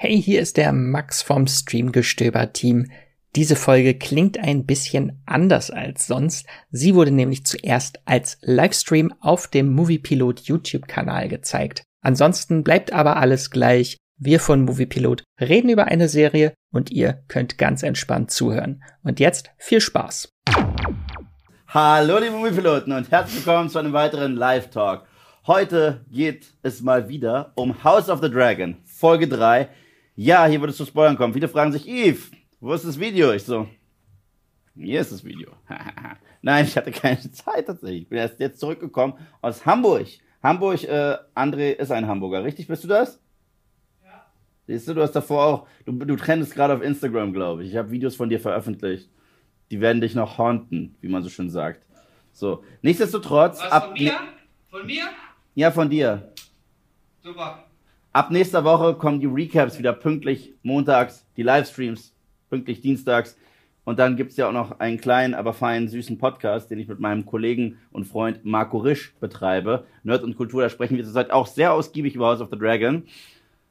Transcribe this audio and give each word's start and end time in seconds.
Hey, 0.00 0.22
hier 0.22 0.40
ist 0.40 0.56
der 0.56 0.72
Max 0.72 1.22
vom 1.22 1.48
Streamgestöber-Team. 1.48 2.88
Diese 3.34 3.56
Folge 3.56 3.94
klingt 3.98 4.38
ein 4.38 4.64
bisschen 4.64 5.20
anders 5.26 5.72
als 5.72 6.06
sonst. 6.06 6.46
Sie 6.70 6.94
wurde 6.94 7.10
nämlich 7.10 7.44
zuerst 7.44 7.98
als 8.04 8.38
Livestream 8.42 9.12
auf 9.18 9.48
dem 9.48 9.74
Moviepilot 9.74 10.38
YouTube-Kanal 10.42 11.26
gezeigt. 11.26 11.82
Ansonsten 12.00 12.62
bleibt 12.62 12.92
aber 12.92 13.16
alles 13.16 13.50
gleich. 13.50 13.96
Wir 14.16 14.38
von 14.38 14.64
Moviepilot 14.64 15.24
reden 15.40 15.68
über 15.68 15.86
eine 15.86 16.08
Serie 16.08 16.54
und 16.72 16.92
ihr 16.92 17.24
könnt 17.26 17.58
ganz 17.58 17.82
entspannt 17.82 18.30
zuhören. 18.30 18.84
Und 19.02 19.18
jetzt 19.18 19.50
viel 19.58 19.80
Spaß. 19.80 20.28
Hallo 21.66 22.18
liebe 22.20 22.36
Moviepiloten 22.36 22.92
und 22.92 23.10
herzlich 23.10 23.44
willkommen 23.44 23.68
zu 23.68 23.80
einem 23.80 23.94
weiteren 23.94 24.36
Live-Talk. 24.36 25.08
Heute 25.48 26.04
geht 26.08 26.46
es 26.62 26.82
mal 26.82 27.08
wieder 27.08 27.50
um 27.56 27.82
House 27.82 28.08
of 28.08 28.20
the 28.22 28.30
Dragon, 28.30 28.76
Folge 28.84 29.26
3. 29.26 29.68
Ja, 30.20 30.46
hier 30.46 30.60
wird 30.60 30.72
es 30.72 30.76
zu 30.76 30.84
Spoilern 30.84 31.16
kommen. 31.16 31.32
Viele 31.32 31.46
fragen 31.46 31.70
sich, 31.70 31.86
Eve, 31.86 32.18
wo 32.58 32.72
ist 32.72 32.84
das 32.84 32.98
Video? 32.98 33.30
Ich 33.30 33.44
so, 33.44 33.68
hier 34.74 35.00
ist 35.00 35.12
das 35.12 35.22
Video. 35.22 35.52
Nein, 36.42 36.64
ich 36.64 36.76
hatte 36.76 36.90
keine 36.90 37.30
Zeit 37.30 37.66
tatsächlich. 37.66 38.02
Ich 38.02 38.08
bin 38.08 38.18
erst 38.18 38.40
jetzt 38.40 38.58
zurückgekommen 38.58 39.14
aus 39.40 39.64
Hamburg. 39.64 40.08
Hamburg, 40.42 40.82
äh, 40.82 41.18
André 41.36 41.70
ist 41.70 41.92
ein 41.92 42.08
Hamburger, 42.08 42.42
richtig? 42.42 42.66
Bist 42.66 42.82
du 42.82 42.88
das? 42.88 43.22
Ja. 44.02 44.26
Siehst 44.66 44.88
du, 44.88 44.94
du 44.94 45.02
hast 45.02 45.12
davor 45.12 45.44
auch, 45.44 45.68
du, 45.86 45.92
du 45.92 46.16
trennst 46.16 46.52
gerade 46.52 46.74
auf 46.74 46.82
Instagram, 46.82 47.32
glaube 47.32 47.62
ich. 47.62 47.70
Ich 47.70 47.76
habe 47.76 47.92
Videos 47.92 48.16
von 48.16 48.28
dir 48.28 48.40
veröffentlicht. 48.40 49.08
Die 49.70 49.80
werden 49.80 50.00
dich 50.00 50.16
noch 50.16 50.36
haunten, 50.36 50.96
wie 51.00 51.08
man 51.08 51.22
so 51.22 51.28
schön 51.28 51.48
sagt. 51.48 51.86
So, 52.32 52.64
nichtsdestotrotz. 52.82 53.60
Was, 53.60 53.84
von 53.84 53.92
mir? 53.92 54.14
Von 54.68 54.84
mir? 54.84 55.04
Ja, 55.54 55.70
von 55.70 55.88
dir. 55.88 56.32
Super. 57.22 57.67
Ab 58.12 58.30
nächster 58.30 58.64
Woche 58.64 58.94
kommen 58.94 59.20
die 59.20 59.26
Recaps 59.26 59.78
wieder 59.78 59.92
pünktlich 59.92 60.54
montags, 60.62 61.26
die 61.36 61.42
Livestreams 61.42 62.14
pünktlich 62.48 62.80
dienstags. 62.80 63.36
Und 63.84 63.98
dann 63.98 64.16
gibt's 64.16 64.36
ja 64.36 64.48
auch 64.48 64.52
noch 64.52 64.80
einen 64.80 64.98
kleinen, 64.98 65.34
aber 65.34 65.52
feinen, 65.52 65.88
süßen 65.88 66.18
Podcast, 66.18 66.70
den 66.70 66.78
ich 66.78 66.88
mit 66.88 67.00
meinem 67.00 67.26
Kollegen 67.26 67.78
und 67.90 68.04
Freund 68.04 68.44
Marco 68.44 68.78
Risch 68.78 69.14
betreibe. 69.20 69.84
Nerd 70.02 70.24
und 70.24 70.36
Kultur, 70.36 70.62
da 70.62 70.68
sprechen 70.68 70.96
wir 70.96 71.04
zurzeit 71.04 71.30
auch 71.30 71.46
sehr 71.46 71.72
ausgiebig 71.72 72.14
über 72.14 72.26
House 72.26 72.40
of 72.40 72.48
the 72.50 72.58
Dragon. 72.58 73.04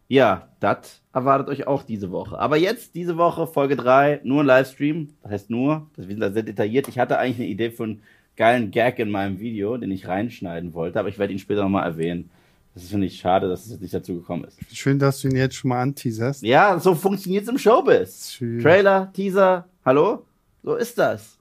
Ja, 0.08 0.48
das 0.60 1.02
erwartet 1.14 1.50
euch 1.50 1.68
auch 1.68 1.84
diese 1.84 2.12
Woche. 2.12 2.40
Aber 2.40 2.58
jetzt, 2.58 2.96
diese 2.96 3.18
Woche, 3.18 3.46
Folge 3.46 3.76
3, 3.76 4.22
nur 4.24 4.42
ein 4.42 4.48
Livestream. 4.48 5.10
Das 5.22 5.32
heißt 5.32 5.50
nur, 5.50 5.88
wir 5.96 6.06
sind 6.06 6.20
da 6.20 6.32
sehr 6.32 6.44
detailliert. 6.44 6.88
Ich 6.88 6.98
hatte 6.98 7.20
eigentlich 7.20 7.38
eine 7.38 7.50
Idee 7.50 7.72
für 7.72 7.84
einen 7.84 8.02
geilen 8.36 8.72
Gag 8.72 9.00
in 9.00 9.10
meinem 9.10 9.40
Video, 9.40 9.78
den 9.78 9.92
ich 9.92 10.08
reinschneiden 10.08 10.74
wollte, 10.74 11.00
aber 11.00 11.10
ich 11.10 11.20
werde 11.20 11.34
ihn 11.34 11.40
später 11.40 11.64
nochmal 11.64 11.86
erwähnen. 11.86 12.30
Das 12.78 12.90
finde 12.90 13.08
ich 13.08 13.18
schade, 13.18 13.50
dass 13.50 13.66
es 13.66 13.72
jetzt 13.72 13.82
nicht 13.82 13.94
dazu 13.96 14.14
gekommen 14.14 14.44
ist. 14.44 14.60
Schön, 14.72 15.00
dass 15.00 15.20
du 15.20 15.30
ihn 15.30 15.36
jetzt 15.36 15.56
schon 15.56 15.70
mal 15.70 15.82
anteaserst. 15.82 16.44
Ja, 16.44 16.78
so 16.80 16.94
funktioniert 16.94 17.42
es 17.42 17.50
im 17.50 17.58
Showbiz. 17.58 18.34
Schön. 18.34 18.62
Trailer, 18.62 19.12
Teaser, 19.14 19.68
hallo? 19.84 20.28
So 20.62 20.76
ist 20.76 20.96
das. 21.00 21.40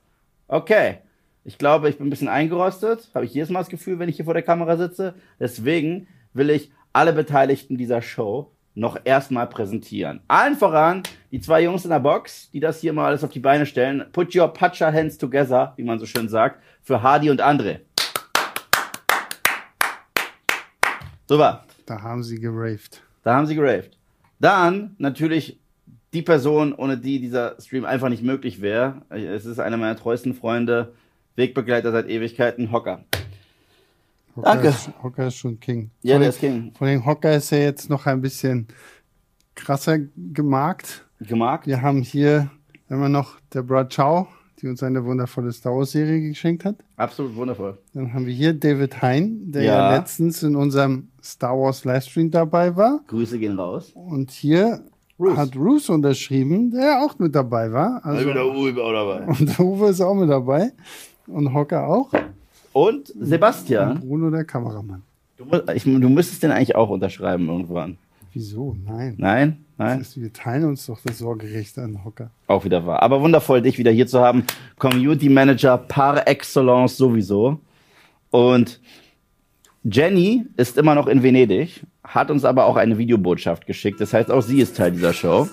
Okay. 0.48 1.00
Ich 1.44 1.58
glaube, 1.58 1.90
ich 1.90 1.98
bin 1.98 2.06
ein 2.06 2.10
bisschen 2.10 2.28
eingerostet. 2.28 3.10
Habe 3.14 3.26
ich 3.26 3.34
jedes 3.34 3.50
Mal 3.50 3.58
das 3.58 3.68
Gefühl, 3.68 3.98
wenn 3.98 4.08
ich 4.08 4.16
hier 4.16 4.24
vor 4.24 4.32
der 4.32 4.42
Kamera 4.44 4.78
sitze. 4.78 5.12
Deswegen 5.38 6.08
will 6.32 6.48
ich 6.48 6.70
alle 6.94 7.12
Beteiligten 7.12 7.76
dieser 7.76 8.00
Show 8.00 8.50
noch 8.74 8.98
erstmal 9.04 9.46
präsentieren. 9.46 10.20
Allen 10.28 10.56
voran 10.56 11.02
die 11.32 11.40
zwei 11.40 11.62
Jungs 11.62 11.84
in 11.84 11.90
der 11.90 12.00
Box, 12.00 12.50
die 12.52 12.60
das 12.60 12.80
hier 12.80 12.94
mal 12.94 13.08
alles 13.08 13.22
auf 13.22 13.30
die 13.30 13.40
Beine 13.40 13.66
stellen. 13.66 14.06
Put 14.12 14.34
your 14.34 14.48
Pacha 14.48 14.90
hands 14.90 15.18
together, 15.18 15.74
wie 15.76 15.84
man 15.84 15.98
so 15.98 16.06
schön 16.06 16.30
sagt, 16.30 16.62
für 16.80 17.02
Hardy 17.02 17.28
und 17.28 17.42
André. 17.42 17.80
Super. 21.28 21.64
Da 21.86 22.02
haben 22.02 22.22
sie 22.22 22.38
geraved. 22.38 23.02
Da 23.22 23.34
haben 23.34 23.46
sie 23.46 23.54
geraved. 23.54 23.96
Dann 24.38 24.94
natürlich 24.98 25.58
die 26.12 26.22
Person, 26.22 26.72
ohne 26.72 26.96
die 26.96 27.20
dieser 27.20 27.60
Stream 27.60 27.84
einfach 27.84 28.08
nicht 28.08 28.22
möglich 28.22 28.60
wäre. 28.60 29.02
Es 29.10 29.44
ist 29.44 29.58
einer 29.58 29.76
meiner 29.76 29.96
treuesten 29.96 30.34
Freunde, 30.34 30.94
Wegbegleiter 31.34 31.92
seit 31.92 32.08
Ewigkeiten, 32.08 32.72
Hocker. 32.72 33.04
Hocker 34.36 34.52
Danke. 34.52 34.68
Ist, 34.68 34.90
Hocker 35.02 35.26
ist 35.26 35.36
schon 35.36 35.58
King. 35.60 35.90
Ja, 36.02 36.18
der 36.18 36.28
ist 36.28 36.40
King. 36.40 36.72
Vor 36.76 36.86
allem 36.86 37.04
Hocker 37.04 37.34
ist 37.34 37.50
ja 37.50 37.58
jetzt 37.58 37.90
noch 37.90 38.06
ein 38.06 38.20
bisschen 38.20 38.68
krasser 39.54 39.98
gemarkt. 40.16 41.04
Gemarkt. 41.20 41.66
Wir 41.66 41.82
haben 41.82 42.02
hier 42.02 42.50
immer 42.88 43.08
noch 43.08 43.40
Deborah 43.52 43.84
Chow, 43.84 44.28
die 44.60 44.68
uns 44.68 44.82
eine 44.82 45.04
wundervolle 45.04 45.52
Star 45.52 45.74
Wars 45.76 45.92
Serie 45.92 46.20
geschenkt 46.28 46.64
hat. 46.64 46.76
Absolut 46.96 47.34
wundervoll. 47.36 47.76
Dann 47.94 48.12
haben 48.12 48.26
wir 48.26 48.32
hier 48.34 48.52
David 48.54 49.02
Hein, 49.02 49.52
der 49.52 49.62
ja, 49.62 49.90
Ja. 49.90 49.96
letztens 49.96 50.42
in 50.42 50.56
unserem 50.56 51.08
Star 51.22 51.58
Wars 51.58 51.84
Livestream 51.84 52.30
dabei 52.30 52.74
war. 52.76 53.00
Grüße 53.08 53.38
gehen 53.38 53.58
raus. 53.58 53.92
Und 53.94 54.30
hier 54.30 54.80
Bruce. 55.18 55.36
hat 55.36 55.50
Bruce 55.52 55.90
unterschrieben, 55.90 56.70
der 56.70 57.00
auch 57.02 57.18
mit 57.18 57.34
dabei 57.34 57.72
war. 57.72 58.04
Also, 58.04 58.28
Uwe 58.30 58.82
auch 58.82 58.92
dabei. 58.92 59.26
und 59.38 59.48
der 59.58 59.60
Uwe 59.64 59.88
ist 59.88 60.00
auch 60.00 60.14
mit 60.14 60.30
dabei. 60.30 60.72
Und 61.26 61.52
Hocker 61.52 61.86
auch. 61.86 62.10
Und 62.72 63.12
Sebastian, 63.18 64.00
Bruno 64.00 64.30
der 64.30 64.44
Kameramann. 64.44 65.02
du, 65.38 65.44
ich, 65.74 65.84
du 65.84 65.90
müsstest 66.08 66.42
den 66.42 66.50
eigentlich 66.50 66.76
auch 66.76 66.90
unterschreiben 66.90 67.48
irgendwann. 67.48 67.96
Wieso? 68.36 68.76
Nein. 68.84 69.14
Nein? 69.16 69.64
Nein? 69.78 69.98
Das 69.98 70.08
ist, 70.08 70.20
wir 70.20 70.30
teilen 70.30 70.64
uns 70.64 70.84
doch 70.84 71.00
das 71.02 71.20
Sorgerecht 71.20 71.78
an 71.78 72.04
Hocker. 72.04 72.28
Auch 72.48 72.66
wieder 72.66 72.84
wahr. 72.84 73.02
Aber 73.02 73.22
wundervoll, 73.22 73.62
dich 73.62 73.78
wieder 73.78 73.90
hier 73.90 74.06
zu 74.06 74.20
haben. 74.20 74.44
Community 74.78 75.30
Manager 75.30 75.78
par 75.78 76.28
excellence 76.28 76.98
sowieso. 76.98 77.58
Und 78.30 78.78
Jenny 79.84 80.44
ist 80.58 80.76
immer 80.76 80.94
noch 80.94 81.06
in 81.06 81.22
Venedig, 81.22 81.82
hat 82.04 82.30
uns 82.30 82.44
aber 82.44 82.66
auch 82.66 82.76
eine 82.76 82.98
Videobotschaft 82.98 83.66
geschickt. 83.66 84.02
Das 84.02 84.12
heißt, 84.12 84.30
auch 84.30 84.42
sie 84.42 84.60
ist 84.60 84.76
Teil 84.76 84.92
dieser 84.92 85.14
Show. 85.14 85.48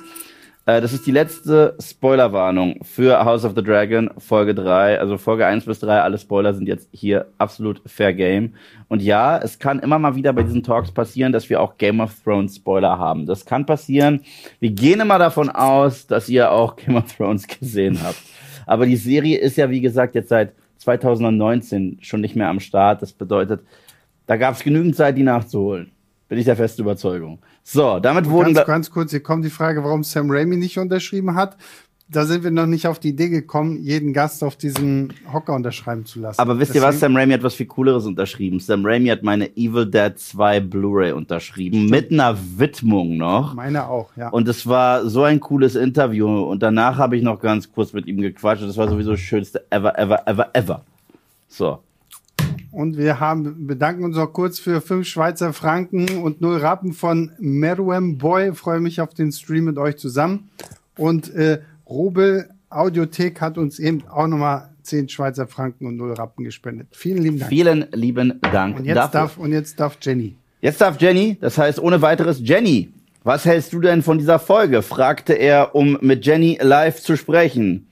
Äh, 0.65 0.81
Das 0.81 0.93
ist 0.93 1.05
die 1.05 1.11
letzte 1.11 1.75
Spoilerwarnung 1.79 2.79
für 2.83 3.23
House 3.25 3.43
of 3.45 3.53
the 3.55 3.63
Dragon, 3.63 4.09
Folge 4.17 4.55
3. 4.55 4.99
Also 4.99 5.17
Folge 5.17 5.45
1 5.45 5.65
bis 5.65 5.79
3, 5.79 6.01
alle 6.01 6.17
Spoiler 6.17 6.53
sind 6.53 6.67
jetzt 6.67 6.87
hier 6.91 7.27
absolut 7.37 7.81
fair 7.85 8.13
game. 8.13 8.53
Und 8.87 9.01
ja, 9.01 9.37
es 9.37 9.59
kann 9.59 9.79
immer 9.79 9.99
mal 9.99 10.15
wieder 10.15 10.31
bei 10.33 10.43
diesen 10.43 10.63
Talks 10.63 10.91
passieren, 10.91 11.33
dass 11.33 11.49
wir 11.49 11.61
auch 11.61 11.77
Game 11.77 11.99
of 11.99 12.13
Thrones 12.23 12.55
Spoiler 12.55 12.97
haben. 12.97 13.25
Das 13.25 13.45
kann 13.45 13.65
passieren. 13.65 14.21
Wir 14.59 14.71
gehen 14.71 15.01
immer 15.01 15.19
davon 15.19 15.49
aus, 15.49 16.07
dass 16.07 16.29
ihr 16.29 16.51
auch 16.51 16.75
Game 16.77 16.95
of 16.95 17.13
Thrones 17.13 17.47
gesehen 17.47 17.99
habt. 18.01 18.17
Aber 18.65 18.85
die 18.85 18.95
Serie 18.95 19.37
ist 19.39 19.57
ja, 19.57 19.69
wie 19.69 19.81
gesagt, 19.81 20.15
jetzt 20.15 20.29
seit 20.29 20.53
2019 20.77 21.97
schon 22.01 22.21
nicht 22.21 22.35
mehr 22.35 22.47
am 22.49 22.59
Start. 22.59 23.01
Das 23.01 23.11
bedeutet, 23.11 23.61
da 24.27 24.37
gab 24.37 24.55
es 24.55 24.63
genügend 24.63 24.95
Zeit, 24.95 25.17
die 25.17 25.23
nachzuholen. 25.23 25.92
Bin 26.33 26.39
ich 26.39 26.45
der 26.45 26.55
festen 26.55 26.81
Überzeugung. 26.81 27.37
So, 27.61 27.99
damit 27.99 28.27
wurden... 28.27 28.55
Ganz, 28.55 28.65
ganz 28.65 28.89
kurz, 28.89 29.11
hier 29.11 29.19
kommt 29.19 29.45
die 29.45 29.51
Frage, 29.51 29.83
warum 29.83 30.03
Sam 30.03 30.31
Raimi 30.31 30.55
nicht 30.55 30.79
unterschrieben 30.79 31.35
hat. 31.35 31.57
Da 32.09 32.25
sind 32.25 32.43
wir 32.43 32.49
noch 32.49 32.65
nicht 32.65 32.87
auf 32.87 32.97
die 32.97 33.09
Idee 33.09 33.29
gekommen, 33.29 33.77
jeden 33.83 34.13
Gast 34.13 34.43
auf 34.43 34.55
diesen 34.55 35.13
Hocker 35.31 35.53
unterschreiben 35.53 36.07
zu 36.07 36.19
lassen. 36.19 36.41
Aber 36.41 36.57
wisst 36.57 36.73
ihr 36.73 36.81
was? 36.81 36.99
Sam 36.99 37.15
Raimi 37.15 37.33
hat 37.33 37.43
was 37.43 37.53
viel 37.53 37.67
Cooleres 37.67 38.07
unterschrieben. 38.07 38.59
Sam 38.59 38.83
Raimi 38.83 39.09
hat 39.09 39.21
meine 39.21 39.55
Evil 39.55 39.85
Dead 39.85 40.17
2 40.17 40.59
Blu-ray 40.61 41.11
unterschrieben. 41.11 41.85
Mit 41.85 42.11
einer 42.11 42.35
Widmung 42.57 43.17
noch. 43.17 43.53
Meine 43.53 43.87
auch, 43.87 44.09
ja. 44.17 44.29
Und 44.29 44.47
es 44.47 44.65
war 44.65 45.07
so 45.07 45.21
ein 45.21 45.39
cooles 45.39 45.75
Interview. 45.75 46.27
Und 46.27 46.63
danach 46.63 46.97
habe 46.97 47.15
ich 47.15 47.21
noch 47.21 47.39
ganz 47.39 47.71
kurz 47.71 47.93
mit 47.93 48.07
ihm 48.07 48.19
gequatscht. 48.19 48.63
Das 48.63 48.75
war 48.75 48.89
sowieso 48.89 49.11
das 49.11 49.19
Schönste 49.19 49.63
ever, 49.69 49.99
ever, 49.99 50.27
ever, 50.27 50.49
ever. 50.53 50.83
So. 51.47 51.77
Und 52.73 52.97
wir 52.97 53.19
haben, 53.19 53.67
bedanken 53.67 54.03
uns 54.03 54.17
noch 54.17 54.33
kurz 54.33 54.57
für 54.57 54.81
fünf 54.81 55.07
Schweizer 55.07 55.53
Franken 55.53 56.23
und 56.23 56.41
null 56.41 56.57
Rappen 56.57 56.93
von 56.93 57.31
Meruem 57.37 58.17
Boy. 58.17 58.55
Freue 58.55 58.79
mich 58.79 58.99
auf 58.99 59.13
den 59.13 59.31
Stream 59.31 59.65
mit 59.65 59.77
euch 59.77 59.97
zusammen. 59.97 60.49
Und 60.97 61.31
äh, 61.35 61.59
Robel 61.87 62.49
Audiothek 62.71 63.41
hat 63.41 63.59
uns 63.59 63.77
eben 63.77 64.07
auch 64.07 64.25
nochmal 64.25 64.69
zehn 64.81 65.07
Schweizer 65.07 65.45
Franken 65.45 65.85
und 65.85 65.97
null 65.97 66.13
Rappen 66.13 66.43
gespendet. 66.43 66.87
Vielen 66.93 67.21
lieben 67.21 67.37
Dank. 67.37 67.49
Vielen 67.49 67.85
lieben 67.91 68.39
Dank 68.41 68.79
und 68.79 68.85
jetzt 68.85 68.95
dafür. 68.97 69.19
darf, 69.19 69.37
und 69.37 69.51
jetzt 69.51 69.79
darf 69.79 69.97
Jenny. 70.01 70.35
Jetzt 70.59 70.81
darf 70.81 70.99
Jenny, 70.99 71.37
das 71.39 71.59
heißt 71.59 71.79
ohne 71.79 72.01
weiteres 72.01 72.39
Jenny. 72.43 72.91
Was 73.23 73.45
hältst 73.45 73.71
du 73.73 73.81
denn 73.81 74.01
von 74.01 74.17
dieser 74.17 74.39
Folge? 74.39 74.81
fragte 74.81 75.33
er, 75.33 75.75
um 75.75 75.99
mit 76.01 76.25
Jenny 76.25 76.57
live 76.59 77.01
zu 77.01 77.17
sprechen. 77.17 77.85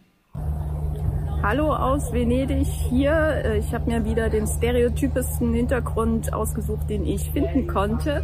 Hallo 1.44 1.74
aus 1.74 2.14
Venedig 2.14 2.68
hier. 2.68 3.42
Äh, 3.44 3.58
Ich 3.58 3.74
habe 3.74 3.90
mir 3.90 4.06
wieder 4.06 4.30
den 4.30 4.46
stereotypischsten 4.46 5.52
Hintergrund 5.56 6.32
ausgesucht, 6.32 6.88
den 6.88 7.04
ich 7.04 7.32
finden 7.32 7.66
konnte. 7.66 8.24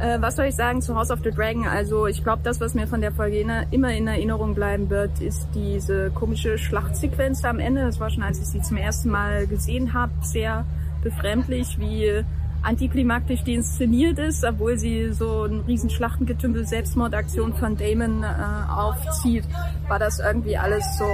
Äh, 0.00 0.20
Was 0.20 0.34
soll 0.34 0.46
ich 0.46 0.56
sagen 0.56 0.82
zu 0.82 0.96
House 0.96 1.12
of 1.12 1.20
the 1.22 1.30
Dragon? 1.30 1.64
Also 1.64 2.08
ich 2.08 2.24
glaube, 2.24 2.40
das, 2.42 2.60
was 2.60 2.74
mir 2.74 2.88
von 2.88 3.00
der 3.00 3.12
Folge 3.12 3.38
immer 3.70 3.92
in 3.92 4.08
Erinnerung 4.08 4.56
bleiben 4.56 4.90
wird, 4.90 5.20
ist 5.20 5.46
diese 5.54 6.10
komische 6.10 6.58
Schlachtsequenz 6.58 7.44
am 7.44 7.60
Ende. 7.60 7.82
Das 7.82 8.00
war 8.00 8.10
schon, 8.10 8.24
als 8.24 8.40
ich 8.40 8.46
sie 8.46 8.60
zum 8.60 8.78
ersten 8.78 9.10
Mal 9.10 9.46
gesehen 9.46 9.94
habe, 9.94 10.12
sehr 10.22 10.64
befremdlich, 11.04 11.78
wie 11.78 12.24
antiklimaktisch 12.62 13.44
die 13.44 13.54
inszeniert 13.54 14.18
ist, 14.18 14.44
obwohl 14.44 14.76
sie 14.76 15.12
so 15.12 15.44
ein 15.44 15.60
riesen 15.68 15.88
Schlachtengetümpel 15.88 16.66
Selbstmordaktion 16.66 17.54
von 17.54 17.76
Damon 17.76 18.24
äh, 18.24 18.26
aufzieht, 18.68 19.44
war 19.86 20.00
das 20.00 20.18
irgendwie 20.18 20.56
alles 20.56 20.98
so 20.98 21.04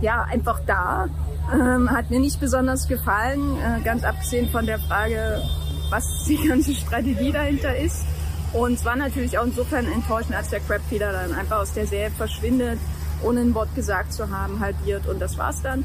ja, 0.00 0.24
einfach 0.24 0.60
da. 0.66 1.08
Ähm, 1.52 1.90
hat 1.90 2.10
mir 2.10 2.20
nicht 2.20 2.40
besonders 2.40 2.88
gefallen, 2.88 3.56
äh, 3.56 3.80
ganz 3.82 4.02
abgesehen 4.02 4.48
von 4.50 4.66
der 4.66 4.78
Frage, 4.80 5.40
was 5.90 6.24
die 6.24 6.36
ganze 6.48 6.74
Strategie 6.74 7.32
dahinter 7.32 7.76
ist. 7.76 8.04
Und 8.52 8.74
es 8.74 8.84
war 8.84 8.96
natürlich 8.96 9.38
auch 9.38 9.44
insofern 9.44 9.86
enttäuschend, 9.86 10.34
als 10.34 10.50
der 10.50 10.60
Crabfeeder 10.60 11.12
dann 11.12 11.34
einfach 11.34 11.58
aus 11.58 11.72
der 11.72 11.86
Serie 11.86 12.10
verschwindet, 12.10 12.78
ohne 13.22 13.40
ein 13.40 13.54
Wort 13.54 13.74
gesagt 13.74 14.12
zu 14.12 14.30
haben, 14.30 14.60
halbiert 14.60 15.06
und 15.06 15.20
das 15.20 15.36
war's 15.38 15.62
dann. 15.62 15.84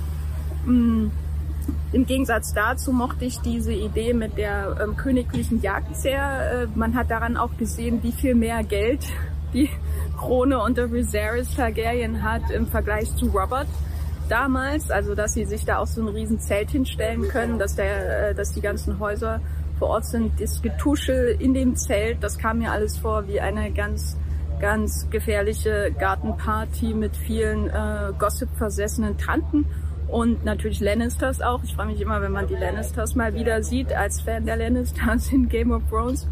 Mm, 0.65 1.11
Im 1.91 2.05
Gegensatz 2.05 2.53
dazu 2.53 2.91
mochte 2.91 3.25
ich 3.25 3.39
diese 3.39 3.73
Idee 3.73 4.13
mit 4.13 4.37
der 4.37 4.77
ähm, 4.81 4.95
königlichen 4.95 5.61
Jagd 5.61 5.95
sehr. 5.95 6.63
Äh, 6.63 6.67
man 6.75 6.95
hat 6.95 7.11
daran 7.11 7.37
auch 7.37 7.55
gesehen, 7.57 8.01
wie 8.03 8.11
viel 8.11 8.35
mehr 8.35 8.63
Geld 8.63 9.05
die 9.53 9.69
Krone 10.17 10.59
unter 10.59 10.91
Viserys 10.91 11.55
Targaryen 11.55 12.23
hat 12.23 12.49
im 12.51 12.67
Vergleich 12.67 13.15
zu 13.15 13.27
Robert 13.27 13.67
damals. 14.29 14.91
Also 14.91 15.15
dass 15.15 15.33
sie 15.33 15.45
sich 15.45 15.65
da 15.65 15.77
auch 15.77 15.87
so 15.87 16.01
ein 16.01 16.07
riesen 16.07 16.39
Zelt 16.39 16.71
hinstellen 16.71 17.27
können, 17.27 17.59
dass 17.59 17.75
der, 17.75 18.29
äh, 18.29 18.35
dass 18.35 18.51
die 18.51 18.61
ganzen 18.61 18.99
Häuser 18.99 19.41
vor 19.79 19.89
Ort 19.89 20.05
sind. 20.05 20.39
Das 20.39 20.61
Getuschel 20.61 21.35
in 21.39 21.53
dem 21.53 21.75
Zelt, 21.75 22.23
das 22.23 22.37
kam 22.37 22.59
mir 22.59 22.71
alles 22.71 22.97
vor 22.97 23.27
wie 23.27 23.39
eine 23.39 23.71
ganz 23.71 24.17
ganz 24.59 25.09
gefährliche 25.09 25.91
Gartenparty 25.97 26.93
mit 26.93 27.17
vielen 27.17 27.67
äh, 27.67 28.13
Gossip-versessenen 28.19 29.17
Tanten 29.17 29.65
und 30.07 30.45
natürlich 30.45 30.79
Lannisters 30.81 31.41
auch. 31.41 31.63
Ich 31.63 31.73
freue 31.73 31.87
mich 31.87 31.99
immer, 31.99 32.21
wenn 32.21 32.31
man 32.31 32.47
die 32.47 32.55
Lannisters 32.55 33.15
mal 33.15 33.33
wieder 33.33 33.63
sieht, 33.63 33.91
als 33.91 34.21
Fan 34.21 34.45
der 34.45 34.57
Lannisters 34.57 35.31
in 35.31 35.49
Game 35.49 35.71
of 35.71 35.81
Thrones. 35.89 36.27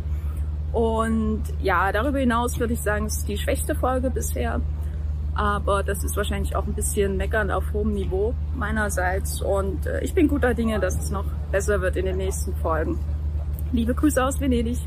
Und 0.74 1.44
ja, 1.62 1.92
darüber 1.92 2.20
hinaus 2.20 2.60
würde 2.60 2.74
ich 2.74 2.82
sagen, 2.82 3.06
es 3.06 3.18
ist 3.18 3.28
die 3.28 3.38
schwächste 3.38 3.76
Folge 3.76 4.10
bisher. 4.10 4.62
Aber 5.36 5.84
das 5.84 6.04
ist 6.04 6.18
wahrscheinlich 6.18 6.56
auch 6.56 6.68
ein 6.68 6.74
bisschen 6.74 7.16
meckern 7.18 7.50
auf 7.50 7.64
hohem 7.74 7.94
Niveau 7.94 8.34
meinerseits. 8.56 9.42
Und 9.42 9.86
äh, 9.86 10.04
ich 10.04 10.14
bin 10.14 10.28
guter 10.28 10.54
Dinge, 10.54 10.80
dass 10.80 11.02
es 11.02 11.12
noch 11.12 11.26
besser 11.52 11.82
wird 11.82 11.96
in 11.96 12.06
den 12.06 12.18
nächsten 12.18 12.56
Folgen. 12.58 13.00
Liebe 13.72 13.94
Grüße 13.94 14.24
aus 14.24 14.40
Venedig. 14.40 14.78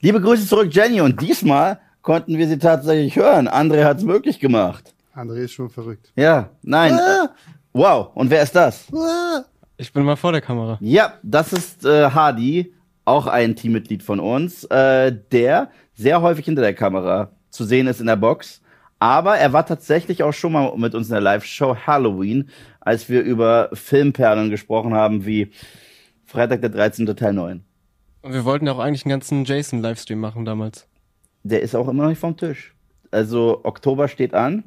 Liebe 0.00 0.20
Grüße 0.20 0.46
zurück, 0.46 0.68
Jenny. 0.72 1.00
Und 1.00 1.20
diesmal 1.20 1.80
konnten 2.02 2.38
wir 2.38 2.46
sie 2.46 2.58
tatsächlich 2.58 3.16
hören. 3.16 3.48
André 3.48 3.84
hat 3.84 3.98
es 3.98 4.04
möglich 4.04 4.38
gemacht. 4.38 4.94
André 5.14 5.38
ist 5.38 5.52
schon 5.52 5.68
verrückt. 5.68 6.12
Ja, 6.14 6.50
nein. 6.62 6.92
Ah. 6.92 7.24
Äh, 7.24 7.28
wow. 7.72 8.10
Und 8.14 8.30
wer 8.30 8.42
ist 8.42 8.54
das? 8.54 8.86
Ich 9.76 9.92
bin 9.92 10.04
mal 10.04 10.16
vor 10.16 10.32
der 10.32 10.40
Kamera. 10.40 10.78
Ja, 10.80 11.14
das 11.22 11.52
ist 11.52 11.84
äh, 11.84 12.10
Hardy, 12.10 12.72
auch 13.08 13.26
ein 13.26 13.56
Teammitglied 13.56 14.02
von 14.02 14.20
uns, 14.20 14.64
äh, 14.64 15.16
der 15.32 15.70
sehr 15.94 16.20
häufig 16.20 16.44
hinter 16.44 16.62
der 16.62 16.74
Kamera 16.74 17.32
zu 17.50 17.64
sehen 17.64 17.86
ist 17.86 18.00
in 18.00 18.06
der 18.06 18.16
Box. 18.16 18.60
Aber 19.00 19.36
er 19.38 19.52
war 19.52 19.64
tatsächlich 19.64 20.22
auch 20.22 20.32
schon 20.32 20.52
mal 20.52 20.76
mit 20.76 20.94
uns 20.94 21.08
in 21.08 21.12
der 21.12 21.20
Live-Show 21.22 21.76
Halloween, 21.86 22.50
als 22.80 23.08
wir 23.08 23.22
über 23.22 23.70
Filmperlen 23.72 24.50
gesprochen 24.50 24.94
haben, 24.94 25.24
wie 25.24 25.52
Freitag 26.24 26.60
der 26.60 26.70
13. 26.70 27.06
Teil 27.16 27.32
9. 27.32 27.64
Und 28.22 28.32
wir 28.32 28.44
wollten 28.44 28.66
ja 28.66 28.72
auch 28.72 28.78
eigentlich 28.78 29.04
einen 29.04 29.10
ganzen 29.10 29.44
Jason-Livestream 29.44 30.20
machen 30.20 30.44
damals. 30.44 30.86
Der 31.44 31.62
ist 31.62 31.74
auch 31.74 31.88
immer 31.88 32.02
noch 32.02 32.10
nicht 32.10 32.18
vom 32.18 32.36
Tisch. 32.36 32.74
Also 33.10 33.60
Oktober 33.64 34.08
steht 34.08 34.34
an, 34.34 34.64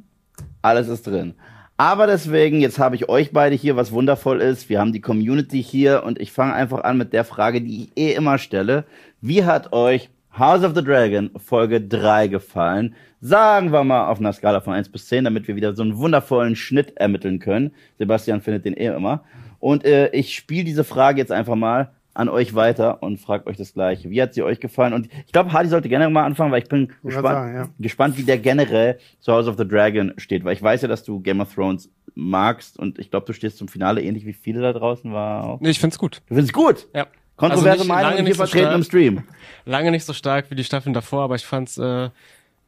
alles 0.63 0.87
ist 0.87 1.05
drin. 1.05 1.35
Aber 1.81 2.05
deswegen, 2.05 2.61
jetzt 2.61 2.77
habe 2.77 2.95
ich 2.95 3.09
euch 3.09 3.31
beide 3.31 3.55
hier, 3.55 3.75
was 3.75 3.91
wundervoll 3.91 4.39
ist. 4.39 4.69
Wir 4.69 4.79
haben 4.79 4.93
die 4.93 5.01
Community 5.01 5.63
hier 5.63 6.03
und 6.03 6.21
ich 6.21 6.31
fange 6.31 6.53
einfach 6.53 6.83
an 6.83 6.95
mit 6.95 7.11
der 7.11 7.25
Frage, 7.25 7.59
die 7.59 7.85
ich 7.85 7.97
eh 7.97 8.13
immer 8.13 8.37
stelle. 8.37 8.85
Wie 9.19 9.45
hat 9.45 9.73
euch 9.73 10.11
House 10.37 10.63
of 10.63 10.75
the 10.75 10.83
Dragon 10.83 11.31
Folge 11.43 11.81
3 11.81 12.27
gefallen? 12.27 12.93
Sagen 13.19 13.71
wir 13.71 13.83
mal 13.83 14.09
auf 14.09 14.19
einer 14.19 14.31
Skala 14.31 14.61
von 14.61 14.73
1 14.73 14.89
bis 14.89 15.07
10, 15.07 15.23
damit 15.23 15.47
wir 15.47 15.55
wieder 15.55 15.75
so 15.75 15.81
einen 15.81 15.97
wundervollen 15.97 16.55
Schnitt 16.55 16.95
ermitteln 16.97 17.39
können. 17.39 17.71
Sebastian 17.97 18.41
findet 18.41 18.65
den 18.65 18.77
eh 18.77 18.95
immer. 18.95 19.23
Und 19.59 19.83
äh, 19.83 20.11
ich 20.11 20.35
spiele 20.35 20.65
diese 20.65 20.83
Frage 20.83 21.17
jetzt 21.17 21.31
einfach 21.31 21.55
mal 21.55 21.89
an 22.13 22.29
euch 22.29 22.53
weiter 22.55 23.01
und 23.01 23.17
fragt 23.19 23.47
euch 23.47 23.57
das 23.57 23.73
gleiche. 23.73 24.09
Wie 24.09 24.21
hat 24.21 24.33
sie 24.33 24.43
euch 24.43 24.59
gefallen? 24.59 24.93
Und 24.93 25.07
ich 25.25 25.31
glaube, 25.31 25.53
Hardy 25.53 25.69
sollte 25.69 25.87
gerne 25.89 26.09
mal 26.09 26.25
anfangen, 26.25 26.51
weil 26.51 26.61
ich 26.61 26.69
bin 26.69 26.91
gespannt, 27.03 27.25
sagen, 27.27 27.55
ja. 27.55 27.69
gespannt, 27.79 28.17
wie 28.17 28.23
der 28.23 28.37
generell 28.37 28.99
zu 29.19 29.31
House 29.31 29.47
of 29.47 29.57
the 29.57 29.67
Dragon 29.67 30.13
steht. 30.17 30.43
Weil 30.43 30.53
ich 30.53 30.61
weiß 30.61 30.81
ja, 30.81 30.87
dass 30.87 31.03
du 31.03 31.19
Game 31.21 31.39
of 31.39 31.53
Thrones 31.53 31.89
magst 32.15 32.77
und 32.77 32.99
ich 32.99 33.09
glaube, 33.09 33.25
du 33.25 33.33
stehst 33.33 33.57
zum 33.57 33.67
Finale 33.69 34.01
ähnlich 34.01 34.25
wie 34.25 34.33
viele 34.33 34.61
da 34.61 34.73
draußen 34.73 35.13
war. 35.13 35.43
Auch. 35.45 35.61
Nee, 35.61 35.69
ich 35.69 35.79
find's 35.79 35.97
gut. 35.97 36.21
Du 36.27 36.35
findest 36.35 36.53
gut. 36.53 36.87
Ja. 36.93 37.07
Kontroverse 37.37 37.69
Also 37.71 37.83
nicht- 37.83 37.87
Meinung 37.87 38.03
lange 38.03 38.15
hier 38.17 38.23
nicht 38.23 38.33
so 38.33 38.43
vertreten 38.43 38.65
stark. 38.65 38.75
im 38.75 38.83
Stream. 38.83 39.23
Lange 39.65 39.91
nicht 39.91 40.05
so 40.05 40.13
stark 40.13 40.51
wie 40.51 40.55
die 40.55 40.63
Staffeln 40.63 40.93
davor, 40.93 41.23
aber 41.23 41.35
ich 41.35 41.45
fand's, 41.45 41.77
äh, 41.77 42.09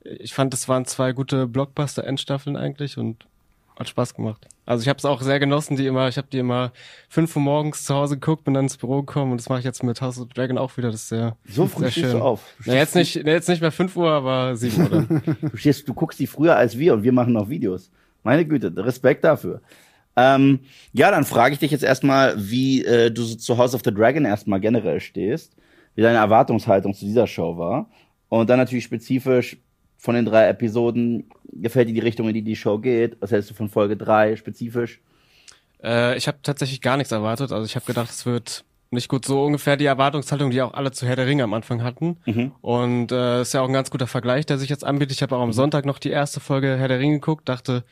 ich 0.03 0.33
fand, 0.33 0.53
es 0.53 0.67
waren 0.67 0.85
zwei 0.85 1.11
gute 1.11 1.47
Blockbuster-Endstaffeln 1.47 2.55
eigentlich 2.57 2.97
und 2.97 3.25
hat 3.77 3.89
Spaß 3.89 4.13
gemacht. 4.13 4.47
Also 4.65 4.83
ich 4.83 4.87
habe 4.89 4.97
es 4.97 5.05
auch 5.05 5.21
sehr 5.21 5.39
genossen, 5.39 5.75
die 5.75 5.85
immer, 5.87 6.07
ich 6.07 6.17
habe 6.17 6.27
die 6.31 6.37
immer 6.37 6.71
fünf 7.09 7.35
Uhr 7.35 7.41
morgens 7.41 7.83
zu 7.85 7.93
Hause 7.95 8.15
geguckt, 8.15 8.43
bin 8.45 8.53
dann 8.53 8.65
ins 8.65 8.77
Büro 8.77 9.01
gekommen 9.01 9.31
und 9.31 9.41
das 9.41 9.49
mache 9.49 9.59
ich 9.59 9.65
jetzt 9.65 9.83
mit 9.83 9.99
House 10.01 10.19
of 10.19 10.27
the 10.27 10.33
Dragon 10.33 10.57
auch 10.57 10.77
wieder. 10.77 10.89
Das 10.91 11.01
ist 11.01 11.09
sehr, 11.09 11.35
So 11.47 11.67
früh 11.67 11.81
sehr 11.81 11.91
stehst 11.91 12.05
schön. 12.11 12.19
du 12.19 12.23
auf. 12.23 12.41
Du 12.59 12.71
Na, 12.71 12.75
jetzt 12.75 12.95
nicht, 12.95 13.19
na, 13.23 13.31
jetzt 13.31 13.49
nicht 13.49 13.61
mehr 13.61 13.71
fünf 13.71 13.95
Uhr, 13.97 14.09
aber 14.09 14.55
sieben 14.55 14.83
Uhr 14.83 14.89
dann. 14.89 15.37
Du, 15.41 15.57
stehst, 15.57 15.87
du 15.87 15.93
guckst 15.93 16.19
die 16.19 16.27
früher 16.27 16.55
als 16.55 16.77
wir 16.77 16.93
und 16.93 17.03
wir 17.03 17.11
machen 17.11 17.33
noch 17.33 17.49
Videos. 17.49 17.91
Meine 18.23 18.45
Güte, 18.45 18.71
Respekt 18.77 19.23
dafür. 19.23 19.61
Ähm, 20.15 20.59
ja, 20.93 21.09
dann 21.11 21.25
frage 21.25 21.53
ich 21.53 21.59
dich 21.59 21.71
jetzt 21.71 21.83
erstmal, 21.83 22.35
wie 22.37 22.85
äh, 22.85 23.11
du 23.11 23.23
so 23.23 23.35
zu 23.35 23.57
House 23.57 23.73
of 23.73 23.81
the 23.83 23.93
Dragon 23.93 24.25
erstmal 24.25 24.59
generell 24.59 24.99
stehst, 24.99 25.55
wie 25.95 26.01
deine 26.01 26.19
Erwartungshaltung 26.19 26.93
zu 26.93 27.05
dieser 27.05 27.27
Show 27.27 27.57
war. 27.57 27.89
Und 28.29 28.49
dann 28.49 28.59
natürlich 28.59 28.83
spezifisch 28.83 29.57
von 30.03 30.15
den 30.15 30.25
drei 30.25 30.47
Episoden, 30.49 31.29
gefällt 31.53 31.87
dir 31.87 31.93
die 31.93 32.01
Richtung, 32.01 32.27
in 32.27 32.33
die 32.33 32.41
die 32.41 32.57
Show 32.57 32.77
geht? 32.77 33.15
Was 33.21 33.31
hältst 33.31 33.49
du 33.49 33.53
von 33.53 33.69
Folge 33.69 33.95
drei 33.95 34.35
spezifisch? 34.35 34.99
Äh, 35.81 36.17
ich 36.17 36.27
habe 36.27 36.39
tatsächlich 36.43 36.81
gar 36.81 36.97
nichts 36.97 37.13
erwartet. 37.13 37.53
Also 37.53 37.65
ich 37.65 37.75
habe 37.77 37.85
gedacht, 37.85 38.09
es 38.09 38.25
wird 38.25 38.65
nicht 38.91 39.07
gut. 39.07 39.23
So 39.23 39.45
ungefähr 39.45 39.77
die 39.77 39.85
Erwartungshaltung, 39.85 40.51
die 40.51 40.61
auch 40.61 40.73
alle 40.73 40.91
zu 40.91 41.05
Herr 41.07 41.15
der 41.15 41.25
Ringe 41.25 41.43
am 41.43 41.53
Anfang 41.53 41.83
hatten. 41.83 42.17
Und 42.61 43.13
äh, 43.13 43.41
ist 43.43 43.53
ja 43.53 43.61
auch 43.61 43.67
ein 43.67 43.73
ganz 43.73 43.91
guter 43.91 44.07
Vergleich, 44.07 44.45
der 44.45 44.57
sich 44.57 44.69
jetzt 44.69 44.83
anbietet. 44.83 45.15
Ich 45.15 45.21
habe 45.23 45.37
auch 45.37 45.41
am 45.41 45.53
Sonntag 45.53 45.85
noch 45.85 45.99
die 45.99 46.09
erste 46.09 46.41
Folge 46.41 46.75
Herr 46.77 46.89
der 46.89 46.99
Ringe 46.99 47.15
geguckt, 47.15 47.47
dachte, 47.47 47.85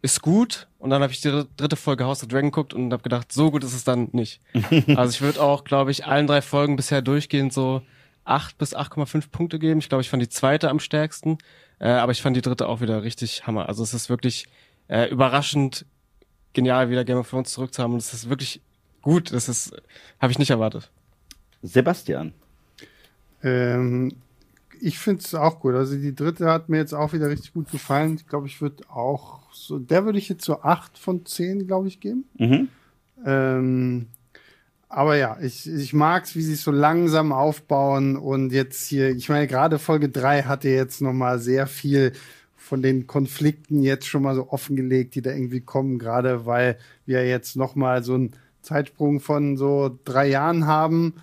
ist 0.00 0.22
gut. 0.22 0.68
Und 0.78 0.88
dann 0.88 1.02
habe 1.02 1.12
ich 1.12 1.20
die 1.20 1.28
dr- 1.30 1.46
dritte 1.58 1.76
Folge 1.76 2.06
House 2.06 2.22
of 2.22 2.28
Dragon 2.28 2.50
geguckt 2.50 2.72
und 2.72 2.92
habe 2.94 3.02
gedacht, 3.02 3.30
so 3.30 3.50
gut 3.50 3.62
ist 3.62 3.74
es 3.74 3.84
dann 3.84 4.08
nicht. 4.12 4.40
also 4.96 5.10
ich 5.10 5.20
würde 5.20 5.42
auch, 5.42 5.64
glaube 5.64 5.90
ich, 5.90 6.06
allen 6.06 6.26
drei 6.26 6.40
Folgen 6.40 6.76
bisher 6.76 7.02
durchgehend 7.02 7.52
so 7.52 7.82
8 8.28 8.58
bis 8.58 8.76
8,5 8.76 9.30
Punkte 9.30 9.58
geben. 9.58 9.80
Ich 9.80 9.88
glaube, 9.88 10.02
ich 10.02 10.10
fand 10.10 10.22
die 10.22 10.28
zweite 10.28 10.70
am 10.70 10.80
stärksten. 10.80 11.38
Äh, 11.78 11.88
aber 11.88 12.12
ich 12.12 12.22
fand 12.22 12.36
die 12.36 12.42
dritte 12.42 12.68
auch 12.68 12.80
wieder 12.80 13.02
richtig 13.02 13.46
Hammer. 13.46 13.68
Also 13.68 13.82
es 13.82 13.94
ist 13.94 14.10
wirklich 14.10 14.46
äh, 14.88 15.08
überraschend 15.08 15.86
genial, 16.52 16.90
wieder 16.90 17.04
Game 17.04 17.18
of 17.18 17.30
Thrones 17.30 17.52
zurück 17.52 17.72
zu 17.72 17.82
haben. 17.82 17.92
Und 17.92 17.98
es 17.98 18.12
ist 18.12 18.28
wirklich 18.28 18.60
gut. 19.02 19.32
Das 19.32 19.48
ist, 19.48 19.72
habe 20.20 20.32
ich 20.32 20.38
nicht 20.38 20.50
erwartet. 20.50 20.90
Sebastian. 21.62 22.32
Ähm, 23.42 24.12
ich 24.80 24.98
finde 24.98 25.22
es 25.22 25.34
auch 25.34 25.60
gut. 25.60 25.74
Also 25.74 25.96
die 25.96 26.14
dritte 26.14 26.50
hat 26.50 26.68
mir 26.68 26.78
jetzt 26.78 26.94
auch 26.94 27.12
wieder 27.12 27.28
richtig 27.28 27.52
gut 27.52 27.70
gefallen. 27.70 28.16
Ich 28.16 28.26
glaube, 28.26 28.46
ich 28.46 28.60
würde 28.60 28.88
auch 28.90 29.52
so, 29.52 29.78
der 29.78 30.04
würde 30.04 30.18
ich 30.18 30.28
jetzt 30.28 30.44
so 30.44 30.60
8 30.62 30.98
von 30.98 31.24
10, 31.24 31.66
glaube 31.66 31.88
ich, 31.88 32.00
geben. 32.00 32.24
Mhm. 32.38 32.68
Ähm, 33.24 34.06
aber 34.88 35.16
ja, 35.16 35.38
ich, 35.40 35.70
ich 35.70 35.92
mag's, 35.92 36.34
wie 36.34 36.42
sie 36.42 36.54
so 36.54 36.70
langsam 36.70 37.32
aufbauen 37.32 38.16
und 38.16 38.52
jetzt 38.52 38.86
hier, 38.86 39.10
ich 39.10 39.28
meine, 39.28 39.46
gerade 39.46 39.78
Folge 39.78 40.08
3 40.08 40.44
hatte 40.44 40.68
jetzt 40.70 41.02
nochmal 41.02 41.38
sehr 41.38 41.66
viel 41.66 42.12
von 42.56 42.82
den 42.82 43.06
Konflikten 43.06 43.82
jetzt 43.82 44.06
schon 44.06 44.22
mal 44.22 44.34
so 44.34 44.50
offengelegt, 44.50 45.14
die 45.14 45.22
da 45.22 45.30
irgendwie 45.30 45.60
kommen, 45.60 45.98
gerade 45.98 46.46
weil 46.46 46.78
wir 47.06 47.26
jetzt 47.26 47.56
nochmal 47.56 48.02
so 48.02 48.14
einen 48.14 48.32
Zeitsprung 48.62 49.20
von 49.20 49.56
so 49.56 49.98
drei 50.04 50.28
Jahren 50.28 50.66
haben, 50.66 51.14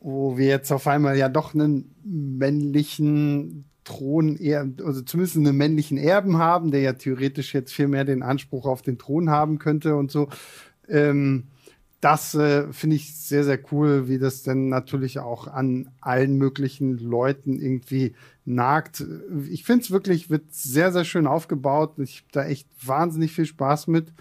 wo 0.00 0.38
wir 0.38 0.46
jetzt 0.46 0.72
auf 0.72 0.86
einmal 0.86 1.16
ja 1.16 1.28
doch 1.28 1.54
einen 1.54 1.94
männlichen 2.04 3.64
Thron, 3.84 4.38
also 4.84 5.02
zumindest 5.02 5.36
einen 5.36 5.56
männlichen 5.56 5.98
Erben 5.98 6.38
haben, 6.38 6.70
der 6.70 6.80
ja 6.80 6.92
theoretisch 6.92 7.54
jetzt 7.54 7.72
viel 7.72 7.88
mehr 7.88 8.04
den 8.04 8.22
Anspruch 8.22 8.66
auf 8.66 8.82
den 8.82 8.98
Thron 8.98 9.30
haben 9.30 9.58
könnte 9.58 9.96
und 9.96 10.10
so. 10.10 10.28
Ähm, 10.88 11.44
das 12.00 12.34
äh, 12.34 12.72
finde 12.72 12.96
ich 12.96 13.16
sehr, 13.16 13.42
sehr 13.42 13.58
cool, 13.72 14.08
wie 14.08 14.18
das 14.18 14.42
dann 14.44 14.68
natürlich 14.68 15.18
auch 15.18 15.48
an 15.48 15.90
allen 16.00 16.36
möglichen 16.36 16.98
Leuten 16.98 17.58
irgendwie 17.58 18.14
nagt. 18.44 19.04
Ich 19.50 19.64
finde 19.64 19.84
es 19.84 19.90
wirklich, 19.90 20.30
wird 20.30 20.52
sehr, 20.52 20.92
sehr 20.92 21.04
schön 21.04 21.26
aufgebaut. 21.26 21.98
Ich 21.98 22.18
habe 22.18 22.28
da 22.32 22.44
echt 22.44 22.68
wahnsinnig 22.86 23.32
viel 23.32 23.46
Spaß 23.46 23.88
mit. 23.88 24.12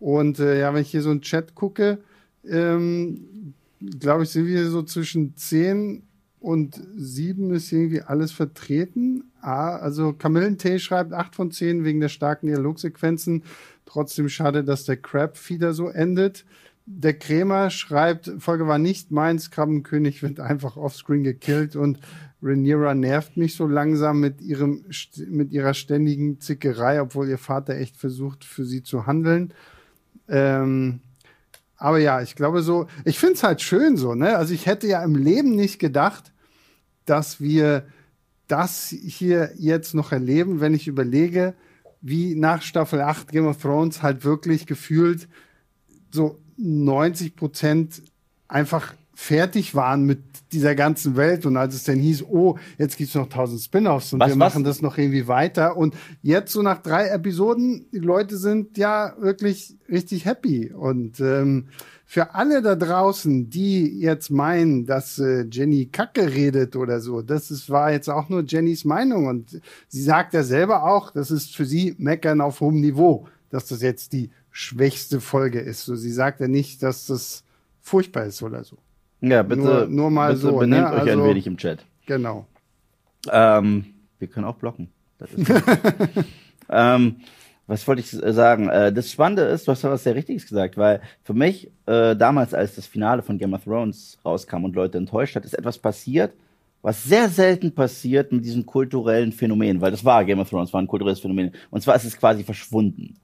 Und 0.00 0.40
äh, 0.40 0.58
ja, 0.58 0.74
wenn 0.74 0.82
ich 0.82 0.90
hier 0.90 1.02
so 1.02 1.10
einen 1.10 1.22
Chat 1.22 1.54
gucke, 1.54 1.98
ähm, 2.44 3.54
glaube 4.00 4.24
ich, 4.24 4.30
sind 4.30 4.46
wir 4.46 4.68
so 4.68 4.82
zwischen 4.82 5.36
10 5.36 6.02
und 6.40 6.80
7 6.96 7.54
ist 7.54 7.70
irgendwie 7.70 8.02
alles 8.02 8.32
vertreten. 8.32 9.30
Ah, 9.40 9.76
also 9.76 10.12
Kamillentee 10.12 10.80
schreibt 10.80 11.12
8 11.12 11.36
von 11.36 11.50
10 11.52 11.84
wegen 11.84 12.00
der 12.00 12.08
starken 12.08 12.48
Dialogsequenzen. 12.48 13.44
Trotzdem 13.86 14.28
schade, 14.28 14.64
dass 14.64 14.84
der 14.84 14.96
Crab-Feeder 14.96 15.72
so 15.72 15.88
endet. 15.88 16.44
Der 16.84 17.14
Krämer 17.14 17.70
schreibt, 17.70 18.30
Folge 18.38 18.66
war 18.66 18.78
nicht 18.78 19.10
meins, 19.10 19.50
Krabbenkönig 19.50 20.22
wird 20.22 20.40
einfach 20.40 20.76
offscreen 20.76 21.22
gekillt 21.22 21.76
und 21.76 22.00
Rhaenyra 22.42 22.94
nervt 22.94 23.36
mich 23.36 23.54
so 23.54 23.66
langsam 23.66 24.18
mit 24.18 24.40
ihrem, 24.40 24.84
mit 25.28 25.52
ihrer 25.52 25.74
ständigen 25.74 26.40
Zickerei, 26.40 27.00
obwohl 27.00 27.28
ihr 27.28 27.38
Vater 27.38 27.76
echt 27.76 27.96
versucht, 27.96 28.44
für 28.44 28.64
sie 28.64 28.82
zu 28.82 29.06
handeln. 29.06 29.54
Ähm, 30.28 31.00
aber 31.76 31.98
ja, 31.98 32.20
ich 32.20 32.34
glaube 32.34 32.62
so, 32.62 32.86
ich 33.04 33.18
finde 33.18 33.34
es 33.34 33.42
halt 33.42 33.60
schön 33.60 33.96
so, 33.96 34.14
ne? 34.14 34.36
Also 34.36 34.54
ich 34.54 34.66
hätte 34.66 34.86
ja 34.88 35.02
im 35.04 35.14
Leben 35.14 35.54
nicht 35.54 35.78
gedacht, 35.78 36.32
dass 37.04 37.40
wir 37.40 37.86
das 38.48 38.88
hier 38.88 39.50
jetzt 39.56 39.94
noch 39.94 40.12
erleben, 40.12 40.60
wenn 40.60 40.74
ich 40.74 40.88
überlege, 40.88 41.54
wie 42.00 42.34
nach 42.34 42.62
Staffel 42.62 43.00
8 43.00 43.30
Game 43.30 43.46
of 43.46 43.58
Thrones 43.58 44.02
halt 44.02 44.24
wirklich 44.24 44.66
gefühlt 44.66 45.28
so 46.10 46.41
90 46.62 47.36
Prozent 47.36 48.02
einfach 48.48 48.94
fertig 49.14 49.74
waren 49.74 50.04
mit 50.04 50.20
dieser 50.52 50.74
ganzen 50.74 51.16
Welt. 51.16 51.46
Und 51.46 51.56
als 51.56 51.74
es 51.74 51.84
dann 51.84 51.98
hieß, 51.98 52.24
oh, 52.28 52.58
jetzt 52.78 52.96
gibt's 52.96 53.14
noch 53.14 53.28
tausend 53.28 53.60
Spin-offs 53.60 54.12
und 54.12 54.20
Was, 54.20 54.28
wir 54.28 54.32
was? 54.32 54.38
machen 54.38 54.64
das 54.64 54.82
noch 54.82 54.98
irgendwie 54.98 55.28
weiter. 55.28 55.76
Und 55.76 55.94
jetzt 56.22 56.52
so 56.52 56.62
nach 56.62 56.82
drei 56.82 57.08
Episoden, 57.08 57.86
die 57.92 57.98
Leute 57.98 58.36
sind 58.36 58.78
ja 58.78 59.14
wirklich 59.18 59.76
richtig 59.88 60.24
happy. 60.24 60.72
Und 60.72 61.20
ähm, 61.20 61.68
für 62.04 62.34
alle 62.34 62.62
da 62.62 62.74
draußen, 62.74 63.48
die 63.48 64.00
jetzt 64.00 64.30
meinen, 64.30 64.86
dass 64.86 65.18
äh, 65.18 65.46
Jenny 65.50 65.86
Kacke 65.86 66.32
redet 66.32 66.76
oder 66.76 67.00
so, 67.00 67.22
das 67.22 67.50
ist, 67.50 67.70
war 67.70 67.92
jetzt 67.92 68.10
auch 68.10 68.28
nur 68.28 68.42
Jennys 68.42 68.84
Meinung. 68.84 69.26
Und 69.26 69.60
sie 69.88 70.02
sagt 70.02 70.34
ja 70.34 70.42
selber 70.42 70.84
auch, 70.84 71.10
das 71.10 71.30
ist 71.30 71.54
für 71.54 71.64
sie 71.64 71.94
Meckern 71.98 72.40
auf 72.40 72.60
hohem 72.60 72.80
Niveau, 72.80 73.28
dass 73.50 73.66
das 73.66 73.82
jetzt 73.82 74.12
die 74.12 74.30
schwächste 74.52 75.20
Folge 75.20 75.58
ist. 75.58 75.84
So, 75.84 75.96
sie 75.96 76.12
sagt 76.12 76.40
ja 76.40 76.46
nicht, 76.48 76.82
dass 76.82 77.06
das 77.06 77.42
furchtbar 77.80 78.24
ist 78.26 78.42
oder 78.42 78.62
so. 78.62 78.76
Ja, 79.20 79.42
bitte, 79.42 79.62
Nur- 79.62 79.86
nur 79.86 80.10
mal 80.10 80.28
bitte 80.34 80.40
so, 80.42 80.56
benehmt 80.58 80.88
ne? 80.90 80.94
euch 80.94 81.02
ein 81.02 81.08
Also- 81.08 81.24
wenig 81.24 81.46
im 81.46 81.56
Chat. 81.56 81.84
Genau. 82.06 82.46
Ähm, 83.30 83.86
wir 84.18 84.28
können 84.28 84.46
auch 84.46 84.56
blocken. 84.56 84.88
Ähm, 86.68 87.16
was 87.66 87.86
wollte 87.86 88.00
ich 88.00 88.10
sagen? 88.10 88.68
Äh, 88.68 88.92
das 88.92 89.10
Spannende 89.10 89.42
ist, 89.42 89.66
du 89.66 89.72
hast 89.72 89.82
ja 89.82 89.90
was 89.90 90.04
sehr 90.04 90.14
Richtiges 90.14 90.46
gesagt, 90.48 90.76
weil 90.76 91.00
für 91.22 91.34
mich 91.34 91.70
äh, 91.86 92.16
damals, 92.16 92.54
als 92.54 92.74
das 92.76 92.86
Finale 92.86 93.22
von 93.22 93.38
Game 93.38 93.52
of 93.54 93.64
Thrones 93.64 94.18
rauskam 94.24 94.64
und 94.64 94.74
Leute 94.74 94.98
enttäuscht 94.98 95.36
hat, 95.36 95.44
ist 95.44 95.54
etwas 95.58 95.78
passiert, 95.78 96.32
was 96.80 97.04
sehr 97.04 97.28
selten 97.28 97.72
passiert 97.74 98.32
mit 98.32 98.44
diesem 98.44 98.64
kulturellen 98.66 99.32
Phänomen, 99.32 99.80
weil 99.80 99.90
das 99.90 100.04
war 100.04 100.24
Game 100.24 100.40
of 100.40 100.48
Thrones, 100.50 100.72
war 100.72 100.80
ein 100.82 100.88
kulturelles 100.88 101.20
Phänomen. 101.20 101.52
Und 101.70 101.82
zwar 101.82 101.94
ist 101.94 102.04
es 102.04 102.16
quasi 102.16 102.42
verschwunden. 102.42 103.14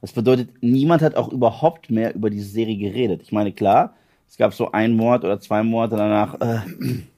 Das 0.00 0.12
bedeutet, 0.12 0.50
niemand 0.60 1.02
hat 1.02 1.16
auch 1.16 1.28
überhaupt 1.32 1.90
mehr 1.90 2.14
über 2.14 2.30
diese 2.30 2.48
Serie 2.48 2.76
geredet. 2.76 3.22
Ich 3.22 3.32
meine, 3.32 3.52
klar, 3.52 3.94
es 4.28 4.36
gab 4.36 4.54
so 4.54 4.70
einen 4.72 4.94
Monat 4.96 5.24
oder 5.24 5.40
zwei 5.40 5.62
Monate 5.62 5.96
danach, 5.96 6.34
äh, 6.34 6.60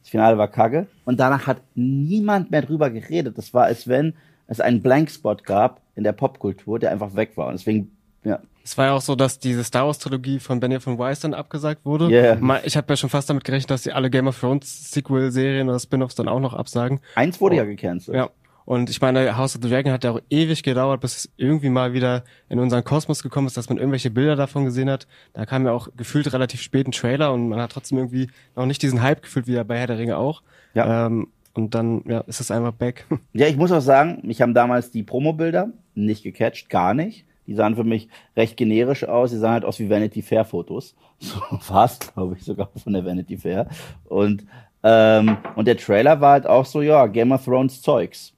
das 0.00 0.08
Finale 0.10 0.38
war 0.38 0.48
kacke. 0.48 0.86
Und 1.04 1.20
danach 1.20 1.46
hat 1.46 1.60
niemand 1.74 2.50
mehr 2.50 2.62
drüber 2.62 2.88
geredet. 2.90 3.36
Das 3.36 3.52
war, 3.52 3.64
als 3.64 3.86
wenn 3.88 4.14
es 4.46 4.60
einen 4.60 4.80
Blankspot 4.82 5.44
gab 5.44 5.80
in 5.94 6.04
der 6.04 6.12
Popkultur, 6.12 6.78
der 6.78 6.90
einfach 6.90 7.14
weg 7.14 7.36
war. 7.36 7.48
Und 7.48 7.54
deswegen, 7.54 7.90
ja, 8.24 8.38
Es 8.64 8.76
war 8.78 8.86
ja 8.86 8.92
auch 8.94 9.00
so, 9.00 9.14
dass 9.16 9.38
diese 9.38 9.64
Star 9.64 9.86
Wars 9.86 9.98
Trilogie 9.98 10.38
von 10.38 10.60
Benioff 10.60 10.86
und 10.86 10.98
Weiss 10.98 11.20
dann 11.20 11.34
abgesagt 11.34 11.84
wurde. 11.84 12.08
Yeah. 12.08 12.60
Ich 12.64 12.76
habe 12.76 12.92
ja 12.92 12.96
schon 12.96 13.10
fast 13.10 13.28
damit 13.30 13.44
gerechnet, 13.44 13.70
dass 13.70 13.82
sie 13.82 13.92
alle 13.92 14.10
Game 14.10 14.26
of 14.26 14.38
Thrones 14.38 14.90
Sequel-Serien 14.92 15.68
oder 15.68 15.78
Spin-offs 15.78 16.14
dann 16.14 16.28
auch 16.28 16.40
noch 16.40 16.54
absagen. 16.54 17.00
eins 17.14 17.40
wurde 17.40 17.54
Oh. 17.56 17.58
ja 17.58 17.64
gecancelt. 17.64 18.16
Ja. 18.16 18.30
Und 18.64 18.90
ich 18.90 19.00
meine, 19.00 19.36
House 19.36 19.56
of 19.56 19.62
the 19.62 19.68
Dragon 19.68 19.92
hat 19.92 20.04
ja 20.04 20.12
auch 20.12 20.20
ewig 20.30 20.62
gedauert, 20.62 21.00
bis 21.00 21.16
es 21.16 21.32
irgendwie 21.36 21.70
mal 21.70 21.92
wieder 21.92 22.24
in 22.48 22.58
unseren 22.58 22.84
Kosmos 22.84 23.22
gekommen 23.22 23.46
ist, 23.46 23.56
dass 23.56 23.68
man 23.68 23.78
irgendwelche 23.78 24.10
Bilder 24.10 24.36
davon 24.36 24.64
gesehen 24.64 24.88
hat. 24.90 25.06
Da 25.32 25.46
kam 25.46 25.66
ja 25.66 25.72
auch 25.72 25.88
gefühlt 25.96 26.32
relativ 26.32 26.62
spät 26.62 26.86
ein 26.86 26.92
Trailer 26.92 27.32
und 27.32 27.48
man 27.48 27.60
hat 27.60 27.72
trotzdem 27.72 27.98
irgendwie 27.98 28.28
noch 28.54 28.66
nicht 28.66 28.82
diesen 28.82 29.02
Hype 29.02 29.22
gefühlt, 29.22 29.46
wie 29.46 29.62
bei 29.64 29.78
Herr 29.78 29.86
der 29.86 29.98
Ringe 29.98 30.16
auch. 30.18 30.42
Ja. 30.74 31.06
Ähm, 31.06 31.28
und 31.52 31.74
dann 31.74 32.04
ja, 32.06 32.20
ist 32.20 32.40
es 32.40 32.50
einfach 32.50 32.72
back. 32.72 33.06
Ja, 33.32 33.46
ich 33.46 33.56
muss 33.56 33.72
auch 33.72 33.80
sagen, 33.80 34.20
mich 34.22 34.40
haben 34.40 34.54
damals 34.54 34.90
die 34.90 35.02
Promo-Bilder 35.02 35.70
nicht 35.94 36.22
gecatcht, 36.22 36.70
gar 36.70 36.94
nicht. 36.94 37.26
Die 37.46 37.54
sahen 37.54 37.74
für 37.74 37.84
mich 37.84 38.08
recht 38.36 38.56
generisch 38.56 39.04
aus. 39.04 39.30
Die 39.30 39.36
sahen 39.36 39.54
halt 39.54 39.64
aus 39.64 39.78
wie 39.80 39.90
Vanity 39.90 40.22
Fair 40.22 40.44
Fotos. 40.44 40.94
So 41.22 41.38
fast, 41.60 42.14
glaube 42.14 42.36
ich, 42.38 42.44
sogar 42.44 42.70
von 42.82 42.94
der 42.94 43.04
Vanity 43.04 43.36
Fair. 43.36 43.68
Und, 44.04 44.46
ähm, 44.82 45.36
und 45.54 45.66
der 45.66 45.76
Trailer 45.76 46.20
war 46.22 46.32
halt 46.32 46.46
auch 46.46 46.64
so, 46.64 46.80
ja, 46.80 47.06
Game 47.08 47.32
of 47.32 47.44
Thrones 47.44 47.82
Zeugs. 47.82 48.32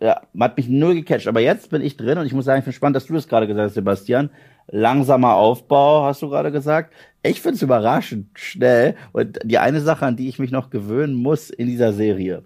Ja, 0.00 0.22
hat 0.38 0.56
mich 0.56 0.68
null 0.68 0.94
gecatcht. 0.94 1.26
Aber 1.26 1.40
jetzt 1.40 1.70
bin 1.70 1.82
ich 1.82 1.96
drin 1.96 2.18
und 2.18 2.26
ich 2.26 2.32
muss 2.32 2.44
sagen, 2.44 2.60
ich 2.60 2.64
bin 2.64 2.72
spannend, 2.72 2.96
dass 2.96 3.06
du 3.06 3.14
das 3.14 3.28
gerade 3.28 3.46
gesagt 3.46 3.66
hast, 3.66 3.74
Sebastian. 3.74 4.30
Langsamer 4.70 5.34
Aufbau, 5.34 6.04
hast 6.04 6.20
du 6.22 6.28
gerade 6.28 6.52
gesagt. 6.52 6.92
Ich 7.22 7.40
finde 7.40 7.56
es 7.56 7.62
überraschend 7.62 8.28
schnell. 8.34 8.96
Und 9.12 9.38
die 9.42 9.58
eine 9.58 9.80
Sache, 9.80 10.04
an 10.06 10.16
die 10.16 10.28
ich 10.28 10.38
mich 10.38 10.50
noch 10.50 10.70
gewöhnen 10.70 11.14
muss 11.14 11.50
in 11.50 11.66
dieser 11.66 11.92
Serie, 11.92 12.42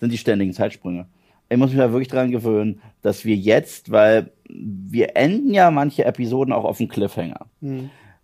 sind 0.00 0.10
die 0.10 0.18
ständigen 0.18 0.52
Zeitsprünge. 0.52 1.06
Ich 1.48 1.58
muss 1.58 1.70
mich 1.70 1.78
da 1.78 1.92
wirklich 1.92 2.08
dran 2.08 2.30
gewöhnen, 2.30 2.80
dass 3.02 3.24
wir 3.24 3.36
jetzt, 3.36 3.90
weil 3.90 4.30
wir 4.48 5.16
enden 5.16 5.52
ja 5.52 5.70
manche 5.70 6.04
Episoden 6.04 6.52
auch 6.52 6.64
auf 6.64 6.80
einen 6.80 6.88
Cliffhanger. 6.88 7.46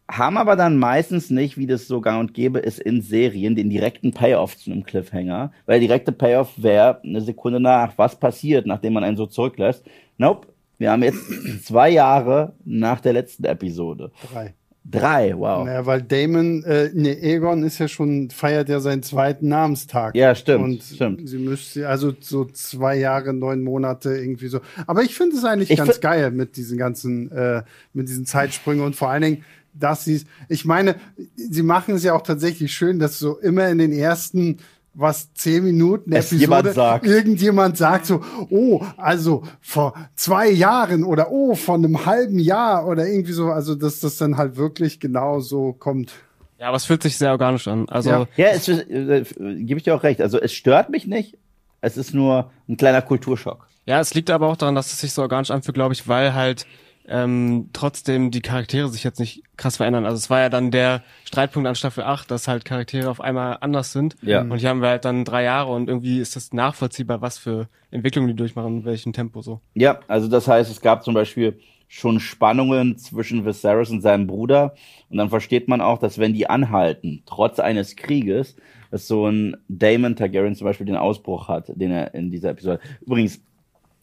Haben 0.09 0.37
aber 0.37 0.55
dann 0.55 0.79
meistens 0.79 1.31
nicht, 1.31 1.59
wie 1.59 1.67
das 1.67 1.89
so 1.89 2.01
gang 2.01 2.21
und 2.21 2.35
gäbe 2.35 2.61
ist 2.61 2.79
in 2.79 3.03
Serien, 3.03 3.57
den 3.57 3.71
direkten 3.71 4.13
Payoff 4.13 4.57
zu 4.57 4.71
einem 4.71 4.85
Cliffhanger. 4.85 5.53
Weil 5.67 5.81
der 5.81 5.89
direkte 5.89 6.13
Payoff 6.13 6.53
wäre 6.57 7.01
eine 7.03 7.21
Sekunde 7.21 7.59
nach, 7.59 7.99
was 7.99 8.19
passiert, 8.19 8.67
nachdem 8.67 8.93
man 8.93 9.03
einen 9.03 9.17
so 9.17 9.27
zurücklässt. 9.27 9.85
Nope. 10.19 10.49
Wir 10.79 10.93
haben 10.93 11.03
jetzt 11.03 11.21
zwei 11.65 11.91
Jahre 11.91 12.53
nach 12.65 13.01
der 13.01 13.15
letzten 13.15 13.45
Episode. 13.45 14.13
Drei. 14.33 14.55
Drei, 14.89 15.37
wow. 15.37 15.65
Naja, 15.67 15.85
weil 15.85 16.03
Damon, 16.03 16.63
äh, 16.63 16.91
ne, 16.95 17.21
Egon 17.21 17.65
ist 17.65 17.79
ja 17.79 17.89
schon, 17.89 18.31
feiert 18.31 18.69
ja 18.69 18.79
seinen 18.79 19.03
zweiten 19.03 19.49
Namenstag. 19.49 20.15
Ja, 20.15 20.33
stimmt, 20.37 20.65
Und 20.65 20.83
stimmt. 20.83 21.29
sie 21.29 21.39
müsste, 21.39 21.89
also 21.89 22.13
so 22.21 22.45
zwei 22.45 22.97
Jahre, 22.97 23.35
neun 23.35 23.65
Monate 23.65 24.17
irgendwie 24.17 24.47
so. 24.47 24.61
Aber 24.87 25.03
ich 25.03 25.17
finde 25.17 25.37
es 25.37 25.45
eigentlich 25.45 25.71
Ich 25.71 25.79
ganz 25.79 26.01
geil 26.01 26.31
mit 26.31 26.57
diesen 26.57 26.79
ganzen, 26.79 27.33
äh, 27.33 27.63
mit 27.95 28.09
diesen 28.09 28.27
Zeitsprüngen 28.27 28.85
und 28.85 28.95
vor 28.95 29.09
allen 29.11 29.23
Dingen, 29.23 29.45
dass 29.79 30.05
sie 30.05 30.23
ich 30.49 30.65
meine, 30.65 30.97
sie 31.37 31.63
machen 31.63 31.95
es 31.95 32.05
ja 32.05 32.15
auch 32.15 32.23
tatsächlich 32.23 32.73
schön, 32.75 32.99
dass 32.99 33.19
so 33.19 33.39
immer 33.39 33.69
in 33.69 33.79
den 33.79 33.93
ersten 33.93 34.59
was 34.97 35.33
zehn 35.35 35.63
Minuten 35.63 36.13
Es 36.13 36.33
Episode 36.33 36.41
jemand 36.41 36.75
sagt. 36.75 37.07
irgendjemand 37.07 37.77
sagt 37.77 38.07
so, 38.07 38.23
oh, 38.49 38.83
also 38.97 39.43
vor 39.61 39.95
zwei 40.15 40.49
Jahren 40.49 41.05
oder 41.05 41.31
oh, 41.31 41.55
vor 41.55 41.75
einem 41.75 42.07
halben 42.07 42.39
Jahr 42.39 42.87
oder 42.87 43.07
irgendwie 43.07 43.33
so, 43.33 43.49
also 43.49 43.75
dass 43.75 44.01
das 44.01 44.17
dann 44.17 44.39
halt 44.39 44.57
wirklich 44.57 44.99
genau 44.99 45.41
so 45.41 45.75
kommt. 45.75 46.13
ja, 46.59 46.69
aber 46.69 46.79
es 46.79 46.87
fühlt 46.87 47.03
sich 47.03 47.19
sehr 47.19 47.31
organisch 47.31 47.69
an. 47.69 47.89
Also 47.91 48.11
Ja. 48.11 48.27
Ja, 48.37 48.47
es, 48.49 48.69
äh, 48.69 49.25
gebe 49.37 49.77
ich 49.77 49.83
dir 49.83 49.95
auch 49.95 50.03
recht. 50.03 50.23
Also 50.23 50.41
es 50.41 50.53
stört 50.53 50.89
mich 50.89 51.07
nicht. 51.07 51.37
Es 51.83 51.99
ist 51.99 52.15
nur 52.15 52.51
ein 52.67 52.79
kleiner 52.79 53.03
Kulturschock. 53.03 53.69
Ja, 53.85 54.01
es 54.01 54.15
liegt 54.15 54.31
aber 54.31 54.49
auch 54.49 54.57
daran, 54.57 54.75
dass 54.75 54.93
es 54.93 55.01
sich 55.01 55.13
so 55.13 55.23
organisch 55.23 55.51
anfühlt, 55.51 55.75
glaube 55.75 55.93
ich, 55.93 56.09
weil 56.09 56.35
halt 56.35 56.67
ähm, 57.09 57.71
trotzdem 57.73 58.31
die 58.31 58.41
Charaktere 58.41 58.89
sich 58.89 59.05
jetzt 59.05 59.21
nicht 59.21 59.43
krass 59.57 59.77
verändern. 59.77 60.05
Also 60.05 60.17
es 60.17 60.31
war 60.31 60.41
ja 60.41 60.49
dann 60.49 60.71
der 60.71 61.03
Streitpunkt 61.25 61.69
an 61.69 61.75
Staffel 61.75 62.05
8, 62.05 62.31
dass 62.31 62.49
halt 62.49 62.65
Charaktere 62.65 63.09
auf 63.09 63.21
einmal 63.21 63.59
anders 63.61 63.93
sind. 63.93 64.17
Ja. 64.23 64.43
Und 64.43 64.59
hier 64.59 64.69
haben 64.69 64.83
wir 64.83 64.89
halt 64.89 65.05
dann 65.05 65.25
drei 65.25 65.45
Jahre 65.45 65.73
und 65.73 65.89
irgendwie 65.89 66.19
ist 66.19 66.37
das 66.37 66.53
nachvollziehbar, 66.53 67.21
was 67.21 67.39
für 67.39 67.69
Entwicklungen 67.91 68.29
die 68.29 68.35
durchmachen, 68.35 68.79
in 68.79 68.85
welchem 68.85 69.13
Tempo 69.13 69.43
so. 69.43 69.61
Ja, 69.75 70.01
also 70.09 70.29
das 70.29 70.49
heißt, 70.49 70.71
es 70.71 70.81
gab 70.81 71.05
zum 71.05 71.15
Beispiel 71.15 71.59
schon 71.89 72.19
Spannungen 72.19 72.99
zwischen 72.99 73.45
Viserys 73.47 73.91
und 73.91 74.01
seinem 74.01 74.27
Bruder. 74.27 74.75
Und 75.09 75.19
dann 75.19 75.29
versteht 75.29 75.69
man 75.69 75.81
auch, 75.81 75.99
dass 75.99 76.19
wenn 76.19 76.35
die 76.35 76.49
anhalten, 76.49 77.23
trotz 77.27 77.61
eines 77.61 77.97
Krieges, 77.97 78.57
dass 78.91 79.07
so 79.07 79.27
ein 79.27 79.57
Damon 79.69 80.17
Targaryen 80.17 80.55
zum 80.55 80.65
Beispiel 80.65 80.87
den 80.87 80.97
Ausbruch 80.97 81.49
hat, 81.49 81.71
den 81.75 81.93
er 81.93 82.15
in 82.15 82.31
dieser 82.31 82.51
Episode. 82.51 82.81
Übrigens, 83.01 83.41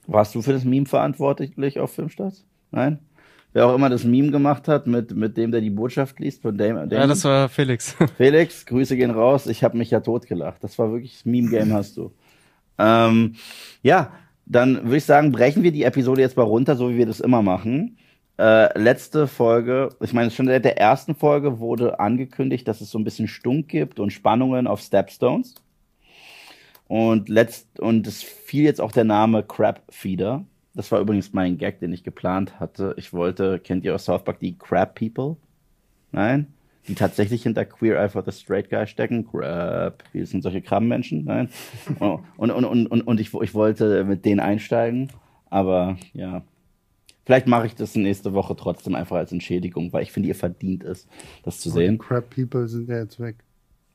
warst 0.08 0.36
du 0.36 0.42
für 0.42 0.54
das 0.54 0.64
Meme 0.64 0.86
verantwortlich 0.86 1.80
auf 1.80 1.92
Filmstarts? 1.92 2.46
Nein? 2.74 3.00
Wer 3.53 3.68
auch 3.68 3.75
immer 3.75 3.89
das 3.89 4.03
Meme 4.03 4.32
gemacht 4.32 4.68
hat, 4.68 4.88
mit, 4.88 5.15
mit 5.15 5.38
dem, 5.38 5.51
der 5.51 5.62
die 5.62 5.70
Botschaft 5.70 6.20
liest 6.20 6.42
von 6.42 6.58
Damon. 6.58 6.89
Ja, 6.89 7.06
das 7.06 7.24
war 7.24 7.48
Felix. 7.50 7.96
Felix, 8.18 8.65
Grüße 8.65 8.98
gehen 8.98 9.12
raus. 9.12 9.46
Ich 9.46 9.63
habe 9.63 9.77
mich 9.77 9.92
ja 9.92 10.00
totgelacht. 10.00 10.63
Das 10.63 10.80
war 10.80 10.92
wirklich 10.92 11.13
das 11.13 11.25
Meme-Game 11.25 11.72
hast 11.72 11.96
du. 11.96 12.12
Ähm, 12.80 13.36
ja, 13.84 14.12
dann 14.48 14.84
würde 14.86 14.98
ich 14.98 15.06
sagen, 15.06 15.32
brechen 15.32 15.62
wir 15.62 15.72
die 15.72 15.84
Episode 15.84 16.22
jetzt 16.22 16.36
mal 16.36 16.44
runter, 16.44 16.75
so 16.75 16.89
wie 16.89 16.98
wir 16.98 17.06
das 17.06 17.20
immer 17.20 17.44
machen. 17.44 17.98
Äh, 18.39 18.77
letzte 18.80 19.27
Folge, 19.27 19.89
ich 20.01 20.13
meine, 20.13 20.32
schon 20.32 20.48
seit 20.48 20.65
der 20.65 20.80
ersten 20.80 21.13
Folge 21.13 21.60
wurde 21.60 22.00
angekündigt, 22.00 22.68
dass 22.68 22.82
es 22.82 22.89
so 22.89 22.98
ein 22.98 23.03
bisschen 23.03 23.27
Stunk 23.27 23.68
gibt 23.68 24.00
und 24.00 24.12
Spannungen 24.12 24.65
auf 24.65 24.82
Stepstones. 24.82 25.53
Und 26.88 27.30
letzt, 27.30 27.80
und 27.80 28.08
es 28.08 28.24
fiel 28.24 28.63
jetzt 28.63 28.82
auch 28.82 28.92
der 28.92 29.03
Name 29.03 29.44
Crab 29.44 29.84
Feeder. 29.89 30.44
Das 30.75 30.92
war 30.92 31.00
übrigens 31.00 31.34
mein 31.34 31.58
Gag, 31.58 31.80
den 31.80 31.94
ich 31.94 32.03
geplant 32.03 32.60
hatte. 32.60 32.96
Ich 32.98 33.13
wollte, 33.13 33.60
kennt 33.60 33.86
ihr 33.86 33.94
aus 33.94 34.06
South 34.06 34.24
Park 34.24 34.39
die 34.39 34.58
Crab 34.58 34.96
People? 34.96 35.38
Nein? 36.12 36.48
Die 36.88 36.96
tatsächlich 36.96 37.44
hinter 37.44 37.63
Queer 37.63 38.00
Eye 38.00 38.10
for 38.10 38.24
the 38.25 38.32
Straight 38.32 38.70
Guy 38.70 38.88
stecken. 38.88 39.25
Crab. 39.30 40.03
Wie 40.12 40.25
sind 40.25 40.42
solche 40.42 40.62
Krabbenmenschen? 40.62 41.24
Nein? 41.25 41.50
und, 42.00 42.51
und, 42.51 42.65
und, 42.65 42.88
und, 42.88 43.01
und, 43.01 43.20
ich, 43.20 43.34
ich 43.34 43.53
wollte 43.53 44.03
mit 44.03 44.25
denen 44.25 44.39
einsteigen. 44.39 45.10
Aber 45.50 45.98
ja. 46.13 46.44
Vielleicht 47.25 47.48
mache 47.48 47.68
ich 47.68 47.75
das 47.75 47.96
nächste 47.96 48.34
Woche 48.34 48.56
trotzdem 48.56 48.96
einfach 48.96 49.15
als 49.15 49.32
Entschädigung, 49.32 49.94
weil 49.94 50.03
ich 50.03 50.12
finde, 50.12 50.27
ihr 50.27 50.36
verdient 50.36 50.84
es, 50.84 51.08
das 51.44 51.60
zu 51.62 51.70
Die 51.70 51.75
sehen. 51.75 51.98
Crap 51.98 52.30
People 52.30 52.68
sind 52.68 52.89
ja 52.89 52.98
jetzt 52.98 53.20
weg. 53.20 53.38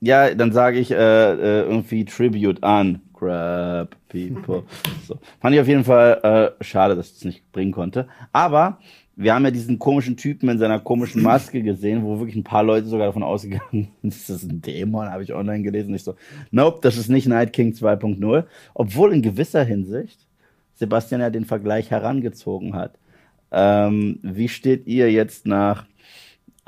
Ja, 0.00 0.34
dann 0.34 0.52
sage 0.52 0.78
ich 0.78 0.90
äh, 0.90 0.94
äh, 0.96 1.62
irgendwie 1.62 2.04
Tribute 2.04 2.62
an 2.62 3.00
Crab 3.14 3.96
People. 4.08 4.64
So. 5.06 5.18
Fand 5.40 5.54
ich 5.54 5.60
auf 5.60 5.68
jeden 5.68 5.84
Fall 5.84 6.54
äh, 6.60 6.64
schade, 6.64 6.94
dass 6.94 7.10
ich 7.10 7.16
es 7.16 7.24
nicht 7.24 7.52
bringen 7.52 7.72
konnte. 7.72 8.06
Aber 8.32 8.78
wir 9.16 9.34
haben 9.34 9.44
ja 9.44 9.50
diesen 9.50 9.78
komischen 9.78 10.16
Typen 10.16 10.48
in 10.48 10.58
seiner 10.58 10.78
komischen 10.78 11.22
Maske 11.22 11.62
gesehen, 11.62 12.04
wo 12.04 12.18
wirklich 12.18 12.36
ein 12.36 12.44
paar 12.44 12.62
Leute 12.62 12.86
sogar 12.86 13.06
davon 13.06 13.22
ausgegangen 13.22 13.88
sind, 14.02 14.14
ist 14.14 14.30
das 14.30 14.44
ein 14.44 14.60
Dämon, 14.60 15.10
habe 15.10 15.22
ich 15.22 15.34
online 15.34 15.62
gelesen. 15.62 15.94
Ich 15.94 16.04
so, 16.04 16.14
nope, 16.50 16.78
das 16.82 16.96
ist 16.96 17.08
nicht 17.08 17.26
Night 17.26 17.52
King 17.52 17.72
2.0. 17.72 18.44
Obwohl 18.74 19.12
in 19.12 19.22
gewisser 19.22 19.64
Hinsicht 19.64 20.28
Sebastian 20.78 21.20
ja 21.20 21.30
den 21.30 21.44
Vergleich 21.44 21.90
herangezogen 21.90 22.74
hat. 22.74 22.98
Ähm, 23.50 24.20
wie 24.22 24.48
steht 24.48 24.86
ihr 24.86 25.10
jetzt 25.10 25.46
nach 25.46 25.86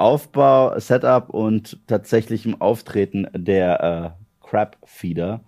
Aufbau, 0.01 0.79
Setup 0.79 1.29
und 1.31 1.79
tatsächlichem 1.87 2.61
Auftreten 2.61 3.27
der 3.35 4.15
äh, 4.17 4.47
Crab 4.49 4.77
Feeder 4.85 5.41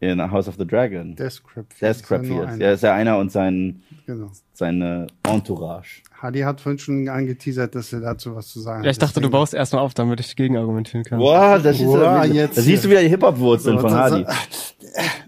in 0.00 0.20
House 0.30 0.48
of 0.48 0.56
the 0.58 0.66
Dragon? 0.66 1.14
Der 1.16 1.30
Scrap 1.30 1.66
Der 1.80 1.94
Crab 1.94 2.24
Feeder. 2.24 2.56
Ja, 2.56 2.72
ist 2.72 2.82
ja 2.82 2.94
einer 2.94 3.18
und 3.18 3.30
sein, 3.30 3.82
Genau. 4.06 4.30
seine 4.52 5.06
Entourage. 5.22 6.02
Hadi 6.20 6.40
hat 6.40 6.60
vorhin 6.60 6.78
schon 6.78 7.08
angeteasert, 7.08 7.74
dass 7.74 7.92
er 7.92 8.00
dazu 8.00 8.34
was 8.34 8.48
zu 8.48 8.60
sagen 8.60 8.78
hat. 8.80 8.84
Ja, 8.86 8.90
ich 8.90 8.98
dachte, 8.98 9.14
du 9.14 9.20
Deswegen- 9.20 9.32
baust 9.32 9.54
erstmal 9.54 9.82
auf, 9.82 9.94
damit 9.94 10.20
ich 10.20 10.34
gegen 10.36 10.56
argumentieren 10.56 11.04
kann. 11.04 11.18
Boah, 11.18 11.58
das, 11.58 11.78
ist, 11.78 11.84
Boah, 11.84 11.98
da 11.98 12.24
jetzt 12.24 12.56
siehst 12.56 12.84
du 12.84 12.90
wieder 12.90 13.00
die 13.02 13.08
Hip-Hop-Wurzeln 13.08 13.78
von 13.78 13.90
So, 13.90 13.96
Hardy. 13.96 14.24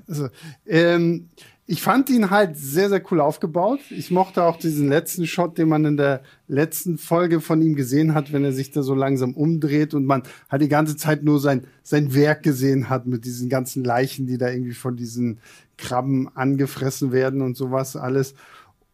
Also, 0.08 0.28
ähm, 0.66 1.28
ich 1.68 1.82
fand 1.82 2.10
ihn 2.10 2.30
halt 2.30 2.56
sehr, 2.56 2.88
sehr 2.88 3.02
cool 3.10 3.20
aufgebaut. 3.20 3.80
Ich 3.90 4.12
mochte 4.12 4.44
auch 4.44 4.56
diesen 4.56 4.88
letzten 4.88 5.26
Shot, 5.26 5.58
den 5.58 5.68
man 5.68 5.84
in 5.84 5.96
der 5.96 6.22
letzten 6.46 6.96
Folge 6.96 7.40
von 7.40 7.60
ihm 7.60 7.74
gesehen 7.74 8.14
hat, 8.14 8.32
wenn 8.32 8.44
er 8.44 8.52
sich 8.52 8.70
da 8.70 8.84
so 8.84 8.94
langsam 8.94 9.34
umdreht 9.34 9.92
und 9.92 10.06
man 10.06 10.22
halt 10.48 10.62
die 10.62 10.68
ganze 10.68 10.96
Zeit 10.96 11.24
nur 11.24 11.40
sein, 11.40 11.66
sein 11.82 12.14
Werk 12.14 12.44
gesehen 12.44 12.88
hat 12.88 13.06
mit 13.06 13.24
diesen 13.24 13.48
ganzen 13.48 13.82
Leichen, 13.82 14.28
die 14.28 14.38
da 14.38 14.48
irgendwie 14.48 14.74
von 14.74 14.96
diesen 14.96 15.40
Krabben 15.76 16.28
angefressen 16.36 17.10
werden 17.10 17.42
und 17.42 17.56
sowas 17.56 17.96
alles. 17.96 18.34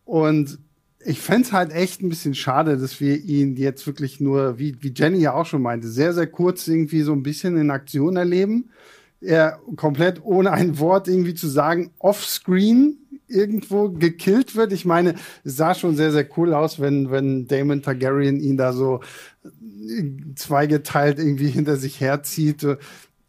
Und 0.06 0.58
ich 1.04 1.20
fänd's 1.20 1.52
halt 1.52 1.72
echt 1.72 2.00
ein 2.00 2.08
bisschen 2.08 2.34
schade, 2.34 2.78
dass 2.78 3.00
wir 3.00 3.22
ihn 3.22 3.56
jetzt 3.56 3.86
wirklich 3.86 4.18
nur, 4.18 4.58
wie, 4.58 4.76
wie 4.80 4.94
Jenny 4.96 5.18
ja 5.18 5.34
auch 5.34 5.46
schon 5.46 5.60
meinte, 5.60 5.88
sehr, 5.88 6.14
sehr 6.14 6.26
kurz 6.26 6.66
irgendwie 6.68 7.02
so 7.02 7.12
ein 7.12 7.22
bisschen 7.22 7.58
in 7.58 7.70
Aktion 7.70 8.16
erleben. 8.16 8.70
Er 9.24 9.60
komplett 9.76 10.24
ohne 10.24 10.50
ein 10.52 10.78
Wort 10.78 11.08
irgendwie 11.08 11.34
zu 11.34 11.48
sagen, 11.48 11.90
offscreen 11.98 12.98
irgendwo 13.28 13.88
gekillt 13.90 14.56
wird. 14.56 14.72
Ich 14.72 14.84
meine, 14.84 15.14
es 15.44 15.56
sah 15.56 15.74
schon 15.74 15.96
sehr, 15.96 16.12
sehr 16.12 16.26
cool 16.36 16.54
aus, 16.54 16.80
wenn, 16.80 17.10
wenn 17.10 17.46
Damon 17.46 17.82
Targaryen 17.82 18.40
ihn 18.40 18.56
da 18.56 18.72
so 18.72 19.00
äh, 19.44 20.04
zweigeteilt 20.34 21.18
irgendwie 21.18 21.48
hinter 21.48 21.76
sich 21.76 22.00
herzieht. 22.00 22.66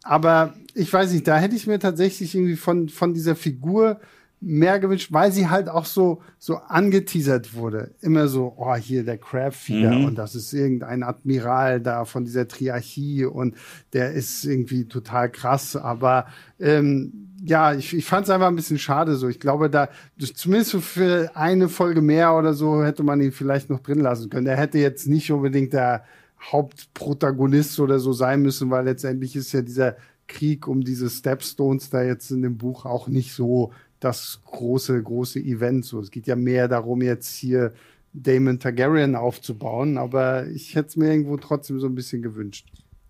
Aber 0.02 0.54
ich 0.74 0.92
weiß 0.92 1.12
nicht, 1.12 1.26
da 1.26 1.38
hätte 1.38 1.56
ich 1.56 1.66
mir 1.66 1.78
tatsächlich 1.78 2.34
irgendwie 2.34 2.56
von, 2.56 2.88
von 2.88 3.14
dieser 3.14 3.36
Figur 3.36 4.00
mehr 4.46 4.78
gewünscht, 4.78 5.12
weil 5.12 5.32
sie 5.32 5.48
halt 5.48 5.68
auch 5.68 5.86
so, 5.86 6.20
so 6.38 6.56
angeteasert 6.56 7.54
wurde. 7.54 7.92
Immer 8.00 8.28
so, 8.28 8.52
oh, 8.56 8.74
hier 8.74 9.04
der 9.04 9.18
Crabfeeder 9.18 9.92
Mhm. 9.92 10.04
und 10.04 10.14
das 10.16 10.34
ist 10.34 10.52
irgendein 10.52 11.02
Admiral 11.02 11.80
da 11.80 12.04
von 12.04 12.24
dieser 12.24 12.46
Triarchie 12.46 13.24
und 13.24 13.56
der 13.92 14.12
ist 14.12 14.44
irgendwie 14.44 14.84
total 14.86 15.30
krass. 15.30 15.76
Aber 15.76 16.26
ähm, 16.60 17.30
ja, 17.44 17.74
ich, 17.74 17.94
ich 17.96 18.04
fand 18.04 18.24
es 18.24 18.30
einfach 18.30 18.48
ein 18.48 18.56
bisschen 18.56 18.78
schade 18.78 19.16
so. 19.16 19.28
Ich 19.28 19.40
glaube, 19.40 19.68
da 19.70 19.88
zumindest 20.34 20.76
für 20.76 21.30
eine 21.34 21.68
Folge 21.68 22.00
mehr 22.02 22.34
oder 22.34 22.54
so 22.54 22.84
hätte 22.84 23.02
man 23.02 23.20
ihn 23.20 23.32
vielleicht 23.32 23.70
noch 23.70 23.80
drin 23.80 24.00
lassen 24.00 24.30
können. 24.30 24.46
Der 24.46 24.56
hätte 24.56 24.78
jetzt 24.78 25.06
nicht 25.06 25.30
unbedingt 25.32 25.72
der 25.72 26.04
Hauptprotagonist 26.52 27.80
oder 27.80 27.98
so 27.98 28.12
sein 28.12 28.42
müssen, 28.42 28.70
weil 28.70 28.84
letztendlich 28.84 29.36
ist 29.36 29.52
ja 29.52 29.62
dieser 29.62 29.96
Krieg 30.26 30.66
um 30.68 30.82
diese 30.82 31.10
Stepstones 31.10 31.90
da 31.90 32.02
jetzt 32.02 32.30
in 32.30 32.42
dem 32.42 32.56
Buch 32.56 32.84
auch 32.86 33.08
nicht 33.08 33.32
so 33.34 33.72
das 34.04 34.40
große, 34.44 35.02
große 35.02 35.40
Event. 35.40 35.84
So, 35.84 36.00
es 36.00 36.10
geht 36.10 36.26
ja 36.26 36.36
mehr 36.36 36.68
darum, 36.68 37.02
jetzt 37.02 37.34
hier 37.34 37.72
Damon 38.12 38.60
Targaryen 38.60 39.16
aufzubauen, 39.16 39.98
aber 39.98 40.46
ich 40.46 40.74
hätte 40.74 40.88
es 40.88 40.96
mir 40.96 41.10
irgendwo 41.10 41.36
trotzdem 41.36 41.80
so 41.80 41.86
ein 41.86 41.94
bisschen 41.94 42.22
gewünscht. 42.22 42.68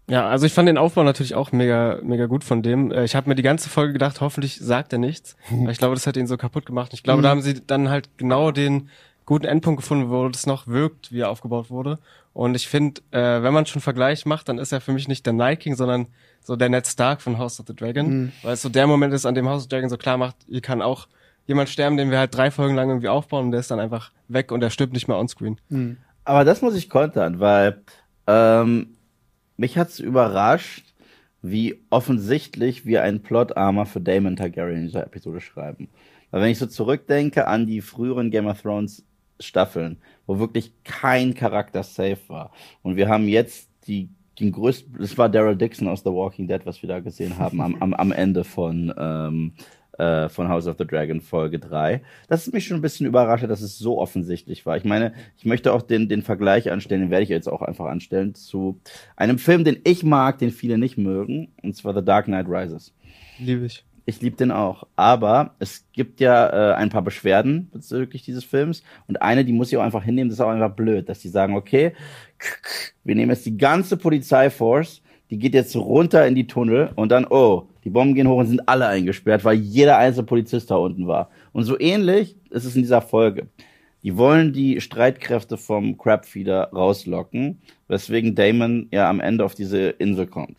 Ja, 0.09 0.29
also 0.29 0.45
ich 0.45 0.53
fand 0.53 0.69
den 0.69 0.77
Aufbau 0.79 1.03
natürlich 1.03 1.35
auch 1.35 1.51
mega, 1.53 1.99
mega 2.03 2.27
gut 2.27 2.45
von 2.45 2.63
dem. 2.63 2.93
Äh, 2.93 3.05
Ich 3.05 3.15
habe 3.15 3.29
mir 3.29 3.35
die 3.35 3.43
ganze 3.43 3.71
Folge 3.71 3.95
gedacht, 3.95 4.21
hoffentlich 4.21 4.59
sagt 4.59 4.93
er 4.93 4.99
nichts. 4.99 5.37
Ich 5.71 5.79
glaube, 5.79 5.95
das 5.95 6.07
hat 6.07 6.17
ihn 6.17 6.27
so 6.27 6.37
kaputt 6.37 6.67
gemacht. 6.67 6.93
Ich 6.93 7.03
glaube, 7.03 7.23
da 7.23 7.31
haben 7.31 7.43
sie 7.43 7.55
dann 7.67 7.89
halt 7.89 8.11
genau 8.19 8.51
den 8.51 8.89
guten 9.25 9.47
Endpunkt 9.47 9.81
gefunden, 9.81 10.11
wo 10.11 10.29
das 10.29 10.47
noch 10.47 10.67
wirkt, 10.67 11.11
wie 11.11 11.21
er 11.21 11.31
aufgebaut 11.31 11.71
wurde. 11.71 11.99
Und 12.35 12.55
ich 12.55 12.69
finde, 12.69 13.01
äh, 13.13 13.43
wenn 13.43 13.55
man 13.55 13.65
schon 13.65 13.77
einen 13.77 13.83
Vergleich 13.83 14.27
macht, 14.27 14.49
dann 14.51 14.59
ist 14.59 14.73
er 14.73 14.83
für 14.83 14.93
mich 14.93 15.09
nicht 15.09 15.25
der 15.25 15.33
Night 15.33 15.61
King, 15.61 15.77
sondern 15.77 16.09
so 16.45 16.55
der 16.55 16.69
Ned 16.69 16.87
Stark 16.87 17.21
von 17.21 17.39
House 17.39 17.59
of 17.59 17.67
the 17.67 17.75
Dragon. 17.75 18.33
Weil 18.43 18.53
es 18.53 18.63
so 18.63 18.69
der 18.69 18.87
Moment 18.87 19.13
ist, 19.13 19.27
an 19.27 19.35
dem 19.35 19.49
House 19.49 19.57
of 19.57 19.63
the 19.65 19.69
Dragon 19.71 19.91
so 19.91 19.97
klar 19.97 20.17
macht, 20.17 20.37
hier 20.49 20.61
kann 20.61 20.81
auch 20.81 21.09
jemand 21.47 21.69
sterben, 21.69 21.97
den 21.97 22.11
wir 22.11 22.19
halt 22.19 22.35
drei 22.35 22.51
Folgen 22.53 22.77
lang 22.77 22.89
irgendwie 22.89 23.09
aufbauen 23.09 23.47
und 23.47 23.51
der 23.51 23.61
ist 23.61 23.71
dann 23.71 23.81
einfach 23.81 24.13
weg 24.29 24.53
und 24.53 24.61
der 24.61 24.71
stirbt 24.71 24.93
nicht 24.93 25.09
mehr 25.09 25.19
onscreen. 25.19 25.59
Aber 26.25 26.45
das 26.45 26.63
muss 26.63 26.77
ich 26.77 26.89
kontern, 26.89 27.41
weil 27.41 27.83
ähm, 28.27 28.97
mich 29.57 29.77
hat's 29.77 29.99
überrascht, 29.99 30.95
wie 31.43 31.83
offensichtlich 31.91 32.87
wir 32.87 33.03
einen 33.03 33.21
Plot-Armor 33.23 33.85
für 33.85 34.01
Damon 34.01 34.37
Targaryen 34.37 34.77
in 34.77 34.87
dieser 34.87 35.05
Episode 35.05 35.41
schreiben. 35.43 35.89
Weil 36.31 36.43
wenn 36.43 36.51
ich 36.51 36.59
so 36.59 36.67
zurückdenke 36.67 37.47
an 37.47 37.67
die 37.67 37.83
früheren 37.83 38.31
Game 38.31 38.47
of 38.47 38.63
Thrones 38.63 39.05
Staffeln, 39.41 39.99
wo 40.27 40.39
wirklich 40.39 40.73
kein 40.85 41.35
Charakter 41.35 41.83
safe 41.83 42.21
war. 42.29 42.53
Und 42.83 42.97
wir 42.97 43.09
haben 43.09 43.29
jetzt 43.29 43.69
die, 43.87 44.09
den 44.41 44.53
größten, 44.53 44.97
das 44.99 45.17
war 45.17 45.29
Daryl 45.29 45.57
Dixon 45.57 45.89
aus 45.89 46.01
The 46.01 46.11
Walking 46.11 46.49
Dead, 46.49 46.61
was 46.65 46.83
wir 46.83 46.89
da 46.89 47.01
gesehen 47.01 47.39
haben 47.39 47.61
am, 47.61 47.77
am, 47.81 47.95
am 47.95 48.13
Ende 48.13 48.45
von, 48.45 48.93
ähm, 48.97 49.53
äh, 49.99 50.29
von 50.29 50.49
House 50.49 50.67
of 50.67 50.77
the 50.79 50.87
Dragon 50.87 51.21
Folge 51.21 51.59
3. 51.59 52.03
Das 52.29 52.47
ist 52.47 52.53
mich 52.53 52.67
schon 52.67 52.79
ein 52.79 52.83
bisschen 52.83 53.07
überrascht, 53.07 53.45
dass 53.45 53.61
es 53.61 53.79
so 53.79 54.01
offensichtlich 54.01 54.67
war. 54.67 54.77
Ich 54.77 54.85
meine, 54.85 55.13
ich 55.37 55.45
möchte 55.45 55.73
auch 55.73 55.83
den, 55.83 56.09
den 56.09 56.23
Vergleich 56.23 56.71
anstellen, 56.71 57.03
den 57.03 57.11
werde 57.11 57.23
ich 57.23 57.29
jetzt 57.29 57.49
auch 57.49 57.63
einfach 57.63 57.87
anstellen, 57.87 58.35
zu 58.35 58.81
einem 59.17 59.39
Film, 59.39 59.65
den 59.65 59.79
ich 59.85 60.03
mag, 60.03 60.39
den 60.39 60.51
viele 60.51 60.79
nicht 60.79 60.99
mögen, 60.99 61.53
und 61.63 61.77
zwar 61.77 61.95
The 61.95 62.05
Dark 62.05 62.27
Knight 62.27 62.47
Rises. 62.49 62.93
Liebe 63.39 63.67
ich. 63.67 63.85
Ich 64.07 64.21
liebe 64.21 64.37
den 64.37 64.51
auch. 64.51 64.87
Aber 64.97 65.55
es 65.59 65.87
gibt 65.93 66.21
ja 66.21 66.73
äh, 66.73 66.75
ein 66.75 66.91
paar 66.91 67.03
Beschwerden 67.03 67.71
bezüglich 67.73 68.23
dieses 68.23 68.45
Films. 68.45 68.83
Und 69.07 69.23
eine, 69.23 69.45
die 69.45 69.53
muss 69.53 69.73
ich 69.73 69.79
auch 69.79 69.83
einfach 69.83 70.05
hinnehmen, 70.05 70.29
das 70.29 70.39
ist 70.39 70.45
auch 70.45 70.51
einfach 70.51 70.75
blöd, 70.75 71.09
dass 71.09 71.21
die 71.21 71.29
sagen, 71.29 71.57
okay, 71.57 71.93
wir 73.05 73.15
nehmen 73.15 73.31
jetzt 73.31 73.47
die 73.47 73.57
ganze 73.57 73.97
Polizeiforce, 73.97 75.03
die 75.31 75.39
geht 75.39 75.55
jetzt 75.55 75.75
runter 75.75 76.27
in 76.27 76.35
die 76.35 76.47
Tunnel 76.47 76.91
und 76.97 77.11
dann, 77.11 77.27
oh, 77.29 77.69
die 77.85 77.91
Bomben 77.91 78.15
gehen 78.15 78.29
hoch 78.29 78.39
und 78.39 78.47
sind 78.47 78.69
alle 78.69 78.87
eingesperrt, 78.87 79.45
weil 79.45 79.57
jeder 79.57 79.99
einzelne 79.99 80.27
Polizist 80.27 80.71
da 80.71 80.77
unten 80.77 81.07
war. 81.07 81.31
Und 81.53 81.65
so 81.65 81.79
ähnlich 81.79 82.37
ist 82.51 82.65
es 82.65 82.77
in 82.77 82.83
dieser 82.83 83.03
Folge. 83.03 83.49
Die 84.03 84.19
wollen 84.19 84.53
die 84.53 84.83
Streitkräfte 84.83 85.57
vom 85.57 85.97
Crabfeeder 85.97 86.71
rauslocken, 86.73 87.63
weswegen 87.89 88.35
Damon 88.35 88.89
ja 88.91 89.09
am 89.09 89.21
Ende 89.21 89.45
auf 89.45 89.55
diese 89.55 89.89
Insel 89.89 90.27
kommt. 90.27 90.59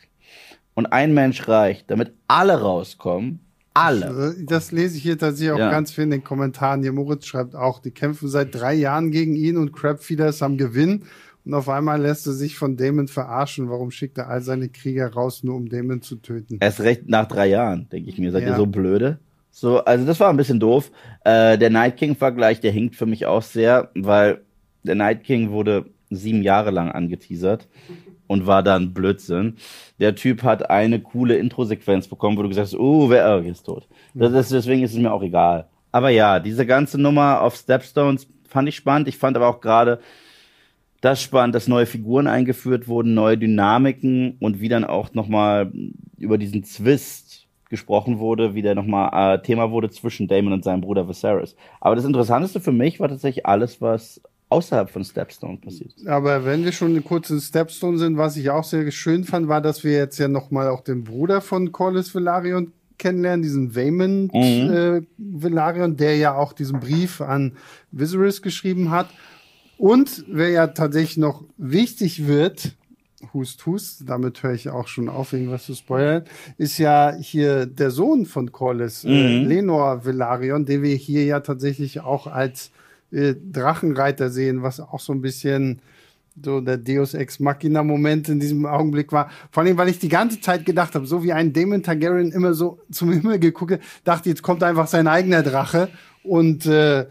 Und 0.75 0.87
ein 0.87 1.13
Mensch 1.13 1.47
reicht, 1.47 1.89
damit 1.89 2.13
alle 2.27 2.61
rauskommen. 2.61 3.39
Alle. 3.73 4.07
Also, 4.07 4.33
Das 4.45 4.71
lese 4.71 4.97
ich 4.97 5.03
hier 5.03 5.17
tatsächlich 5.17 5.51
auch 5.51 5.57
Ja. 5.59 5.71
ganz 5.71 5.91
viel 5.91 6.03
in 6.05 6.11
den 6.11 6.23
Kommentaren. 6.23 6.81
Hier 6.81 6.93
Moritz 6.93 7.25
schreibt 7.25 7.55
auch, 7.55 7.79
die 7.79 7.91
kämpfen 7.91 8.27
seit 8.29 8.53
drei 8.55 8.73
Jahren 8.73 9.11
gegen 9.11 9.35
ihn 9.35 9.57
und 9.57 9.73
Crabfeeder 9.73 10.27
ist 10.29 10.41
am 10.43 10.57
Gewinn. 10.57 11.03
Und 11.45 11.53
auf 11.53 11.69
einmal 11.69 12.01
lässt 12.01 12.25
er 12.27 12.33
sich 12.33 12.57
von 12.57 12.75
Damon 12.77 13.07
verarschen. 13.07 13.69
Warum 13.69 13.91
schickt 13.91 14.17
er 14.17 14.29
all 14.29 14.41
seine 14.41 14.67
Krieger 14.69 15.13
raus, 15.13 15.43
nur 15.43 15.55
um 15.55 15.69
Damon 15.69 16.01
zu 16.01 16.15
töten? 16.15 16.57
Erst 16.59 16.79
recht 16.81 17.07
nach 17.07 17.27
drei 17.27 17.47
Jahren, 17.47 17.87
denke 17.91 18.09
ich 18.09 18.17
mir. 18.17 18.31
Seid 18.31 18.43
Ja. 18.43 18.49
ihr 18.49 18.55
so 18.55 18.65
blöde? 18.65 19.19
So, 19.51 19.79
also 19.85 20.05
das 20.05 20.19
war 20.19 20.29
ein 20.29 20.37
bisschen 20.37 20.59
doof. 20.59 20.91
Äh, 21.23 21.57
der 21.57 21.69
Night 21.69 21.97
King-Vergleich, 21.97 22.59
der 22.61 22.71
hinkt 22.71 22.95
für 22.95 23.05
mich 23.05 23.25
auch 23.25 23.43
sehr, 23.43 23.89
weil 23.95 24.41
der 24.83 24.95
Night 24.95 25.23
King 25.23 25.51
wurde 25.51 25.85
sieben 26.09 26.43
Jahre 26.43 26.71
lang 26.71 26.91
angeteasert 26.91 27.67
und 28.27 28.47
war 28.47 28.63
dann 28.63 28.93
Blödsinn. 28.93 29.57
Der 29.99 30.15
Typ 30.15 30.43
hat 30.43 30.69
eine 30.69 30.99
coole 30.99 31.35
Intro-Sequenz 31.37 32.07
bekommen, 32.07 32.37
wo 32.37 32.43
du 32.43 32.49
gesagt 32.49 32.67
hast, 32.67 32.79
oh, 32.79 33.09
wer 33.09 33.37
oh, 33.37 33.47
ist 33.47 33.63
tot. 33.63 33.87
Das 34.13 34.33
ist, 34.33 34.51
deswegen 34.51 34.83
ist 34.83 34.93
es 34.93 34.99
mir 34.99 35.11
auch 35.11 35.23
egal. 35.23 35.67
Aber 35.91 36.09
ja, 36.09 36.39
diese 36.39 36.65
ganze 36.65 36.99
Nummer 36.99 37.41
auf 37.41 37.55
Stepstones 37.55 38.27
fand 38.47 38.67
ich 38.67 38.75
spannend. 38.75 39.07
Ich 39.07 39.17
fand 39.17 39.37
aber 39.37 39.47
auch 39.47 39.61
gerade 39.61 39.99
das 41.01 41.21
spannend, 41.21 41.55
dass 41.55 41.67
neue 41.67 41.85
Figuren 41.85 42.27
eingeführt 42.27 42.87
wurden, 42.87 43.13
neue 43.13 43.37
Dynamiken 43.37 44.37
und 44.39 44.59
wie 44.59 44.69
dann 44.69 44.83
auch 44.83 45.13
nochmal 45.13 45.71
über 46.17 46.37
diesen 46.37 46.63
Zwist 46.63 47.47
gesprochen 47.69 48.19
wurde, 48.19 48.55
wie 48.55 48.61
der 48.61 48.75
nochmal 48.75 49.35
äh, 49.35 49.41
Thema 49.41 49.71
wurde 49.71 49.89
zwischen 49.89 50.27
Damon 50.27 50.53
und 50.53 50.63
seinem 50.63 50.81
Bruder 50.81 51.07
Viserys. 51.07 51.55
Aber 51.79 51.95
das 51.95 52.05
Interessanteste 52.05 52.59
für 52.59 52.71
mich 52.71 52.99
war 52.99 53.09
tatsächlich 53.09 53.45
alles, 53.45 53.81
was 53.81 54.21
außerhalb 54.55 54.89
von 54.89 55.03
Stepstone 55.03 55.57
passiert. 55.57 55.93
Aber 56.07 56.45
wenn 56.45 56.63
wir 56.63 56.71
schon 56.71 57.03
kurz 57.03 57.29
in 57.29 57.39
Stepstone 57.41 57.97
sind, 57.97 58.17
was 58.17 58.37
ich 58.37 58.49
auch 58.49 58.63
sehr 58.63 58.89
schön 58.91 59.23
fand, 59.23 59.47
war, 59.47 59.61
dass 59.61 59.83
wir 59.83 59.91
jetzt 59.93 60.17
ja 60.17 60.27
nochmal 60.27 60.67
auch 60.69 60.81
den 60.81 61.03
Bruder 61.03 61.41
von 61.41 61.71
Corlys 61.71 62.13
Velaryon 62.15 62.71
kennenlernen, 62.97 63.41
diesen 63.43 63.75
Vaemond 63.75 64.33
Mhm. 64.33 64.69
äh, 64.73 65.01
Velaryon, 65.17 65.97
der 65.97 66.15
ja 66.15 66.35
auch 66.35 66.53
diesen 66.53 66.79
Brief 66.79 67.19
an 67.21 67.53
Viserys 67.91 68.41
geschrieben 68.41 68.89
hat. 68.91 69.07
Und 69.77 70.23
wer 70.29 70.49
ja 70.49 70.67
tatsächlich 70.67 71.17
noch 71.17 71.43
wichtig 71.57 72.27
wird, 72.27 72.71
Hust, 73.33 73.65
Hust, 73.65 74.03
damit 74.07 74.41
höre 74.43 74.53
ich 74.53 74.69
auch 74.69 74.87
schon 74.87 75.09
auf, 75.09 75.33
irgendwas 75.33 75.65
zu 75.65 75.73
spoilern, 75.75 76.23
ist 76.57 76.77
ja 76.77 77.13
hier 77.19 77.65
der 77.65 77.91
Sohn 77.91 78.25
von 78.25 78.51
Corlys, 78.51 79.03
äh, 79.03 79.09
Mhm. 79.09 79.47
Lenor 79.49 80.05
Velaryon, 80.05 80.65
den 80.65 80.81
wir 80.83 80.95
hier 80.95 81.25
ja 81.25 81.39
tatsächlich 81.41 81.99
auch 82.01 82.27
als 82.27 82.71
äh, 83.15 83.35
Drachenreiter 83.51 84.29
sehen, 84.29 84.61
was 84.61 84.79
auch 84.79 84.99
so 84.99 85.13
ein 85.13 85.21
bisschen 85.21 85.81
so 86.43 86.59
der 86.59 86.77
Deus 86.77 87.13
Ex 87.13 87.39
Machina 87.39 87.81
Moment 87.81 88.27
in 88.27 88.39
diesem 88.39 88.65
Augenblick 88.65 89.11
war. 89.11 89.29
Vor 89.51 89.63
allem, 89.63 89.77
weil 89.77 89.87
ich 89.87 89.99
die 89.99 90.09
ganze 90.09 90.41
Zeit 90.41 90.65
gedacht 90.65 90.93
habe, 90.95 91.05
so 91.05 91.23
wie 91.23 91.31
ein 91.31 91.53
Damon 91.53 91.81
Targaryen 91.81 92.31
immer 92.31 92.53
so 92.53 92.79
zum 92.91 93.11
Himmel 93.13 93.39
geguckt, 93.39 93.79
dachte 94.03 94.29
jetzt 94.29 94.41
kommt 94.41 94.61
einfach 94.63 94.87
sein 94.87 95.07
eigener 95.07 95.43
Drache 95.43 95.89
und 96.23 96.65
äh, 96.65 97.05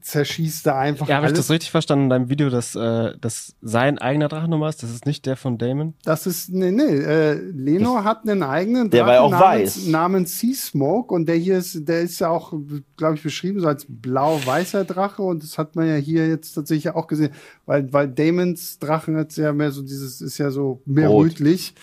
zerschießt 0.00 0.66
da 0.66 0.78
einfach 0.78 1.08
Ja, 1.08 1.16
habe 1.16 1.26
ich 1.26 1.32
das 1.32 1.50
richtig 1.50 1.70
verstanden 1.70 2.04
in 2.04 2.10
deinem 2.10 2.28
Video, 2.28 2.50
dass 2.50 2.74
äh, 2.74 3.12
das 3.20 3.54
sein 3.60 3.98
eigener 3.98 4.28
Drachennummer 4.28 4.68
ist? 4.68 4.82
Das 4.82 4.90
ist 4.90 5.06
nicht 5.06 5.26
der 5.26 5.36
von 5.36 5.58
Damon? 5.58 5.94
Das 6.04 6.26
ist, 6.26 6.50
nee, 6.50 6.70
nee, 6.70 6.82
äh, 6.82 7.34
Leno 7.34 8.04
hat 8.04 8.28
einen 8.28 8.42
eigenen 8.42 8.90
Der 8.90 9.06
war 9.06 9.20
auch 9.20 9.30
namens, 9.30 9.76
weiß. 9.76 9.86
namens 9.88 10.38
Sea 10.38 10.54
Smoke 10.54 11.14
und 11.14 11.28
der 11.28 11.36
hier 11.36 11.58
ist, 11.58 11.88
der 11.88 12.02
ist 12.02 12.18
ja 12.18 12.28
auch, 12.28 12.52
glaube 12.96 13.16
ich, 13.16 13.22
beschrieben 13.22 13.60
so 13.60 13.68
als 13.68 13.86
blau-weißer 13.88 14.84
Drache 14.84 15.22
und 15.22 15.42
das 15.42 15.58
hat 15.58 15.76
man 15.76 15.88
ja 15.88 15.96
hier 15.96 16.28
jetzt 16.28 16.52
tatsächlich 16.52 16.94
auch 16.94 17.06
gesehen, 17.06 17.30
weil, 17.66 17.92
weil 17.92 18.08
Damons 18.08 18.78
Drachen 18.78 19.16
hat 19.16 19.36
ja 19.36 19.52
mehr 19.52 19.70
so 19.70 19.82
dieses, 19.82 20.20
ist 20.20 20.38
ja 20.38 20.50
so 20.50 20.82
mehr 20.84 21.08
Rot. 21.08 21.26
rötlich 21.26 21.74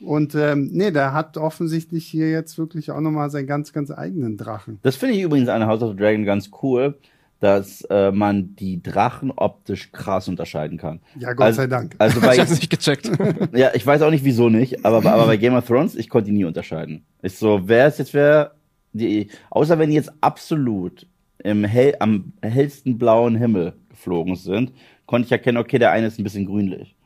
und 0.00 0.34
ähm, 0.34 0.70
nee, 0.72 0.90
der 0.90 1.12
hat 1.12 1.36
offensichtlich 1.36 2.06
hier 2.06 2.30
jetzt 2.30 2.58
wirklich 2.58 2.90
auch 2.90 3.00
nochmal 3.00 3.30
seinen 3.30 3.46
ganz, 3.46 3.72
ganz 3.72 3.90
eigenen 3.90 4.36
Drachen. 4.36 4.78
Das 4.82 4.96
finde 4.96 5.14
ich 5.14 5.22
übrigens 5.22 5.48
an 5.48 5.66
House 5.66 5.82
of 5.82 5.92
the 5.92 5.96
Dragon 5.96 6.24
ganz 6.24 6.50
cool, 6.62 6.98
dass 7.44 7.82
äh, 7.90 8.10
man 8.10 8.56
die 8.56 8.82
Drachen 8.82 9.30
optisch 9.30 9.92
krass 9.92 10.28
unterscheiden 10.28 10.78
kann. 10.78 11.00
Ja, 11.18 11.34
Gott 11.34 11.48
Also- 11.48 11.56
sei 11.58 11.66
Dank. 11.66 11.94
Also 11.98 12.18
ich 12.20 12.26
bei, 12.26 12.38
hab's 12.38 12.58
nicht 12.58 12.70
gecheckt. 12.70 13.10
ja, 13.52 13.70
ich 13.74 13.86
weiß 13.86 14.00
auch 14.00 14.10
nicht, 14.10 14.24
wieso 14.24 14.48
nicht, 14.48 14.82
aber, 14.82 15.04
aber 15.04 15.26
bei 15.26 15.36
Game 15.36 15.52
of 15.52 15.66
Thrones, 15.66 15.94
ich 15.94 16.08
konnte 16.08 16.30
die 16.30 16.36
nie 16.38 16.46
unterscheiden. 16.46 17.04
Ich 17.20 17.36
so, 17.36 17.60
wer 17.68 17.86
ist 17.86 17.98
jetzt 17.98 18.14
wer, 18.14 18.52
die, 18.94 19.28
außer 19.50 19.78
wenn 19.78 19.90
die 19.90 19.96
jetzt 19.96 20.10
absolut 20.22 21.06
im 21.42 21.64
hell, 21.64 21.94
am 22.00 22.32
hellsten 22.40 22.96
blauen 22.96 23.36
Himmel 23.36 23.74
geflogen 23.90 24.36
sind, 24.36 24.72
konnte 25.04 25.26
ich 25.26 25.32
erkennen, 25.32 25.58
okay, 25.58 25.78
der 25.78 25.90
eine 25.90 26.06
ist 26.06 26.18
ein 26.18 26.24
bisschen 26.24 26.46
grünlich. 26.46 26.96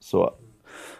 So. 0.00 0.32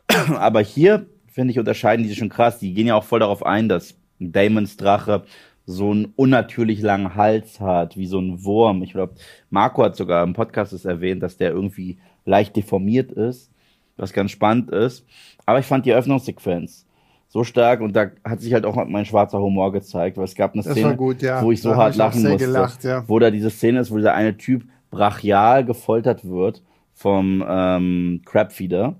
Aber 0.37 0.61
hier, 0.61 1.07
finde 1.27 1.51
ich, 1.51 1.59
unterscheiden 1.59 2.05
die 2.05 2.09
sich 2.09 2.19
schon 2.19 2.29
krass. 2.29 2.61
Die 2.61 2.73
gehen 2.73 2.87
ja 2.87 2.95
auch 2.95 3.03
voll 3.03 3.19
darauf 3.19 3.45
ein, 3.45 3.69
dass 3.69 3.97
Damons 4.21 4.77
Drache 4.77 5.25
so 5.67 5.91
einen 5.91 6.13
unnatürlich 6.17 6.81
langen 6.81 7.17
Hals 7.17 7.61
hat, 7.61 7.97
wie 7.97 8.07
so 8.07 8.21
ein 8.21 8.45
Wurm. 8.45 8.83
Ich 8.83 8.93
glaube, 8.93 9.15
Marco 9.51 9.83
hat 9.83 9.97
sogar 9.97 10.23
im 10.23 10.33
Podcast 10.33 10.73
es 10.73 10.85
erwähnt, 10.85 11.23
dass 11.23 11.37
der 11.37 11.51
irgendwie 11.51 11.99
leicht 12.25 12.57
deformiert 12.57 13.11
ist, 13.13 13.51
was 13.97 14.13
ganz 14.13 14.31
spannend 14.31 14.71
ist. 14.71 15.05
Aber 15.45 15.59
ich 15.59 15.67
fand 15.67 15.85
die 15.85 15.91
Eröffnungssequenz 15.91 16.87
so 17.29 17.45
stark 17.45 17.81
und 17.81 17.95
da 17.95 18.11
hat 18.25 18.41
sich 18.41 18.55
halt 18.55 18.65
auch 18.65 18.83
mein 18.87 19.05
schwarzer 19.05 19.41
Humor 19.41 19.73
gezeigt, 19.73 20.17
weil 20.17 20.25
es 20.25 20.35
gab 20.35 20.55
eine 20.55 20.63
Das 20.63 20.73
Szene, 20.73 20.97
gut, 20.97 21.23
ja. 21.23 21.43
wo 21.43 21.53
ich 21.53 21.61
so 21.61 21.71
Da 21.71 21.77
hart 21.77 21.93
ich 21.93 21.99
lachen 21.99 22.23
musste, 22.23 22.37
gelacht, 22.39 22.85
ja. 22.85 23.05
wo 23.09 23.19
da 23.19 23.31
diese 23.31 23.51
Szene 23.51 23.81
ist, 23.81 23.91
wo 23.91 23.97
dieser 23.97 24.15
eine 24.15 24.37
Typ 24.37 24.65
brachial 24.91 25.65
gefoltert 25.65 26.25
wird 26.25 26.63
vom 26.95 27.45
ähm, 27.47 28.23
Crabfeeder 28.25 28.95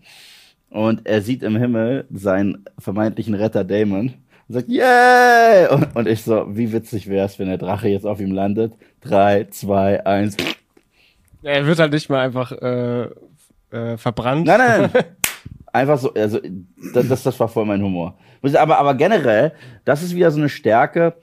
und 0.71 1.07
er 1.07 1.23
sieht 1.23 1.43
im 1.43 1.57
Himmel 1.57 2.07
seinen 2.11 2.65
vermeintlichen 2.79 3.35
Retter 3.35 3.65
Damon 3.65 4.15
und 4.49 4.55
sagt, 4.55 4.69
yay! 4.69 5.69
Und, 5.69 5.97
und 5.97 6.09
ich 6.09 6.23
so, 6.23 6.47
wie 6.57 6.73
witzig 6.73 7.09
wär's, 7.09 7.39
wenn 7.39 7.49
der 7.49 7.59
Drache 7.59 7.89
jetzt 7.89 8.07
auf 8.07 8.21
ihm 8.21 8.33
landet. 8.33 8.73
Drei, 9.01 9.45
zwei, 9.51 10.05
eins. 10.07 10.37
er 11.43 11.67
wird 11.67 11.79
halt 11.79 11.93
nicht 11.93 12.09
mal 12.09 12.21
einfach 12.21 12.53
äh, 12.53 13.09
äh, 13.71 13.97
verbrannt. 13.97 14.47
Nein, 14.47 14.59
nein, 14.59 14.91
nein. 14.93 15.05
Einfach 15.73 15.99
so, 15.99 16.15
also 16.15 16.41
das, 16.95 17.07
das, 17.07 17.23
das 17.23 17.39
war 17.39 17.49
voll 17.49 17.67
mein 17.67 17.83
Humor. 17.83 18.17
Aber, 18.55 18.79
aber 18.79 18.95
generell, 18.95 19.53
das 19.85 20.03
ist 20.03 20.15
wieder 20.15 20.31
so 20.31 20.39
eine 20.39 20.49
Stärke, 20.49 21.17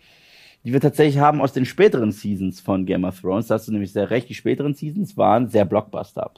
die 0.64 0.72
wir 0.72 0.80
tatsächlich 0.80 1.18
haben 1.18 1.42
aus 1.42 1.54
den 1.54 1.66
späteren 1.66 2.12
Seasons 2.12 2.62
von 2.62 2.86
Game 2.86 3.04
of 3.04 3.20
Thrones. 3.20 3.48
Da 3.48 3.56
hast 3.56 3.68
du 3.68 3.72
nämlich 3.72 3.92
sehr 3.94 4.12
recht, 4.12 4.30
die 4.30 4.36
späteren 4.36 4.76
Seasons 4.76 5.18
waren 5.18 5.48
sehr 5.48 5.66
Blockbuster. 5.66 6.30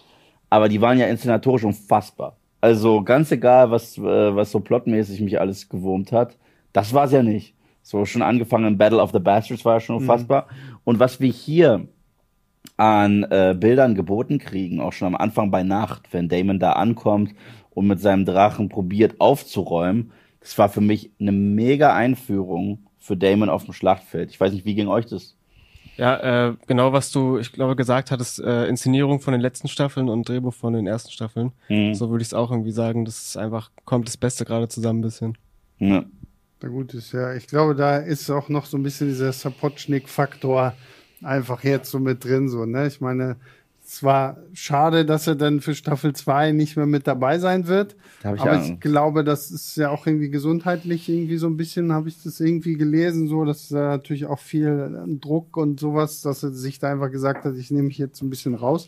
Aber 0.49 0.69
die 0.69 0.79
waren 0.79 0.97
ja 0.97 1.07
inszenatorisch 1.07 1.65
unfassbar. 1.65 2.37
Also 2.61 3.03
ganz 3.03 3.31
egal, 3.33 3.69
was, 3.69 3.97
äh, 3.97 4.01
was 4.01 4.49
so 4.49 4.61
plotmäßig 4.61 5.19
mich 5.19 5.39
alles 5.39 5.67
gewurmt 5.67 6.13
hat, 6.13 6.37
das 6.75 6.93
war's 6.93 7.11
ja 7.11 7.23
nicht. 7.23 7.55
So 7.81 8.05
schon 8.05 8.21
angefangen 8.21 8.65
in 8.65 8.77
Battle 8.77 9.01
of 9.01 9.11
the 9.11 9.19
Bastards 9.19 9.63
war 9.63 9.75
ja 9.75 9.79
schon 9.79 9.97
unfassbar. 9.97 10.47
Und 10.83 10.99
was 10.99 11.19
wir 11.19 11.31
hier 11.31 11.87
an 12.77 13.23
äh, 13.23 13.55
Bildern 13.57 13.95
geboten 13.95 14.39
kriegen, 14.39 14.81
auch 14.81 14.91
schon 14.91 15.07
am 15.07 15.15
Anfang 15.15 15.51
bei 15.51 15.63
Nacht, 15.63 16.11
wenn 16.11 16.27
Damon 16.27 16.59
da 16.59 16.73
ankommt 16.73 17.33
und 17.69 17.87
mit 17.87 18.01
seinem 18.01 18.25
Drachen 18.25 18.69
probiert 18.69 19.21
aufzuräumen, 19.21 20.11
das 20.41 20.57
war 20.57 20.67
für 20.67 20.81
mich 20.81 21.11
eine 21.19 21.31
mega 21.31 21.95
Einführung 21.95 22.87
für 22.97 23.15
Damon 23.15 23.49
auf 23.49 23.65
dem 23.65 23.73
Schlachtfeld. 23.73 24.31
Ich 24.31 24.39
weiß 24.39 24.51
nicht, 24.51 24.65
wie 24.65 24.75
ging 24.75 24.87
euch 24.87 25.05
das? 25.05 25.37
Ja, 25.95 26.49
äh, 26.49 26.55
genau 26.67 26.91
was 26.91 27.11
du, 27.11 27.37
ich 27.37 27.53
glaube, 27.53 27.75
gesagt 27.75 28.11
hattest, 28.11 28.39
äh, 28.39 28.65
Inszenierung 28.65 29.21
von 29.21 29.31
den 29.31 29.41
letzten 29.41 29.69
Staffeln 29.69 30.09
und 30.09 30.27
Drehbuch 30.27 30.53
von 30.53 30.73
den 30.73 30.87
ersten 30.87 31.11
Staffeln. 31.11 31.53
Mhm. 31.69 31.93
So 31.93 32.09
würde 32.09 32.21
ich 32.21 32.29
es 32.29 32.33
auch 32.33 32.51
irgendwie 32.51 32.71
sagen. 32.71 33.05
Das 33.05 33.27
ist 33.27 33.37
einfach, 33.37 33.71
kommt 33.85 34.07
das 34.07 34.17
Beste 34.17 34.43
gerade 34.43 34.67
zusammen 34.67 34.99
ein 34.99 35.03
bisschen. 35.03 35.37
Ja. 35.79 36.03
Na 36.61 36.69
gut, 36.69 36.93
ist 36.93 37.11
ja, 37.11 37.33
ich 37.33 37.47
glaube, 37.47 37.75
da 37.75 37.97
ist 37.97 38.29
auch 38.29 38.49
noch 38.49 38.65
so 38.65 38.77
ein 38.77 38.83
bisschen 38.83 39.07
dieser 39.07 39.31
Sapochnik-Faktor 39.31 40.73
einfach 41.21 41.63
jetzt 41.63 41.91
so 41.91 41.99
mit 41.99 42.23
drin, 42.23 42.49
so, 42.49 42.65
ne? 42.65 42.87
Ich 42.87 43.01
meine, 43.01 43.37
es 43.85 44.01
war 44.01 44.37
schade, 44.53 45.05
dass 45.05 45.27
er 45.27 45.35
dann 45.35 45.61
für 45.61 45.75
Staffel 45.75 46.13
2 46.13 46.53
nicht 46.53 46.75
mehr 46.75 46.87
mit 46.87 47.05
dabei 47.05 47.37
sein 47.37 47.67
wird. 47.67 47.95
Da 48.23 48.33
ich 48.33 48.41
aber 48.41 48.53
Angst. 48.53 48.69
ich 48.71 48.79
glaube, 48.79 49.23
das 49.23 49.51
ist 49.51 49.77
ja 49.77 49.91
auch 49.91 50.07
irgendwie 50.07 50.29
gesundheitlich 50.29 51.07
irgendwie 51.07 51.37
so 51.37 51.47
ein 51.47 51.57
bisschen, 51.57 51.93
habe 51.93 52.09
ich 52.09 52.21
das 52.23 52.39
irgendwie 52.39 52.77
gelesen, 52.77 53.27
so, 53.27 53.45
dass 53.45 53.69
da 53.69 53.89
natürlich 53.89 54.25
auch 54.25 54.39
viel 54.39 55.03
Druck 55.21 55.55
und 55.55 55.79
sowas, 55.79 56.21
dass 56.21 56.41
er 56.41 56.51
sich 56.51 56.79
da 56.79 56.91
einfach 56.91 57.11
gesagt 57.11 57.45
hat, 57.45 57.55
ich 57.55 57.69
nehme 57.69 57.89
mich 57.89 57.99
jetzt 57.99 58.21
ein 58.21 58.29
bisschen 58.29 58.55
raus. 58.55 58.87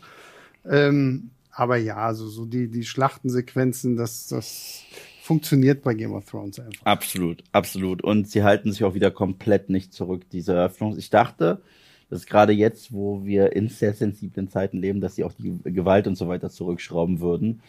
Ähm, 0.68 1.30
aber 1.52 1.76
ja, 1.76 1.96
also 1.96 2.28
so 2.28 2.44
die, 2.44 2.68
die 2.68 2.84
Schlachtensequenzen, 2.84 3.96
das, 3.96 4.26
das 4.26 4.82
funktioniert 5.28 5.82
bei 5.82 5.92
Game 5.92 6.14
of 6.14 6.24
Thrones 6.24 6.58
einfach. 6.58 6.86
Absolut, 6.86 7.44
absolut. 7.52 8.02
Und 8.02 8.30
sie 8.30 8.42
halten 8.42 8.72
sich 8.72 8.82
auch 8.82 8.94
wieder 8.94 9.10
komplett 9.10 9.68
nicht 9.68 9.92
zurück, 9.92 10.22
diese 10.32 10.54
Eröffnung. 10.54 10.96
Ich 10.96 11.10
dachte, 11.10 11.60
dass 12.08 12.24
gerade 12.24 12.54
jetzt, 12.54 12.94
wo 12.94 13.26
wir 13.26 13.54
in 13.54 13.68
sehr 13.68 13.92
sensiblen 13.92 14.48
Zeiten 14.48 14.78
leben, 14.78 15.02
dass 15.02 15.16
sie 15.16 15.24
auch 15.24 15.32
die 15.38 15.60
Gewalt 15.64 16.06
und 16.06 16.16
so 16.16 16.28
weiter 16.28 16.48
zurückschrauben 16.48 17.20
würden. 17.20 17.60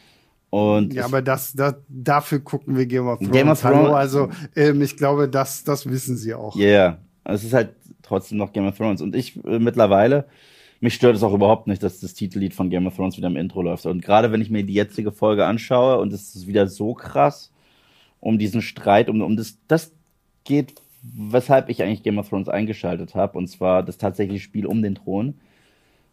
Und 0.50 0.94
Ja, 0.94 1.04
aber 1.04 1.22
das, 1.22 1.52
das, 1.52 1.76
dafür 1.90 2.40
gucken 2.40 2.78
wir 2.78 2.86
Game 2.86 3.08
of 3.08 3.20
Thrones. 3.20 3.34
Game 3.34 3.50
of 3.50 3.62
Hallo, 3.66 3.84
Thrones- 3.84 3.94
also 3.94 4.30
ähm, 4.56 4.82
ich 4.82 4.96
glaube, 4.96 5.28
das, 5.28 5.66
das 5.66 5.88
wissen 5.90 6.16
sie 6.16 6.34
auch. 6.34 6.56
Ja, 6.56 6.66
yeah. 6.66 6.98
es 7.26 7.44
ist 7.44 7.54
halt 7.54 7.72
trotzdem 8.02 8.38
noch 8.38 8.54
Game 8.54 8.68
of 8.68 8.78
Thrones. 8.78 9.02
Und 9.02 9.18
ich 9.18 9.36
äh, 9.44 9.60
mittlerweile, 9.60 10.28
mich 10.80 10.94
stört 10.94 11.16
es 11.16 11.24
auch 11.24 11.34
überhaupt 11.34 11.68
nicht, 11.68 11.84
dass 11.84 12.00
das 12.00 12.14
Titellied 12.14 12.54
von 12.54 12.70
Game 12.70 12.88
of 12.88 12.96
Thrones 12.96 13.18
wieder 13.18 13.28
im 13.28 13.36
Intro 13.36 13.62
läuft. 13.62 13.86
Und 13.86 14.02
gerade 14.02 14.32
wenn 14.32 14.42
ich 14.42 14.50
mir 14.50 14.64
die 14.64 14.74
jetzige 14.74 15.12
Folge 15.12 15.46
anschaue 15.46 16.00
und 16.00 16.14
es 16.14 16.36
ist 16.36 16.48
wieder 16.48 16.68
so 16.68 16.94
krass 16.94 17.52
um 18.20 18.38
diesen 18.38 18.62
Streit, 18.62 19.10
um, 19.10 19.22
um 19.22 19.36
das, 19.36 19.58
das 19.68 19.94
geht, 20.44 20.76
weshalb 21.02 21.70
ich 21.70 21.84
eigentlich 21.84 22.04
Game 22.04 22.18
of 22.18 22.30
Thrones 22.30 22.50
eingeschaltet 22.50 23.16
habe, 23.16 23.38
und 23.38 23.48
zwar 23.48 23.84
das 23.84 23.98
tatsächliche 23.98 24.44
Spiel 24.44 24.66
um 24.66 24.82
den 24.82 24.96
Thron, 24.96 25.36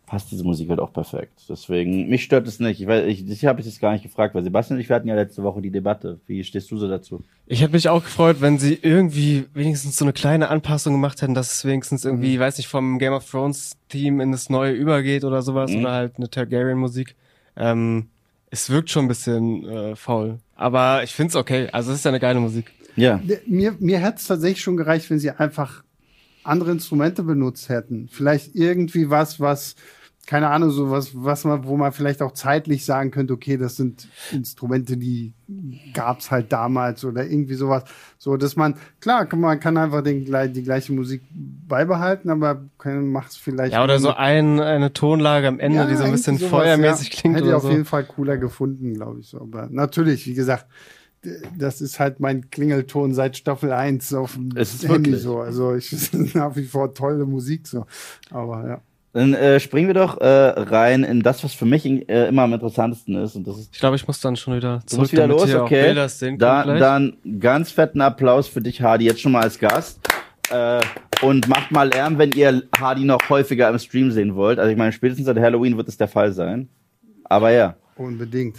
passt 0.06 0.30
diese 0.30 0.44
Musik 0.44 0.68
halt 0.70 0.78
auch 0.80 0.92
perfekt. 0.92 1.32
Deswegen, 1.48 2.08
mich 2.08 2.22
stört 2.22 2.46
es 2.46 2.60
nicht. 2.60 2.80
Ich, 2.80 2.86
weiß, 2.86 3.06
ich, 3.06 3.28
ich 3.28 3.44
habe 3.44 3.60
ich 3.60 3.66
das 3.66 3.80
gar 3.80 3.92
nicht 3.92 4.04
gefragt, 4.04 4.34
weil 4.34 4.44
Sebastian 4.44 4.76
und 4.76 4.80
ich, 4.80 4.88
wir 4.88 4.94
hatten 4.96 5.08
ja 5.08 5.16
letzte 5.16 5.42
Woche 5.42 5.60
die 5.60 5.70
Debatte. 5.70 6.20
Wie 6.28 6.44
stehst 6.44 6.70
du 6.70 6.78
so 6.78 6.88
dazu? 6.88 7.24
Ich 7.46 7.60
hätte 7.60 7.72
mich 7.72 7.88
auch 7.88 8.02
gefreut, 8.04 8.36
wenn 8.40 8.58
sie 8.58 8.78
irgendwie 8.80 9.46
wenigstens 9.52 9.96
so 9.96 10.04
eine 10.04 10.12
kleine 10.12 10.48
Anpassung 10.48 10.92
gemacht 10.94 11.20
hätten, 11.22 11.34
dass 11.34 11.52
es 11.52 11.64
wenigstens 11.64 12.04
Mhm. 12.04 12.10
irgendwie, 12.10 12.38
weiß 12.38 12.56
nicht, 12.58 12.68
vom 12.68 12.98
Game 13.00 13.12
of 13.12 13.28
Thrones 13.28 13.76
Team 13.88 14.20
in 14.20 14.30
das 14.32 14.48
neue 14.48 14.72
übergeht 14.72 15.24
oder 15.24 15.42
sowas 15.42 15.70
Mhm. 15.72 15.80
oder 15.80 15.92
halt 15.92 16.12
eine 16.18 16.30
Targaryen 16.30 16.78
Musik. 16.78 17.16
Ähm, 17.56 18.06
es 18.50 18.70
wirkt 18.70 18.90
schon 18.90 19.06
ein 19.06 19.08
bisschen 19.08 19.68
äh, 19.68 19.96
faul. 19.96 20.38
Aber 20.54 21.02
ich 21.02 21.12
find's 21.14 21.34
okay. 21.34 21.68
Also 21.72 21.90
es 21.90 21.98
ist 21.98 22.04
ja 22.04 22.10
eine 22.12 22.20
geile 22.20 22.38
Musik. 22.38 22.70
Ja. 22.94 23.18
Der- 23.24 23.40
Mir, 23.46 23.74
mir 23.80 23.98
hätte 23.98 24.18
es 24.18 24.26
tatsächlich 24.26 24.60
schon 24.62 24.76
gereicht, 24.76 25.10
wenn 25.10 25.18
sie 25.18 25.30
einfach 25.30 25.82
andere 26.44 26.70
Instrumente 26.70 27.24
benutzt 27.24 27.68
hätten. 27.68 28.08
Vielleicht 28.10 28.54
irgendwie 28.54 29.10
was, 29.10 29.40
was, 29.40 29.74
keine 30.26 30.48
Ahnung, 30.48 30.70
so 30.70 30.90
was, 30.90 31.12
was 31.14 31.44
man, 31.44 31.64
wo 31.64 31.76
man 31.76 31.92
vielleicht 31.92 32.20
auch 32.20 32.32
zeitlich 32.32 32.84
sagen 32.84 33.12
könnte, 33.12 33.32
okay, 33.32 33.56
das 33.56 33.76
sind 33.76 34.08
Instrumente, 34.32 34.96
die 34.96 35.34
gab's 35.94 36.32
halt 36.32 36.52
damals 36.52 37.04
oder 37.04 37.24
irgendwie 37.24 37.54
sowas. 37.54 37.84
So, 38.18 38.36
dass 38.36 38.56
man, 38.56 38.74
klar, 39.00 39.28
man 39.36 39.60
kann 39.60 39.76
einfach 39.76 40.02
den, 40.02 40.24
die 40.24 40.62
gleiche 40.62 40.92
Musik 40.92 41.22
beibehalten, 41.30 42.30
aber 42.30 42.64
macht 42.84 43.30
es 43.30 43.36
vielleicht. 43.36 43.72
Ja, 43.72 43.84
oder 43.84 44.00
so 44.00 44.14
ein, 44.14 44.58
eine 44.58 44.92
Tonlage 44.92 45.46
am 45.46 45.60
Ende, 45.60 45.78
Ja, 45.78 45.86
die 45.86 45.94
so 45.94 46.02
ein 46.02 46.10
bisschen 46.10 46.38
sowas, 46.38 46.50
feuermäßig 46.50 47.12
ja. 47.14 47.20
klingt 47.20 47.36
Hätte 47.36 47.48
ich 47.48 47.54
auf 47.54 47.62
so. 47.62 47.70
jeden 47.70 47.84
Fall 47.84 48.04
cooler 48.04 48.36
gefunden, 48.36 48.94
glaube 48.94 49.20
ich 49.20 49.28
so. 49.28 49.40
Aber 49.40 49.68
natürlich, 49.70 50.26
wie 50.26 50.34
gesagt, 50.34 50.66
das 51.56 51.80
ist 51.80 52.00
halt 52.00 52.20
mein 52.20 52.50
Klingelton 52.50 53.14
seit 53.14 53.36
Staffel 53.36 53.72
1 53.72 54.12
auf 54.14 54.34
dem 54.34 54.50
Es 54.56 54.74
ist 54.74 54.88
Handy 54.88 55.10
wirklich. 55.10 55.22
so. 55.22 55.38
Also 55.40 55.74
ich 55.74 55.92
es 55.92 56.08
ist 56.14 56.34
nach 56.34 56.56
wie 56.56 56.64
vor 56.64 56.94
tolle 56.94 57.26
Musik 57.26 57.68
so. 57.68 57.86
Aber 58.30 58.68
ja. 58.68 58.80
Dann 59.16 59.32
äh, 59.32 59.58
springen 59.60 59.86
wir 59.86 59.94
doch 59.94 60.20
äh, 60.20 60.26
rein 60.26 61.02
in 61.02 61.22
das, 61.22 61.42
was 61.42 61.54
für 61.54 61.64
mich 61.64 61.86
äh, 61.86 62.28
immer 62.28 62.42
am 62.42 62.52
interessantesten 62.52 63.14
ist. 63.14 63.34
Und 63.34 63.46
das 63.46 63.58
ist 63.58 63.70
Ich 63.72 63.80
glaube, 63.80 63.96
ich 63.96 64.06
muss 64.06 64.20
dann 64.20 64.36
schon 64.36 64.56
wieder 64.56 64.82
zurück, 64.84 65.00
musst 65.00 65.12
wieder 65.12 65.22
damit 65.22 65.40
los, 65.40 65.48
hier 65.48 65.62
okay. 65.62 65.80
auch 65.80 65.86
Bilder 65.86 66.08
sehen 66.10 66.36
Da, 66.36 66.64
dann 66.64 67.16
ganz 67.40 67.70
fetten 67.70 68.02
Applaus 68.02 68.46
für 68.46 68.60
dich, 68.60 68.82
Hardy, 68.82 69.06
jetzt 69.06 69.22
schon 69.22 69.32
mal 69.32 69.44
als 69.44 69.58
Gast. 69.58 70.06
Äh, 70.50 70.82
und 71.22 71.48
macht 71.48 71.70
mal 71.70 71.88
Lärm, 71.88 72.18
wenn 72.18 72.32
ihr 72.32 72.64
Hardy 72.78 73.04
noch 73.04 73.30
häufiger 73.30 73.70
im 73.70 73.78
Stream 73.78 74.10
sehen 74.10 74.34
wollt. 74.34 74.58
Also 74.58 74.70
ich 74.70 74.76
meine, 74.76 74.92
spätestens 74.92 75.24
seit 75.24 75.38
Halloween 75.38 75.78
wird 75.78 75.88
es 75.88 75.96
der 75.96 76.08
Fall 76.08 76.32
sein. 76.32 76.68
Aber 77.24 77.50
ja. 77.50 77.74
Unbedingt. 77.96 78.58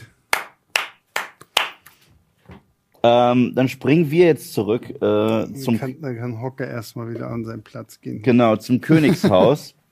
Ähm, 3.04 3.52
dann 3.54 3.70
springen 3.70 4.10
wir 4.10 4.26
jetzt 4.26 4.54
zurück 4.54 4.90
äh, 4.90 5.00
Zum 5.00 5.56
zum 5.56 5.80
kann, 5.80 6.02
kann 6.02 6.42
Hocker 6.42 6.68
erstmal 6.68 7.14
wieder 7.14 7.30
an 7.30 7.46
seinen 7.46 7.62
Platz 7.62 8.02
gehen. 8.02 8.24
Genau, 8.24 8.56
zum 8.56 8.82
Königshaus. 8.82 9.76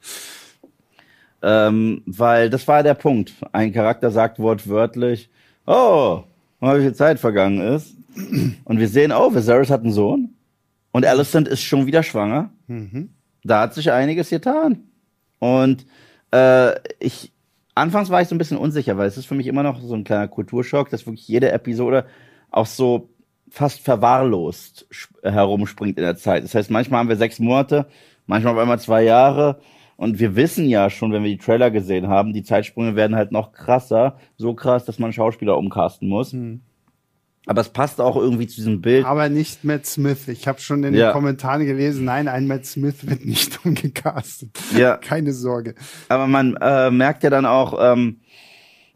ähm, 1.42 2.02
weil 2.06 2.50
das 2.50 2.68
war 2.68 2.84
der 2.84 2.94
Punkt. 2.94 3.34
Ein 3.52 3.74
Charakter 3.74 4.12
sagt 4.12 4.40
wortwörtlich, 4.40 5.30
oh, 5.66 6.24
mal 6.60 6.78
wie 6.80 6.84
viel 6.84 6.96
Zeit 6.96 7.20
vergangen 7.20 7.62
ist. 7.62 7.96
Und 8.64 8.80
wir 8.80 8.88
sehen, 8.88 9.12
oh, 9.12 9.34
Viserys 9.34 9.70
hat 9.70 9.82
einen 9.84 9.92
Sohn. 9.92 10.30
Und 10.92 11.06
Alicent 11.06 11.48
ist 11.48 11.62
schon 11.62 11.86
wieder 11.86 12.02
schwanger. 12.04 12.50
Da 13.44 13.62
hat 13.62 13.74
sich 13.74 13.92
einiges 13.92 14.30
getan. 14.30 14.86
Und 15.40 15.86
äh, 16.32 16.74
ich, 17.00 17.32
anfangs 17.76 18.10
war 18.10 18.22
ich 18.22 18.28
so 18.30 18.36
ein 18.36 18.38
bisschen 18.38 18.58
unsicher, 18.58 18.98
weil 18.98 19.08
es 19.08 19.18
ist 19.18 19.26
für 19.26 19.36
mich 19.36 19.48
immer 19.48 19.64
noch 19.64 19.82
so 19.82 19.94
ein 19.94 20.06
kleiner 20.06 20.30
Kulturschock, 20.30 20.90
dass 20.90 21.06
wirklich 21.06 21.28
jede 21.28 21.52
Episode 21.52 22.06
auch 22.50 22.66
so 22.66 23.10
fast 23.50 23.82
verwahrlost 23.82 24.88
sp- 24.90 25.22
herumspringt 25.24 25.98
in 25.98 26.04
der 26.04 26.16
Zeit. 26.16 26.44
Das 26.44 26.56
heißt, 26.56 26.72
manchmal 26.72 27.02
haben 27.02 27.10
wir 27.10 27.18
sechs 27.18 27.40
Monate, 27.40 27.86
manchmal 28.26 28.54
auf 28.54 28.60
einmal 28.60 28.80
zwei 28.80 29.04
Jahre. 29.04 29.60
Und 29.98 30.20
wir 30.20 30.36
wissen 30.36 30.68
ja 30.68 30.90
schon, 30.90 31.12
wenn 31.14 31.24
wir 31.24 31.30
die 31.30 31.38
Trailer 31.38 31.72
gesehen 31.72 32.08
haben, 32.08 32.34
die 32.34 32.44
Zeitsprünge 32.44 32.96
werden 32.96 33.16
halt 33.16 33.32
noch 33.32 33.54
krasser. 33.54 34.18
So 34.38 34.54
krass, 34.54 34.84
dass 34.86 35.00
man 35.00 35.14
Schauspieler 35.14 35.58
umcasten 35.58 36.10
muss. 36.10 36.36
Aber 37.48 37.62
es 37.62 37.70
passt 37.70 38.02
auch 38.02 38.16
irgendwie 38.18 38.48
zu 38.48 38.56
diesem 38.58 38.82
Bild. 38.82 39.06
Aber 39.06 39.30
nicht 39.30 39.64
Matt 39.64 39.86
Smith. 39.86 40.28
Ich 40.28 40.48
habe 40.48 40.60
schon 40.60 40.84
in 40.84 40.94
Ja. 40.96 41.10
den 41.10 41.14
Kommentaren 41.14 41.66
gelesen, 41.66 42.06
nein, 42.06 42.28
ein 42.28 42.48
Matt 42.48 42.66
Smith 42.66 43.08
wird 43.08 43.24
nicht 43.26 43.60
umgecastet. 43.66 44.50
Ja. 44.76 44.98
Keine 44.98 45.32
Sorge. 45.32 45.76
Aber 46.10 46.28
man 46.28 46.58
äh, 46.60 46.90
merkt 46.92 47.24
ja 47.24 47.30
dann 47.30 47.46
auch, 47.46 47.78
ähm, 47.80 48.20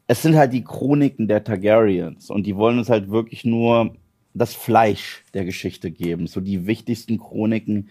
es 0.07 0.23
sind 0.23 0.35
halt 0.35 0.51
die 0.51 0.63
Chroniken 0.63 1.27
der 1.27 1.43
Targaryens 1.43 2.31
und 2.31 2.47
die 2.47 2.55
wollen 2.55 2.79
uns 2.79 2.89
halt 2.89 3.09
wirklich 3.11 3.45
nur 3.45 3.95
das 4.33 4.55
Fleisch 4.55 5.23
der 5.35 5.45
Geschichte 5.45 5.91
geben. 5.91 6.25
So 6.27 6.41
die 6.41 6.65
wichtigsten 6.65 7.19
Chroniken, 7.19 7.89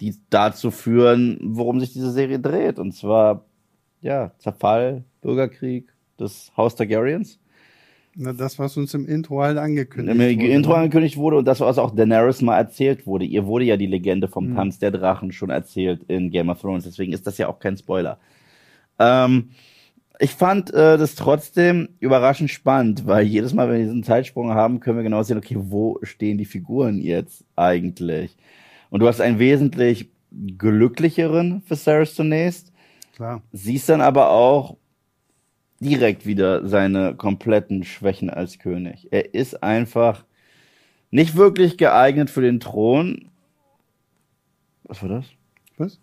die 0.00 0.14
dazu 0.30 0.70
führen, 0.70 1.38
worum 1.42 1.80
sich 1.80 1.92
diese 1.92 2.10
Serie 2.10 2.38
dreht. 2.38 2.78
Und 2.78 2.92
zwar, 2.92 3.44
ja, 4.00 4.32
Zerfall, 4.38 5.04
Bürgerkrieg 5.20 5.92
des 6.18 6.52
Haus 6.56 6.76
Targaryens. 6.76 7.38
Na, 8.20 8.32
das, 8.32 8.58
was 8.58 8.76
uns 8.76 8.94
im 8.94 9.06
Intro 9.06 9.42
halt 9.42 9.58
angekündigt 9.58 10.16
Im 10.16 10.20
wurde. 10.20 10.48
Intro 10.48 10.72
angekündigt 10.72 11.16
wurde 11.16 11.36
und 11.36 11.44
das, 11.44 11.60
was 11.60 11.78
auch 11.78 11.94
Daenerys 11.94 12.42
mal 12.42 12.56
erzählt 12.56 13.06
wurde. 13.06 13.24
Ihr 13.24 13.46
wurde 13.46 13.64
ja 13.64 13.76
die 13.76 13.86
Legende 13.86 14.26
vom 14.26 14.56
Tanz 14.56 14.80
der 14.80 14.90
Drachen 14.90 15.30
schon 15.30 15.50
erzählt 15.50 16.02
in 16.08 16.30
Game 16.30 16.48
of 16.48 16.60
Thrones, 16.60 16.82
deswegen 16.82 17.12
ist 17.12 17.28
das 17.28 17.38
ja 17.38 17.48
auch 17.48 17.60
kein 17.60 17.76
Spoiler. 17.76 18.18
Ähm, 18.98 19.50
ich 20.18 20.34
fand 20.34 20.74
äh, 20.74 20.98
das 20.98 21.14
trotzdem 21.14 21.90
überraschend 22.00 22.50
spannend, 22.50 23.06
weil 23.06 23.24
jedes 23.24 23.54
Mal, 23.54 23.68
wenn 23.68 23.78
wir 23.78 23.84
diesen 23.84 24.02
Zeitsprung 24.02 24.50
haben, 24.50 24.80
können 24.80 24.96
wir 24.96 25.04
genau 25.04 25.22
sehen, 25.22 25.38
okay, 25.38 25.56
wo 25.56 26.00
stehen 26.02 26.38
die 26.38 26.44
Figuren 26.44 26.98
jetzt 26.98 27.44
eigentlich? 27.54 28.36
Und 28.90 29.00
du 29.00 29.08
hast 29.08 29.20
einen 29.20 29.38
wesentlich 29.38 30.08
glücklicheren 30.58 31.62
Viserys 31.68 32.14
zunächst, 32.14 32.72
Klar. 33.14 33.42
siehst 33.52 33.88
dann 33.88 34.00
aber 34.00 34.30
auch 34.30 34.76
direkt 35.80 36.26
wieder 36.26 36.66
seine 36.66 37.14
kompletten 37.14 37.84
Schwächen 37.84 38.30
als 38.30 38.58
König. 38.58 39.08
Er 39.10 39.34
ist 39.34 39.62
einfach 39.62 40.24
nicht 41.10 41.36
wirklich 41.36 41.78
geeignet 41.78 42.30
für 42.30 42.40
den 42.42 42.60
Thron. 42.60 43.30
Was 44.84 45.02
war 45.02 45.08
das? 45.08 45.26
Was? 45.76 46.00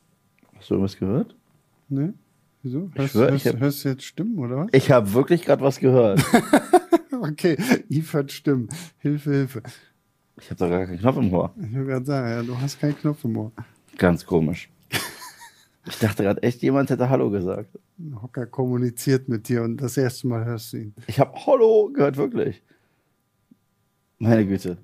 Hast 0.55 0.69
du 0.69 0.75
irgendwas 0.75 0.97
gehört? 0.97 1.35
Ne? 1.89 2.13
Wieso? 2.63 2.89
Ich 2.93 2.99
Hörst, 2.99 3.11
schwör, 3.13 3.31
hörst, 3.31 3.45
hab- 3.45 3.59
hörst 3.59 3.85
du 3.85 3.89
jetzt 3.89 4.03
Stimmen, 4.03 4.39
oder 4.39 4.57
was? 4.57 4.67
Ich 4.71 4.89
habe 4.91 5.13
wirklich 5.13 5.43
gerade 5.43 5.63
was 5.63 5.79
gehört. 5.79 6.23
Okay, 7.21 7.57
Yves 7.89 8.13
hört 8.13 8.31
Stimmen. 8.31 8.67
Hilfe, 8.99 9.31
Hilfe. 9.31 9.63
Ich 10.37 10.49
habe 10.49 10.55
doch 10.55 10.69
gar 10.69 10.85
keinen 10.85 10.99
Knopf 10.99 11.17
im 11.17 11.33
Ohr. 11.33 11.53
Ich 11.57 11.73
will 11.73 11.85
gerade 11.85 12.05
sagen, 12.05 12.29
ja, 12.29 12.43
du 12.43 12.59
hast 12.59 12.79
keinen 12.79 12.97
Knopf 12.97 13.23
im 13.23 13.37
Ohr. 13.37 13.51
Ganz 13.97 14.25
komisch. 14.25 14.69
Ich 15.87 15.99
dachte 15.99 16.23
gerade 16.23 16.41
echt, 16.41 16.61
jemand 16.61 16.89
hätte 16.89 17.09
Hallo 17.09 17.29
gesagt. 17.29 17.69
Hocker 18.21 18.45
kommuniziert 18.47 19.29
mit 19.29 19.47
dir 19.47 19.63
und 19.63 19.77
das 19.77 19.97
erste 19.97 20.27
Mal 20.27 20.43
hörst 20.43 20.73
du 20.73 20.77
ihn. 20.77 20.95
Ich 21.07 21.19
habe 21.19 21.33
Hallo 21.45 21.91
gehört, 21.93 22.17
wirklich. 22.17 22.63
Meine 24.17 24.45
Güte. 24.45 24.77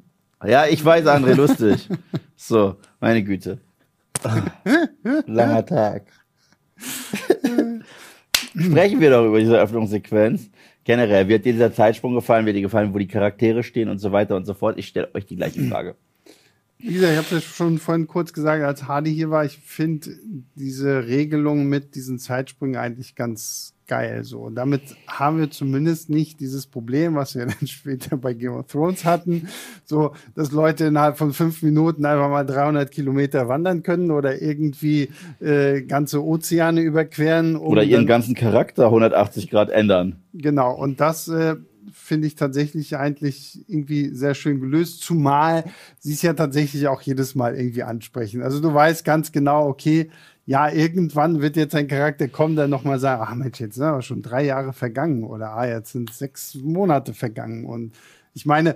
Ja, 0.46 0.68
ich 0.68 0.84
weiß, 0.84 1.06
André, 1.06 1.34
lustig. 1.34 1.90
So, 2.36 2.76
meine 3.00 3.24
Güte. 3.24 3.60
Langer 5.28 5.64
Tag. 5.64 6.08
Sprechen 8.56 9.00
wir 9.00 9.12
doch 9.12 9.28
über 9.28 9.40
diese 9.40 9.60
Öffnungssequenz. 9.60 10.50
Generell, 10.84 11.24
hat 11.24 11.46
dir 11.46 11.54
dieser 11.54 11.74
Zeitsprung 11.74 12.16
gefallen? 12.16 12.48
Hat 12.48 12.56
dir 12.56 12.62
gefallen, 12.62 12.94
wo 12.94 12.98
die 12.98 13.08
Charaktere 13.08 13.64
stehen 13.64 13.90
und 13.90 14.00
so 14.00 14.12
weiter 14.12 14.36
und 14.36 14.46
so 14.46 14.54
fort? 14.54 14.78
Ich 14.78 14.88
stelle 14.88 15.14
euch 15.14 15.26
die 15.26 15.36
gleiche 15.36 15.64
Frage. 15.64 15.96
Gesagt, 16.80 17.12
ich 17.12 17.18
habe 17.18 17.28
das 17.30 17.44
schon 17.44 17.78
vorhin 17.78 18.08
kurz 18.08 18.34
gesagt, 18.34 18.64
als 18.64 18.88
Hardy 18.88 19.14
hier 19.14 19.30
war, 19.30 19.46
ich 19.46 19.60
finde 19.60 20.18
diese 20.56 21.06
Regelung 21.06 21.68
mit 21.68 21.94
diesen 21.94 22.18
Zeitsprüngen 22.18 22.76
eigentlich 22.76 23.14
ganz 23.14 23.76
geil. 23.92 24.24
So, 24.24 24.40
und 24.40 24.56
damit 24.56 24.84
haben 25.06 25.40
wir 25.40 25.52
zumindest 25.52 26.10
nicht 26.10 26.40
dieses 26.40 26.66
Problem, 26.66 27.16
was 27.16 27.36
wir 27.36 27.46
dann 27.60 27.68
später 27.68 28.16
bei 28.16 28.34
Game 28.34 28.54
of 28.54 28.68
Thrones 28.68 29.04
hatten, 29.04 29.50
so, 29.84 30.14
dass 30.34 30.54
Leute 30.54 30.86
innerhalb 30.86 31.18
von 31.18 31.34
fünf 31.34 31.62
Minuten 31.62 32.06
einfach 32.06 32.30
mal 32.30 32.46
300 32.46 32.90
Kilometer 32.90 33.50
wandern 33.50 33.84
können 33.84 34.12
oder 34.12 34.42
irgendwie 34.42 35.10
äh, 35.42 35.82
ganze 35.82 36.24
Ozeane 36.24 36.80
überqueren. 36.80 37.58
Um 37.58 37.68
Oder 37.68 37.84
ihren 37.84 38.08
ganzen 38.08 38.34
Charakter 38.34 38.86
180 38.86 39.50
Grad 39.50 39.70
ändern. 39.70 40.22
Genau, 40.32 40.74
und 40.74 41.02
das 41.02 41.28
äh, 41.28 41.58
finde 41.92 42.28
ich 42.28 42.36
tatsächlich 42.36 42.96
eigentlich 42.96 43.60
irgendwie 43.68 44.16
sehr 44.16 44.36
schön 44.36 44.62
gelöst, 44.62 45.02
zumal 45.02 45.66
sie 46.00 46.14
es 46.14 46.22
ja 46.22 46.32
tatsächlich 46.32 46.88
auch 46.88 47.02
jedes 47.02 47.36
Mal 47.36 47.56
irgendwie 47.56 47.84
ansprechen. 47.84 48.42
Also 48.42 48.62
du 48.62 48.74
weißt 48.74 49.04
ganz 49.04 49.34
genau, 49.34 49.68
okay, 49.68 50.10
ja, 50.52 50.70
irgendwann 50.70 51.42
wird 51.42 51.56
jetzt 51.56 51.76
ein 51.76 51.88
Charakter 51.88 52.28
kommen, 52.28 52.58
der 52.58 52.68
nochmal 52.68 53.00
sagt, 53.00 53.24
ach 53.26 53.34
Mensch, 53.36 53.62
jetzt 53.62 53.76
sind 53.76 53.86
aber 53.86 54.02
schon 54.02 54.22
drei 54.22 54.44
Jahre 54.44 54.74
vergangen 54.74 55.24
oder 55.24 55.54
ah, 55.54 55.66
jetzt 55.66 55.94
sind 55.94 56.14
sechs 56.14 56.56
Monate 56.56 57.14
vergangen 57.14 57.64
und 57.66 57.94
ich 58.34 58.46
meine, 58.46 58.76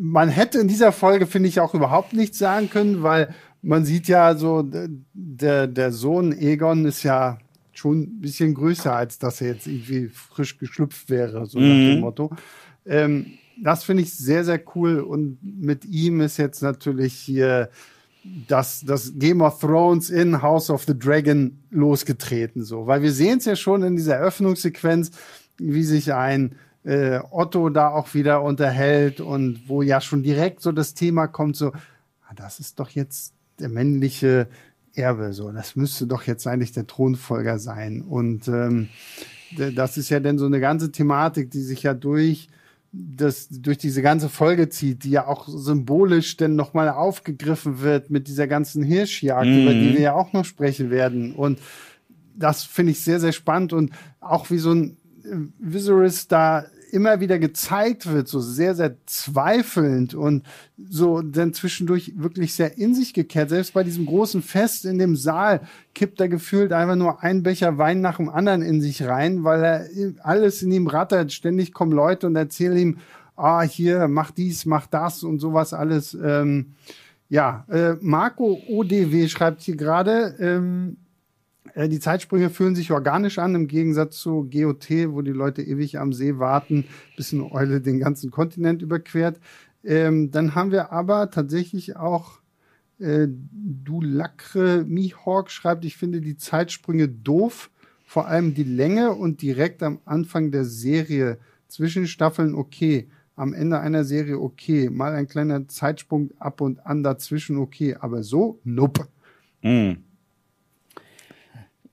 man 0.00 0.30
hätte 0.30 0.58
in 0.58 0.68
dieser 0.68 0.92
Folge, 0.92 1.26
finde 1.26 1.50
ich, 1.50 1.60
auch 1.60 1.74
überhaupt 1.74 2.14
nichts 2.14 2.38
sagen 2.38 2.70
können, 2.70 3.02
weil 3.02 3.34
man 3.60 3.84
sieht 3.84 4.08
ja 4.08 4.34
so, 4.36 4.66
der, 5.12 5.66
der 5.66 5.92
Sohn 5.92 6.32
Egon 6.32 6.86
ist 6.86 7.02
ja 7.02 7.36
schon 7.72 8.00
ein 8.00 8.20
bisschen 8.22 8.54
größer, 8.54 8.94
als 8.94 9.18
dass 9.18 9.42
er 9.42 9.48
jetzt 9.48 9.66
irgendwie 9.66 10.08
frisch 10.08 10.56
geschlüpft 10.56 11.10
wäre, 11.10 11.44
so 11.44 11.58
nach 11.58 11.66
dem 11.66 12.00
Motto. 12.00 12.30
Ähm, 12.86 13.32
das 13.62 13.84
finde 13.84 14.02
ich 14.02 14.14
sehr, 14.14 14.44
sehr 14.44 14.60
cool. 14.74 15.00
Und 15.00 15.38
mit 15.42 15.84
ihm 15.84 16.22
ist 16.22 16.38
jetzt 16.38 16.62
natürlich 16.62 17.14
hier 17.14 17.68
das, 18.22 18.82
das 18.84 19.12
Game 19.18 19.40
of 19.40 19.60
Thrones 19.60 20.10
in 20.10 20.42
House 20.42 20.70
of 20.70 20.84
the 20.84 20.98
Dragon 20.98 21.58
losgetreten, 21.70 22.62
so. 22.62 22.86
Weil 22.86 23.02
wir 23.02 23.12
sehen 23.12 23.38
es 23.38 23.46
ja 23.46 23.56
schon 23.56 23.82
in 23.82 23.96
dieser 23.96 24.16
Eröffnungssequenz, 24.16 25.10
wie 25.58 25.82
sich 25.82 26.12
ein 26.12 26.56
äh, 26.84 27.20
Otto 27.30 27.70
da 27.70 27.88
auch 27.88 28.14
wieder 28.14 28.42
unterhält 28.42 29.20
und 29.20 29.68
wo 29.68 29.82
ja 29.82 30.00
schon 30.00 30.22
direkt 30.22 30.60
so 30.60 30.72
das 30.72 30.94
Thema 30.94 31.26
kommt, 31.26 31.56
so, 31.56 31.68
ah, 31.68 32.34
das 32.34 32.60
ist 32.60 32.78
doch 32.78 32.90
jetzt 32.90 33.34
der 33.58 33.68
männliche 33.68 34.48
Erbe, 34.94 35.32
so, 35.32 35.50
das 35.52 35.76
müsste 35.76 36.06
doch 36.06 36.24
jetzt 36.24 36.46
eigentlich 36.46 36.72
der 36.72 36.86
Thronfolger 36.86 37.58
sein. 37.58 38.02
Und 38.02 38.48
ähm, 38.48 38.88
das 39.74 39.96
ist 39.96 40.10
ja 40.10 40.20
dann 40.20 40.38
so 40.38 40.46
eine 40.46 40.60
ganze 40.60 40.92
Thematik, 40.92 41.50
die 41.50 41.62
sich 41.62 41.82
ja 41.82 41.94
durch 41.94 42.48
das 42.92 43.48
durch 43.50 43.78
diese 43.78 44.02
ganze 44.02 44.28
Folge 44.28 44.68
zieht, 44.68 45.04
die 45.04 45.10
ja 45.10 45.26
auch 45.26 45.46
symbolisch 45.48 46.36
dann 46.36 46.56
nochmal 46.56 46.88
aufgegriffen 46.88 47.80
wird 47.80 48.10
mit 48.10 48.26
dieser 48.26 48.48
ganzen 48.48 48.82
Hirschjagd, 48.82 49.46
über 49.46 49.72
die 49.72 49.94
wir 49.94 50.00
ja 50.00 50.14
auch 50.14 50.32
noch 50.32 50.44
sprechen 50.44 50.90
werden. 50.90 51.34
Und 51.34 51.60
das 52.34 52.64
finde 52.64 52.92
ich 52.92 53.00
sehr, 53.00 53.20
sehr 53.20 53.32
spannend 53.32 53.72
und 53.72 53.92
auch 54.20 54.50
wie 54.50 54.58
so 54.58 54.72
ein 54.72 54.96
äh, 55.24 55.36
Viserys 55.58 56.26
da 56.26 56.64
immer 56.92 57.20
wieder 57.20 57.38
gezeigt 57.38 58.10
wird, 58.10 58.28
so 58.28 58.40
sehr, 58.40 58.74
sehr 58.74 58.96
zweifelnd 59.06 60.14
und 60.14 60.44
so 60.76 61.22
dann 61.22 61.52
zwischendurch 61.52 62.12
wirklich 62.16 62.54
sehr 62.54 62.78
in 62.78 62.94
sich 62.94 63.14
gekehrt. 63.14 63.50
Selbst 63.50 63.74
bei 63.74 63.84
diesem 63.84 64.06
großen 64.06 64.42
Fest 64.42 64.84
in 64.84 64.98
dem 64.98 65.16
Saal 65.16 65.60
kippt 65.94 66.20
er 66.20 66.28
gefühlt 66.28 66.72
einfach 66.72 66.96
nur 66.96 67.22
ein 67.22 67.42
Becher 67.42 67.78
Wein 67.78 68.00
nach 68.00 68.16
dem 68.16 68.28
anderen 68.28 68.62
in 68.62 68.80
sich 68.80 69.02
rein, 69.02 69.44
weil 69.44 69.64
er 69.64 69.88
alles 70.22 70.62
in 70.62 70.72
ihm 70.72 70.86
rattert. 70.86 71.32
Ständig 71.32 71.72
kommen 71.72 71.92
Leute 71.92 72.26
und 72.26 72.36
erzählen 72.36 72.76
ihm, 72.76 72.98
ah, 73.36 73.62
hier, 73.62 74.08
mach 74.08 74.30
dies, 74.30 74.66
mach 74.66 74.86
das 74.86 75.22
und 75.22 75.38
sowas 75.38 75.72
alles. 75.72 76.14
Ähm, 76.14 76.74
ja, 77.28 77.64
äh, 77.70 77.94
Marco 78.00 78.60
ODW 78.68 79.28
schreibt 79.28 79.62
hier 79.62 79.76
gerade, 79.76 80.34
ähm, 80.40 80.96
äh, 80.96 81.09
die 81.76 82.00
Zeitsprünge 82.00 82.50
fühlen 82.50 82.74
sich 82.74 82.90
organisch 82.90 83.38
an, 83.38 83.54
im 83.54 83.66
Gegensatz 83.66 84.18
zu 84.18 84.48
GOT, 84.50 84.90
wo 85.08 85.22
die 85.22 85.30
Leute 85.30 85.62
ewig 85.62 85.98
am 85.98 86.12
See 86.12 86.38
warten, 86.38 86.84
bis 87.16 87.32
eine 87.32 87.50
Eule 87.52 87.80
den 87.80 88.00
ganzen 88.00 88.30
Kontinent 88.30 88.82
überquert. 88.82 89.38
Ähm, 89.84 90.30
dann 90.30 90.54
haben 90.54 90.72
wir 90.72 90.92
aber 90.92 91.30
tatsächlich 91.30 91.96
auch 91.96 92.40
Äh, 93.00 93.28
du 93.30 94.02
Lacre 94.02 94.84
Mihawk 94.86 95.50
schreibt, 95.50 95.86
ich 95.86 95.96
finde 95.96 96.20
die 96.20 96.36
Zeitsprünge 96.36 97.08
doof, 97.08 97.70
vor 98.04 98.26
allem 98.26 98.52
die 98.52 98.64
Länge 98.64 99.12
und 99.12 99.40
direkt 99.40 99.82
am 99.82 100.00
Anfang 100.04 100.50
der 100.50 100.66
Serie. 100.66 101.38
Zwischen 101.66 102.06
Staffeln 102.06 102.54
okay, 102.54 103.08
am 103.36 103.54
Ende 103.54 103.80
einer 103.80 104.04
Serie 104.04 104.38
okay, 104.38 104.90
mal 104.90 105.14
ein 105.14 105.28
kleiner 105.28 105.66
Zeitsprung 105.66 106.30
ab 106.38 106.60
und 106.60 106.84
an 106.84 107.02
dazwischen 107.02 107.56
okay, 107.56 107.96
aber 107.98 108.22
so, 108.22 108.60
nope. 108.64 109.08
Mm. 109.62 109.92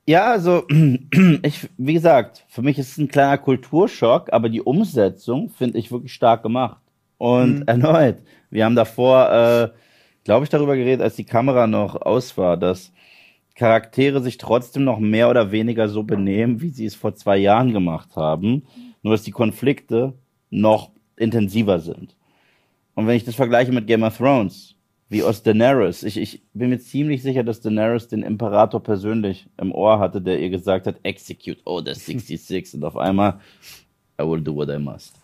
Ja, 0.08 0.30
also 0.30 0.64
ich, 1.42 1.68
wie 1.76 1.92
gesagt, 1.92 2.46
für 2.48 2.62
mich 2.62 2.78
ist 2.78 2.92
es 2.92 2.96
ein 2.96 3.08
kleiner 3.08 3.36
Kulturschock, 3.36 4.32
aber 4.32 4.48
die 4.48 4.62
Umsetzung 4.62 5.50
finde 5.50 5.76
ich 5.78 5.92
wirklich 5.92 6.14
stark 6.14 6.42
gemacht. 6.42 6.80
Und 7.18 7.56
Mhm. 7.56 7.64
erneut, 7.66 8.22
wir 8.48 8.64
haben 8.64 8.74
davor, 8.74 9.30
äh, 9.30 9.68
glaube 10.24 10.44
ich, 10.44 10.48
darüber 10.48 10.76
geredet, 10.76 11.02
als 11.02 11.16
die 11.16 11.24
Kamera 11.26 11.66
noch 11.66 12.00
aus 12.00 12.38
war, 12.38 12.56
dass 12.56 12.90
Charaktere 13.54 14.22
sich 14.22 14.38
trotzdem 14.38 14.84
noch 14.84 14.98
mehr 14.98 15.28
oder 15.28 15.50
weniger 15.52 15.90
so 15.90 16.02
benehmen, 16.04 16.62
wie 16.62 16.70
sie 16.70 16.86
es 16.86 16.94
vor 16.94 17.14
zwei 17.14 17.36
Jahren 17.36 17.74
gemacht 17.74 18.16
haben. 18.16 18.62
Nur 19.02 19.12
dass 19.12 19.24
die 19.24 19.30
Konflikte 19.30 20.14
noch 20.48 20.90
intensiver 21.16 21.80
sind. 21.80 22.16
Und 22.94 23.06
wenn 23.06 23.16
ich 23.16 23.24
das 23.24 23.34
vergleiche 23.34 23.72
mit 23.72 23.86
Game 23.86 24.04
of 24.04 24.16
Thrones, 24.16 24.74
wie 25.08 25.22
aus 25.22 25.42
Daenerys, 25.42 26.02
ich, 26.02 26.18
ich 26.18 26.42
bin 26.52 26.70
mir 26.70 26.78
ziemlich 26.78 27.22
sicher, 27.22 27.42
dass 27.42 27.60
Daenerys 27.60 28.08
den 28.08 28.22
Imperator 28.22 28.82
persönlich 28.82 29.48
im 29.56 29.72
Ohr 29.72 29.98
hatte, 29.98 30.20
der 30.20 30.38
ihr 30.40 30.50
gesagt 30.50 30.86
hat, 30.86 30.96
execute 31.02 31.60
Order 31.64 31.94
66 31.94 32.74
und 32.74 32.84
auf 32.84 32.96
einmal, 32.96 33.40
I 34.20 34.24
will 34.24 34.42
do 34.42 34.54
what 34.54 34.68
I 34.68 34.78
must. 34.78 35.14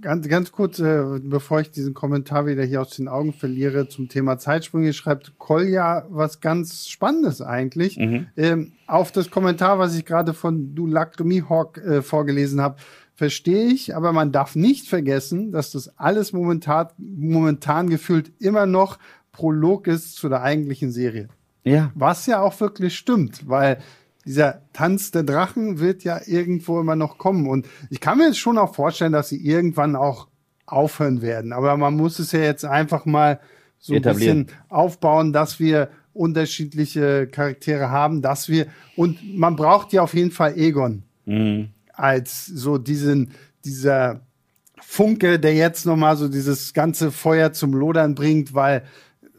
Ganz, 0.00 0.26
ganz 0.26 0.50
kurz, 0.50 0.78
äh, 0.78 1.20
bevor 1.22 1.60
ich 1.60 1.70
diesen 1.70 1.92
Kommentar 1.92 2.46
wieder 2.46 2.64
hier 2.64 2.80
aus 2.80 2.96
den 2.96 3.08
Augen 3.08 3.34
verliere 3.34 3.88
zum 3.88 4.08
Thema 4.08 4.38
Zeitsprünge, 4.38 4.94
schreibt 4.94 5.38
Kolja 5.38 6.06
was 6.08 6.40
ganz 6.40 6.88
Spannendes 6.88 7.42
eigentlich. 7.42 7.98
Ähm, 8.38 8.72
auf 8.86 9.12
das 9.12 9.30
Kommentar, 9.30 9.78
was 9.78 9.94
ich 9.94 10.06
gerade 10.06 10.32
von 10.32 10.74
Du 10.74 10.86
Lacre 10.86 11.24
Mihawk 11.24 11.76
äh, 11.76 12.00
vorgelesen 12.00 12.62
habe, 12.62 12.76
verstehe 13.14 13.66
ich, 13.66 13.94
aber 13.94 14.12
man 14.12 14.32
darf 14.32 14.56
nicht 14.56 14.88
vergessen, 14.88 15.52
dass 15.52 15.72
das 15.72 15.98
alles 15.98 16.32
momentan, 16.32 16.88
momentan 16.98 17.88
gefühlt 17.88 18.32
immer 18.40 18.66
noch 18.66 18.98
Prolog 19.32 19.86
ist 19.86 20.16
zu 20.16 20.28
der 20.28 20.42
eigentlichen 20.42 20.92
Serie. 20.92 21.28
Ja. 21.64 21.90
Was 21.94 22.26
ja 22.26 22.40
auch 22.40 22.58
wirklich 22.60 22.96
stimmt, 22.96 23.48
weil 23.48 23.78
dieser 24.24 24.62
Tanz 24.72 25.10
der 25.10 25.22
Drachen 25.22 25.78
wird 25.78 26.04
ja 26.04 26.20
irgendwo 26.26 26.80
immer 26.80 26.96
noch 26.96 27.18
kommen. 27.18 27.48
Und 27.48 27.66
ich 27.90 28.00
kann 28.00 28.18
mir 28.18 28.26
jetzt 28.26 28.38
schon 28.38 28.58
auch 28.58 28.74
vorstellen, 28.74 29.12
dass 29.12 29.28
sie 29.28 29.44
irgendwann 29.44 29.96
auch 29.96 30.28
aufhören 30.66 31.22
werden. 31.22 31.52
Aber 31.52 31.76
man 31.76 31.94
muss 31.96 32.18
es 32.18 32.32
ja 32.32 32.40
jetzt 32.40 32.64
einfach 32.64 33.04
mal 33.04 33.40
so 33.78 33.94
ein 33.94 34.02
bisschen 34.02 34.46
aufbauen, 34.68 35.32
dass 35.32 35.58
wir 35.58 35.88
unterschiedliche 36.12 37.26
Charaktere 37.26 37.90
haben, 37.90 38.22
dass 38.22 38.48
wir, 38.48 38.66
und 38.96 39.36
man 39.36 39.56
braucht 39.56 39.92
ja 39.92 40.02
auf 40.02 40.14
jeden 40.14 40.30
Fall 40.30 40.56
Egon 40.56 41.04
Mhm. 41.24 41.68
Als 41.92 42.46
so 42.46 42.78
diesen, 42.78 43.32
dieser 43.64 44.20
Funke, 44.80 45.38
der 45.38 45.54
jetzt 45.54 45.86
nochmal 45.86 46.16
so 46.16 46.28
dieses 46.28 46.74
ganze 46.74 47.10
Feuer 47.10 47.52
zum 47.52 47.72
Lodern 47.72 48.14
bringt, 48.14 48.54
weil 48.54 48.82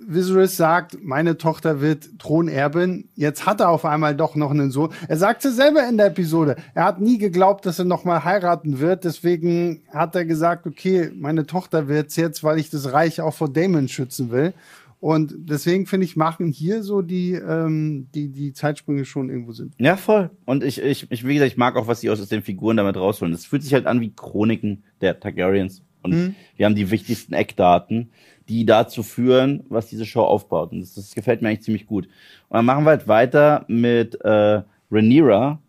Viserys 0.08 0.58
sagt, 0.58 0.98
meine 1.04 1.38
Tochter 1.38 1.82
wird 1.82 2.20
Thronerbin. 2.20 3.10
Jetzt 3.16 3.46
hat 3.46 3.62
er 3.62 3.70
auf 3.70 3.86
einmal 3.86 4.16
doch 4.16 4.36
noch 4.36 4.52
einen 4.52 4.72
Sohn. 4.72 4.92
Er 5.08 5.18
sagte 5.18 5.52
selber 5.52 5.88
in 5.88 5.98
der 5.98 6.08
Episode, 6.08 6.56
er 6.74 6.86
hat 6.86 7.00
nie 7.00 7.18
geglaubt, 7.18 7.66
dass 7.66 7.80
er 7.80 7.86
nochmal 7.86 8.24
heiraten 8.24 8.80
wird. 8.80 9.04
Deswegen 9.04 9.84
hat 9.94 10.16
er 10.16 10.26
gesagt, 10.26 10.68
okay, 10.68 11.12
meine 11.16 11.46
Tochter 11.46 11.88
wird's 11.88 12.16
jetzt, 12.16 12.44
weil 12.44 12.60
ich 12.60 12.70
das 12.70 12.92
Reich 12.92 13.22
auch 13.22 13.34
vor 13.34 13.52
Damon 13.52 13.88
schützen 13.88 14.32
will. 14.32 14.54
Und 15.04 15.36
deswegen 15.38 15.86
finde 15.86 16.06
ich, 16.06 16.16
machen 16.16 16.48
hier 16.48 16.82
so 16.82 17.02
die, 17.02 17.34
ähm, 17.34 18.08
die, 18.16 18.30
die 18.30 18.54
Zeitsprünge 18.54 19.04
schon 19.04 19.30
irgendwo 19.30 19.52
Sinn. 19.52 19.74
Ja, 19.78 19.98
voll. 19.98 20.30
Und 20.46 20.64
ich, 20.64 20.82
ich, 20.82 21.12
ich, 21.12 21.28
wie 21.28 21.34
gesagt, 21.34 21.52
ich 21.52 21.58
mag 21.58 21.76
auch, 21.76 21.88
was 21.88 22.00
sie 22.00 22.10
aus 22.10 22.26
den 22.30 22.42
Figuren 22.42 22.78
damit 22.78 22.96
rausholen. 22.96 23.34
Es 23.34 23.46
fühlt 23.46 23.64
sich 23.64 23.74
halt 23.74 23.86
an 23.86 24.00
wie 24.00 24.14
Chroniken 24.16 24.86
der 25.02 25.20
Targaryens. 25.20 25.82
Und 26.04 26.36
wir 26.56 26.66
haben 26.66 26.76
die 26.76 26.90
wichtigsten 26.90 27.34
Eckdaten, 27.34 28.12
die 28.48 28.66
dazu 28.66 29.04
führen, 29.04 29.66
was 29.68 29.88
diese 29.88 30.06
Show 30.06 30.22
aufbaut. 30.22 30.72
Und 30.72 30.80
das, 30.80 30.94
das 30.94 31.14
gefällt 31.14 31.42
mir 31.42 31.50
eigentlich 31.50 31.64
ziemlich 31.64 31.86
gut. 31.86 32.06
Und 32.48 32.56
dann 32.56 32.66
machen 32.66 32.86
wir 32.86 32.92
halt 32.92 33.10
weiter 33.10 33.66
mit 33.68 34.16
äh, 34.22 34.62
Rhaenyra, 34.90 35.60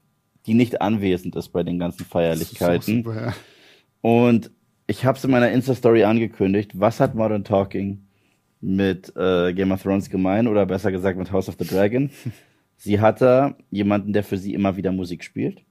die 0.46 0.54
nicht 0.54 0.80
anwesend 0.80 1.34
ist 1.34 1.48
bei 1.48 1.64
den 1.64 1.80
ganzen 1.80 2.04
Feierlichkeiten. 2.04 3.02
Super, 3.02 3.20
ja. 3.20 3.34
Und 4.00 4.52
ich 4.86 5.04
habe 5.04 5.18
es 5.18 5.24
in 5.24 5.32
meiner 5.32 5.50
Insta-Story 5.50 6.04
angekündigt. 6.04 6.70
Was 6.78 7.00
hat 7.00 7.16
Modern 7.16 7.42
Talking 7.42 8.03
mit 8.64 9.12
äh, 9.16 9.52
Game 9.52 9.72
of 9.72 9.82
Thrones 9.82 10.08
gemein? 10.08 10.46
Oder 10.46 10.66
besser 10.66 10.90
gesagt 10.90 11.18
mit 11.18 11.30
House 11.30 11.48
of 11.48 11.56
the 11.58 11.66
Dragon? 11.66 12.10
sie 12.76 13.00
hatte 13.00 13.56
jemanden, 13.70 14.12
der 14.12 14.24
für 14.24 14.38
sie 14.38 14.54
immer 14.54 14.76
wieder 14.76 14.92
Musik 14.92 15.22
spielt. 15.22 15.62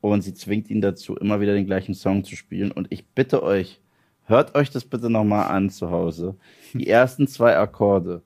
Und 0.00 0.22
sie 0.22 0.34
zwingt 0.34 0.70
ihn 0.70 0.80
dazu, 0.80 1.16
immer 1.16 1.40
wieder 1.40 1.54
den 1.54 1.66
gleichen 1.66 1.94
Song 1.94 2.24
zu 2.24 2.34
spielen. 2.34 2.72
Und 2.72 2.86
ich 2.90 3.06
bitte 3.08 3.42
euch, 3.42 3.80
hört 4.24 4.54
euch 4.54 4.70
das 4.70 4.84
bitte 4.84 5.10
nochmal 5.10 5.48
an 5.48 5.70
zu 5.70 5.90
Hause. 5.90 6.36
Die 6.72 6.86
ersten 6.88 7.26
zwei 7.26 7.56
Akkorde 7.56 8.22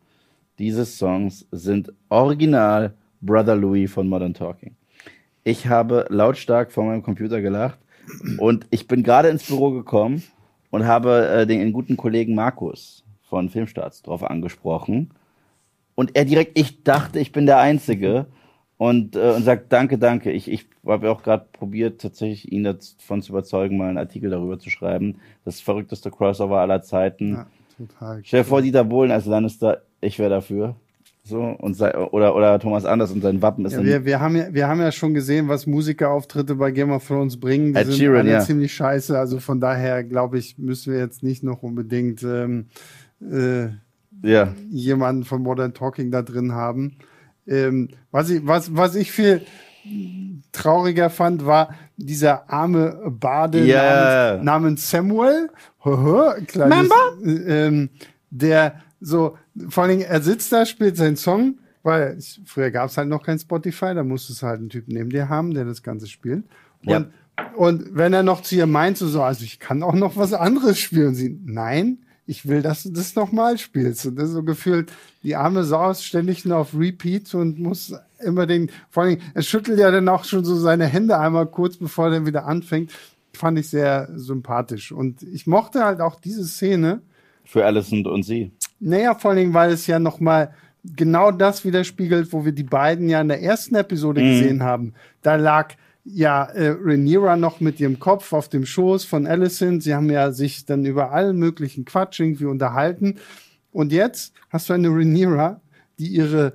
dieses 0.58 0.98
Songs 0.98 1.46
sind 1.50 1.92
original 2.08 2.94
Brother 3.20 3.56
Louis 3.56 3.90
von 3.90 4.08
Modern 4.08 4.34
Talking. 4.34 4.76
Ich 5.42 5.66
habe 5.66 6.06
lautstark 6.08 6.72
vor 6.72 6.84
meinem 6.84 7.02
Computer 7.02 7.40
gelacht 7.40 7.78
und 8.38 8.66
ich 8.70 8.87
bin 8.87 9.02
gerade 9.02 9.28
ins 9.28 9.46
Büro 9.46 9.70
gekommen 9.72 10.22
und 10.70 10.87
habe 10.87 11.26
äh, 11.28 11.46
den 11.46 11.72
guten 11.72 11.96
Kollegen 11.96 12.34
Markus 12.34 13.04
von 13.35 13.49
Filmstarts 13.49 14.03
drauf 14.03 14.23
angesprochen. 14.23 15.11
Und 15.97 16.14
er 16.14 16.25
direkt, 16.25 16.57
ich 16.57 16.85
dachte, 16.85 17.18
ich 17.18 17.33
bin 17.33 17.47
der 17.47 17.59
Einzige. 17.59 18.27
Und, 18.77 19.16
äh, 19.16 19.33
und 19.33 19.42
sagt, 19.42 19.73
danke, 19.73 19.99
danke. 19.99 20.31
Ich, 20.31 20.49
ich 20.49 20.66
habe 20.87 21.11
auch 21.11 21.25
gerade 21.25 21.47
probiert, 21.51 22.01
tatsächlich 22.01 22.53
ihn 22.53 22.62
davon 22.62 23.23
zu 23.23 23.33
überzeugen, 23.33 23.77
mal 23.77 23.88
einen 23.88 23.99
Artikel 23.99 24.31
darüber 24.31 24.61
zu 24.61 24.70
schreiben. 24.70 25.16
Das 25.44 25.61
verrückteste 25.61 26.12
Crossover 26.12 26.61
aller 26.61 26.83
Zeiten. 26.83 27.33
Ja, 27.33 27.47
total. 27.77 28.20
Stell 28.23 28.42
dir 28.42 28.49
vor, 28.49 28.62
Dieter 28.62 28.85
Bohlen 28.85 29.11
als 29.11 29.27
Lannister, 29.27 29.83
ich 30.01 30.20
wäre 30.20 30.31
dafür. 30.31 30.77
So, 31.27 31.40
und 31.40 31.75
sei, 31.75 31.97
oder, 31.97 32.37
oder 32.37 32.59
Thomas 32.61 32.85
Anders 32.85 33.11
und 33.11 33.23
sein 33.23 33.40
Wappen 33.40 33.64
ist 33.64 33.73
Ja, 33.73 33.83
wir, 33.83 34.05
wir, 34.05 34.20
haben 34.20 34.37
ja, 34.37 34.53
wir 34.53 34.68
haben 34.68 34.81
ja 34.81 34.92
schon 34.92 35.14
gesehen, 35.14 35.49
was 35.49 35.66
Musikerauftritte 35.66 36.55
bei 36.55 36.70
Game 36.70 36.90
of 36.90 37.07
Thrones 37.07 37.40
bringen. 37.40 37.73
Die 37.73 37.81
Ed 37.81 37.87
sind 37.87 37.97
Sheeran, 37.97 38.20
alle 38.20 38.33
ja. 38.33 38.40
ziemlich 38.40 38.75
scheiße. 38.75 39.18
Also 39.18 39.40
von 39.40 39.59
daher, 39.59 40.05
glaube 40.05 40.38
ich, 40.38 40.59
müssen 40.59 40.92
wir 40.92 41.01
jetzt 41.01 41.23
nicht 41.23 41.42
noch 41.42 41.62
unbedingt 41.62 42.23
ähm, 42.23 42.66
äh, 43.30 43.68
ja. 44.22 44.54
jemanden 44.70 45.24
von 45.24 45.42
Modern 45.42 45.74
Talking 45.74 46.10
da 46.10 46.22
drin 46.22 46.52
haben. 46.52 46.96
Ähm, 47.46 47.90
was, 48.10 48.30
ich, 48.30 48.46
was, 48.46 48.74
was 48.74 48.94
ich 48.94 49.12
viel 49.12 49.42
trauriger 50.52 51.10
fand, 51.10 51.44
war 51.44 51.74
dieser 51.96 52.50
arme 52.50 53.10
Bade 53.10 53.64
Ja. 53.64 54.37
namens, 54.37 54.44
namens 54.44 54.90
Samuel. 54.90 55.50
Kleines, 56.46 56.90
äh, 57.22 57.66
ähm, 57.66 57.90
der 58.30 58.80
so, 59.00 59.37
vor 59.68 59.82
allen 59.84 59.98
Dingen, 59.98 60.10
er 60.10 60.22
sitzt 60.22 60.50
da, 60.52 60.64
spielt 60.64 60.96
seinen 60.96 61.16
Song, 61.16 61.58
weil 61.82 62.16
ich, 62.18 62.40
früher 62.46 62.70
gab 62.70 62.88
es 62.88 62.96
halt 62.96 63.08
noch 63.08 63.22
kein 63.22 63.38
Spotify, 63.38 63.94
da 63.94 64.02
musstest 64.02 64.40
du 64.40 64.46
halt 64.46 64.60
einen 64.60 64.70
Typen 64.70 64.94
neben 64.94 65.10
dir 65.10 65.28
haben, 65.28 65.52
der 65.52 65.66
das 65.66 65.82
Ganze 65.82 66.06
spielt. 66.06 66.44
Ja. 66.82 66.96
Und, 66.96 67.08
und 67.56 67.94
wenn 67.94 68.14
er 68.14 68.22
noch 68.22 68.40
zu 68.40 68.54
ihr 68.54 68.66
meint, 68.66 68.96
so, 68.96 69.06
so, 69.06 69.22
also 69.22 69.44
ich 69.44 69.60
kann 69.60 69.82
auch 69.82 69.94
noch 69.94 70.16
was 70.16 70.32
anderes 70.32 70.78
spielen, 70.78 71.08
und 71.08 71.14
sie, 71.16 71.38
nein, 71.44 71.98
ich 72.26 72.48
will, 72.48 72.62
dass 72.62 72.84
du 72.84 72.90
das 72.90 73.14
nochmal 73.14 73.58
spielst. 73.58 74.06
Und 74.06 74.16
das 74.16 74.28
ist 74.28 74.34
so 74.34 74.42
gefühlt, 74.42 74.92
die 75.22 75.37
arme 75.37 75.64
Sau 75.64 75.90
ist 75.90 76.04
ständig 76.04 76.44
nur 76.44 76.58
auf 76.58 76.74
Repeat 76.74 77.34
und 77.34 77.58
muss 77.58 77.94
immer 78.20 78.46
den, 78.46 78.70
vor 78.90 79.02
allem, 79.02 79.18
er 79.34 79.42
schüttelt 79.42 79.78
ja 79.78 79.90
dann 79.90 80.08
auch 80.08 80.24
schon 80.24 80.44
so 80.44 80.56
seine 80.56 80.87
Hände 80.87 81.18
einmal 81.18 81.46
kurz, 81.46 81.76
bevor 81.76 82.06
er 82.06 82.10
dann 82.12 82.26
wieder 82.26 82.46
anfängt. 82.46 82.92
Fand 83.34 83.58
ich 83.58 83.68
sehr 83.68 84.08
sympathisch. 84.14 84.92
Und 84.92 85.22
ich 85.22 85.46
mochte 85.46 85.84
halt 85.84 86.00
auch 86.00 86.20
diese 86.20 86.44
Szene, 86.44 87.02
Für 87.44 87.66
Alicent 87.66 88.06
und 88.06 88.22
sie. 88.22 88.52
naja, 88.80 89.14
vor 89.14 89.30
allen 89.32 89.40
Dingen, 89.40 89.54
weil 89.54 89.70
es 89.72 89.87
ja 89.87 89.98
nochmal 89.98 90.54
genau 90.84 91.30
das 91.30 91.64
widerspiegelt, 91.64 92.32
wo 92.32 92.44
wir 92.44 92.52
die 92.52 92.62
beiden 92.62 93.08
ja 93.08 93.20
in 93.20 93.28
der 93.28 93.42
ersten 93.42 93.74
Episode 93.74 94.22
gesehen 94.22 94.62
haben. 94.62 94.94
Da 95.22 95.37
lag 95.37 95.74
ja 96.05 96.45
äh, 96.45 96.69
Rhaenyra 96.81 97.37
noch 97.37 97.61
mit 97.61 97.81
ihrem 97.81 97.99
Kopf 97.99 98.33
auf 98.33 98.49
dem 98.49 98.67
Schoß 98.67 99.05
von 99.05 99.27
Alicent. 99.27 99.83
Sie 99.83 99.95
haben 99.95 100.11
ja 100.11 100.33
sich 100.33 100.64
dann 100.67 100.85
über 100.85 101.12
allen 101.12 101.37
möglichen 101.38 101.85
Quatsch 101.85 102.21
irgendwie 102.21 102.44
unterhalten. 102.44 103.17
Und 103.73 103.92
jetzt 103.92 104.35
hast 104.50 104.69
du 104.69 104.75
eine 104.75 104.88
Rhaenyra, 104.88 105.61
die 105.98 106.09
ihre 106.09 106.52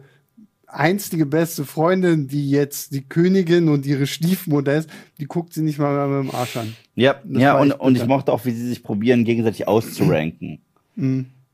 einstige 0.67 1.25
beste 1.25 1.65
Freundin, 1.65 2.27
die 2.27 2.51
jetzt 2.51 2.93
die 2.93 3.01
Königin 3.01 3.69
und 3.69 3.87
ihre 3.87 4.05
Stiefmutter 4.05 4.75
ist, 4.75 4.89
die 5.19 5.25
guckt 5.25 5.53
sie 5.53 5.63
nicht 5.63 5.79
mal 5.79 5.95
mehr 5.95 6.21
mit 6.21 6.31
dem 6.31 6.35
Arsch 6.39 6.57
an. 6.57 6.75
Ja, 6.95 7.15
Das 7.23 7.41
ja 7.41 7.57
und, 7.59 7.71
und 7.71 7.97
ich 7.97 8.05
mochte 8.05 8.31
auch, 8.31 8.45
wie 8.45 8.51
sie 8.51 8.67
sich 8.67 8.83
probieren, 8.83 9.23
gegenseitig 9.25 9.67
auszuranken. 9.67 10.59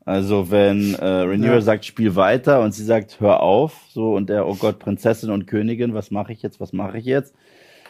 Also 0.05 0.51
wenn 0.51 0.95
äh, 0.95 1.05
Rhaenyra 1.05 1.55
Ja. 1.55 1.61
sagt, 1.61 1.85
spiel 1.85 2.15
weiter 2.15 2.61
und 2.61 2.73
sie 2.73 2.83
sagt, 2.83 3.19
hör 3.21 3.39
auf, 3.41 3.85
so 3.89 4.13
und 4.15 4.29
der, 4.29 4.47
oh 4.47 4.55
Gott, 4.55 4.79
Prinzessin 4.79 5.29
und 5.31 5.47
Königin, 5.47 5.93
was 5.93 6.11
mache 6.11 6.33
ich 6.33 6.41
jetzt, 6.41 6.59
was 6.59 6.73
mache 6.73 6.97
ich 6.97 7.05
jetzt? 7.05 7.33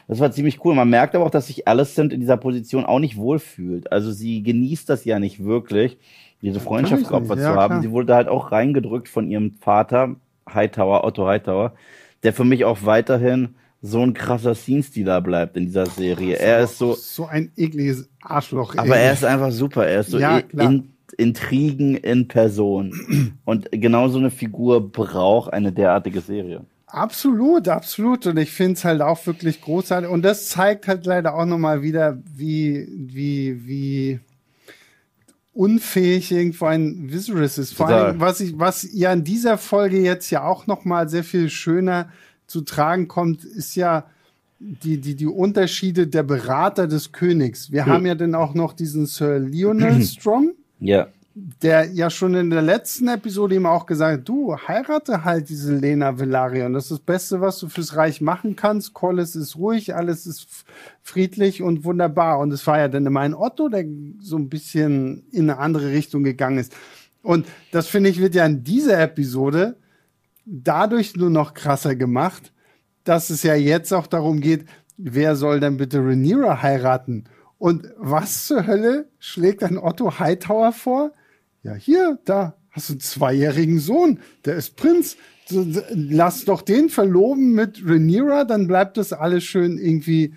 Das 0.08 0.20
war 0.20 0.32
ziemlich 0.32 0.64
cool. 0.64 0.76
Man 0.76 0.90
merkt 0.90 1.16
aber 1.16 1.26
auch, 1.26 1.32
dass 1.32 1.48
sich 1.48 1.68
Alicent 1.68 2.14
in 2.14 2.20
dieser 2.20 2.38
Position 2.38 2.86
auch 2.86 3.00
nicht 3.00 3.18
wohlfühlt. 3.18 3.92
Also 3.92 4.12
sie 4.12 4.44
genießt 4.44 4.88
das 4.90 5.04
ja 5.06 5.20
nicht 5.20 5.44
wirklich, 5.44 5.98
diese 6.42 6.60
Freundschaft 6.60 7.08
geopfert 7.08 7.40
ja, 7.40 7.54
zu 7.54 7.60
haben. 7.60 7.72
klar. 7.72 7.82
Sie 7.82 7.92
wurde 7.92 8.14
halt 8.14 8.28
auch 8.28 8.52
reingedrückt 8.52 9.10
von 9.10 9.30
ihrem 9.30 9.56
Vater, 9.60 10.16
Hightower, 10.54 11.04
Otto 11.04 11.26
Hightower, 11.26 11.74
der 12.24 12.34
für 12.34 12.44
mich 12.44 12.66
auch 12.66 12.80
weiterhin 12.84 13.56
so 13.82 14.02
ein 14.02 14.14
krasser 14.14 14.56
Scene-Stealer 14.56 15.22
bleibt 15.22 15.58
in 15.58 15.66
dieser 15.66 15.86
Serie. 15.86 16.38
Er 16.38 16.62
ist 16.62 16.78
so, 16.78 16.94
So 16.94 17.26
ein 17.26 17.52
ekliges 17.56 18.10
Arschloch. 18.22 18.76
aber 18.78 18.98
ey. 18.98 19.06
er 19.06 19.14
ist 19.14 19.26
einfach 19.26 19.52
super. 19.52 19.86
Er 19.88 20.02
ist 20.02 20.12
so 20.12 20.20
Ja, 20.20 20.38
in, 20.38 20.92
Intrigen 21.18 21.96
in 21.96 22.28
Person. 22.28 23.38
Und 23.46 23.72
genau 23.72 24.08
so 24.08 24.18
eine 24.20 24.32
Figur 24.32 24.92
braucht 24.92 25.54
eine 25.54 25.72
derartige 25.72 26.22
Serie. 26.22 26.66
Absolut, 26.96 27.68
absolut. 27.68 28.26
Und 28.26 28.38
ich 28.38 28.52
finde 28.52 28.74
es 28.74 28.86
halt 28.86 29.02
auch 29.02 29.26
wirklich 29.28 29.60
großartig. 29.60 30.10
Und 30.10 30.22
das 30.22 30.48
zeigt 30.48 30.88
halt 30.88 31.06
leider 31.06 31.36
auch 31.36 31.46
nochmal 31.46 31.82
wieder, 31.82 32.18
wie, 32.38 32.88
wie, 32.90 33.68
wie 33.68 34.20
unfähig 35.52 36.32
irgendwo 36.32 36.66
ein 36.66 37.12
Viserys 37.12 37.58
ist. 37.58 37.74
Vor 37.74 37.90
allem, 37.90 38.22
was 38.22 38.40
ich, 38.40 38.58
was 38.58 38.88
ja 38.94 39.12
in 39.12 39.26
dieser 39.26 39.58
Folge 39.58 40.00
jetzt 40.00 40.30
ja 40.30 40.44
auch 40.44 40.68
nochmal 40.68 41.10
sehr 41.10 41.26
viel 41.26 41.50
schöner 41.50 42.10
zu 42.48 42.62
tragen 42.62 43.10
kommt, 43.10 43.44
ist 43.44 43.76
ja 43.76 44.06
die, 44.60 45.02
die, 45.02 45.16
die 45.16 45.28
Unterschiede 45.28 46.08
der 46.08 46.24
Berater 46.24 46.88
des 46.88 47.12
Königs. 47.12 47.74
Wir 47.74 47.88
haben 47.88 48.06
ja 48.06 48.16
dann 48.16 48.36
auch 48.36 48.54
noch 48.54 48.72
diesen 48.72 49.06
Sir 49.06 49.40
Lionel 49.40 50.02
Strong 50.02 50.54
Ja. 50.80 51.08
Der 51.38 51.92
ja 51.92 52.10
schon 52.10 52.34
in 52.34 52.50
der 52.50 52.62
letzten 52.62 53.10
Episode 53.10 53.56
ihm 53.56 53.66
auch 53.66 53.86
gesagt 53.86 54.30
du 54.30 54.56
heirate 54.56 55.26
halt 55.26 55.50
diese 55.50 55.76
Lena 55.76 56.18
Vellarion. 56.18 56.72
Das 56.72 56.86
ist 56.86 56.92
das 56.92 57.00
Beste, 57.00 57.42
was 57.42 57.60
du 57.60 57.68
fürs 57.68 57.98
Reich 57.98 58.22
machen 58.22 58.56
kannst. 58.56 58.94
Collis 58.94 59.36
ist 59.36 59.58
ruhig, 59.58 59.94
alles 59.94 60.26
ist 60.26 60.48
friedlich 61.02 61.62
und 61.62 61.84
wunderbar. 61.84 62.40
Und 62.40 62.54
es 62.54 62.66
war 62.66 62.80
ja 62.80 62.88
dann 62.88 63.06
immer 63.06 63.20
ein 63.20 63.34
Otto, 63.34 63.68
der 63.68 63.86
so 64.22 64.38
ein 64.38 64.48
bisschen 64.48 65.28
in 65.32 65.50
eine 65.50 65.60
andere 65.60 65.92
Richtung 65.92 66.24
gegangen 66.24 66.58
ist. 66.58 66.74
Und 67.22 67.46
das 67.72 67.88
finde 67.88 68.12
ich 68.12 68.22
wird 68.22 68.34
ja 68.34 68.46
in 68.46 68.64
dieser 68.64 69.02
Episode 69.02 69.76
dadurch 70.46 71.18
nur 71.18 71.32
noch 71.32 71.54
krasser 71.54 71.98
gemacht, 71.98 72.54
dass 73.04 73.30
es 73.30 73.44
ja 73.44 73.56
jetzt 73.56 73.92
auch 73.92 74.08
darum 74.08 74.40
geht, 74.40 74.66
wer 74.96 75.36
soll 75.36 75.60
denn 75.60 75.76
bitte 75.76 76.00
Rhaenyra 76.00 76.62
heiraten? 76.62 77.26
Und 77.58 77.90
was 77.98 78.46
zur 78.48 78.68
Hölle 78.68 79.10
schlägt 79.20 79.64
ein 79.64 79.78
Otto 79.78 80.18
Hightower 80.18 80.72
vor? 80.72 81.12
Ja, 81.66 81.74
hier, 81.74 82.20
da 82.26 82.54
hast 82.70 82.90
du 82.90 82.94
einen 82.94 83.00
zweijährigen 83.00 83.80
Sohn, 83.80 84.20
der 84.46 84.56
ist 84.56 84.76
Prinz. 84.76 85.18
Lass 85.50 86.46
doch 86.46 86.62
den 86.62 86.90
verloben 86.90 87.54
mit 87.54 87.82
Rhaenyra, 87.84 88.44
dann 88.44 88.68
bleibt 88.68 88.98
das 88.98 89.14
alles 89.14 89.46
schön 89.46 89.80
irgendwie 89.80 90.36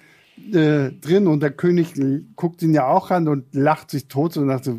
äh, 0.55 0.91
drin. 0.91 1.27
Und 1.27 1.41
der 1.41 1.51
König 1.51 1.93
guckt 2.35 2.63
ihn 2.63 2.73
ja 2.73 2.87
auch 2.87 3.11
an 3.11 3.29
und 3.29 3.55
lacht 3.55 3.91
sich 3.91 4.09
tot 4.09 4.39
und 4.39 4.49
dachte, 4.49 4.79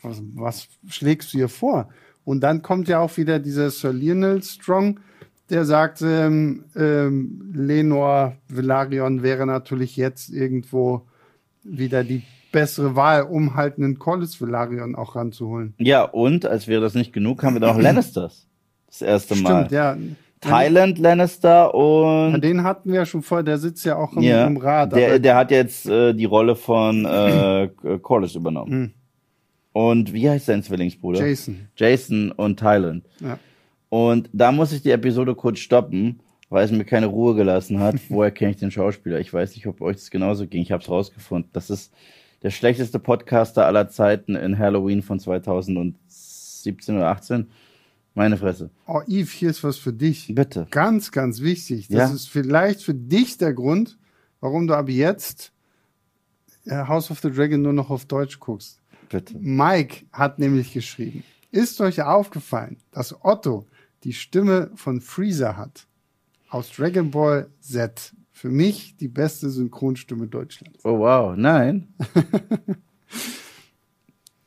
was, 0.00 0.22
was 0.36 0.68
schlägst 0.88 1.34
du 1.34 1.36
hier 1.36 1.50
vor? 1.50 1.90
Und 2.24 2.40
dann 2.40 2.62
kommt 2.62 2.88
ja 2.88 3.00
auch 3.00 3.18
wieder 3.18 3.38
dieser 3.38 3.70
Sir 3.70 3.92
Lionel 3.92 4.42
Strong, 4.42 5.00
der 5.50 5.66
sagt, 5.66 6.00
ähm, 6.00 6.64
ähm, 6.76 7.52
Lenor 7.52 8.38
Velaryon 8.48 9.22
wäre 9.22 9.44
natürlich 9.44 9.98
jetzt 9.98 10.30
irgendwo 10.30 11.06
wieder 11.62 12.04
die 12.04 12.22
bessere 12.52 12.96
Wahl, 12.96 13.22
um 13.22 13.54
halt 13.54 13.78
einen 13.78 13.98
Collis 13.98 14.40
Velaryon 14.40 14.94
auch 14.94 15.16
ranzuholen. 15.16 15.74
Ja, 15.78 16.02
und 16.02 16.46
als 16.46 16.68
wäre 16.68 16.80
das 16.80 16.94
nicht 16.94 17.12
genug, 17.12 17.42
haben 17.42 17.54
wir 17.54 17.60
da 17.60 17.72
noch 17.72 17.80
Lannisters. 17.82 18.46
Das 18.86 19.02
erste 19.02 19.36
Mal. 19.36 19.66
Stimmt, 19.66 19.72
ja. 19.72 19.96
Thailand 20.40 20.98
Lannister 20.98 21.74
und 21.74 22.40
Den 22.42 22.64
hatten 22.64 22.90
wir 22.90 23.00
ja 23.00 23.06
schon 23.06 23.22
vorher, 23.22 23.44
der 23.44 23.58
sitzt 23.58 23.84
ja 23.84 23.96
auch 23.96 24.14
im, 24.14 24.22
ja, 24.22 24.46
im 24.46 24.56
Rat. 24.56 24.92
der, 24.92 25.18
der 25.18 25.36
hat 25.36 25.50
jetzt 25.50 25.86
äh, 25.86 26.14
die 26.14 26.24
Rolle 26.24 26.56
von 26.56 27.04
äh, 27.04 27.68
Corliss 28.00 28.34
übernommen. 28.34 28.80
Mhm. 28.80 28.90
Und 29.72 30.12
wie 30.12 30.28
heißt 30.28 30.46
sein 30.46 30.62
Zwillingsbruder? 30.62 31.20
Jason. 31.20 31.68
Jason 31.76 32.32
und 32.32 32.58
Thailand. 32.58 33.04
Ja. 33.20 33.38
Und 33.88 34.30
da 34.32 34.50
muss 34.50 34.72
ich 34.72 34.82
die 34.82 34.90
Episode 34.90 35.34
kurz 35.34 35.58
stoppen, 35.58 36.20
weil 36.48 36.64
es 36.64 36.72
mir 36.72 36.84
keine 36.84 37.06
Ruhe 37.06 37.34
gelassen 37.34 37.78
hat. 37.78 37.96
Woher 38.08 38.30
kenne 38.30 38.52
ich 38.52 38.56
den 38.56 38.70
Schauspieler? 38.70 39.20
Ich 39.20 39.32
weiß 39.32 39.54
nicht, 39.54 39.66
ob 39.66 39.80
euch 39.80 39.96
das 39.96 40.10
genauso 40.10 40.46
ging. 40.46 40.62
Ich 40.62 40.72
habe 40.72 40.82
es 40.82 40.88
rausgefunden. 40.88 41.50
Das 41.52 41.70
ist 41.70 41.92
der 42.42 42.50
schlechteste 42.50 42.98
Podcaster 42.98 43.66
aller 43.66 43.88
Zeiten 43.88 44.34
in 44.34 44.58
Halloween 44.58 45.02
von 45.02 45.18
2017 45.20 46.96
oder 46.96 47.08
18. 47.08 47.50
Meine 48.14 48.36
Fresse. 48.36 48.70
Oh, 48.86 49.00
Yves, 49.06 49.30
hier 49.32 49.50
ist 49.50 49.62
was 49.62 49.76
für 49.78 49.92
dich. 49.92 50.32
Bitte. 50.34 50.66
Ganz, 50.70 51.12
ganz 51.12 51.40
wichtig. 51.40 51.88
Das 51.88 52.10
Ja. 52.10 52.14
ist 52.14 52.28
vielleicht 52.28 52.82
für 52.82 52.94
dich 52.94 53.38
der 53.38 53.52
Grund, 53.54 53.98
warum 54.40 54.66
du 54.66 54.74
ab 54.74 54.88
jetzt 54.88 55.52
äh, 56.66 56.86
House 56.86 57.10
of 57.10 57.20
the 57.20 57.30
Dragon 57.30 57.62
nur 57.62 57.72
noch 57.72 57.90
auf 57.90 58.04
Deutsch 58.06 58.38
guckst. 58.40 58.80
Bitte. 59.08 59.34
Mike 59.38 60.04
hat 60.12 60.38
nämlich 60.38 60.72
geschrieben, 60.72 61.24
ist 61.50 61.80
euch 61.80 62.02
aufgefallen, 62.02 62.76
dass 62.90 63.24
Otto 63.24 63.66
die 64.04 64.12
Stimme 64.12 64.70
von 64.74 65.00
Freezer 65.00 65.56
hat? 65.56 65.86
Aus 66.48 66.70
Dragon 66.72 67.10
Ball 67.10 67.48
Z. 67.60 68.12
Für 68.40 68.48
mich 68.48 68.96
die 68.96 69.08
beste 69.08 69.50
Synchronstimme 69.50 70.26
Deutschlands. 70.26 70.82
Oh 70.82 70.98
wow, 71.00 71.36
nein. 71.36 71.88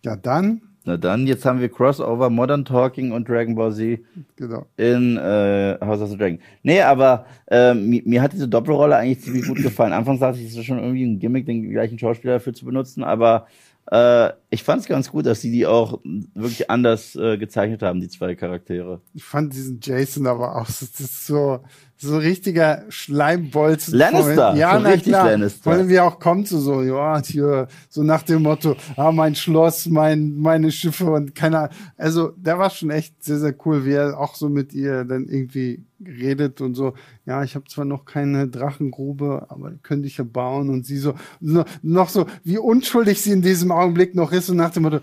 Ja, 0.05 0.17
dann, 0.17 0.61
Na 0.83 0.97
dann, 0.97 1.27
jetzt 1.27 1.45
haben 1.45 1.61
wir 1.61 1.69
Crossover, 1.69 2.29
Modern 2.29 2.65
Talking 2.65 3.13
und 3.13 3.29
Dragon 3.29 3.55
Ball 3.55 3.71
Z 3.71 4.01
genau. 4.35 4.65
in 4.75 5.15
äh, 5.15 5.77
House 5.79 6.01
of 6.01 6.09
the 6.09 6.17
Dragon. 6.17 6.39
Nee, 6.63 6.81
aber 6.81 7.25
äh, 7.47 7.73
mir, 7.73 8.01
mir 8.03 8.21
hat 8.21 8.33
diese 8.33 8.49
Doppelrolle 8.49 8.97
eigentlich 8.97 9.21
ziemlich 9.21 9.47
gut 9.47 9.61
gefallen. 9.61 9.93
Anfangs 9.93 10.19
dachte 10.19 10.39
ich, 10.39 10.47
es 10.47 10.57
ist 10.57 10.65
schon 10.65 10.79
irgendwie 10.79 11.05
ein 11.05 11.19
Gimmick, 11.19 11.45
den 11.45 11.69
gleichen 11.69 11.97
Schauspieler 11.97 12.33
dafür 12.33 12.53
zu 12.53 12.65
benutzen, 12.65 13.03
aber 13.03 13.47
äh, 13.91 14.31
ich 14.49 14.63
fand 14.63 14.81
es 14.81 14.87
ganz 14.87 15.11
gut, 15.11 15.25
dass 15.25 15.41
sie 15.41 15.51
die 15.51 15.65
auch 15.65 15.99
wirklich 16.03 16.69
anders 16.69 17.15
äh, 17.15 17.37
gezeichnet 17.37 17.81
haben, 17.81 17.99
die 17.99 18.07
zwei 18.07 18.35
Charaktere. 18.35 19.01
Ich 19.13 19.23
fand 19.23 19.53
diesen 19.53 19.79
Jason 19.81 20.27
aber 20.27 20.55
auch, 20.55 20.65
das 20.67 20.81
ist 20.81 21.27
so, 21.27 21.59
so 22.03 22.17
richtiger 22.17 22.83
Schleimbolzen. 22.89 23.97
Lannister, 23.97 24.55
ja, 24.55 24.79
so 24.79 24.85
richtig 24.85 25.13
klar. 25.13 25.31
Lannister. 25.31 25.87
Wie 25.87 25.95
er 25.95 26.05
auch 26.05 26.19
kommt, 26.19 26.47
so, 26.47 26.59
so, 26.59 26.81
ja, 26.81 27.21
hier, 27.23 27.67
so 27.89 28.03
nach 28.03 28.23
dem 28.23 28.43
Motto, 28.43 28.75
ah, 28.95 29.11
mein 29.11 29.35
Schloss, 29.35 29.87
mein, 29.87 30.37
meine 30.37 30.71
Schiffe 30.71 31.11
und 31.11 31.33
keine 31.33 31.59
Ahnung. 31.59 31.71
Also, 31.97 32.29
der 32.37 32.59
war 32.59 32.69
schon 32.69 32.89
echt 32.89 33.23
sehr, 33.23 33.39
sehr 33.39 33.55
cool, 33.65 33.85
wie 33.85 33.93
er 33.93 34.19
auch 34.19 34.35
so 34.35 34.49
mit 34.49 34.73
ihr 34.73 35.05
dann 35.05 35.27
irgendwie 35.27 35.83
redet 36.05 36.61
und 36.61 36.75
so, 36.75 36.93
ja, 37.25 37.43
ich 37.43 37.55
habe 37.55 37.65
zwar 37.67 37.85
noch 37.85 38.05
keine 38.05 38.47
Drachengrube, 38.47 39.45
aber 39.49 39.71
könnte 39.83 40.07
ich 40.07 40.17
ja 40.17 40.23
bauen 40.23 40.69
und 40.69 40.85
sie 40.85 40.97
so, 40.97 41.15
so, 41.41 41.63
noch 41.81 42.09
so, 42.09 42.25
wie 42.43 42.57
unschuldig 42.57 43.21
sie 43.21 43.31
in 43.31 43.41
diesem 43.41 43.71
Augenblick 43.71 44.15
noch 44.15 44.31
ist 44.31 44.49
und 44.49 44.57
nach 44.57 44.71
dem 44.71 44.83
Motto, 44.83 44.99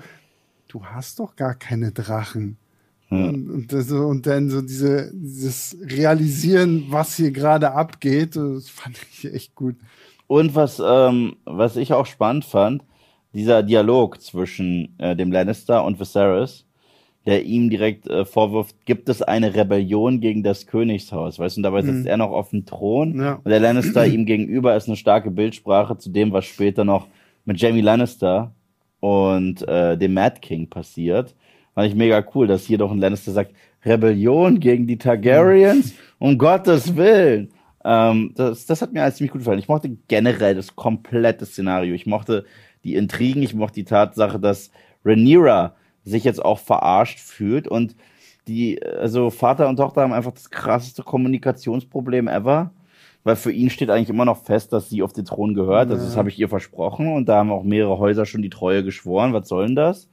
du 0.68 0.84
hast 0.84 1.18
doch 1.18 1.36
gar 1.36 1.55
keine 1.55 1.92
Drachen. 1.92 2.59
Und, 3.11 3.50
und, 3.50 3.72
das, 3.72 3.90
und 3.90 4.24
dann 4.26 4.50
so 4.50 4.62
diese, 4.62 5.11
dieses 5.12 5.76
Realisieren, 5.82 6.84
was 6.90 7.16
hier 7.16 7.32
gerade 7.32 7.72
abgeht, 7.72 8.36
das 8.36 8.68
fand 8.70 8.96
ich 9.12 9.32
echt 9.32 9.54
gut. 9.56 9.74
Und 10.28 10.54
was, 10.54 10.80
ähm, 10.84 11.34
was 11.44 11.76
ich 11.76 11.92
auch 11.92 12.06
spannend 12.06 12.44
fand, 12.44 12.84
dieser 13.34 13.62
Dialog 13.64 14.20
zwischen 14.20 14.94
äh, 14.98 15.16
dem 15.16 15.32
Lannister 15.32 15.84
und 15.84 15.98
Viserys, 15.98 16.66
der 17.26 17.44
ihm 17.44 17.68
direkt 17.68 18.08
äh, 18.08 18.24
vorwirft, 18.24 18.74
gibt 18.86 19.08
es 19.08 19.22
eine 19.22 19.54
Rebellion 19.54 20.20
gegen 20.20 20.42
das 20.42 20.66
Königshaus, 20.68 21.38
weißt 21.38 21.56
du, 21.56 21.58
und 21.58 21.62
dabei 21.64 21.82
sitzt 21.82 22.06
er 22.06 22.16
noch 22.16 22.30
auf 22.30 22.50
dem 22.50 22.64
Thron 22.64 23.20
Ja. 23.20 23.34
und 23.42 23.50
der 23.50 23.61
Lannister 23.61 24.06
ihm 24.06 24.24
gegenüber 24.24 24.76
ist 24.76 24.86
eine 24.86 24.96
starke 24.96 25.30
Bildsprache 25.32 25.98
zu 25.98 26.11
dem, 26.11 26.32
was 26.32 26.44
später 26.46 26.84
noch 26.84 27.08
mit 27.44 27.61
Jamie 27.61 27.80
Lannister 27.82 28.54
und 29.00 29.66
äh, 29.66 29.98
dem 29.98 30.14
Mad 30.14 30.36
King 30.40 30.68
passiert. 30.68 31.34
Fand 31.81 31.93
ich 31.93 31.97
mega 31.97 32.22
cool, 32.35 32.47
dass 32.47 32.66
hier 32.66 32.76
doch 32.76 32.91
ein 32.91 32.99
Lannister 32.99 33.33
sagt, 33.33 33.55
Rebellion 33.87 34.61
gegen 34.61 34.87
die 34.87 34.99
Targaryens, 34.99 35.95
um 36.18 36.37
Gottes 36.37 36.95
Willen. 36.95 37.53
Ähm, 37.83 38.33
das, 38.37 38.66
das 38.66 38.83
hat 38.83 38.93
mir 38.93 39.03
alles 39.03 39.16
ziemlich 39.16 39.33
gut 39.33 39.41
gefallen. 39.41 39.59
Ich 39.59 39.68
mochte 39.68 39.97
generell 40.07 40.55
das 40.55 40.76
komplette 40.76 41.47
Szenario. 41.47 41.95
Ich 41.95 42.05
mochte 42.05 42.45
die 42.85 42.97
Intrigen, 42.97 43.43
ich 43.43 43.55
mochte 43.55 43.76
die 43.76 43.85
Tatsache, 43.85 44.39
dass 44.39 44.70
Rhaenyra 45.07 45.74
sich 46.05 46.22
jetzt 46.22 46.45
auch 46.45 46.59
verarscht 46.59 47.18
fühlt 47.18 47.66
und 47.66 47.97
die, 48.47 48.83
also 48.83 49.31
Vater 49.31 49.66
und 49.66 49.76
Tochter 49.76 50.03
haben 50.03 50.12
einfach 50.12 50.33
das 50.33 50.51
krasseste 50.51 51.03
Kommunikationsproblem 51.03 52.28
ever, 52.28 52.72
weil 53.24 53.37
für 53.37 53.53
ihn 53.53 53.70
steht 53.70 53.89
eigentlich 53.89 54.11
immer 54.11 54.26
noch 54.26 54.45
fest, 54.45 54.74
dass 54.74 54.91
sie 54.91 55.03
auf 55.03 55.14
den 55.14 55.24
Thron 55.24 55.55
gehört. 55.55 55.91
Also 55.91 56.05
das 56.05 56.18
habe 56.18 56.28
ich 56.28 56.39
ihr 56.39 56.51
versprochen 56.51 57.11
und 57.11 57.26
da 57.26 57.39
haben 57.39 57.51
auch 57.51 57.64
mehrere 57.64 57.97
Häuser 57.97 58.26
schon 58.26 58.43
die 58.43 58.51
Treue 58.51 58.85
geschworen. 58.85 59.33
Was 59.33 59.49
soll 59.49 59.64
denn 59.64 59.76
das? 59.76 60.11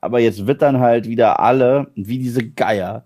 Aber 0.00 0.20
jetzt 0.20 0.46
wird 0.46 0.62
dann 0.62 0.80
halt 0.80 1.06
wieder 1.08 1.40
alle, 1.40 1.90
wie 1.94 2.18
diese 2.18 2.48
Geier, 2.48 3.04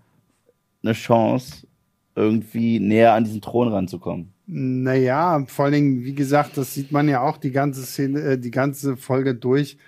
eine 0.82 0.92
Chance, 0.92 1.66
irgendwie 2.14 2.78
näher 2.78 3.14
an 3.14 3.24
diesen 3.24 3.40
Thron 3.40 3.68
ranzukommen. 3.68 4.32
Naja, 4.46 5.42
vor 5.46 5.64
allen 5.64 5.74
Dingen, 5.74 6.04
wie 6.04 6.14
gesagt, 6.14 6.56
das 6.56 6.74
sieht 6.74 6.92
man 6.92 7.08
ja 7.08 7.22
auch 7.22 7.38
die 7.38 7.50
ganze 7.50 7.82
Szene, 7.82 8.20
äh, 8.20 8.38
die 8.38 8.50
ganze 8.50 8.96
Folge 8.96 9.34
durch, 9.34 9.78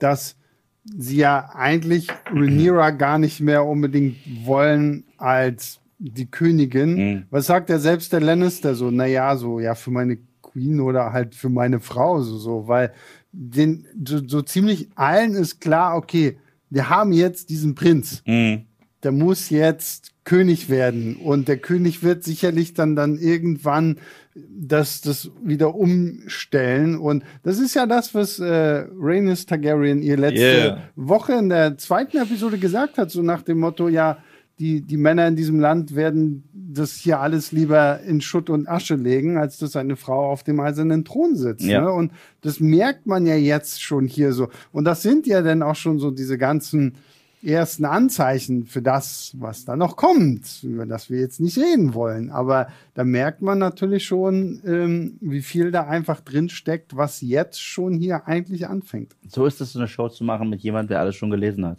dass 0.00 0.36
sie 0.84 1.16
ja 1.16 1.50
eigentlich 1.54 2.08
Rhaenyra 2.32 2.90
gar 2.90 3.18
nicht 3.18 3.40
mehr 3.40 3.64
unbedingt 3.64 4.16
wollen 4.46 5.04
als 5.18 5.80
die 5.98 6.30
Königin. 6.30 6.94
Mhm. 6.94 7.26
Was 7.30 7.46
sagt 7.46 7.70
er 7.70 7.78
selbst 7.78 8.12
der 8.12 8.20
Lannister 8.20 8.74
so? 8.74 8.90
Naja, 8.90 9.36
so, 9.36 9.60
ja, 9.60 9.74
für 9.74 9.90
meine 9.90 10.18
Queen 10.42 10.80
oder 10.80 11.12
halt 11.12 11.34
für 11.34 11.50
meine 11.50 11.80
Frau, 11.80 12.20
so, 12.20 12.38
so, 12.38 12.68
weil 12.68 12.92
den, 13.32 13.86
so, 14.06 14.26
so 14.26 14.42
ziemlich 14.42 14.88
allen 14.94 15.34
ist 15.34 15.60
klar, 15.60 15.96
okay, 15.96 16.38
wir 16.70 16.90
haben 16.90 17.12
jetzt 17.12 17.50
diesen 17.50 17.74
Prinz. 17.74 18.22
Mhm. 18.26 18.62
Der 19.02 19.12
muss 19.12 19.50
jetzt 19.50 20.12
König 20.24 20.68
werden 20.68 21.16
und 21.16 21.46
der 21.46 21.58
König 21.58 22.02
wird 22.02 22.24
sicherlich 22.24 22.74
dann 22.74 22.96
dann 22.96 23.16
irgendwann 23.18 23.98
das 24.34 25.00
das 25.00 25.30
wieder 25.42 25.76
umstellen 25.76 26.98
und 26.98 27.22
das 27.44 27.58
ist 27.60 27.74
ja 27.74 27.86
das 27.86 28.14
was 28.14 28.40
äh, 28.40 28.86
Rhaenys 28.98 29.46
Targaryen 29.46 30.02
ihr 30.02 30.16
letzte 30.16 30.40
Yeah. 30.40 30.82
Woche 30.96 31.34
in 31.34 31.48
der 31.48 31.78
zweiten 31.78 32.18
Episode 32.18 32.58
gesagt 32.58 32.98
hat 32.98 33.12
so 33.12 33.22
nach 33.22 33.42
dem 33.42 33.60
Motto 33.60 33.88
ja 33.88 34.18
die 34.58 34.80
die 34.80 34.96
Männer 34.96 35.26
in 35.28 35.36
diesem 35.36 35.60
Land 35.60 35.94
werden 35.94 36.44
das 36.52 36.92
hier 36.94 37.20
alles 37.20 37.52
lieber 37.52 38.00
in 38.00 38.20
Schutt 38.20 38.50
und 38.50 38.68
Asche 38.68 38.94
legen 38.96 39.36
als 39.38 39.58
dass 39.58 39.76
eine 39.76 39.96
Frau 39.96 40.30
auf 40.30 40.42
dem 40.42 40.60
eisernen 40.60 41.04
Thron 41.04 41.36
sitzt 41.36 41.64
Ja. 41.64 41.82
ne? 41.82 41.92
und 41.92 42.12
das 42.40 42.60
merkt 42.60 43.06
man 43.06 43.26
ja 43.26 43.36
jetzt 43.36 43.82
schon 43.82 44.06
hier 44.06 44.32
so 44.32 44.48
und 44.72 44.84
das 44.84 45.02
sind 45.02 45.26
ja 45.26 45.42
dann 45.42 45.62
auch 45.62 45.76
schon 45.76 45.98
so 45.98 46.10
diese 46.10 46.38
ganzen 46.38 46.94
ersten 47.42 47.84
Anzeichen 47.84 48.64
für 48.64 48.82
das, 48.82 49.32
was 49.38 49.64
da 49.64 49.76
noch 49.76 49.94
kommt, 49.96 50.64
über 50.64 50.84
das 50.84 51.10
wir 51.10 51.20
jetzt 51.20 51.38
nicht 51.38 51.56
reden 51.58 51.94
wollen. 51.94 52.30
Aber 52.30 52.66
da 52.94 53.04
merkt 53.04 53.40
man 53.40 53.58
natürlich 53.58 54.04
schon, 54.04 54.60
ähm, 54.66 55.16
wie 55.20 55.42
viel 55.42 55.70
da 55.70 55.86
einfach 55.86 56.20
drin 56.22 56.48
steckt, 56.48 56.96
was 56.96 57.20
jetzt 57.20 57.60
schon 57.62 57.92
hier 57.98 58.26
eigentlich 58.26 58.66
anfängt. 58.66 59.14
So 59.28 59.46
ist 59.46 59.60
es, 59.60 59.74
so 59.74 59.78
eine 59.78 59.86
Show 59.86 60.08
zu 60.08 60.24
machen 60.24 60.48
mit 60.48 60.60
jemandem, 60.62 60.88
der 60.88 61.00
alles 61.00 61.14
schon 61.14 61.30
gelesen 61.30 61.64
hat. 61.66 61.78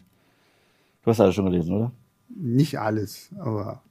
Du 1.03 1.09
hast 1.09 1.19
alles 1.19 1.35
schon 1.35 1.45
gelesen, 1.45 1.73
oder? 1.75 1.91
Nicht 2.29 2.79
alles, 2.79 3.29
aber 3.39 3.81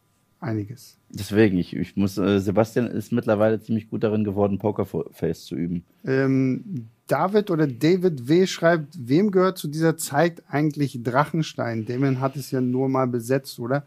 einiges. 0.41 0.99
Deswegen, 1.09 1.59
ich, 1.59 1.75
ich 1.75 1.97
muss, 1.97 2.19
äh, 2.19 2.41
Sebastian 2.41 2.87
ist 2.87 3.13
mittlerweile 3.13 3.61
ziemlich 3.61 3.89
gut 3.89 4.05
darin 4.05 4.25
geworden, 4.25 4.59
Pokerface 4.59 5.45
zu 5.45 5.57
üben. 5.57 5.85
Ähm, 6.05 6.89
David 7.07 7.51
oder 7.51 7.67
David 7.67 8.29
W. 8.29 8.47
schreibt, 8.47 8.97
wem 8.99 9.31
gehört 9.31 9.59
zu 9.59 9.69
dieser 9.69 9.97
Zeit 9.97 10.43
eigentlich 10.49 11.01
Drachenstein? 11.03 11.87
Damon 11.87 12.21
hat 12.21 12.37
es 12.37 12.51
ja 12.51 12.61
nur 12.61 12.89
mal 12.89 13.07
besetzt, 13.07 13.59
oder? 13.59 13.87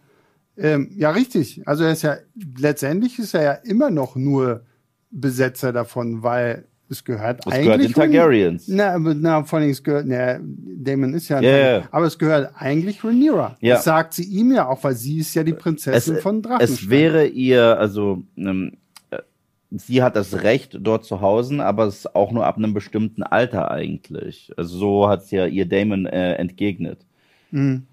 Ähm, 0.57 0.89
ja, 0.95 1.11
richtig. 1.11 1.61
Also 1.67 1.83
er 1.83 1.91
ist 1.91 2.01
ja, 2.01 2.17
letztendlich 2.57 3.19
ist 3.19 3.33
er 3.33 3.43
ja 3.43 3.51
immer 3.53 3.89
noch 3.89 4.15
nur 4.15 4.65
Besetzer 5.11 5.73
davon, 5.73 6.23
weil 6.23 6.65
es 6.89 7.03
gehört 7.03 7.45
Das 7.45 7.53
eigentlich. 7.53 7.65
gehört 7.65 7.83
den 7.83 7.93
Targaryens. 7.93 8.67
Na, 8.67 8.97
na, 8.97 9.43
vor 9.43 9.59
allem, 9.59 9.69
es 9.69 9.83
gehört, 9.83 10.07
na, 10.07 10.39
Damon 10.41 11.13
ist 11.13 11.29
ja, 11.29 11.39
ja. 11.41 11.87
aber 11.91 12.05
es 12.05 12.17
gehört 12.17 12.51
eigentlich 12.57 13.03
Rhaenyra. 13.03 13.57
Ja. 13.61 13.75
Das 13.75 13.83
sagt 13.83 14.13
sie 14.13 14.23
ihm 14.23 14.51
ja 14.51 14.67
auch, 14.67 14.83
weil 14.83 14.95
sie 14.95 15.19
ist 15.19 15.33
ja 15.35 15.43
die 15.43 15.53
Prinzessin 15.53 16.17
von 16.17 16.41
Drachenstein. 16.41 16.75
es 16.75 16.89
wäre 16.89 17.27
ihr, 17.27 17.77
also 17.77 18.23
ähm, 18.37 18.77
äh, 19.11 19.19
sie 19.71 20.01
hat 20.01 20.15
das 20.15 20.41
Recht 20.41 20.77
dort 20.81 21.05
zu 21.05 21.21
hausen, 21.21 21.61
aber 21.61 21.85
es 21.85 21.99
ist 21.99 22.15
auch 22.15 22.31
nur 22.31 22.45
ab 22.45 22.57
einem 22.57 22.73
bestimmten 22.73 23.23
Alter 23.23 23.69
eigentlich. 23.69 24.51
Also 24.57 24.77
so 24.77 25.09
hat 25.09 25.23
es 25.23 25.31
ja 25.31 25.45
ihr 25.45 25.67
Damon 25.67 26.07
äh, 26.07 26.33
entgegnet. 26.33 27.05
Mhm. 27.51 27.83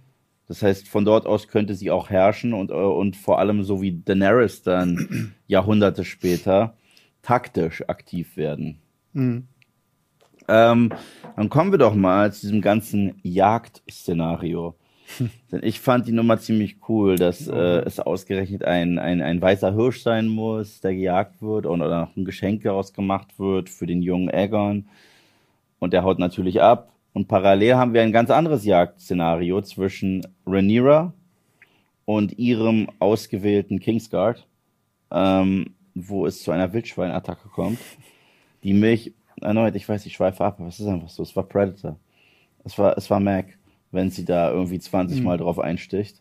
Das 0.49 0.63
heißt, 0.63 0.89
von 0.89 1.05
dort 1.05 1.27
aus 1.27 1.49
könnte 1.49 1.75
sie 1.75 1.91
auch 1.91 2.09
herrschen 2.09 2.55
und, 2.55 2.71
äh, 2.71 2.75
und 2.75 3.17
vor 3.17 3.41
allem 3.41 3.65
so 3.65 3.83
wie 3.83 4.01
Daenerys 4.05 4.63
dann 4.63 5.35
Jahrhunderte 5.47 6.05
später 6.05 6.75
taktisch 7.23 7.83
aktiv 7.89 8.37
werden. 8.37 8.79
Mhm. 9.17 9.49
Ähm, 10.49 10.93
dann 11.37 11.49
kommen 11.49 11.73
wir 11.73 11.79
doch 11.79 11.95
mal 11.95 12.33
zu 12.33 12.43
diesem 12.43 12.61
ganzen 12.61 13.19
Jagdszenario. 13.23 14.77
Denn 15.53 15.61
ich 15.63 15.81
fand 15.81 16.07
die 16.07 16.13
Nummer 16.13 16.39
ziemlich 16.39 16.77
cool, 16.89 17.17
dass 17.17 17.49
äh, 17.49 17.81
es 17.85 17.99
ausgerechnet 17.99 18.65
ein, 18.65 18.99
ein, 18.99 19.23
ein 19.23 19.41
weißer 19.41 19.75
Hirsch 19.75 20.03
sein 20.03 20.29
muss, 20.29 20.81
der 20.81 20.95
gejagt 20.95 21.41
wird 21.41 21.65
und 21.65 21.81
oder 21.81 22.03
noch 22.03 22.17
ein 22.17 22.25
Geschenk 22.25 22.63
daraus 22.63 22.93
gemacht 22.93 23.39
wird 23.39 23.71
für 23.71 23.87
den 23.87 24.03
jungen 24.03 24.31
Aegon. 24.31 24.89
Und 25.79 25.93
der 25.93 26.05
haut 26.05 26.19
natürlich 26.19 26.61
ab. 26.61 26.93
Und 27.13 27.29
parallel 27.29 27.77
haben 27.77 27.95
wir 27.95 28.03
ein 28.03 28.13
ganz 28.13 28.31
anderes 28.31 28.65
Jagdszenario 28.65 29.63
zwischen 29.63 30.27
Rhaenyra 30.47 31.15
und 32.05 32.39
ihrem 32.39 32.89
ausgewählten 32.99 33.81
Kingsguard, 33.81 34.47
ähm, 35.11 35.75
wo 35.95 36.27
es 36.27 36.43
zu 36.43 36.51
einer 36.51 36.73
Wildschweinattacke 36.75 37.49
kommt, 37.49 37.79
die 38.67 38.75
mich 38.75 39.15
erneut, 39.41 39.77
ich 39.77 39.89
weiß, 39.89 40.05
ich 40.07 40.15
schweife 40.15 40.45
ab, 40.45 40.57
aber 40.59 40.69
es 40.69 40.81
ist 40.81 40.87
einfach 40.89 41.09
so, 41.09 41.23
es 41.23 41.37
war 41.37 41.45
Predator. 41.45 41.97
Es 42.65 42.77
war, 42.77 42.99
es 42.99 43.09
war 43.09 43.21
Mac, 43.21 43.47
wenn 43.93 44.11
sie 44.11 44.25
da 44.25 44.51
irgendwie 44.51 44.81
20 44.81 45.23
Mal 45.23 45.39
drauf 45.39 45.61
einsticht. 45.61 46.21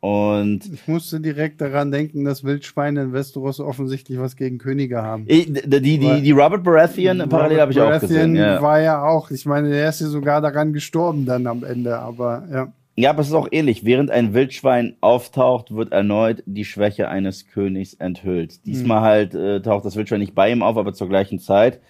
Und 0.00 0.60
Ich 0.72 0.88
musste 0.88 1.20
direkt 1.20 1.60
daran 1.60 1.90
denken, 1.90 2.24
dass 2.24 2.42
Wildschweine 2.42 3.02
in 3.02 3.12
Westeros 3.12 3.60
offensichtlich 3.60 4.18
was 4.18 4.36
gegen 4.36 4.56
Könige 4.56 5.02
haben. 5.02 5.24
ich, 5.26 5.52
die, 5.52 5.80
die, 5.80 6.22
die, 6.22 6.30
Robert 6.30 6.62
Baratheon 6.62 7.26
parallel 7.28 7.60
habe 7.60 7.72
ich 7.72 7.80
auch 7.80 8.00
gesehen. 8.00 8.34
Ja. 8.34 8.62
war 8.62 8.80
ja 8.80 9.02
auch, 9.02 9.30
ich 9.30 9.44
meine, 9.44 9.68
der 9.68 9.88
ist 9.90 10.00
ja 10.00 10.06
sogar 10.06 10.40
daran 10.40 10.72
gestorben 10.72 11.26
dann 11.26 11.46
am 11.46 11.64
Ende, 11.64 11.98
aber 11.98 12.46
ja. 12.50 12.72
Ja, 12.96 13.10
aber 13.10 13.20
es 13.20 13.28
ist 13.28 13.34
auch 13.34 13.48
ähnlich. 13.50 13.84
Während 13.84 14.10
ein 14.10 14.34
Wildschwein 14.34 14.96
auftaucht, 15.00 15.74
wird 15.74 15.92
erneut 15.92 16.42
die 16.46 16.64
Schwäche 16.64 17.08
eines 17.08 17.46
Königs 17.48 17.94
enthüllt. 17.94 18.64
Diesmal 18.66 19.00
halt 19.00 19.34
äh, 19.34 19.60
taucht 19.62 19.84
das 19.84 19.96
Wildschwein 19.96 20.20
nicht 20.20 20.34
bei 20.34 20.50
ihm 20.52 20.62
auf, 20.62 20.76
aber 20.76 20.92
zur 20.94 21.08
gleichen 21.08 21.38
Zeit, 21.38 21.80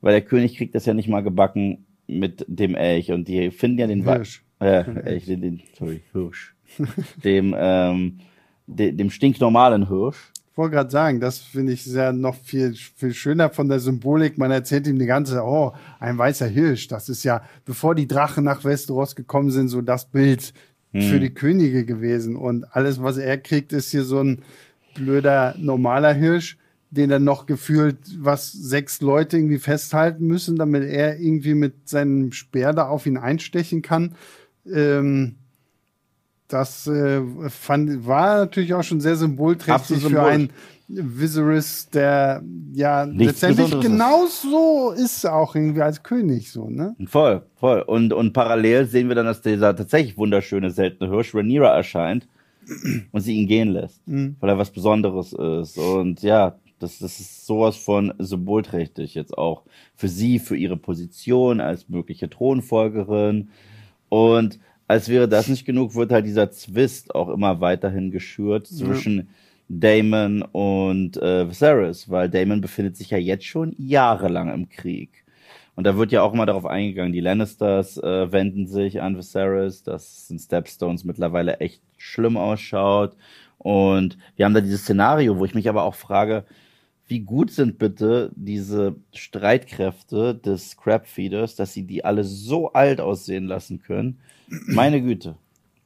weil 0.00 0.12
der 0.12 0.22
König 0.22 0.56
kriegt 0.56 0.74
das 0.74 0.84
ja 0.86 0.94
nicht 0.94 1.08
mal 1.08 1.22
gebacken 1.22 1.86
mit 2.06 2.44
dem 2.48 2.74
Elch 2.74 3.10
und 3.12 3.28
die 3.28 3.50
finden 3.50 3.78
ja 3.78 3.86
den 3.86 4.04
Wa- 4.04 4.16
Hirsch. 4.16 4.42
Äh, 4.60 4.84
Elch, 5.04 5.24
den, 5.26 5.40
den, 5.40 5.62
sorry, 5.78 6.02
Hirsch. 6.12 6.54
dem, 7.24 7.54
ähm, 7.58 8.18
de, 8.66 8.92
dem 8.92 9.10
stinknormalen 9.10 9.88
Hirsch. 9.88 10.30
Ich 10.54 10.58
wollte 10.58 10.76
gerade 10.76 10.90
sagen, 10.90 11.18
das 11.18 11.40
finde 11.40 11.72
ich 11.72 11.82
sehr 11.82 12.12
noch 12.12 12.36
viel, 12.36 12.76
viel 12.94 13.12
schöner 13.12 13.50
von 13.50 13.68
der 13.68 13.80
Symbolik. 13.80 14.38
Man 14.38 14.52
erzählt 14.52 14.86
ihm 14.86 15.00
die 15.00 15.06
ganze, 15.06 15.42
oh, 15.42 15.72
ein 15.98 16.16
weißer 16.16 16.46
Hirsch. 16.46 16.86
Das 16.86 17.08
ist 17.08 17.24
ja, 17.24 17.42
bevor 17.64 17.96
die 17.96 18.06
Drachen 18.06 18.44
nach 18.44 18.62
Westeros 18.62 19.16
gekommen 19.16 19.50
sind, 19.50 19.66
so 19.66 19.82
das 19.82 20.04
Bild 20.04 20.54
für 20.92 21.18
die 21.18 21.34
Könige 21.34 21.84
gewesen. 21.84 22.36
Und 22.36 22.64
alles, 22.70 23.02
was 23.02 23.16
er 23.16 23.36
kriegt, 23.38 23.72
ist 23.72 23.90
hier 23.90 24.04
so 24.04 24.20
ein 24.20 24.42
blöder, 24.94 25.56
normaler 25.58 26.12
Hirsch, 26.12 26.56
den 26.90 27.10
dann 27.10 27.24
noch 27.24 27.46
gefühlt, 27.46 27.98
was 28.20 28.52
sechs 28.52 29.00
Leute 29.00 29.36
irgendwie 29.36 29.58
festhalten 29.58 30.28
müssen, 30.28 30.54
damit 30.54 30.84
er 30.84 31.18
irgendwie 31.18 31.54
mit 31.54 31.88
seinem 31.88 32.30
Speer 32.30 32.72
da 32.72 32.86
auf 32.86 33.06
ihn 33.06 33.16
einstechen 33.16 33.82
kann. 33.82 34.14
Ähm, 34.72 35.34
das 36.48 36.86
äh, 36.86 37.22
fand, 37.48 38.06
war 38.06 38.38
natürlich 38.38 38.74
auch 38.74 38.82
schon 38.82 39.00
sehr 39.00 39.16
symbolträchtig 39.16 39.74
Absolut 39.74 40.02
für 40.02 40.08
symbolisch. 40.08 40.32
einen 40.32 40.50
Viserys, 40.88 41.88
der 41.90 42.42
ja 42.74 43.06
Nichts 43.06 43.40
letztendlich 43.40 43.66
Besonderes 43.70 43.84
ist. 43.84 43.90
genauso 43.90 44.90
ist 44.92 45.26
auch 45.26 45.54
irgendwie 45.54 45.80
als 45.80 46.02
König 46.02 46.52
so, 46.52 46.68
ne? 46.68 46.94
Voll, 47.06 47.42
voll. 47.56 47.80
Und, 47.80 48.12
und 48.12 48.34
parallel 48.34 48.86
sehen 48.86 49.08
wir 49.08 49.14
dann, 49.14 49.26
dass 49.26 49.40
dieser 49.40 49.74
tatsächlich 49.74 50.18
wunderschöne, 50.18 50.70
seltene 50.70 51.10
Hirsch 51.10 51.34
Rhaenyra 51.34 51.74
erscheint 51.74 52.28
und 53.12 53.20
sie 53.22 53.34
ihn 53.34 53.46
gehen 53.46 53.70
lässt, 53.70 54.02
weil 54.06 54.50
er 54.50 54.58
was 54.58 54.70
Besonderes 54.70 55.32
ist. 55.32 55.78
Und 55.78 56.22
ja, 56.22 56.56
das, 56.78 56.98
das 56.98 57.18
ist 57.18 57.46
sowas 57.46 57.76
von 57.76 58.12
symbolträchtig 58.18 59.14
jetzt 59.14 59.36
auch 59.38 59.62
für 59.96 60.08
sie, 60.08 60.38
für 60.38 60.56
ihre 60.56 60.76
Position 60.76 61.60
als 61.60 61.88
mögliche 61.88 62.28
Thronfolgerin. 62.28 63.48
Und 64.10 64.58
als 64.86 65.08
wäre 65.08 65.28
das 65.28 65.48
nicht 65.48 65.64
genug, 65.64 65.94
wird 65.94 66.12
halt 66.12 66.26
dieser 66.26 66.50
Zwist 66.50 67.14
auch 67.14 67.28
immer 67.28 67.60
weiterhin 67.60 68.10
geschürt 68.10 68.66
zwischen 68.66 69.28
Damon 69.68 70.42
und 70.42 71.16
äh, 71.16 71.48
Viserys, 71.48 72.10
weil 72.10 72.28
Damon 72.28 72.60
befindet 72.60 72.96
sich 72.96 73.10
ja 73.10 73.18
jetzt 73.18 73.46
schon 73.46 73.74
jahrelang 73.78 74.52
im 74.52 74.68
Krieg. 74.68 75.24
Und 75.74 75.84
da 75.84 75.96
wird 75.96 76.12
ja 76.12 76.22
auch 76.22 76.32
immer 76.32 76.46
darauf 76.46 76.66
eingegangen, 76.66 77.12
die 77.12 77.20
Lannisters 77.20 77.96
äh, 77.98 78.30
wenden 78.30 78.66
sich 78.66 79.00
an 79.00 79.16
Viserys, 79.16 79.82
dass 79.82 80.30
in 80.30 80.38
Stepstones 80.38 81.04
mittlerweile 81.04 81.58
echt 81.58 81.82
schlimm 81.96 82.36
ausschaut. 82.36 83.16
Und 83.58 84.18
wir 84.36 84.44
haben 84.44 84.54
da 84.54 84.60
dieses 84.60 84.82
Szenario, 84.82 85.38
wo 85.38 85.44
ich 85.44 85.54
mich 85.54 85.68
aber 85.68 85.84
auch 85.84 85.94
frage, 85.94 86.44
wie 87.06 87.20
gut 87.20 87.50
sind 87.50 87.78
bitte 87.78 88.30
diese 88.34 88.96
Streitkräfte 89.14 90.34
des 90.34 90.76
Crabfeeders, 90.76 91.56
dass 91.56 91.72
sie 91.72 91.82
die 91.86 92.04
alle 92.04 92.24
so 92.24 92.72
alt 92.72 93.00
aussehen 93.00 93.46
lassen 93.46 93.80
können? 93.80 94.20
Meine 94.48 95.02
Güte. 95.02 95.36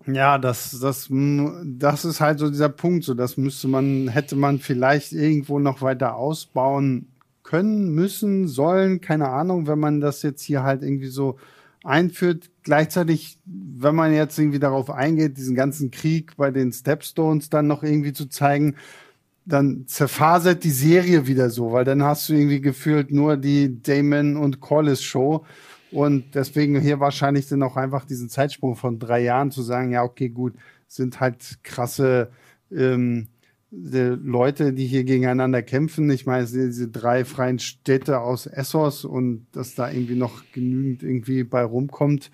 Ja, 0.06 0.38
das, 0.38 0.78
das, 0.80 1.08
das 1.10 2.04
ist 2.04 2.20
halt 2.20 2.38
so 2.38 2.48
dieser 2.48 2.70
Punkt. 2.70 3.04
So, 3.04 3.14
das 3.14 3.36
müsste 3.36 3.68
man, 3.68 4.08
hätte 4.08 4.36
man 4.36 4.58
vielleicht 4.58 5.12
irgendwo 5.12 5.58
noch 5.58 5.82
weiter 5.82 6.16
ausbauen 6.16 7.08
können, 7.42 7.94
müssen, 7.94 8.46
sollen, 8.48 9.00
keine 9.00 9.28
Ahnung, 9.28 9.66
wenn 9.66 9.78
man 9.78 10.00
das 10.00 10.22
jetzt 10.22 10.42
hier 10.42 10.62
halt 10.62 10.82
irgendwie 10.82 11.08
so 11.08 11.38
einführt. 11.84 12.50
Gleichzeitig, 12.62 13.38
wenn 13.44 13.94
man 13.94 14.12
jetzt 14.12 14.38
irgendwie 14.38 14.58
darauf 14.58 14.90
eingeht, 14.90 15.36
diesen 15.36 15.54
ganzen 15.54 15.90
Krieg 15.90 16.36
bei 16.36 16.50
den 16.50 16.72
Stepstones 16.72 17.50
dann 17.50 17.66
noch 17.66 17.82
irgendwie 17.82 18.12
zu 18.12 18.26
zeigen, 18.28 18.76
dann 19.46 19.86
zerfasert 19.86 20.62
die 20.62 20.70
Serie 20.70 21.26
wieder 21.26 21.48
so, 21.48 21.72
weil 21.72 21.84
dann 21.84 22.02
hast 22.02 22.28
du 22.28 22.34
irgendwie 22.34 22.60
gefühlt 22.60 23.10
nur 23.10 23.38
die 23.38 23.82
Damon 23.82 24.36
und 24.36 24.60
Collis 24.60 25.02
Show. 25.02 25.46
Und 25.90 26.34
deswegen 26.34 26.80
hier 26.80 27.00
wahrscheinlich 27.00 27.48
dann 27.48 27.62
auch 27.62 27.76
einfach 27.76 28.04
diesen 28.04 28.28
Zeitsprung 28.28 28.76
von 28.76 28.98
drei 28.98 29.22
Jahren 29.22 29.50
zu 29.50 29.62
sagen, 29.62 29.92
ja, 29.92 30.02
okay, 30.02 30.28
gut, 30.28 30.54
sind 30.86 31.20
halt 31.20 31.58
krasse 31.62 32.30
ähm, 32.70 33.28
die 33.70 34.16
Leute, 34.22 34.72
die 34.72 34.86
hier 34.86 35.04
gegeneinander 35.04 35.62
kämpfen. 35.62 36.10
Ich 36.10 36.26
meine, 36.26 36.46
diese 36.46 36.88
drei 36.88 37.24
freien 37.24 37.58
Städte 37.58 38.20
aus 38.20 38.46
Essos 38.46 39.04
und 39.04 39.46
dass 39.52 39.74
da 39.74 39.90
irgendwie 39.90 40.14
noch 40.16 40.42
genügend 40.52 41.02
irgendwie 41.02 41.44
bei 41.44 41.62
rumkommt. 41.62 42.30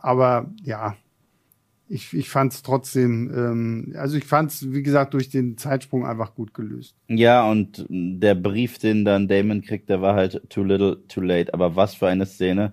aber 0.00 0.50
ja, 0.62 0.96
ich, 1.88 2.14
ich 2.14 2.30
fand 2.30 2.52
es 2.52 2.62
trotzdem, 2.62 3.30
ähm, 3.34 3.94
also 3.96 4.16
ich 4.16 4.24
fand 4.24 4.50
es, 4.50 4.72
wie 4.72 4.82
gesagt, 4.82 5.14
durch 5.14 5.28
den 5.28 5.58
Zeitsprung 5.58 6.06
einfach 6.06 6.34
gut 6.34 6.54
gelöst. 6.54 6.96
Ja, 7.08 7.48
und 7.48 7.84
der 7.88 8.34
Brief, 8.34 8.78
den 8.78 9.04
dann 9.04 9.28
Damon 9.28 9.62
kriegt, 9.62 9.88
der 9.88 10.00
war 10.00 10.14
halt 10.14 10.42
too 10.48 10.62
little, 10.62 10.98
too 11.08 11.20
late. 11.20 11.52
Aber 11.52 11.76
was 11.76 11.94
für 11.94 12.08
eine 12.08 12.26
Szene, 12.26 12.72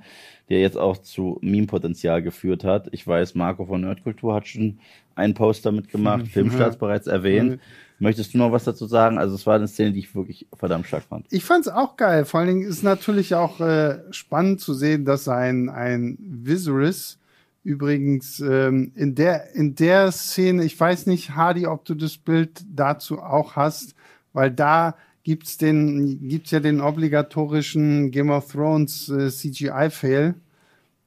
die 0.52 0.56
jetzt 0.56 0.78
auch 0.78 0.98
zu 0.98 1.40
Meme-Potenzial 1.42 2.22
geführt 2.22 2.66
hat. 2.66 2.90
Ich 2.92 3.08
weiß, 3.08 3.36
Marco 3.36 3.66
von 3.66 3.82
Nerdkultur 3.82 4.34
hat 4.34 4.48
schon 4.48 4.80
einen 5.16 5.34
Poster 5.34 5.72
mitgemacht, 5.72 6.28
Filmstarts 6.32 6.78
bereits 6.78 7.08
erwähnt. 7.08 7.60
Möchtest 8.00 8.34
du 8.34 8.38
noch 8.38 8.52
was 8.52 8.66
dazu 8.66 8.86
sagen? 8.86 9.18
Also 9.18 9.36
es 9.36 9.46
war 9.46 9.56
eine 9.56 9.68
Szene, 9.68 9.94
die 9.94 10.00
ich 10.00 10.14
wirklich 10.14 10.48
verdammt 10.54 10.88
stark 10.88 11.04
fand. 11.04 11.26
Ich 11.30 11.46
fand's 11.46 11.68
auch 11.70 11.96
geil. 11.96 12.26
Vor 12.26 12.40
allen 12.40 12.50
Dingen 12.50 12.68
ist 12.68 12.84
natürlich 12.84 13.36
auch 13.36 13.62
äh, 13.62 14.00
spannend 14.12 14.60
zu 14.60 14.74
sehen, 14.74 15.06
dass 15.06 15.30
ein, 15.30 15.70
ein 15.70 16.18
Viserys 16.20 17.20
übrigens 17.64 18.40
ähm, 18.40 18.92
in 18.96 19.16
der 19.16 19.54
in 19.54 19.76
der 19.76 20.12
Szene, 20.12 20.64
ich 20.64 20.80
weiß 20.80 21.06
nicht, 21.06 21.36
Hardy, 21.36 21.68
ob 21.68 21.86
du 21.86 21.96
das 21.96 22.18
Bild 22.18 22.64
dazu 22.74 23.20
auch 23.20 23.56
hast, 23.56 23.96
weil 24.34 24.52
da 24.52 24.96
gibt's 25.24 25.58
den 25.58 26.28
gibt's 26.28 26.52
ja 26.52 26.60
den 26.60 26.82
obligatorischen 26.82 28.12
Game 28.12 28.30
of 28.30 28.52
Thrones 28.52 29.10
äh, 29.10 29.30
CGI-Fail. 29.30 30.36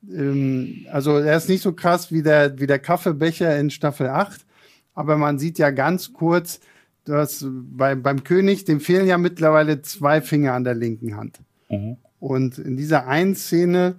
Ähm, 0.08 0.86
also 0.92 1.18
er 1.18 1.36
ist 1.36 1.48
nicht 1.48 1.62
so 1.62 1.72
krass 1.72 2.12
wie 2.12 2.22
der 2.22 2.58
wie 2.60 2.66
der 2.66 2.78
Kaffeebecher 2.78 3.58
in 3.58 3.70
Staffel 3.70 4.08
8, 4.08 4.44
aber 4.94 5.16
man 5.16 5.38
sieht 5.38 5.58
ja 5.58 5.70
ganz 5.70 6.12
kurz, 6.12 6.60
dass 7.04 7.44
bei, 7.50 7.94
beim 7.94 8.24
König, 8.24 8.64
dem 8.64 8.80
fehlen 8.80 9.06
ja 9.06 9.18
mittlerweile 9.18 9.82
zwei 9.82 10.20
Finger 10.20 10.54
an 10.54 10.64
der 10.64 10.74
linken 10.74 11.16
Hand. 11.16 11.40
Und 12.20 12.58
in 12.58 12.76
dieser 12.76 13.06
einen 13.06 13.34
Szene 13.34 13.96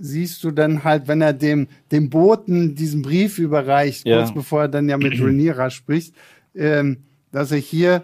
siehst 0.00 0.42
du 0.44 0.50
dann 0.50 0.84
halt, 0.84 1.08
wenn 1.08 1.20
er 1.20 1.32
dem, 1.32 1.68
dem 1.92 2.10
Boten 2.10 2.74
diesen 2.74 3.02
Brief 3.02 3.38
überreicht, 3.38 4.06
Ja. 4.06 4.18
kurz 4.18 4.34
bevor 4.34 4.62
er 4.62 4.68
dann 4.68 4.88
ja 4.88 4.96
mit 4.96 5.20
Rhaenyra 5.20 5.70
spricht, 5.70 6.14
ähm, 6.54 6.98
dass 7.32 7.52
er 7.52 7.58
hier 7.58 8.02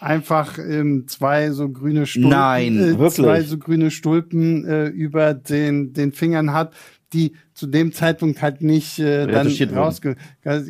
einfach 0.00 0.58
ähm, 0.58 1.04
zwei 1.08 1.50
so 1.50 1.68
grüne 1.70 2.06
Stulpen, 2.06 2.30
Nein, 2.30 2.78
äh, 3.00 3.08
zwei 3.10 3.42
so 3.42 3.58
grüne 3.58 3.90
Stulpen 3.90 4.64
äh, 4.66 4.86
über 4.88 5.34
den, 5.34 5.92
den 5.92 6.12
Fingern 6.12 6.52
hat, 6.52 6.74
die 7.12 7.34
zu 7.54 7.66
dem 7.66 7.92
Zeitpunkt 7.92 8.40
halt 8.42 8.62
nicht 8.62 8.98
äh, 8.98 9.26
dann 9.26 9.48
rausge... 9.74 10.16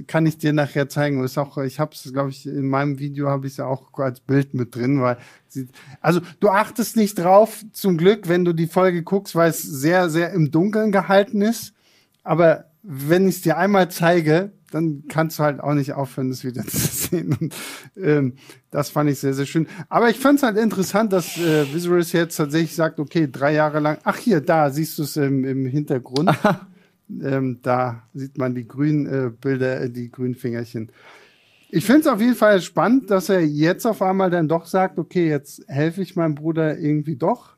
Kann 0.07 0.26
ich 0.26 0.38
dir 0.38 0.53
nachher 0.53 0.88
zeigen. 0.88 1.22
Ist 1.22 1.38
auch, 1.38 1.59
ich 1.59 1.78
habe 1.78 1.93
es, 1.95 2.12
glaube 2.12 2.30
ich, 2.30 2.47
in 2.47 2.68
meinem 2.68 2.99
Video 2.99 3.28
habe 3.28 3.47
ich 3.47 3.55
es 3.55 3.57
ja 3.59 3.66
auch 3.66 3.93
als 3.99 4.20
Bild 4.20 4.55
mit 4.55 4.74
drin, 4.74 5.01
weil 5.01 5.18
sie, 5.49 5.68
also 6.01 6.20
du 6.41 6.49
achtest 6.49 6.97
nicht 6.97 7.18
drauf, 7.18 7.64
zum 7.72 7.97
Glück, 7.97 8.28
wenn 8.28 8.45
du 8.45 8.53
die 8.53 8.66
Folge 8.66 9.03
guckst, 9.03 9.34
weil 9.34 9.51
es 9.51 9.62
sehr, 9.62 10.11
sehr 10.11 10.32
im 10.32 10.51
Dunkeln 10.51 10.93
gehalten 10.93 11.43
ist. 11.43 11.74
Aber 12.22 12.66
wenn 12.82 13.28
ich 13.28 13.36
es 13.36 13.43
dir 13.43 13.59
einmal 13.59 13.91
zeige, 13.91 14.53
dann 14.71 15.05
kannst 15.09 15.39
du 15.39 15.43
halt 15.43 15.61
auch 15.61 15.75
nicht 15.75 15.93
aufhören, 15.93 16.31
das 16.31 16.45
wieder 16.45 16.62
zu 16.66 16.79
sehen. 16.79 17.37
Und, 17.39 17.55
ähm, 17.97 18.35
das 18.71 18.91
fand 18.91 19.11
ich 19.11 19.18
sehr, 19.18 19.35
sehr 19.35 19.47
schön. 19.47 19.66
Aber 19.89 20.11
ich 20.11 20.18
fand 20.18 20.39
es 20.39 20.43
halt 20.43 20.57
interessant, 20.57 21.12
dass 21.12 21.37
äh, 21.39 21.73
Viserys 21.73 22.12
jetzt 22.12 22.37
tatsächlich 22.37 22.75
sagt, 22.75 23.01
okay, 23.01 23.29
drei 23.31 23.55
Jahre 23.55 23.81
lang, 23.81 23.99
ach 24.05 24.16
hier, 24.16 24.41
da 24.41 24.71
siehst 24.71 24.99
du 24.99 25.03
es 25.03 25.16
im, 25.16 25.45
im 25.45 25.66
Hintergrund. 25.66 26.31
ähm, 27.23 27.59
da 27.62 28.03
sieht 28.14 28.39
man 28.39 28.55
die 28.55 28.66
grünen 28.66 29.07
äh, 29.07 29.31
Bilder, 29.31 29.81
äh, 29.83 29.91
die 29.91 30.11
grünen 30.11 30.35
Fingerchen. 30.35 30.91
Ich 31.73 31.85
finde 31.85 32.01
es 32.01 32.07
auf 32.09 32.21
jeden 32.21 32.35
Fall 32.35 32.61
spannend, 32.62 33.11
dass 33.11 33.29
er 33.29 33.45
jetzt 33.45 33.87
auf 33.87 34.03
einmal 34.03 34.31
dann 34.31 34.49
doch 34.49 34.66
sagt, 34.66 34.99
okay, 34.99 35.29
jetzt 35.29 35.62
helfe 35.68 36.03
ich 36.03 36.16
meinem 36.16 36.35
Bruder 36.35 36.79
irgendwie 36.79 37.16
doch. 37.16 37.57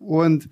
Und 0.00 0.48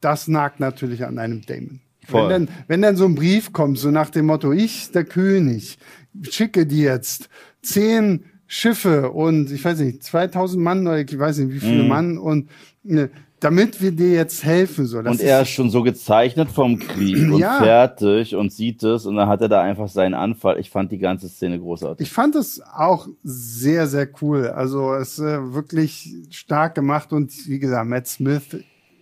das 0.00 0.28
nagt 0.28 0.60
natürlich 0.60 1.04
an 1.04 1.18
einem 1.18 1.42
Damon. 1.42 1.80
Voll. 2.06 2.22
Wenn 2.28 2.46
dann, 2.46 2.54
wenn 2.68 2.82
dann 2.82 2.96
so 2.96 3.04
ein 3.06 3.14
Brief 3.14 3.52
kommt, 3.52 3.78
so 3.78 3.90
nach 3.90 4.10
dem 4.10 4.26
Motto, 4.26 4.52
ich, 4.52 4.90
der 4.92 5.04
König, 5.04 5.78
schicke 6.22 6.66
dir 6.66 6.92
jetzt 6.92 7.28
zehn 7.62 8.24
Schiffe 8.46 9.10
und 9.10 9.50
ich 9.50 9.64
weiß 9.64 9.80
nicht, 9.80 10.02
2000 10.02 10.62
Mann 10.62 10.86
oder 10.86 10.98
ich 11.00 11.18
weiß 11.18 11.38
nicht, 11.38 11.54
wie 11.54 11.60
viele 11.60 11.82
Mann 11.82 12.18
und 12.18 12.50
ne, 12.82 13.10
damit 13.40 13.82
wir 13.82 13.90
dir 13.92 14.12
jetzt 14.12 14.42
helfen. 14.44 14.86
So, 14.86 14.98
und 14.98 15.20
er 15.20 15.42
ist 15.42 15.50
schon 15.50 15.68
so 15.68 15.82
gezeichnet 15.82 16.50
vom 16.50 16.78
Krieg 16.78 17.16
und 17.30 17.38
Ja. 17.38 17.58
fertig 17.58 18.34
und 18.36 18.52
sieht 18.52 18.82
es 18.82 19.06
und 19.06 19.16
dann 19.16 19.28
hat 19.28 19.40
er 19.42 19.48
da 19.48 19.60
einfach 19.60 19.88
seinen 19.88 20.14
Anfall. 20.14 20.58
Ich 20.58 20.70
fand 20.70 20.92
die 20.92 20.98
ganze 20.98 21.28
Szene 21.28 21.58
großartig. 21.58 22.06
Ich 22.06 22.12
fand 22.12 22.36
es 22.36 22.62
auch 22.62 23.08
sehr, 23.22 23.86
sehr 23.86 24.08
cool. 24.22 24.48
Also 24.48 24.94
es 24.94 25.18
ist 25.18 25.24
äh, 25.24 25.52
wirklich 25.52 26.14
stark 26.30 26.74
gemacht 26.74 27.12
und 27.12 27.32
wie 27.48 27.58
gesagt, 27.58 27.88
Matt 27.88 28.06
Smith 28.06 28.56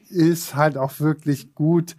ist 0.08 0.54
halt 0.54 0.76
auch 0.76 0.98
wirklich 0.98 1.54
gut 1.54 1.96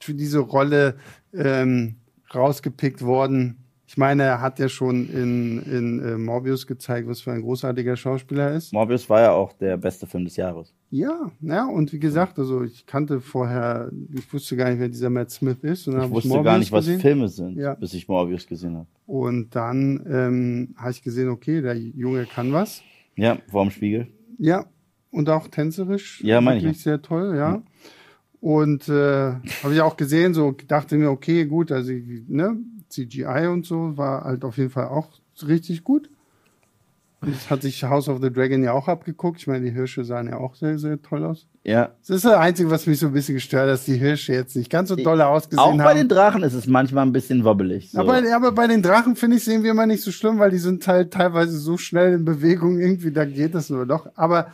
für 0.00 0.14
diese 0.14 0.38
Rolle 0.40 0.96
ähm, 1.34 1.96
rausgepickt 2.34 3.02
worden. 3.02 3.56
Ich 3.86 3.96
meine, 3.96 4.22
er 4.22 4.40
hat 4.40 4.60
ja 4.60 4.68
schon 4.68 5.08
in, 5.10 5.58
in 5.64 5.98
äh, 6.00 6.16
Morbius 6.16 6.64
gezeigt, 6.68 7.08
was 7.08 7.20
für 7.22 7.32
ein 7.32 7.42
großartiger 7.42 7.96
Schauspieler 7.96 8.50
er 8.50 8.54
ist. 8.56 8.72
Morbius 8.72 9.10
war 9.10 9.20
ja 9.20 9.32
auch 9.32 9.52
der 9.54 9.76
beste 9.76 10.06
Film 10.06 10.24
des 10.24 10.36
Jahres. 10.36 10.72
Ja, 10.90 11.32
ja, 11.40 11.66
und 11.66 11.92
wie 11.92 11.98
gesagt, 11.98 12.38
also 12.38 12.62
ich 12.62 12.86
kannte 12.86 13.20
vorher, 13.20 13.90
ich 14.14 14.32
wusste 14.32 14.56
gar 14.56 14.70
nicht, 14.70 14.78
wer 14.78 14.88
dieser 14.88 15.10
Matt 15.10 15.32
Smith 15.32 15.58
ist. 15.62 15.88
Und 15.88 15.94
dann 15.94 16.04
Ich 16.04 16.10
wusste 16.10 16.28
Morbius 16.28 16.44
gar 16.44 16.58
nicht, 16.58 16.70
was 16.70 16.84
gesehen. 16.86 17.00
Filme 17.00 17.28
sind, 17.28 17.56
Ja. 17.58 17.74
bis 17.74 17.92
ich 17.94 18.06
Morbius 18.06 18.46
gesehen 18.46 18.76
habe. 18.76 18.86
Und 19.06 19.56
dann 19.56 20.04
ähm, 20.08 20.74
habe 20.76 20.92
ich 20.92 21.02
gesehen, 21.02 21.28
okay, 21.28 21.60
der 21.60 21.74
Junge 21.76 22.26
kann 22.26 22.52
was. 22.52 22.82
Ja, 23.16 23.38
vorm 23.50 23.72
Spiegel. 23.72 24.06
Ja, 24.38 24.66
und 25.10 25.28
auch 25.28 25.48
tänzerisch. 25.48 26.22
Ja, 26.22 26.40
meine 26.40 26.58
ich 26.58 26.64
Wirklich 26.64 26.82
sehr 26.82 27.02
toll, 27.02 27.34
ja. 27.36 27.60
Und 28.40 28.88
äh, 28.88 29.32
habe 29.62 29.74
ich 29.74 29.80
auch 29.82 29.96
gesehen, 29.96 30.32
so 30.32 30.54
dachte 30.66 30.96
mir, 30.96 31.10
okay, 31.10 31.44
gut, 31.44 31.70
also 31.70 31.92
ne, 31.92 32.56
CGI 32.88 33.48
und 33.48 33.66
so 33.66 33.96
war 33.96 34.24
halt 34.24 34.44
auf 34.44 34.56
jeden 34.56 34.70
Fall 34.70 34.88
auch 34.88 35.08
richtig 35.46 35.84
gut. 35.84 36.08
Das 37.22 37.50
hat 37.50 37.60
sich 37.60 37.84
House 37.84 38.08
of 38.08 38.22
the 38.22 38.32
Dragon 38.32 38.62
ja 38.62 38.72
auch 38.72 38.88
abgeguckt. 38.88 39.40
Ich 39.40 39.46
meine, 39.46 39.66
die 39.66 39.72
Hirsche 39.72 40.04
sahen 40.04 40.28
ja 40.28 40.38
auch 40.38 40.54
sehr, 40.54 40.78
sehr 40.78 41.02
toll 41.02 41.22
aus. 41.22 41.46
Ja. 41.64 41.90
Das 42.00 42.16
ist 42.16 42.24
das 42.24 42.32
Einzige, 42.32 42.70
was 42.70 42.86
mich 42.86 42.98
so 42.98 43.08
ein 43.08 43.12
bisschen 43.12 43.34
gestört 43.34 43.64
hat, 43.64 43.68
dass 43.68 43.84
die 43.84 43.98
Hirsche 43.98 44.32
jetzt 44.32 44.56
nicht 44.56 44.70
ganz 44.70 44.88
so 44.88 44.96
doll 44.96 45.20
ausgesehen 45.20 45.60
Auch 45.60 45.76
bei 45.76 45.90
haben. 45.90 45.98
den 45.98 46.08
Drachen 46.08 46.42
ist 46.42 46.54
es 46.54 46.66
manchmal 46.66 47.04
ein 47.04 47.12
bisschen 47.12 47.44
wobbelig. 47.44 47.90
So. 47.90 48.00
Aber, 48.00 48.22
aber 48.34 48.52
bei 48.52 48.66
den 48.66 48.80
Drachen, 48.80 49.16
finde 49.16 49.36
ich, 49.36 49.44
sehen 49.44 49.62
wir 49.62 49.72
immer 49.72 49.84
nicht 49.84 50.02
so 50.02 50.10
schlimm, 50.12 50.38
weil 50.38 50.50
die 50.50 50.58
sind 50.58 50.86
halt 50.86 51.12
teilweise 51.12 51.58
so 51.58 51.76
schnell 51.76 52.14
in 52.14 52.24
Bewegung, 52.24 52.78
irgendwie, 52.78 53.12
da 53.12 53.26
geht 53.26 53.54
das 53.54 53.68
nur 53.68 53.84
doch. 53.84 54.08
Aber 54.14 54.46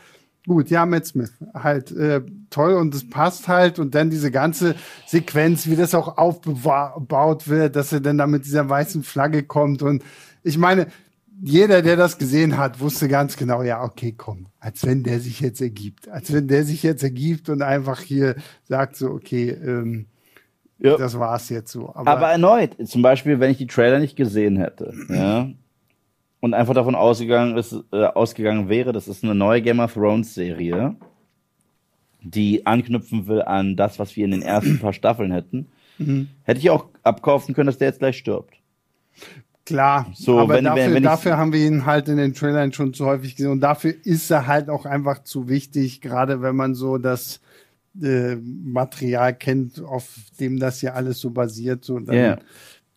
gut, 0.46 0.70
ja, 0.70 0.86
Matt 0.86 1.06
Smith, 1.06 1.32
halt 1.54 1.90
äh, 1.92 2.22
toll 2.50 2.74
und 2.74 2.94
es 2.94 3.08
passt 3.08 3.48
halt. 3.48 3.78
Und 3.78 3.94
dann 3.94 4.10
diese 4.10 4.30
ganze 4.30 4.74
Sequenz, 5.06 5.66
wie 5.66 5.76
das 5.76 5.94
auch 5.94 6.16
aufgebaut 6.18 7.48
wird, 7.48 7.76
dass 7.76 7.92
er 7.92 8.00
dann 8.00 8.18
da 8.18 8.26
mit 8.26 8.44
dieser 8.44 8.68
weißen 8.68 9.02
Flagge 9.02 9.42
kommt. 9.42 9.82
Und 9.82 10.02
ich 10.42 10.58
meine, 10.58 10.86
jeder, 11.42 11.82
der 11.82 11.96
das 11.96 12.16
gesehen 12.16 12.56
hat, 12.56 12.80
wusste 12.80 13.08
ganz 13.08 13.36
genau, 13.36 13.62
ja, 13.62 13.82
okay, 13.82 14.14
komm, 14.16 14.46
als 14.58 14.86
wenn 14.86 15.02
der 15.02 15.20
sich 15.20 15.40
jetzt 15.40 15.60
ergibt. 15.60 16.08
Als 16.08 16.32
wenn 16.32 16.48
der 16.48 16.64
sich 16.64 16.82
jetzt 16.82 17.02
ergibt 17.02 17.48
und 17.50 17.60
einfach 17.62 18.00
hier 18.00 18.36
sagt 18.64 18.96
so, 18.96 19.10
okay, 19.10 19.50
ähm, 19.50 20.06
Ja. 20.78 20.96
das 20.96 21.18
war's 21.18 21.50
jetzt 21.50 21.72
so. 21.72 21.94
Aber 21.94 22.28
erneut, 22.28 22.76
zum 22.88 23.02
Beispiel, 23.02 23.38
wenn 23.40 23.50
ich 23.50 23.58
die 23.58 23.66
Trailer 23.66 23.98
nicht 23.98 24.16
gesehen 24.16 24.56
hätte, 24.56 24.94
ja, 25.10 25.48
und 26.46 26.54
einfach 26.54 26.74
davon 26.74 26.94
ausgegangen, 26.94 27.56
ist, 27.58 27.74
äh, 27.92 28.04
ausgegangen 28.04 28.68
wäre, 28.68 28.92
das 28.92 29.08
ist 29.08 29.22
eine 29.24 29.34
neue 29.34 29.60
Game 29.62 29.80
of 29.80 29.92
Thrones 29.94 30.32
Serie, 30.34 30.96
die 32.22 32.64
anknüpfen 32.66 33.26
will 33.26 33.42
an 33.42 33.76
das, 33.76 33.98
was 33.98 34.16
wir 34.16 34.24
in 34.24 34.30
den 34.32 34.42
ersten 34.42 34.78
paar 34.78 34.92
Staffeln 34.92 35.32
hätten, 35.32 35.66
Mhm. 35.98 36.28
hätte 36.44 36.60
ich 36.60 36.70
auch 36.70 36.86
abkaufen 37.02 37.54
können, 37.54 37.66
dass 37.66 37.78
der 37.78 37.88
jetzt 37.88 37.98
gleich 38.00 38.16
stirbt. 38.18 38.54
Klar, 39.64 40.06
So, 40.14 40.38
aber 40.38 40.54
wenn- 40.54 40.64
dafür, 40.64 40.84
wenn- 40.86 40.94
wenn 40.94 41.02
dafür 41.02 41.36
haben 41.36 41.52
wir 41.52 41.66
ihn 41.66 41.86
halt 41.86 42.08
in 42.08 42.18
den 42.18 42.34
Trailern 42.34 42.72
schon 42.72 42.94
zu 42.94 43.04
häufig 43.06 43.34
gesehen 43.34 43.50
und 43.50 43.60
dafür 43.60 43.94
ist 44.04 44.30
er 44.30 44.46
halt 44.46 44.68
auch 44.68 44.86
einfach 44.86 45.24
zu 45.24 45.48
wichtig, 45.48 46.00
gerade 46.00 46.40
wenn 46.42 46.54
man 46.56 46.74
so 46.74 46.98
das 46.98 47.40
äh, 48.02 48.36
Material 48.36 49.32
kennt, 49.34 49.82
auf 49.82 50.14
dem 50.38 50.58
das 50.60 50.82
ja 50.82 50.92
alles 50.92 51.18
so 51.18 51.30
basiert. 51.30 51.82
So, 51.82 51.98
dann 51.98 52.14
Ja. 52.14 52.38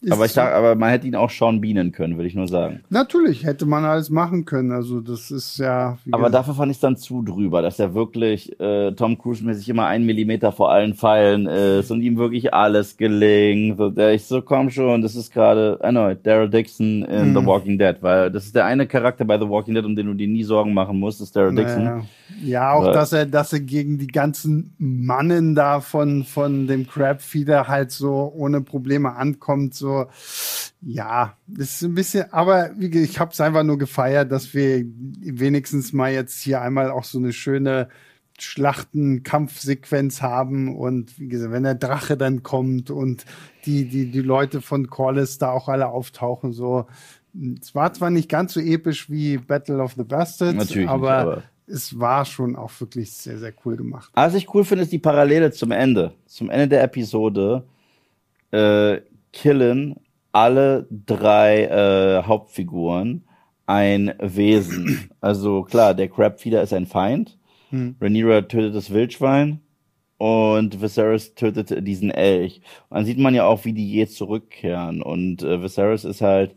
Ist 0.01 0.11
Aber 0.13 0.25
ich 0.25 0.31
sag, 0.31 0.53
aber 0.53 0.75
man 0.75 0.89
hätte 0.91 1.07
ihn 1.07 1.15
auch 1.15 1.29
Sean 1.29 1.59
Beanen 1.59 1.91
können, 1.91 2.17
will 2.17 2.25
ich 2.25 2.35
nur 2.35 2.47
sagen. 2.47 2.81
Natürlich 2.89 3.43
hätte 3.43 3.65
man 3.65 3.83
alles 3.83 4.09
machen 4.09 4.45
können. 4.45 4.71
Also 4.71 5.01
das 5.01 5.29
ist 5.29 5.57
ja. 5.57 5.97
Aber 6.11 6.29
dafür 6.29 6.53
fand 6.53 6.71
ich 6.71 6.77
es 6.77 6.81
dann 6.81 6.95
zu 6.95 7.21
drüber, 7.21 7.61
dass 7.61 7.79
er 7.79 7.93
wirklich 7.93 8.57
äh, 8.59 8.91
Tom 8.93 9.17
Cruise-mäßig 9.17 9.67
immer 9.69 9.87
einen 9.87 10.05
Millimeter 10.05 10.51
vor 10.53 10.71
allen 10.71 10.93
Pfeilen 10.93 11.47
ist 11.47 11.91
und 11.91 12.01
ihm 12.01 12.17
wirklich 12.17 12.53
alles 12.53 12.95
gelingt. 12.97 13.77
So, 13.77 13.89
der 13.89 14.13
ich 14.13 14.23
so, 14.25 14.41
komm 14.41 14.69
schon, 14.69 15.01
das 15.01 15.15
ist 15.15 15.33
gerade 15.33 15.77
erneut 15.81 16.25
Daryl 16.25 16.49
Dixon 16.49 17.03
in 17.03 17.31
Mhm. 17.31 17.37
The 17.39 17.45
Walking 17.45 17.77
Dead, 17.77 17.95
weil 18.01 18.31
das 18.31 18.45
ist 18.45 18.55
der 18.55 18.65
eine 18.65 18.87
Charakter 18.87 19.25
bei 19.25 19.37
The 19.37 19.49
Walking 19.49 19.73
Dead, 19.75 19.83
um 19.83 19.95
den 19.95 20.05
du 20.07 20.13
dir 20.13 20.27
nie 20.27 20.43
Sorgen 20.43 20.73
machen 20.73 20.97
musst, 20.99 21.19
ist 21.21 21.35
Daryl 21.35 21.53
Dixon. 21.55 21.83
Naja. 21.83 22.01
Ja, 22.43 22.71
auch 22.73 22.85
Weil- 22.85 22.93
dass 22.93 23.11
er, 23.11 23.25
dass 23.25 23.51
er 23.53 23.59
gegen 23.59 23.97
die 23.97 24.07
ganzen 24.07 24.73
Mannen 24.77 25.55
da 25.55 25.81
von, 25.81 26.23
von 26.23 26.67
dem 26.67 26.87
Crabfeeder 26.87 27.67
halt 27.67 27.91
so 27.91 28.31
ohne 28.35 28.61
Probleme 28.61 29.15
ankommt, 29.15 29.73
so, 29.73 29.88
ja, 30.81 31.37
das 31.47 31.75
ist 31.75 31.83
ein 31.83 31.95
bisschen, 31.95 32.31
aber 32.31 32.71
ich 32.79 33.19
habe 33.19 33.31
es 33.31 33.41
einfach 33.41 33.63
nur 33.63 33.77
gefeiert, 33.77 34.31
dass 34.31 34.53
wir 34.53 34.85
wenigstens 34.85 35.93
mal 35.93 36.11
jetzt 36.11 36.41
hier 36.41 36.61
einmal 36.61 36.91
auch 36.91 37.03
so 37.03 37.17
eine 37.17 37.33
schöne 37.33 37.89
Schlachten, 38.39 39.23
Kampfsequenz 39.23 40.21
haben 40.21 40.75
und 40.77 41.19
wie 41.19 41.27
gesagt, 41.27 41.51
wenn 41.51 41.63
der 41.63 41.75
Drache 41.75 42.15
dann 42.15 42.41
kommt 42.41 42.89
und 42.89 43.25
die, 43.65 43.85
die, 43.89 44.09
die 44.09 44.21
Leute 44.21 44.61
von 44.61 44.89
Corliss 44.89 45.37
da 45.37 45.51
auch 45.51 45.67
alle 45.67 45.87
auftauchen, 45.89 46.53
so. 46.53 46.87
Es 47.61 47.75
war 47.75 47.93
zwar 47.93 48.09
nicht 48.09 48.27
ganz 48.27 48.53
so 48.53 48.59
episch 48.59 49.09
wie 49.09 49.37
Battle 49.37 49.83
of 49.83 49.93
the 49.93 50.03
Bastards, 50.03 50.55
Natürlich 50.57 50.89
aber, 50.89 51.17
nicht, 51.17 51.27
aber- 51.37 51.43
es 51.67 51.99
war 51.99 52.25
schon 52.25 52.55
auch 52.55 52.71
wirklich 52.79 53.11
sehr, 53.11 53.37
sehr 53.37 53.53
cool 53.63 53.77
gemacht. 53.77 54.09
Was 54.15 54.33
ich 54.33 54.51
cool 54.53 54.63
finde, 54.65 54.83
ist 54.83 54.91
die 54.91 54.97
Parallele 54.97 55.51
zum 55.51 55.69
Ende. 55.71 56.13
Zum 56.25 56.49
Ende 56.49 56.67
der 56.67 56.83
Episode 56.83 57.63
äh, 58.51 59.01
killen 59.31 59.95
alle 60.31 60.87
drei 60.89 61.65
äh, 61.65 62.23
Hauptfiguren 62.23 63.25
ein 63.65 64.13
Wesen. 64.19 65.09
Also 65.21 65.63
klar, 65.63 65.93
der 65.93 66.07
Crabfeeder 66.07 66.63
ist 66.63 66.73
ein 66.73 66.85
Feind. 66.85 67.37
Rhaenyra 68.01 68.41
tötet 68.43 68.73
das 68.73 68.91
Wildschwein 68.91 69.59
und 70.17 70.81
Viserys 70.81 71.35
tötet 71.35 71.85
diesen 71.85 72.09
Elch. 72.09 72.61
Und 72.89 72.97
dann 72.97 73.05
sieht 73.05 73.19
man 73.19 73.35
ja 73.35 73.45
auch, 73.45 73.65
wie 73.65 73.73
die 73.73 73.89
je 73.89 74.07
zurückkehren. 74.07 75.01
Und 75.01 75.43
äh, 75.43 75.61
Viserys 75.61 76.05
ist 76.05 76.21
halt, 76.21 76.55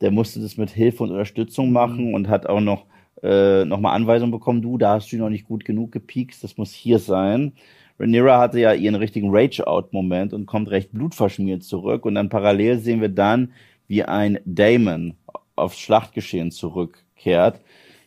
der 0.00 0.12
musste 0.12 0.40
das 0.40 0.56
mit 0.56 0.70
Hilfe 0.70 1.02
und 1.02 1.10
Unterstützung 1.10 1.72
machen 1.72 2.14
und 2.14 2.28
hat 2.28 2.46
auch 2.46 2.60
noch 2.60 2.86
äh, 3.22 3.64
nochmal 3.64 3.96
Anweisungen 3.96 4.32
bekommen, 4.32 4.62
du, 4.62 4.76
da 4.76 4.94
hast 4.94 5.10
du 5.10 5.16
noch 5.16 5.30
nicht 5.30 5.46
gut 5.46 5.64
genug 5.64 5.92
gepiekst, 5.92 6.44
das 6.44 6.58
muss 6.58 6.72
hier 6.72 6.98
sein. 6.98 7.52
Rhaenyra 7.98 8.38
hatte 8.38 8.60
ja 8.60 8.72
ihren 8.72 8.96
richtigen 8.96 9.30
Rage-Out-Moment 9.30 10.32
und 10.32 10.46
kommt 10.46 10.70
recht 10.70 10.92
blutverschmiert 10.92 11.62
zurück 11.62 12.04
und 12.04 12.16
dann 12.16 12.28
parallel 12.28 12.78
sehen 12.78 13.00
wir 13.00 13.08
dann, 13.08 13.52
wie 13.86 14.02
ein 14.02 14.38
Daemon 14.44 15.14
aufs 15.56 15.78
Schlachtgeschehen 15.78 16.50
zurückkehrt 16.50 17.60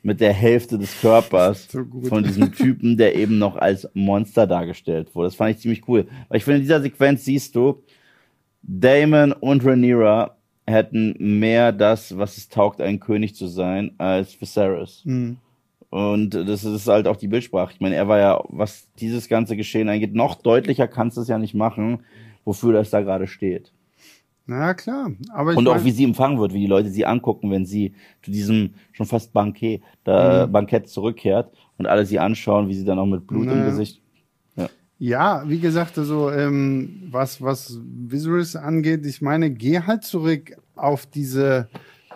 mit 0.04 0.22
der 0.22 0.34
Hälfte 0.34 0.78
des 0.78 1.00
Körpers 1.02 1.68
So 1.72 1.86
von 2.08 2.24
diesem 2.24 2.54
Typen, 2.54 2.98
der 2.98 3.16
eben 3.16 3.38
noch 3.40 3.56
als 3.56 3.90
Monster 3.94 4.48
dargestellt 4.48 5.14
wurde. 5.14 5.28
Das 5.28 5.36
fand 5.36 5.52
ich 5.52 5.60
ziemlich 5.60 5.88
cool. 5.88 6.08
Weil 6.30 6.38
ich 6.38 6.44
finde, 6.44 6.58
in 6.58 6.64
dieser 6.64 6.82
Sequenz 6.82 7.26
siehst 7.26 7.56
du, 7.56 7.84
Damon 8.62 9.32
und 9.32 9.66
Rhaenyra 9.66 10.36
hätten 10.66 11.16
mehr 11.18 11.72
das, 11.72 12.18
was 12.18 12.38
es 12.38 12.50
taugt, 12.50 12.82
ein 12.82 13.00
König 13.00 13.36
zu 13.36 13.48
sein, 13.48 13.92
als 13.98 14.40
Viserys. 14.40 15.04
Und 15.90 16.32
das 16.32 16.64
ist 16.66 16.88
halt 16.88 17.08
auch 17.08 17.16
die 17.16 17.30
Bildsprache. 17.30 17.72
Ich 17.74 17.80
meine, 17.80 17.96
er 17.96 18.08
war 18.08 18.20
ja, 18.20 18.44
was 18.50 18.88
dieses 19.00 19.30
ganze 19.30 19.56
Geschehen 19.56 19.88
angeht, 19.88 20.14
noch 20.14 20.36
deutlicher 20.36 20.88
kannst 20.88 21.16
du 21.18 21.22
es 21.22 21.30
ja 21.30 21.38
nicht 21.38 21.54
machen, 21.54 22.00
wofür 22.44 22.74
das 22.74 22.90
da 22.90 23.02
gerade 23.02 23.28
steht. 23.28 23.72
Na 24.50 24.74
klar, 24.74 25.12
aber 25.34 25.52
ich 25.52 25.58
Und 25.58 25.68
auch 25.68 25.84
wie 25.84 25.92
sie 25.92 26.06
empfangen 26.06 26.40
wird, 26.40 26.54
wie 26.54 26.62
die 26.62 26.68
Leute 26.68 26.90
sie 26.90 27.06
angucken, 27.06 27.52
wenn 27.52 27.66
sie 27.66 27.94
zu 28.22 28.32
diesem 28.32 28.76
schon 28.94 29.06
fast 29.06 29.34
Bankett, 29.34 29.82
da, 30.06 30.46
Bankett 30.46 30.88
zurückkehrt 30.88 31.52
und 31.78 31.86
alle 31.86 32.06
sie 32.06 32.18
anschauen, 32.20 32.70
wie 32.70 32.74
sie 32.74 32.86
dann 32.86 32.98
auch 32.98 33.06
mit 33.06 33.28
Blut 33.28 33.48
im 33.48 33.60
Naja. 33.60 33.70
Gesicht. 33.70 34.02
Ja, 35.00 35.44
wie 35.48 35.60
gesagt, 35.60 35.98
also 36.00 36.32
ähm, 36.32 37.04
was 37.12 37.40
was 37.40 37.80
Viserys 37.84 38.56
angeht, 38.56 39.06
ich 39.06 39.22
meine, 39.22 39.52
geh 39.52 39.82
halt 39.82 40.04
zurück 40.04 40.58
auf 40.76 41.06
diese 41.06 41.68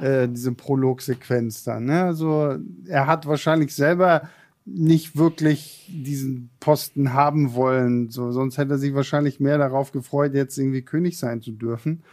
äh, 0.01 0.27
diese 0.27 0.51
Prolog-Sequenz 0.51 1.63
da. 1.63 1.79
Ne? 1.79 2.03
Also 2.03 2.57
er 2.87 3.07
hat 3.07 3.25
wahrscheinlich 3.25 3.73
selber 3.73 4.29
nicht 4.65 5.15
wirklich 5.15 5.89
diesen 5.89 6.49
Posten 6.59 7.13
haben 7.13 7.53
wollen, 7.53 8.09
so 8.09 8.31
sonst 8.31 8.57
hätte 8.57 8.73
er 8.73 8.77
sich 8.77 8.93
wahrscheinlich 8.93 9.39
mehr 9.39 9.57
darauf 9.57 9.91
gefreut, 9.91 10.33
jetzt 10.33 10.57
irgendwie 10.57 10.81
König 10.83 11.17
sein 11.17 11.41
zu 11.41 11.51
dürfen. 11.51 12.03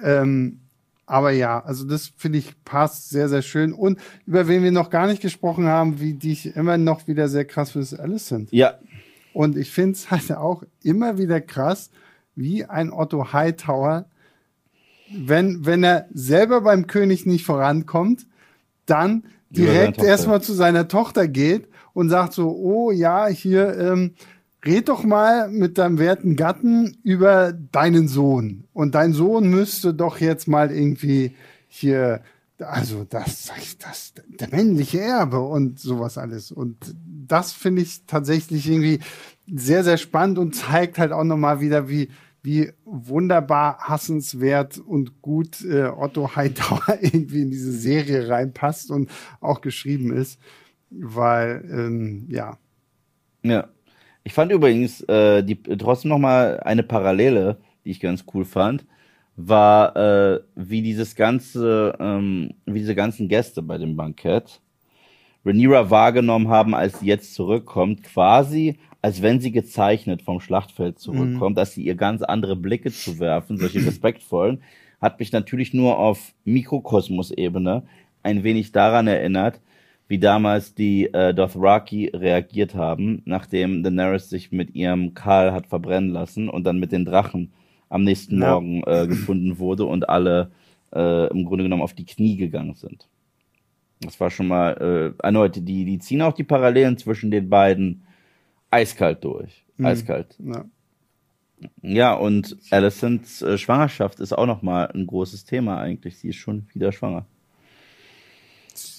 Ähm, 0.00 0.60
aber 1.06 1.30
ja, 1.30 1.64
also 1.64 1.86
das 1.86 2.12
finde 2.16 2.38
ich 2.38 2.62
passt 2.64 3.08
sehr, 3.08 3.30
sehr 3.30 3.40
schön. 3.40 3.72
Und 3.72 3.98
über 4.26 4.46
wen 4.48 4.62
wir 4.62 4.72
noch 4.72 4.90
gar 4.90 5.06
nicht 5.06 5.22
gesprochen 5.22 5.66
haben, 5.66 6.00
wie 6.00 6.12
die 6.12 6.32
ich 6.32 6.54
immer 6.54 6.76
noch 6.76 7.08
wieder 7.08 7.28
sehr 7.28 7.46
krass 7.46 7.70
finde, 7.70 7.84
ist 7.84 7.98
Alicent. 7.98 8.52
Ja, 8.52 8.74
Und 9.32 9.56
ich 9.56 9.70
finde 9.70 9.92
es 9.92 10.10
halt 10.10 10.32
auch 10.32 10.64
immer 10.82 11.16
wieder 11.16 11.40
krass, 11.40 11.90
wie 12.34 12.64
ein 12.66 12.92
Otto 12.92 13.32
Hightower, 13.32 14.06
wenn, 15.14 15.64
wenn 15.64 15.82
er 15.84 16.06
selber 16.12 16.60
beim 16.60 16.86
König 16.86 17.26
nicht 17.26 17.44
vorankommt, 17.44 18.26
dann 18.86 19.24
direkt 19.50 20.02
erstmal 20.02 20.42
zu 20.42 20.52
seiner 20.52 20.88
Tochter 20.88 21.28
geht 21.28 21.68
und 21.94 22.10
sagt 22.10 22.32
so, 22.34 22.50
oh 22.50 22.90
ja, 22.90 23.26
hier, 23.26 23.76
ähm, 23.78 24.14
red 24.64 24.88
doch 24.88 25.04
mal 25.04 25.48
mit 25.48 25.78
deinem 25.78 25.98
werten 25.98 26.36
Gatten 26.36 26.98
über 27.02 27.52
deinen 27.52 28.08
Sohn. 28.08 28.64
Und 28.72 28.94
dein 28.94 29.12
Sohn 29.12 29.48
müsste 29.48 29.94
doch 29.94 30.18
jetzt 30.18 30.48
mal 30.48 30.70
irgendwie 30.70 31.34
hier, 31.68 32.22
also 32.58 33.04
das, 33.08 33.50
das, 33.78 34.14
der 34.28 34.48
männliche 34.50 35.00
Erbe 35.00 35.40
und 35.40 35.78
sowas 35.78 36.18
alles. 36.18 36.50
Und 36.50 36.76
das 37.26 37.52
finde 37.52 37.82
ich 37.82 38.04
tatsächlich 38.06 38.68
irgendwie 38.68 38.98
sehr, 39.50 39.84
sehr 39.84 39.96
spannend 39.96 40.38
und 40.38 40.54
zeigt 40.54 40.98
halt 40.98 41.12
auch 41.12 41.24
nochmal 41.24 41.60
wieder, 41.60 41.88
wie, 41.88 42.10
wie 42.48 42.72
wunderbar 42.86 43.76
hassenswert 43.78 44.78
und 44.78 45.20
gut 45.20 45.62
äh, 45.66 45.84
Otto 45.84 46.34
Hightower 46.34 46.98
irgendwie 47.02 47.42
in 47.42 47.50
diese 47.50 47.72
Serie 47.72 48.30
reinpasst 48.30 48.90
und 48.90 49.10
auch 49.42 49.60
geschrieben 49.60 50.16
ist. 50.16 50.40
Weil, 50.88 51.62
ähm, 51.70 52.26
ja, 52.30 52.56
Ja. 53.42 53.68
Ich 54.24 54.32
fand 54.32 54.50
übrigens 54.50 55.02
äh, 55.02 55.42
die, 55.42 55.62
trotzdem 55.62 56.10
noch 56.10 56.18
mal 56.18 56.60
eine 56.60 56.82
Parallele, 56.82 57.58
die 57.84 57.90
ich 57.90 58.00
ganz 58.00 58.24
cool 58.32 58.44
fand, 58.44 58.86
war 59.36 59.96
äh, 59.96 60.40
wie 60.54 60.82
dieses 60.82 61.14
ganze, 61.16 61.96
ähm, 62.00 62.54
wie 62.64 62.80
diese 62.80 62.94
ganzen 62.94 63.28
Gäste 63.28 63.62
bei 63.62 63.78
dem 63.78 63.96
Bankett 63.96 64.60
Rhaenyra 65.44 65.90
wahrgenommen 65.90 66.48
haben, 66.48 66.74
als 66.74 67.00
sie 67.00 67.06
jetzt 67.06 67.34
zurückkommt, 67.34 68.02
quasi 68.02 68.78
als 69.00 69.22
wenn 69.22 69.40
sie 69.40 69.52
gezeichnet 69.52 70.22
vom 70.22 70.40
Schlachtfeld 70.40 70.98
zurückkommt, 70.98 71.56
dass 71.56 71.72
sie 71.72 71.82
ihr 71.82 71.94
ganz 71.94 72.22
andere 72.22 72.56
Blicke 72.56 72.90
zu 72.90 73.18
werfen, 73.18 73.58
solche 73.58 73.84
respektvollen, 73.86 74.62
hat 75.00 75.20
mich 75.20 75.30
natürlich 75.32 75.72
nur 75.72 75.98
auf 75.98 76.34
Mikrokosmos-Ebene 76.44 77.84
ein 78.22 78.42
wenig 78.42 78.72
daran 78.72 79.06
erinnert, 79.06 79.60
wie 80.08 80.18
damals 80.18 80.74
die 80.74 81.12
äh, 81.12 81.34
Dothraki 81.34 82.10
reagiert 82.14 82.74
haben, 82.74 83.22
nachdem 83.26 83.82
Daenerys 83.82 84.30
sich 84.30 84.50
mit 84.50 84.74
ihrem 84.74 85.14
Karl 85.14 85.52
hat 85.52 85.66
verbrennen 85.66 86.10
lassen 86.10 86.48
und 86.48 86.64
dann 86.64 86.80
mit 86.80 86.92
den 86.92 87.04
Drachen 87.04 87.52
am 87.90 88.02
nächsten 88.02 88.40
Ja. 88.40 88.52
Morgen 88.52 88.82
äh, 88.84 89.06
gefunden 89.08 89.58
wurde 89.58 89.84
und 89.84 90.08
alle 90.08 90.50
äh, 90.92 91.30
im 91.30 91.44
Grunde 91.44 91.64
genommen 91.64 91.82
auf 91.82 91.94
die 91.94 92.06
Knie 92.06 92.36
gegangen 92.36 92.74
sind. 92.74 93.06
Das 94.00 94.18
war 94.18 94.30
schon 94.30 94.48
mal 94.48 95.14
äh, 95.20 95.22
erneut, 95.24 95.56
die, 95.56 95.84
die 95.84 95.98
ziehen 95.98 96.22
auch 96.22 96.32
die 96.32 96.44
Parallelen 96.44 96.96
zwischen 96.96 97.30
den 97.30 97.48
beiden 97.48 98.02
eiskalt 98.70 99.22
durch. 99.24 99.64
Eiskalt. 99.82 100.36
ja. 100.38 100.64
Ja, 101.82 102.14
und 102.14 102.56
Alicents 102.70 103.42
äh, 103.42 103.58
Schwangerschaft 103.58 104.20
ist 104.20 104.32
auch 104.32 104.46
noch 104.46 104.62
mal 104.62 104.86
ein 104.92 105.08
großes 105.08 105.44
Thema 105.44 105.78
eigentlich. 105.80 106.16
Sie 106.18 106.28
ist 106.28 106.36
schon 106.36 106.68
wieder 106.72 106.92
schwanger. 106.92 107.26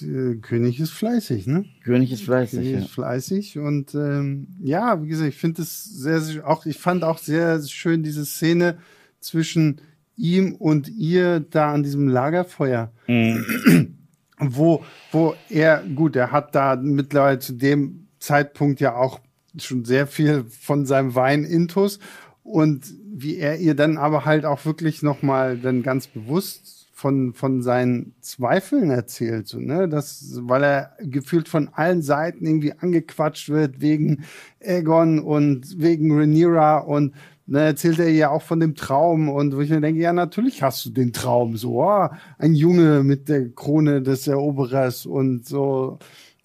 Äh, 0.02 0.36
König 0.42 0.80
ist 0.82 0.92
fleißig, 0.92 1.48
ne? 1.48 1.64
König 1.84 2.12
ist 2.12 2.24
fleißig. 2.24 2.60
König 2.60 2.74
Ja. 2.74 2.80
ist 2.80 2.92
fleißig 2.92 3.60
und 3.60 3.96
ähm, 3.96 4.48
ja, 4.62 5.02
wie 5.02 5.08
gesagt, 5.08 5.30
ich 5.30 5.38
finde 5.38 5.62
es 5.62 5.86
sehr, 5.86 6.20
sehr, 6.20 6.46
auch 6.48 6.66
ich 6.66 6.78
fand 6.78 7.04
auch 7.06 7.18
sehr 7.18 7.62
schön 7.64 8.04
diese 8.04 8.26
Szene 8.26 8.78
zwischen 9.22 9.80
ihm 10.18 10.54
und 10.56 10.90
ihr 10.90 11.40
da 11.40 11.72
an 11.72 11.84
diesem 11.84 12.10
Lagerfeuer, 12.10 12.92
Mhm. 13.08 13.98
wo, 14.38 14.84
wo 15.14 15.34
er, 15.50 15.82
gut, 15.96 16.18
er 16.18 16.32
hat 16.34 16.56
da 16.56 16.76
mittlerweile 16.76 17.40
zu 17.40 17.54
dem 17.54 18.08
Zeitpunkt 18.20 18.82
ja 18.82 18.96
auch 18.96 19.22
schon 19.58 19.86
sehr 19.86 20.08
viel 20.08 20.46
von 20.46 20.86
seinem 20.86 21.16
Wein 21.16 21.44
intus. 21.44 22.00
Und 22.44 22.86
wie 23.12 23.38
er 23.38 23.58
ihr 23.60 23.76
dann 23.76 23.98
aber 23.98 24.26
halt 24.26 24.46
auch 24.46 24.66
wirklich 24.66 25.04
nochmal 25.04 25.58
dann 25.58 25.84
ganz 25.84 26.08
bewusst 26.08 26.80
von, 27.00 27.34
von 27.34 27.62
seinen 27.62 28.14
Zweifeln 28.20 28.90
erzählt, 28.90 29.48
so, 29.48 29.58
ne, 29.60 29.88
das, 29.88 30.38
weil 30.42 30.64
er 30.64 30.92
gefühlt 31.00 31.48
von 31.48 31.70
allen 31.70 32.02
Seiten 32.02 32.46
irgendwie 32.46 32.74
angequatscht 32.74 33.50
wird 33.50 33.80
wegen 33.80 34.26
Aegon 34.62 35.20
und 35.20 35.80
wegen 35.80 36.12
Rhaenyra. 36.12 36.80
Und 36.80 37.14
dann 37.48 37.64
erzählt 37.64 38.00
er 38.00 38.10
ja 38.10 38.30
auch 38.30 38.42
von 38.42 38.60
dem 38.60 38.76
Traum. 38.76 39.30
Und 39.30 39.56
wo 39.56 39.62
ich 39.62 39.70
mir 39.70 39.80
denke, 39.80 40.02
ja, 40.02 40.12
natürlich 40.12 40.62
hast 40.62 40.86
du 40.86 40.90
den 40.90 41.14
Traum, 41.14 41.56
so, 41.56 41.82
oh, 41.82 42.10
ein 42.38 42.54
Junge 42.54 43.04
mit 43.04 43.30
der 43.30 43.50
Krone 43.50 44.02
des 44.02 44.28
Eroberers 44.28 45.06
und 45.06 45.48
so. 45.48 46.00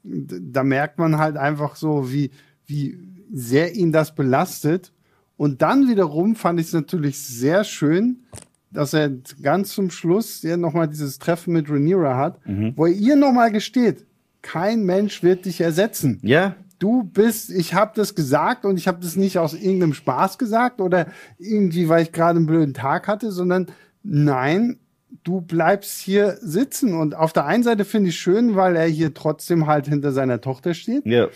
Da 0.04 0.62
merkt 0.62 0.98
man 0.98 1.18
halt 1.18 1.36
einfach 1.36 1.74
so, 1.76 2.12
wie, 2.12 2.30
wie 2.66 2.98
sehr 3.32 3.74
ihn 3.74 3.92
das 3.92 4.14
belastet. 4.14 4.92
Und 5.36 5.62
dann 5.62 5.88
wiederum 5.88 6.36
fand 6.36 6.60
ich 6.60 6.68
es 6.68 6.72
natürlich 6.72 7.18
sehr 7.18 7.64
schön, 7.64 8.24
dass 8.70 8.92
er 8.92 9.10
ganz 9.42 9.74
zum 9.74 9.90
Schluss 9.90 10.42
ja 10.42 10.56
nochmal 10.56 10.88
dieses 10.88 11.18
Treffen 11.18 11.52
mit 11.52 11.68
Rhaenyra 11.68 12.16
hat, 12.16 12.40
wo 12.76 12.86
er 12.86 12.92
ihr 12.92 13.16
nochmal 13.16 13.52
gesteht, 13.52 14.06
kein 14.42 14.84
Mensch 14.84 15.22
wird 15.22 15.46
dich 15.46 15.60
ersetzen 15.60 16.18
ja, 16.22 16.56
du 16.78 17.02
bist, 17.02 17.50
ich 17.50 17.74
habe 17.74 17.92
das 17.94 18.14
gesagt 18.14 18.64
und 18.64 18.76
ich 18.76 18.86
habe 18.88 19.00
das 19.00 19.16
nicht 19.16 19.38
aus 19.38 19.54
irgendeinem 19.54 19.94
Spaß 19.94 20.38
gesagt 20.38 20.80
oder 20.80 21.06
irgendwie, 21.38 21.88
weil 21.88 22.02
ich 22.02 22.12
gerade 22.12 22.36
einen 22.36 22.46
blöden 22.46 22.74
Tag 22.74 23.08
hatte, 23.08 23.32
sondern 23.32 23.68
nein, 24.02 24.78
du 25.22 25.40
bleibst 25.40 26.00
hier 26.00 26.36
sitzen. 26.40 26.94
Und 26.94 27.14
auf 27.14 27.32
der 27.32 27.46
einen 27.46 27.62
Seite 27.62 27.84
finde 27.84 28.10
ich 28.10 28.16
schön, 28.16 28.54
weil 28.54 28.76
er 28.76 28.86
hier 28.86 29.14
trotzdem 29.14 29.66
halt 29.66 29.88
hinter 29.88 30.12
seiner 30.12 30.40
Tochter 30.40 30.74
steht. 30.74 31.06
ja. 31.06 31.28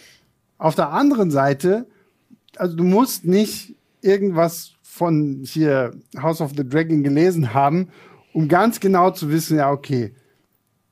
Auf 0.59 0.75
der 0.75 0.91
anderen 0.91 1.31
Seite, 1.31 1.87
also 2.57 2.77
du 2.77 2.85
musst 2.85 3.25
nicht 3.25 3.77
irgendwas 4.03 4.73
von 4.83 5.43
hier 5.45 5.93
House 6.21 6.41
of 6.41 6.53
the 6.57 6.69
Dragon 6.69 7.03
gelesen 7.03 7.55
haben, 7.55 7.89
um 8.33 8.49
ganz 8.49 8.81
genau 8.81 9.11
zu 9.11 9.31
wissen, 9.31 9.59
ja, 9.59 9.71
okay, 9.71 10.15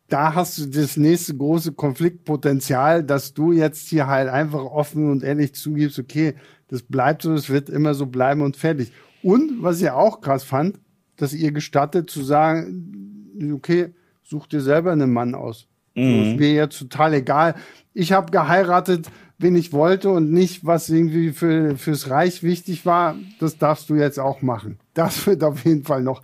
da 0.08 0.34
hast 0.34 0.58
du 0.58 0.66
das 0.66 0.96
nächste 0.96 1.36
große 1.36 1.72
Konfliktpotenzial, 1.72 3.02
dass 3.02 3.34
du 3.34 3.52
jetzt 3.52 3.88
hier 3.88 4.06
halt 4.06 4.28
einfach 4.28 4.62
offen 4.62 5.10
und 5.10 5.24
ehrlich 5.24 5.54
zugibst, 5.54 5.98
okay, 5.98 6.34
das 6.68 6.82
bleibt 6.82 7.22
so, 7.22 7.34
das 7.34 7.48
wird 7.50 7.68
immer 7.68 7.94
so 7.94 8.06
bleiben 8.06 8.42
und 8.42 8.56
fertig. 8.56 8.92
Und 9.22 9.62
was 9.62 9.80
ich 9.80 9.90
auch 9.90 10.20
krass 10.20 10.44
fand, 10.44 10.78
dass 11.16 11.32
ihr 11.32 11.50
gestattet 11.50 12.10
zu 12.10 12.22
sagen, 12.22 13.52
okay, 13.52 13.94
such 14.22 14.46
dir 14.46 14.60
selber 14.60 14.92
einen 14.92 15.12
Mann 15.12 15.34
aus. 15.34 15.66
So, 15.96 16.02
ist 16.30 16.38
mir 16.38 16.52
jetzt 16.52 16.78
total 16.78 17.14
egal. 17.14 17.54
Ich 17.94 18.12
habe 18.12 18.30
geheiratet, 18.30 19.10
wen 19.38 19.56
ich 19.56 19.72
wollte 19.72 20.10
und 20.10 20.30
nicht, 20.30 20.64
was 20.64 20.88
irgendwie 20.90 21.30
für, 21.32 21.76
fürs 21.76 22.10
Reich 22.10 22.42
wichtig 22.42 22.86
war. 22.86 23.16
Das 23.40 23.58
darfst 23.58 23.88
du 23.90 23.94
jetzt 23.96 24.18
auch 24.20 24.42
machen. 24.42 24.78
Das 24.94 25.26
wird 25.26 25.42
auf 25.42 25.64
jeden 25.64 25.84
Fall 25.84 26.02
noch 26.02 26.22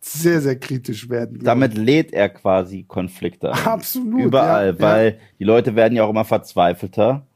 sehr, 0.00 0.40
sehr 0.40 0.56
kritisch 0.58 1.10
werden. 1.10 1.40
Damit 1.42 1.76
lädt 1.76 2.12
er 2.14 2.30
quasi 2.30 2.84
Konflikte 2.88 3.52
ein. 3.52 3.66
Absolut, 3.66 4.22
Überall, 4.22 4.68
ja, 4.68 4.80
weil 4.80 5.18
die 5.38 5.44
Leute 5.44 5.76
werden 5.76 5.94
ja 5.94 6.04
auch 6.04 6.10
immer 6.10 6.24
verzweifelter 6.24 7.26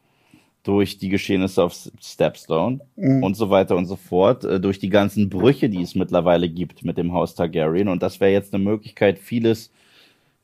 durch 0.62 0.96
die 0.96 1.10
Geschehnisse 1.10 1.62
auf 1.62 1.74
Stepstone 2.00 2.80
Mhm. 2.96 3.22
und 3.22 3.34
so 3.36 3.50
weiter 3.50 3.76
und 3.76 3.84
so 3.84 3.96
fort, 3.96 4.44
äh, 4.44 4.58
durch 4.58 4.78
die 4.78 4.88
ganzen 4.88 5.28
Brüche, 5.28 5.68
die 5.68 5.82
es 5.82 5.94
mittlerweile 5.94 6.48
gibt 6.48 6.84
mit 6.86 6.96
dem 6.96 7.12
Haus 7.12 7.34
Targaryen. 7.34 7.88
Und 7.88 8.02
das 8.02 8.18
wäre 8.20 8.32
jetzt 8.32 8.54
eine 8.54 8.64
Möglichkeit, 8.64 9.18
vieles 9.18 9.70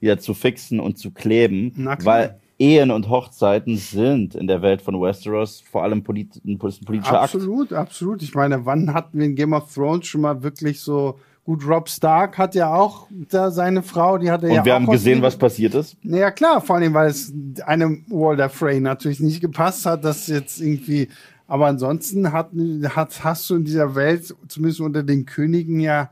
wieder 0.01 0.19
zu 0.19 0.35
fixen 0.35 0.81
und 0.81 0.99
zu 0.99 1.11
kleben, 1.11 1.73
weil 2.03 2.41
Ehen 2.61 2.91
und 2.91 3.09
Hochzeiten 3.09 3.79
sind 3.79 4.35
in 4.35 4.47
der 4.47 4.61
Welt 4.61 4.83
von 4.83 5.01
Westeros 5.01 5.63
vor 5.63 5.83
allem 5.83 6.03
polit 6.03 6.41
ein 6.45 6.59
politischer 6.59 7.23
Akt. 7.23 7.35
Absolut, 7.35 7.73
absolut. 7.73 8.23
Ich 8.23 8.35
meine, 8.35 8.67
wann 8.67 8.93
hatten 8.93 9.19
wir 9.19 9.25
in 9.25 9.35
Game 9.35 9.55
of 9.55 9.73
Thrones 9.73 10.07
schon 10.07 10.21
mal 10.21 10.43
wirklich 10.43 10.79
so 10.81 11.19
gut? 11.45 11.67
Rob 11.67 11.89
Stark 11.89 12.37
hat 12.37 12.55
ja 12.55 12.75
auch 12.75 13.07
da 13.11 13.51
seine 13.51 13.83
Frau, 13.83 14.19
die 14.19 14.31
hat 14.31 14.43
er 14.43 14.51
Und 14.51 14.57
ja 14.57 14.65
wir 14.67 14.73
auch 14.75 14.77
haben 14.77 14.87
gesehen, 14.87 15.23
was 15.23 15.39
passiert 15.39 15.75
ist. 15.75 15.97
Naja, 16.03 16.31
klar, 16.31 16.61
vor 16.61 16.77
allem, 16.77 16.93
weil 16.93 17.09
es 17.09 17.33
einem 17.65 18.05
Walder 18.11 18.51
Frey 18.51 18.79
natürlich 18.79 19.21
nicht 19.21 19.41
gepasst 19.41 19.87
hat, 19.87 20.05
dass 20.05 20.27
jetzt 20.27 20.61
irgendwie, 20.61 21.09
aber 21.47 21.67
ansonsten 21.67 22.31
hat, 22.31 22.51
hat, 22.95 23.25
hast 23.25 23.49
du 23.49 23.55
in 23.55 23.65
dieser 23.65 23.95
Welt, 23.95 24.35
zumindest 24.49 24.83
unter 24.83 25.03
den 25.03 25.25
Königen, 25.25 25.81
ja 25.81 26.11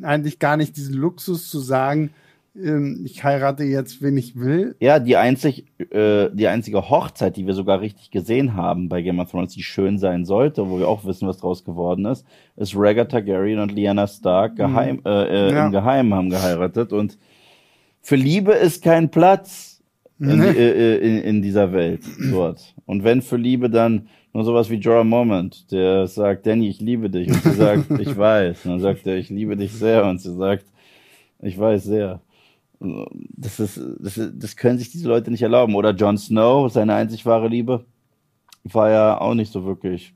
eigentlich 0.00 0.38
gar 0.38 0.56
nicht 0.56 0.76
diesen 0.76 0.94
Luxus 0.94 1.50
zu 1.50 1.58
sagen, 1.58 2.10
ich 2.54 3.22
heirate 3.22 3.62
jetzt, 3.64 4.02
wen 4.02 4.16
ich 4.16 4.34
will. 4.36 4.74
Ja, 4.80 4.98
die, 4.98 5.16
einzig, 5.16 5.66
äh, 5.90 6.28
die 6.32 6.48
einzige 6.48 6.90
Hochzeit, 6.90 7.36
die 7.36 7.46
wir 7.46 7.54
sogar 7.54 7.80
richtig 7.80 8.10
gesehen 8.10 8.54
haben 8.54 8.88
bei 8.88 9.00
Game 9.02 9.20
of 9.20 9.30
Thrones, 9.30 9.52
die 9.54 9.62
schön 9.62 9.98
sein 9.98 10.24
sollte, 10.24 10.68
wo 10.68 10.78
wir 10.78 10.88
auch 10.88 11.04
wissen, 11.04 11.28
was 11.28 11.38
draus 11.38 11.64
geworden 11.64 12.04
ist, 12.06 12.26
ist 12.56 12.74
Rhaegar 12.74 13.06
Targaryen 13.08 13.60
und 13.60 13.72
Lyanna 13.72 14.06
Stark 14.08 14.56
geheim, 14.56 15.00
äh, 15.04 15.48
äh, 15.48 15.52
Ja. 15.52 15.66
im 15.66 15.72
Geheimen 15.72 16.14
haben 16.14 16.30
geheiratet. 16.30 16.92
Und 16.92 17.16
für 18.00 18.16
Liebe 18.16 18.52
ist 18.52 18.82
kein 18.82 19.08
Platz 19.10 19.80
in, 20.18 20.38
Nee. 20.40 20.46
äh, 20.48 20.96
äh, 20.96 20.98
in, 20.98 21.18
in 21.22 21.42
dieser 21.42 21.72
Welt 21.72 22.00
dort. 22.32 22.74
Und 22.86 23.04
wenn 23.04 23.22
für 23.22 23.36
Liebe, 23.36 23.70
dann 23.70 24.08
nur 24.32 24.42
sowas 24.44 24.68
wie 24.68 24.76
Jorah 24.76 25.04
Moment, 25.04 25.70
der 25.70 26.06
sagt, 26.08 26.46
Danny, 26.46 26.68
ich 26.68 26.80
liebe 26.80 27.08
dich. 27.08 27.28
Und 27.28 27.40
sie 27.42 27.52
sagt, 27.52 27.84
ich 28.00 28.16
weiß. 28.16 28.64
Und 28.66 28.72
dann 28.72 28.80
sagt 28.80 29.06
er, 29.06 29.16
ich 29.16 29.30
liebe 29.30 29.56
dich 29.56 29.72
sehr. 29.72 30.04
Und 30.06 30.20
sie 30.20 30.34
sagt, 30.34 30.64
ich 31.40 31.56
weiß 31.56 31.84
sehr. 31.84 32.20
Das 32.80 33.58
ist, 33.58 33.80
das 33.98 34.18
ist, 34.18 34.32
das 34.36 34.56
können 34.56 34.78
sich 34.78 34.90
diese 34.90 35.08
Leute 35.08 35.30
nicht 35.30 35.42
erlauben. 35.42 35.74
Oder 35.74 35.90
Jon 35.90 36.16
Snow, 36.16 36.72
seine 36.72 36.94
einzig 36.94 37.26
wahre 37.26 37.48
Liebe, 37.48 37.84
war 38.64 38.90
ja 38.90 39.20
auch 39.20 39.34
nicht 39.34 39.52
so 39.52 39.64
wirklich. 39.64 40.14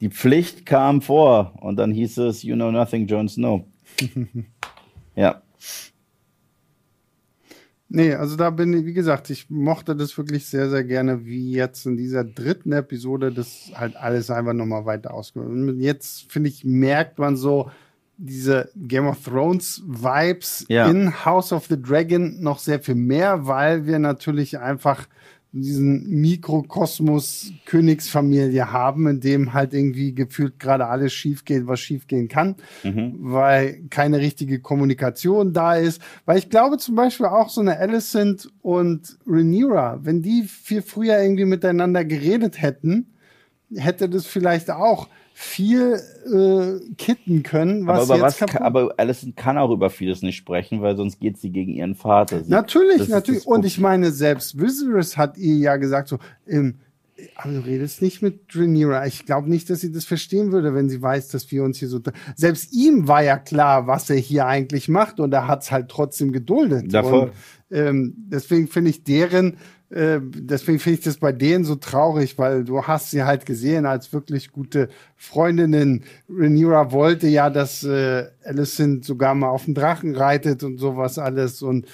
Die 0.00 0.10
Pflicht 0.10 0.66
kam 0.66 1.02
vor 1.02 1.54
und 1.60 1.76
dann 1.76 1.92
hieß 1.92 2.18
es, 2.18 2.42
you 2.42 2.54
know 2.54 2.70
nothing, 2.70 3.06
Jon 3.06 3.28
Snow. 3.28 3.64
ja. 5.16 5.42
Nee, 7.88 8.14
also 8.14 8.34
da 8.34 8.50
bin 8.50 8.72
ich, 8.72 8.86
wie 8.86 8.92
gesagt, 8.92 9.30
ich 9.30 9.50
mochte 9.50 9.94
das 9.94 10.18
wirklich 10.18 10.46
sehr, 10.46 10.68
sehr 10.68 10.82
gerne, 10.82 11.26
wie 11.26 11.52
jetzt 11.52 11.86
in 11.86 11.96
dieser 11.96 12.24
dritten 12.24 12.72
Episode 12.72 13.30
das 13.30 13.70
halt 13.74 13.94
alles 13.94 14.30
einfach 14.30 14.52
nochmal 14.52 14.84
weiter 14.84 15.14
ausgeführt. 15.14 15.76
Jetzt, 15.78 16.32
finde 16.32 16.48
ich, 16.48 16.64
merkt 16.64 17.20
man 17.20 17.36
so 17.36 17.70
diese 18.16 18.70
Game 18.76 19.06
of 19.06 19.22
Thrones 19.24 19.82
Vibes 19.86 20.64
Ja. 20.68 20.88
in 20.88 21.24
House 21.24 21.52
of 21.52 21.66
the 21.66 21.80
Dragon 21.80 22.40
noch 22.40 22.58
sehr 22.58 22.80
viel 22.80 22.94
mehr, 22.94 23.46
weil 23.46 23.86
wir 23.86 23.98
natürlich 23.98 24.58
einfach 24.58 25.06
diesen 25.56 26.08
Mikrokosmos 26.20 27.52
Königsfamilie 27.66 28.72
haben, 28.72 29.06
in 29.06 29.20
dem 29.20 29.52
halt 29.52 29.72
irgendwie 29.72 30.12
gefühlt 30.12 30.58
gerade 30.58 30.86
alles 30.86 31.12
schief 31.12 31.44
geht, 31.44 31.66
was 31.68 31.78
schief 31.80 32.06
gehen 32.08 32.26
kann, 32.28 32.56
weil 32.82 33.82
keine 33.90 34.18
richtige 34.18 34.60
Kommunikation 34.60 35.52
da 35.52 35.74
ist. 35.76 36.02
Weil 36.24 36.38
ich 36.38 36.50
glaube 36.50 36.78
zum 36.78 36.96
Beispiel 36.96 37.26
auch 37.26 37.48
so 37.48 37.60
eine 37.60 37.78
Alicent 37.78 38.48
und 38.62 39.16
Rhaenyra, 39.26 40.00
wenn 40.02 40.22
die 40.22 40.42
viel 40.42 40.82
früher 40.82 41.20
irgendwie 41.22 41.44
miteinander 41.44 42.04
geredet 42.04 42.60
hätten, 42.60 43.06
hätte 43.76 44.08
das 44.08 44.26
vielleicht 44.26 44.70
auch 44.72 45.08
viel 45.36 46.00
äh, 46.32 46.94
kitten 46.96 47.42
können, 47.42 47.88
was 47.88 48.08
aber, 48.08 48.18
über 48.18 48.28
jetzt 48.28 48.40
was 48.40 48.50
kann, 48.50 48.62
aber 48.62 48.94
Alison 48.96 49.34
kann 49.34 49.58
auch 49.58 49.72
über 49.72 49.90
vieles 49.90 50.22
nicht 50.22 50.36
sprechen, 50.36 50.80
weil 50.80 50.96
sonst 50.96 51.18
geht 51.18 51.38
sie 51.38 51.50
gegen 51.50 51.72
ihren 51.72 51.96
Vater. 51.96 52.44
Sie, 52.44 52.50
Natürlich, 52.50 53.08
natürlich. 53.08 53.44
Und 53.44 53.64
ich 53.64 53.80
meine, 53.80 54.12
selbst 54.12 54.60
Viserys 54.60 55.16
hat 55.16 55.36
ihr 55.36 55.56
ja 55.56 55.76
gesagt 55.76 56.06
so, 56.08 56.20
ähm, 56.46 56.76
aber 57.34 57.52
du 57.52 57.64
redest 57.64 58.00
nicht 58.00 58.22
mit 58.22 58.42
Rhaenyra. 58.54 59.06
Ich 59.06 59.26
glaube 59.26 59.50
nicht, 59.50 59.68
dass 59.70 59.80
sie 59.80 59.90
das 59.90 60.04
verstehen 60.04 60.52
würde, 60.52 60.72
wenn 60.72 60.88
sie 60.88 61.02
weiß, 61.02 61.28
dass 61.28 61.50
wir 61.50 61.64
uns 61.64 61.78
hier 61.78 61.88
so... 61.88 62.00
Selbst 62.36 62.72
ihm 62.72 63.08
war 63.08 63.22
ja 63.22 63.36
klar, 63.36 63.88
was 63.88 64.10
er 64.10 64.16
hier 64.16 64.46
eigentlich 64.46 64.88
macht 64.88 65.18
und 65.18 65.32
er 65.32 65.48
hat 65.48 65.62
es 65.62 65.72
halt 65.72 65.88
trotzdem 65.88 66.30
geduldet. 66.30 66.92
Und, 67.22 67.32
ähm, 67.74 68.14
deswegen 68.16 68.68
finde 68.68 68.90
ich 68.90 69.02
deren, 69.02 69.56
äh, 69.90 70.20
deswegen 70.22 70.78
finde 70.78 70.98
ich 70.98 71.04
das 71.04 71.16
bei 71.16 71.32
denen 71.32 71.64
so 71.64 71.74
traurig, 71.74 72.38
weil 72.38 72.64
du 72.64 72.84
hast 72.84 73.10
sie 73.10 73.24
halt 73.24 73.46
gesehen 73.46 73.84
als 73.84 74.12
wirklich 74.12 74.52
gute 74.52 74.88
Freundinnen. 75.16 76.04
Rhaenyra 76.28 76.92
wollte 76.92 77.26
ja, 77.26 77.50
dass 77.50 77.82
äh, 77.82 78.26
Alicent 78.44 79.04
sogar 79.04 79.34
mal 79.34 79.48
auf 79.48 79.64
dem 79.64 79.74
Drachen 79.74 80.14
reitet 80.14 80.62
und 80.62 80.78
sowas 80.78 81.18
alles 81.18 81.62
und 81.62 81.86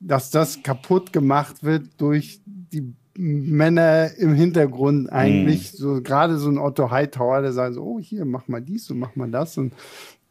dass 0.00 0.30
das 0.30 0.62
kaputt 0.62 1.12
gemacht 1.12 1.62
wird 1.62 1.86
durch 1.98 2.40
die 2.44 2.94
Männer 3.16 4.16
im 4.16 4.32
Hintergrund 4.34 5.12
eigentlich, 5.12 5.72
so 5.72 6.00
gerade 6.02 6.38
so 6.38 6.48
ein 6.48 6.58
Otto 6.58 6.92
Hightower, 6.92 7.42
der 7.42 7.52
sagt 7.52 7.74
so, 7.74 7.82
oh 7.82 7.98
hier, 8.00 8.24
mach 8.24 8.46
mal 8.46 8.62
dies 8.62 8.90
und 8.90 9.00
mach 9.00 9.16
mal 9.16 9.28
das 9.28 9.58
und 9.58 9.72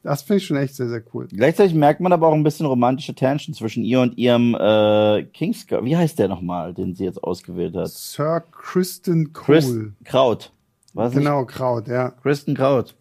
das 0.07 0.21
finde 0.21 0.37
ich 0.37 0.45
schon 0.45 0.55
echt 0.55 0.73
sehr, 0.73 0.87
sehr 0.87 1.03
cool. 1.13 1.27
Gleichzeitig 1.27 1.73
merkt 1.75 1.99
man 1.99 2.13
aber 2.13 2.29
auch 2.29 2.33
ein 2.33 2.43
bisschen 2.43 2.65
romantische 2.65 3.13
Tension 3.13 3.53
zwischen 3.53 3.83
ihr 3.83 3.99
und 3.99 4.17
ihrem 4.17 4.55
äh, 4.55 5.23
Kingsguard. 5.33 5.83
Wie 5.83 5.97
heißt 5.97 6.17
der 6.17 6.29
nochmal, 6.29 6.73
den 6.73 6.95
sie 6.95 7.03
jetzt 7.03 7.21
ausgewählt 7.21 7.75
hat? 7.75 7.89
Sir 7.89 8.41
Kristen 8.53 9.33
Chris 9.33 9.67
Cole. 9.67 9.91
Kraut. 10.05 10.53
Was 10.93 11.13
nicht? 11.13 11.25
Genau, 11.25 11.43
Kraut, 11.43 11.89
ja. 11.89 12.11
Kristen 12.11 12.55
Kraut. 12.55 12.95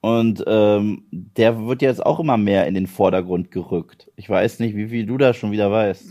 Und 0.00 0.42
ähm, 0.48 1.04
der 1.12 1.66
wird 1.66 1.82
jetzt 1.82 2.04
auch 2.04 2.18
immer 2.18 2.36
mehr 2.36 2.66
in 2.66 2.74
den 2.74 2.88
Vordergrund 2.88 3.52
gerückt. 3.52 4.10
Ich 4.16 4.28
weiß 4.28 4.58
nicht, 4.58 4.74
wie 4.74 4.88
viel 4.88 5.06
du 5.06 5.16
da 5.16 5.34
schon 5.34 5.52
wieder 5.52 5.70
weißt. 5.70 6.04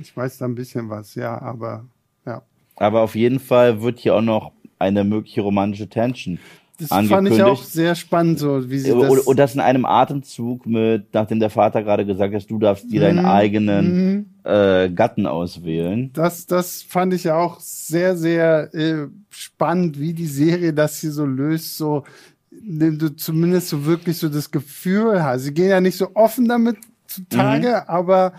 Ich 0.00 0.16
weiß 0.16 0.38
da 0.38 0.46
ein 0.46 0.54
bisschen 0.54 0.88
was, 0.88 1.14
ja, 1.14 1.38
aber 1.42 1.84
ja. 2.24 2.40
Aber 2.76 3.02
auf 3.02 3.14
jeden 3.14 3.38
Fall 3.38 3.82
wird 3.82 3.98
hier 3.98 4.14
auch 4.14 4.22
noch 4.22 4.52
eine 4.78 5.04
mögliche 5.04 5.42
romantische 5.42 5.90
Tension 5.90 6.38
Das 6.78 6.88
fand 6.88 7.28
ich 7.28 7.42
auch 7.42 7.62
sehr 7.62 7.94
spannend, 7.94 8.38
so 8.40 8.68
wie 8.70 8.78
sie 8.78 8.90
das. 8.90 9.10
und, 9.10 9.18
und 9.20 9.38
das 9.38 9.54
in 9.54 9.60
einem 9.60 9.84
Atemzug 9.84 10.66
mit, 10.66 11.12
nachdem 11.12 11.38
der 11.38 11.50
Vater 11.50 11.82
gerade 11.82 12.04
gesagt 12.04 12.34
hat, 12.34 12.50
du 12.50 12.58
darfst 12.58 12.90
dir 12.90 13.00
Mhm. 13.00 13.04
deinen 13.04 13.18
eigenen 13.20 14.34
äh, 14.44 14.88
Gatten 14.90 15.26
auswählen. 15.26 16.10
Das, 16.14 16.46
das 16.46 16.82
fand 16.82 17.14
ich 17.14 17.30
auch 17.30 17.60
sehr, 17.60 18.16
sehr 18.16 18.74
äh, 18.74 19.06
spannend, 19.30 20.00
wie 20.00 20.12
die 20.14 20.26
Serie 20.26 20.72
das 20.72 20.98
hier 20.98 21.12
so 21.12 21.24
löst, 21.26 21.76
so 21.76 22.04
indem 22.50 22.98
du 22.98 23.14
zumindest 23.14 23.68
so 23.68 23.84
wirklich 23.84 24.16
so 24.18 24.28
das 24.28 24.50
Gefühl 24.50 25.22
hast. 25.22 25.42
Sie 25.42 25.54
gehen 25.54 25.68
ja 25.70 25.80
nicht 25.80 25.96
so 25.98 26.08
offen 26.14 26.48
damit 26.48 26.78
zutage, 27.06 27.68
Mhm. 27.68 27.88
aber 27.88 28.32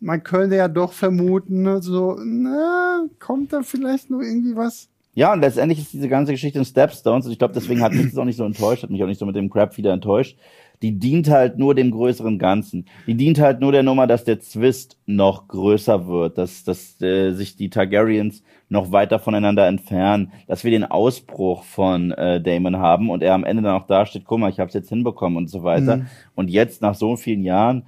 man 0.00 0.22
könnte 0.22 0.56
ja 0.56 0.68
doch 0.68 0.92
vermuten, 0.92 1.62
ne, 1.62 1.82
so, 1.82 2.18
na, 2.24 3.04
kommt 3.18 3.52
da 3.52 3.62
vielleicht 3.62 4.10
noch 4.10 4.20
irgendwie 4.20 4.54
was? 4.54 4.88
Ja, 5.14 5.32
und 5.32 5.40
letztendlich 5.40 5.80
ist 5.80 5.92
diese 5.92 6.08
ganze 6.08 6.32
Geschichte 6.32 6.58
in 6.58 6.64
Stepstones, 6.64 7.26
und 7.26 7.32
ich 7.32 7.38
glaube, 7.38 7.54
deswegen 7.54 7.82
hat 7.82 7.92
mich 7.92 8.06
das 8.06 8.18
auch 8.18 8.24
nicht 8.24 8.36
so 8.36 8.44
enttäuscht, 8.44 8.84
hat 8.84 8.90
mich 8.90 9.02
auch 9.02 9.08
nicht 9.08 9.18
so 9.18 9.26
mit 9.26 9.36
dem 9.36 9.50
Crap 9.50 9.76
wieder 9.76 9.92
enttäuscht. 9.92 10.38
Die 10.82 10.98
dient 10.98 11.28
halt 11.28 11.58
nur 11.58 11.74
dem 11.74 11.90
größeren 11.90 12.38
Ganzen. 12.38 12.86
Die 13.06 13.14
dient 13.14 13.38
halt 13.38 13.60
nur 13.60 13.70
der 13.70 13.82
Nummer, 13.82 14.06
dass 14.06 14.24
der 14.24 14.40
Zwist 14.40 14.98
noch 15.04 15.46
größer 15.48 16.06
wird, 16.06 16.38
dass, 16.38 16.64
dass 16.64 17.00
äh, 17.02 17.32
sich 17.32 17.56
die 17.56 17.68
Targaryens 17.68 18.42
noch 18.70 18.90
weiter 18.90 19.18
voneinander 19.18 19.66
entfernen, 19.66 20.32
dass 20.46 20.64
wir 20.64 20.70
den 20.70 20.84
Ausbruch 20.84 21.64
von 21.64 22.12
äh, 22.12 22.40
Damon 22.40 22.78
haben 22.78 23.10
und 23.10 23.22
er 23.22 23.34
am 23.34 23.44
Ende 23.44 23.62
dann 23.62 23.74
auch 23.74 23.86
dasteht, 23.86 24.24
guck 24.24 24.38
mal, 24.38 24.48
ich 24.48 24.58
habe 24.58 24.68
es 24.68 24.74
jetzt 24.74 24.88
hinbekommen 24.88 25.36
und 25.36 25.50
so 25.50 25.64
weiter. 25.64 26.06
Und 26.34 26.48
jetzt 26.48 26.80
nach 26.80 26.94
so 26.94 27.16
vielen 27.16 27.42
Jahren 27.42 27.84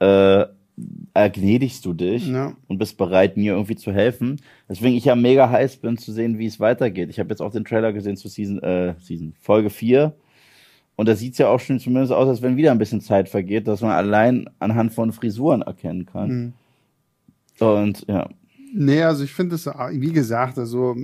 äh, 0.00 0.44
ergnädigst 1.14 1.84
du 1.84 1.92
dich 1.92 2.26
Ja. 2.26 2.56
und 2.66 2.78
bist 2.78 2.96
bereit, 2.98 3.36
mir 3.36 3.52
irgendwie 3.54 3.76
zu 3.76 3.92
helfen. 3.92 4.40
Deswegen 4.68 4.96
ich 4.96 5.04
ja 5.04 5.14
mega 5.14 5.48
heiß 5.48 5.76
bin 5.76 5.96
zu 5.96 6.12
sehen, 6.12 6.38
wie 6.38 6.46
es 6.46 6.58
weitergeht. 6.58 7.10
Ich 7.10 7.18
habe 7.20 7.30
jetzt 7.30 7.40
auch 7.40 7.52
den 7.52 7.64
Trailer 7.64 7.92
gesehen 7.92 8.16
zu 8.16 8.28
Season, 8.28 8.60
äh, 8.62 8.94
Season 9.00 9.34
Folge 9.40 9.70
4. 9.70 10.12
Und 10.96 11.08
da 11.08 11.14
sieht's 11.14 11.38
ja 11.38 11.48
auch 11.48 11.60
schon 11.60 11.78
zumindest 11.80 12.12
aus, 12.12 12.28
als 12.28 12.42
wenn 12.42 12.56
wieder 12.56 12.70
ein 12.72 12.78
bisschen 12.78 13.00
Zeit 13.00 13.28
vergeht, 13.28 13.66
dass 13.68 13.80
man 13.82 13.90
allein 13.92 14.48
anhand 14.58 14.92
von 14.92 15.12
Frisuren 15.12 15.62
erkennen 15.62 16.06
kann. 16.06 16.54
Mhm. 17.60 17.64
Und 17.66 18.04
ja. 18.08 18.28
Nee, 18.76 19.02
also 19.04 19.22
ich 19.22 19.32
finde 19.32 19.54
es, 19.54 19.66
wie 19.66 20.10
gesagt, 20.12 20.58
also 20.58 20.96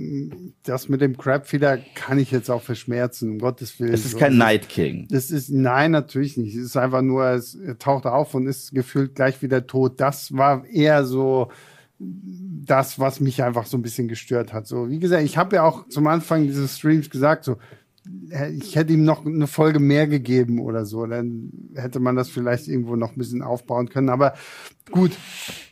das 0.63 0.89
mit 0.89 0.99
dem 0.99 1.17
Crabfeeder 1.17 1.79
kann 1.95 2.19
ich 2.19 2.29
jetzt 2.29 2.51
auch 2.51 2.61
verschmerzen, 2.61 3.29
um 3.29 3.39
Gottes 3.39 3.79
Willen. 3.79 3.93
Es 3.93 4.03
ist 4.03 4.17
kein 4.17 4.35
Night 4.35 4.67
King. 4.67 5.07
Das 5.09 5.31
ist, 5.31 5.49
nein, 5.49 5.91
natürlich 5.91 6.35
nicht. 6.35 6.53
Es 6.53 6.65
ist 6.65 6.75
einfach 6.75 7.01
nur, 7.01 7.27
es 7.27 7.57
taucht 7.79 8.05
auf 8.05 8.35
und 8.35 8.45
ist 8.45 8.73
gefühlt 8.73 9.15
gleich 9.15 9.41
wieder 9.41 9.65
tot. 9.67 10.01
Das 10.01 10.35
war 10.35 10.65
eher 10.65 11.05
so 11.05 11.49
das, 11.97 12.99
was 12.99 13.21
mich 13.21 13.41
einfach 13.41 13.65
so 13.65 13.77
ein 13.77 13.83
bisschen 13.83 14.09
gestört 14.09 14.51
hat. 14.51 14.67
So, 14.67 14.89
wie 14.89 14.99
gesagt, 14.99 15.23
ich 15.23 15.37
habe 15.37 15.55
ja 15.55 15.63
auch 15.63 15.87
zum 15.87 16.07
Anfang 16.07 16.47
dieses 16.47 16.77
Streams 16.77 17.09
gesagt, 17.09 17.45
so, 17.45 17.55
ich 18.59 18.75
hätte 18.75 18.91
ihm 18.91 19.05
noch 19.05 19.25
eine 19.25 19.47
Folge 19.47 19.79
mehr 19.79 20.07
gegeben 20.07 20.59
oder 20.59 20.83
so. 20.85 21.05
Dann 21.05 21.53
hätte 21.75 22.01
man 22.01 22.17
das 22.17 22.29
vielleicht 22.29 22.67
irgendwo 22.67 22.97
noch 22.97 23.11
ein 23.11 23.17
bisschen 23.17 23.41
aufbauen 23.41 23.87
können. 23.87 24.09
Aber 24.09 24.33
gut, 24.91 25.11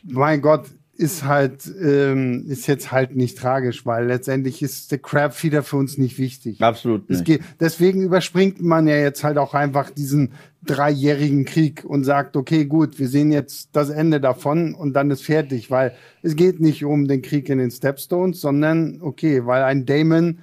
mein 0.02 0.40
Gott, 0.40 0.66
ist 1.00 1.24
halt, 1.24 1.64
ähm, 1.82 2.44
ist 2.46 2.66
jetzt 2.66 2.92
halt 2.92 3.16
nicht 3.16 3.38
tragisch, 3.38 3.86
weil 3.86 4.06
letztendlich 4.06 4.60
ist 4.60 4.90
der 4.92 4.98
Crabfeeder 4.98 5.62
für 5.62 5.76
uns 5.76 5.96
nicht 5.96 6.18
wichtig. 6.18 6.60
Absolut 6.60 7.08
nicht. 7.08 7.24
geht, 7.24 7.40
deswegen 7.58 8.02
überspringt 8.02 8.60
man 8.60 8.86
ja 8.86 8.96
jetzt 8.96 9.24
halt 9.24 9.38
auch 9.38 9.54
einfach 9.54 9.88
diesen 9.90 10.32
dreijährigen 10.62 11.46
Krieg 11.46 11.84
und 11.86 12.04
sagt, 12.04 12.36
okay, 12.36 12.66
gut, 12.66 12.98
wir 12.98 13.08
sehen 13.08 13.32
jetzt 13.32 13.70
das 13.72 13.88
Ende 13.88 14.20
davon 14.20 14.74
und 14.74 14.92
dann 14.92 15.10
ist 15.10 15.22
fertig, 15.24 15.70
weil 15.70 15.94
es 16.22 16.36
geht 16.36 16.60
nicht 16.60 16.84
um 16.84 17.08
den 17.08 17.22
Krieg 17.22 17.48
in 17.48 17.56
den 17.58 17.70
Stepstones, 17.70 18.42
sondern 18.42 18.98
okay, 19.00 19.46
weil 19.46 19.62
ein 19.62 19.86
Damon 19.86 20.40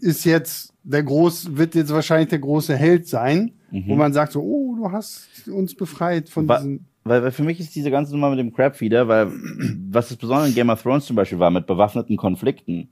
ist 0.00 0.24
jetzt 0.24 0.72
der 0.82 1.04
groß, 1.04 1.56
wird 1.56 1.76
jetzt 1.76 1.92
wahrscheinlich 1.92 2.30
der 2.30 2.40
große 2.40 2.74
Held 2.76 3.06
sein, 3.06 3.52
wo 3.70 3.94
man 3.96 4.12
sagt 4.12 4.32
so, 4.32 4.40
oh, 4.42 4.74
du 4.76 4.90
hast 4.90 5.28
uns 5.48 5.74
befreit 5.74 6.28
von 6.30 6.48
Wa- 6.48 6.58
diesen. 6.58 6.86
Weil, 7.08 7.22
weil 7.22 7.32
für 7.32 7.42
mich 7.42 7.60
ist 7.60 7.74
diese 7.74 7.90
ganze 7.90 8.12
Nummer 8.12 8.30
mit 8.30 8.38
dem 8.38 8.52
Crabfeeder, 8.52 9.08
weil 9.08 9.32
was 9.90 10.08
das 10.08 10.16
Besondere 10.16 10.48
in 10.48 10.54
Game 10.54 10.70
of 10.70 10.82
Thrones 10.82 11.06
zum 11.06 11.16
Beispiel 11.16 11.38
war 11.38 11.50
mit 11.50 11.66
bewaffneten 11.66 12.16
Konflikten, 12.16 12.88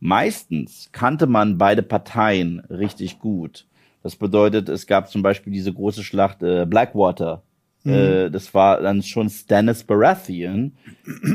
meistens 0.00 0.90
kannte 0.92 1.26
man 1.26 1.58
beide 1.58 1.82
Parteien 1.82 2.60
richtig 2.70 3.18
gut. 3.18 3.66
Das 4.02 4.16
bedeutet, 4.16 4.68
es 4.68 4.86
gab 4.86 5.10
zum 5.10 5.22
Beispiel 5.22 5.52
diese 5.52 5.72
große 5.72 6.04
Schlacht 6.04 6.42
äh, 6.42 6.66
Blackwater. 6.66 7.42
Äh, 7.88 8.30
das 8.30 8.52
war 8.54 8.80
dann 8.80 9.02
schon 9.02 9.28
Stannis 9.30 9.84
Baratheon 9.84 10.72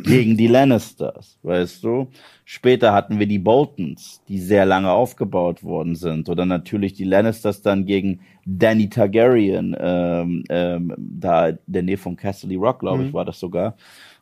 gegen 0.03 0.37
die 0.37 0.47
Lannisters, 0.47 1.37
weißt 1.43 1.83
du? 1.83 2.07
Später 2.45 2.93
hatten 2.93 3.19
wir 3.19 3.27
die 3.27 3.39
Boltons, 3.39 4.21
die 4.27 4.39
sehr 4.39 4.65
lange 4.65 4.91
aufgebaut 4.91 5.63
worden 5.63 5.95
sind. 5.95 6.29
Oder 6.29 6.45
natürlich 6.45 6.93
die 6.93 7.05
Lannisters 7.05 7.61
dann 7.61 7.85
gegen 7.85 8.19
Danny 8.45 8.89
Targaryen, 8.89 9.75
ähm, 9.79 10.43
ähm, 10.49 10.93
da 10.97 11.49
in 11.49 11.57
der 11.65 11.83
Nähe 11.83 11.97
von 11.97 12.15
Castle 12.15 12.57
Rock, 12.57 12.79
glaube 12.79 13.05
ich, 13.05 13.13
war 13.13 13.25
das 13.25 13.39
sogar, 13.39 13.75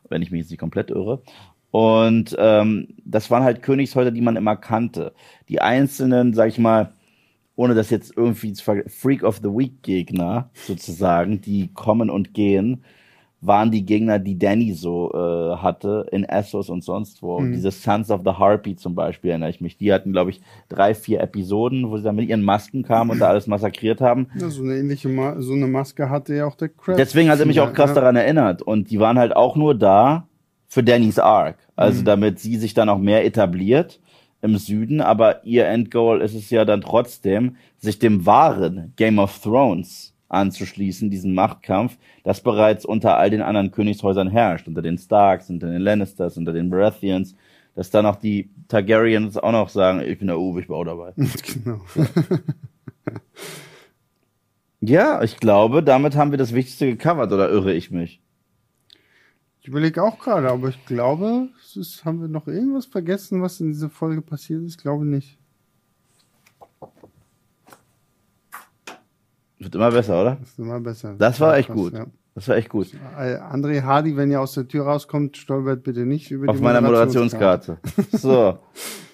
wenn 0.08 0.22
ich 0.22 0.30
mich 0.30 0.42
jetzt 0.42 0.50
nicht 0.50 0.60
komplett 0.60 0.90
irre. 0.90 1.22
Und 1.72 2.36
ähm, 2.38 2.88
das 3.04 3.30
waren 3.30 3.44
halt 3.44 3.62
Königshäuser, 3.62 4.10
die 4.10 4.20
man 4.20 4.36
immer 4.36 4.56
kannte. 4.56 5.14
Die 5.48 5.60
einzelnen, 5.60 6.34
sag 6.34 6.48
ich 6.48 6.58
mal, 6.58 6.92
ohne 7.56 7.74
das 7.74 7.90
jetzt 7.90 8.16
irgendwie 8.16 8.54
Freak 8.54 9.22
of 9.24 9.36
the 9.38 9.48
Week 9.48 9.82
Gegner 9.82 10.50
sozusagen, 10.54 11.40
die 11.40 11.68
kommen 11.72 12.10
und 12.10 12.34
gehen, 12.34 12.84
waren 13.44 13.72
die 13.72 13.84
Gegner, 13.84 14.20
die 14.20 14.38
Danny 14.38 14.72
so 14.72 15.12
äh, 15.12 15.56
hatte 15.56 16.06
in 16.12 16.22
Essos 16.22 16.70
und 16.70 16.84
sonst 16.84 17.22
wo. 17.22 17.42
Diese 17.42 17.72
Sons 17.72 18.10
of 18.10 18.20
the 18.24 18.30
Harpy 18.30 18.76
zum 18.76 18.94
Beispiel 18.94 19.30
erinnere 19.30 19.50
ich 19.50 19.60
mich. 19.60 19.76
Die 19.76 19.92
hatten, 19.92 20.12
glaube 20.12 20.30
ich, 20.30 20.40
drei, 20.68 20.94
vier 20.94 21.20
Episoden, 21.20 21.90
wo 21.90 21.96
sie 21.96 22.04
dann 22.04 22.14
mit 22.14 22.28
ihren 22.28 22.42
Masken 22.42 22.84
kamen 22.84 23.10
und 23.10 23.18
da 23.18 23.28
alles 23.28 23.48
massakriert 23.48 24.00
haben. 24.00 24.28
Ja, 24.38 24.48
so 24.48 24.62
eine 24.62 24.76
ähnliche, 24.76 25.08
Ma 25.08 25.40
so 25.40 25.54
eine 25.54 25.66
Maske 25.66 26.08
hatte 26.08 26.36
ja 26.36 26.46
auch 26.46 26.54
der 26.54 26.68
Crab. 26.68 26.96
Deswegen 26.96 27.30
hat 27.30 27.40
er 27.40 27.46
mich 27.46 27.60
auch 27.60 27.72
krass 27.72 27.90
ja. 27.90 27.94
daran 27.96 28.14
erinnert. 28.14 28.62
Und 28.62 28.90
die 28.90 29.00
waren 29.00 29.18
halt 29.18 29.34
auch 29.34 29.56
nur 29.56 29.74
da 29.74 30.28
für 30.68 30.84
Dannys 30.84 31.18
Arc. 31.18 31.56
Also 31.74 32.02
Mhm. 32.02 32.04
damit 32.04 32.38
sie 32.38 32.56
sich 32.56 32.74
dann 32.74 32.88
auch 32.88 32.98
mehr 32.98 33.26
etabliert 33.26 34.00
im 34.42 34.58
Süden. 34.58 35.00
Aber 35.00 35.44
ihr 35.44 35.66
Endgoal 35.66 36.20
ist 36.20 36.34
es 36.34 36.50
ja 36.50 36.64
dann 36.64 36.82
trotzdem, 36.82 37.56
sich 37.78 37.98
dem 37.98 38.26
wahren 38.26 38.92
Game 38.96 39.18
of 39.18 39.38
Thrones 39.38 40.14
anzuschließen, 40.28 41.10
diesen 41.10 41.34
Machtkampf, 41.34 41.98
das 42.24 42.40
bereits 42.40 42.84
unter 42.84 43.16
all 43.16 43.30
den 43.30 43.42
anderen 43.42 43.70
Königshäusern 43.70 44.28
herrscht. 44.28 44.68
Unter 44.68 44.82
den 44.82 44.98
Starks, 44.98 45.48
unter 45.48 45.68
den 45.68 45.80
Lannisters, 45.80 46.36
unter 46.36 46.52
den 46.52 46.70
Baratheons. 46.70 47.34
Dass 47.74 47.90
dann 47.90 48.04
auch 48.04 48.16
die 48.16 48.50
Targaryens 48.68 49.38
auch 49.38 49.52
noch 49.52 49.70
sagen, 49.70 50.02
ich 50.06 50.18
bin 50.18 50.28
der 50.28 50.38
Uwe, 50.38 50.60
ich 50.60 50.66
bin 50.66 50.76
auch 50.76 50.84
dabei. 50.84 51.12
Genau. 51.54 51.80
ja, 54.80 55.22
ich 55.22 55.38
glaube, 55.38 55.82
damit 55.82 56.16
haben 56.16 56.30
wir 56.30 56.38
das 56.38 56.54
Wichtigste 56.54 56.86
gecovert, 56.86 57.32
oder 57.32 57.48
irre 57.50 57.72
ich 57.72 57.90
mich? 57.90 58.20
Ich 59.62 59.68
überlege 59.68 60.02
auch 60.02 60.18
gerade, 60.18 60.50
aber 60.50 60.70
ich 60.70 60.86
glaube, 60.86 61.48
ist, 61.76 62.04
haben 62.04 62.20
wir 62.20 62.26
noch 62.26 62.48
irgendwas 62.48 62.86
vergessen, 62.86 63.42
was 63.42 63.60
in 63.60 63.68
dieser 63.68 63.90
Folge 63.90 64.20
passiert 64.20 64.64
ist? 64.64 64.72
Ich 64.72 64.78
glaube 64.78 65.06
nicht. 65.06 65.38
Wird 69.60 69.72
immer 69.76 69.92
besser, 69.92 70.20
oder? 70.20 70.36
Das 70.40 70.48
ist 70.48 70.58
immer 70.58 70.80
besser. 70.80 71.14
Das 71.16 71.38
war 71.38 71.56
echt 71.56 71.68
gut. 71.68 71.92
Ja. 71.92 72.06
Das 72.34 72.48
war 72.48 72.56
echt 72.56 72.70
gut. 72.70 72.88
Äh, 73.16 73.36
André 73.36 73.82
Hardy, 73.82 74.16
wenn 74.16 74.32
ihr 74.32 74.40
aus 74.40 74.54
der 74.54 74.66
Tür 74.66 74.86
rauskommt, 74.86 75.36
stolpert 75.36 75.84
bitte 75.84 76.06
nicht 76.06 76.32
über 76.32 76.50
Auf 76.50 76.56
die 76.56 76.62
meiner 76.62 76.80
Moderationskarte. 76.80 77.78
So, 78.10 78.58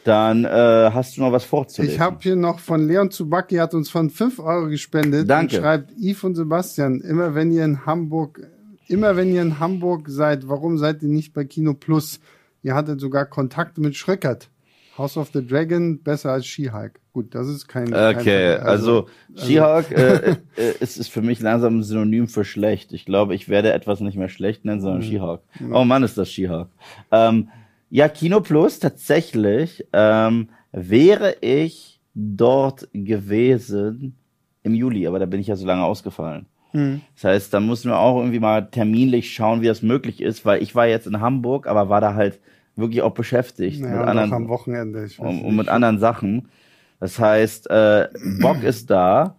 dann 0.04 0.46
äh, 0.46 0.90
hast 0.94 1.18
du 1.18 1.20
noch 1.20 1.32
was 1.32 1.44
vorzulesen. 1.44 1.94
Ich 1.94 2.00
habe 2.00 2.16
hier 2.20 2.36
noch 2.36 2.58
von 2.58 2.86
Leon 2.86 3.10
Zubacki, 3.10 3.56
hat 3.56 3.74
uns 3.74 3.90
von 3.90 4.08
5 4.08 4.38
Euro 4.38 4.68
gespendet 4.68 5.28
Danke. 5.28 5.56
und 5.56 5.62
schreibt, 5.62 5.92
Yves 5.98 6.24
und 6.24 6.36
Sebastian, 6.36 7.02
immer 7.02 7.34
wenn 7.34 7.50
ihr 7.50 7.66
in 7.66 7.84
Hamburg, 7.84 8.40
immer 8.88 9.16
wenn 9.16 9.32
ihr 9.32 9.42
in 9.42 9.58
Hamburg 9.60 10.08
seid, 10.08 10.48
warum 10.48 10.78
seid 10.78 11.02
ihr 11.02 11.08
nicht 11.08 11.32
bei 11.32 11.44
Kino 11.44 11.74
Plus? 11.74 12.20
Ihr 12.62 12.74
hattet 12.74 13.00
sogar 13.00 13.26
Kontakte 13.26 13.80
mit 13.80 13.96
Schröckert. 13.96 14.50
House 14.96 15.16
of 15.16 15.30
the 15.32 15.46
Dragon 15.46 16.02
besser 16.02 16.32
als 16.32 16.46
She-Hulk. 16.46 16.98
Gut, 17.12 17.32
das 17.34 17.46
ist 17.46 17.68
kein. 17.68 17.90
kein 17.90 18.16
Okay, 18.16 18.54
Vergleich. 18.54 18.62
also 18.68 19.06
She-Hulk 19.36 19.90
äh, 19.92 20.30
äh, 20.56 20.74
es 20.80 20.96
ist 20.96 21.08
für 21.08 21.22
mich 21.22 21.38
langsam 21.40 21.78
ein 21.78 21.82
Synonym 21.84 22.26
für 22.26 22.44
schlecht. 22.44 22.92
Ich 22.92 23.04
glaube, 23.04 23.36
ich 23.36 23.48
werde 23.48 23.72
etwas 23.72 24.00
nicht 24.00 24.16
mehr 24.16 24.28
schlecht 24.28 24.64
nennen, 24.64 24.80
sondern 24.80 25.02
She-Hulk. 25.02 25.40
Oh 25.72 25.84
Mann, 25.84 26.02
ist 26.02 26.18
das 26.18 26.30
She-Hulk. 26.32 26.68
Ähm, 27.12 27.48
ja, 27.90 28.08
Kino 28.08 28.40
Plus 28.40 28.80
tatsächlich 28.80 29.86
ähm, 29.92 30.48
wäre 30.72 31.36
ich 31.40 32.00
dort 32.14 32.88
gewesen 32.92 34.16
im 34.64 34.74
Juli, 34.74 35.06
aber 35.06 35.20
da 35.20 35.26
bin 35.26 35.40
ich 35.40 35.46
ja 35.46 35.56
so 35.56 35.64
lange 35.64 35.84
ausgefallen. 35.84 36.46
Das 37.14 37.24
heißt, 37.24 37.54
da 37.54 37.60
müssen 37.60 37.90
wir 37.90 37.98
auch 37.98 38.18
irgendwie 38.18 38.40
mal 38.40 38.68
terminlich 38.70 39.32
schauen, 39.32 39.62
wie 39.62 39.66
das 39.66 39.82
möglich 39.82 40.20
ist, 40.20 40.44
weil 40.44 40.62
ich 40.62 40.74
war 40.74 40.86
jetzt 40.86 41.06
in 41.06 41.20
Hamburg, 41.20 41.66
aber 41.66 41.88
war 41.88 42.00
da 42.00 42.14
halt 42.14 42.40
wirklich 42.76 43.02
auch 43.02 43.14
beschäftigt 43.14 43.80
naja, 43.80 44.00
mit 44.00 44.08
anderen 44.08 44.32
am 44.32 44.48
Wochenende. 44.48 45.04
Ich 45.04 45.18
weiß 45.18 45.26
und, 45.26 45.44
und 45.44 45.56
mit 45.56 45.68
anderen 45.68 45.98
Sachen. 45.98 46.48
Das 47.00 47.18
heißt, 47.18 47.70
äh, 47.70 48.08
Bock 48.40 48.62
ist 48.62 48.90
da. 48.90 49.36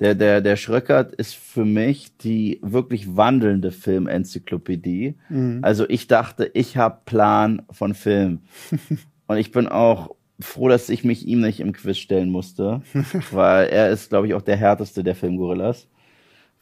Der, 0.00 0.14
der, 0.14 0.40
der 0.40 0.56
Schröckert 0.56 1.14
ist 1.14 1.34
für 1.34 1.66
mich 1.66 2.16
die 2.16 2.58
wirklich 2.62 3.16
wandelnde 3.16 3.70
Filmenzyklopädie. 3.70 5.14
Also 5.60 5.86
ich 5.90 6.06
dachte, 6.06 6.50
ich 6.54 6.78
habe 6.78 7.00
Plan 7.04 7.62
von 7.70 7.92
Film. 7.92 8.40
und 9.26 9.36
ich 9.36 9.52
bin 9.52 9.68
auch 9.68 10.14
froh, 10.40 10.68
dass 10.68 10.88
ich 10.88 11.04
mich 11.04 11.26
ihm 11.26 11.42
nicht 11.42 11.60
im 11.60 11.74
Quiz 11.74 11.98
stellen 11.98 12.30
musste, 12.30 12.80
weil 13.30 13.68
er 13.68 13.90
ist, 13.90 14.08
glaube 14.08 14.26
ich, 14.26 14.32
auch 14.32 14.40
der 14.40 14.56
härteste 14.56 15.04
der 15.04 15.14
Filmgorillas. 15.14 15.86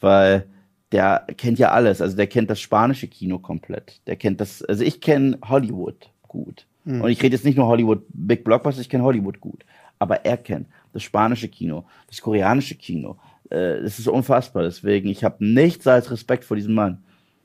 Weil 0.00 0.46
der 0.92 1.26
kennt 1.36 1.58
ja 1.58 1.70
alles. 1.70 2.00
Also 2.00 2.16
der 2.16 2.26
kennt 2.26 2.50
das 2.50 2.60
spanische 2.60 3.08
Kino 3.08 3.38
komplett. 3.38 4.00
Der 4.06 4.16
kennt 4.16 4.40
das, 4.40 4.62
also 4.62 4.84
ich 4.84 5.00
kenne 5.00 5.38
Hollywood 5.46 6.10
gut. 6.26 6.66
Und 7.02 7.10
ich 7.10 7.22
rede 7.22 7.36
jetzt 7.36 7.44
nicht 7.44 7.56
nur 7.58 7.66
Hollywood 7.66 8.02
Big 8.08 8.44
Blockbuster, 8.44 8.80
ich 8.80 8.88
kenne 8.88 9.04
Hollywood 9.04 9.40
gut. 9.40 9.64
Aber 9.98 10.24
er 10.24 10.36
kennt 10.36 10.68
das 10.92 11.02
spanische 11.02 11.48
Kino, 11.48 11.84
das 12.06 12.20
koreanische 12.22 12.76
Kino. 12.76 13.18
Äh, 13.50 13.82
Das 13.82 13.98
ist 13.98 14.08
unfassbar. 14.08 14.62
Deswegen, 14.62 15.08
ich 15.08 15.24
habe 15.24 15.44
nichts 15.44 15.86
als 15.86 16.10
Respekt 16.10 16.44
vor 16.44 16.56
diesem 16.56 16.74
Mann. 16.74 17.02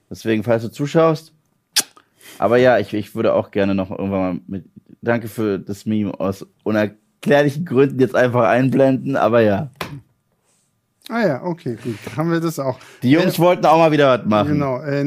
Deswegen, 0.09 0.43
falls 0.43 0.63
du 0.63 0.69
zuschaust, 0.69 1.33
aber 2.39 2.57
ja, 2.57 2.79
ich, 2.79 2.93
ich 2.93 3.15
würde 3.15 3.33
auch 3.33 3.51
gerne 3.51 3.75
noch 3.75 3.91
irgendwann 3.91 4.19
mal 4.19 4.39
mit, 4.47 4.65
danke 5.01 5.27
für 5.27 5.59
das 5.59 5.85
Meme 5.85 6.17
aus 6.19 6.45
unerklärlichen 6.63 7.65
Gründen 7.65 7.99
jetzt 7.99 8.15
einfach 8.15 8.47
einblenden, 8.47 9.15
aber 9.15 9.41
ja. 9.41 9.71
Ah 11.09 11.25
ja, 11.27 11.43
okay, 11.43 11.77
gut. 11.83 11.95
Haben 12.15 12.31
wir 12.31 12.39
das 12.39 12.59
auch. 12.59 12.79
Die 13.01 13.11
Jungs 13.11 13.37
wollten 13.37 13.65
auch 13.65 13.77
mal 13.77 13.91
wieder 13.91 14.17
was 14.19 14.25
machen. 14.25 14.53
Genau. 14.53 14.79
Äh, 14.81 15.05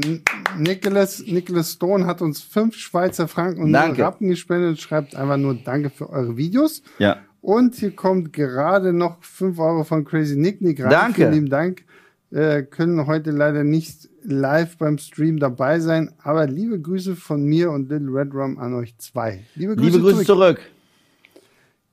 Nicholas, 0.59 1.23
Nicholas 1.27 1.73
Stone 1.73 2.07
hat 2.07 2.21
uns 2.21 2.43
fünf 2.43 2.77
Schweizer 2.77 3.29
Franken 3.29 3.63
und 3.63 3.73
Danke. 3.73 4.03
Rappen 4.03 4.29
gespendet 4.29 4.71
und 4.71 4.81
schreibt 4.81 5.15
einfach 5.17 5.39
nur 5.39 5.55
Danke 5.55 5.89
für 5.91 6.11
eure 6.11 6.37
Videos. 6.37 6.83
Ja. 6.99 7.17
Und 7.41 7.77
hier 7.77 7.93
kommt 7.97 8.33
gerade 8.33 8.93
noch 8.93 9.23
fünf 9.23 9.59
Euro 9.59 9.85
von 9.85 10.05
Crazy 10.05 10.37
Nick 10.37 10.61
Nick 10.61 10.83
rein. 10.83 10.91
Danke. 10.91 11.15
Vielen 11.15 11.33
lieben 11.33 11.49
Dank. 11.49 11.85
äh, 12.31 12.63
können 12.65 13.07
heute 13.07 13.31
leider 13.31 13.65
nicht 13.65 14.09
live 14.23 14.77
beim 14.79 14.99
Stream 14.99 15.39
dabei 15.39 15.79
sein, 15.81 16.11
aber 16.23 16.47
liebe 16.47 16.81
Grüße 16.81 17.15
von 17.17 17.45
mir 17.45 17.71
und 17.71 17.89
Little 17.89 18.09
Red 18.13 18.35
Rum 18.35 18.59
an 18.59 18.75
euch 18.75 18.99
zwei. 18.99 19.45
Liebe 19.55 19.77
Grüße, 19.77 19.87
Liebe 19.99 20.01
Grüße 20.03 20.25
zurück. 20.25 20.59
zurück. 20.59 20.61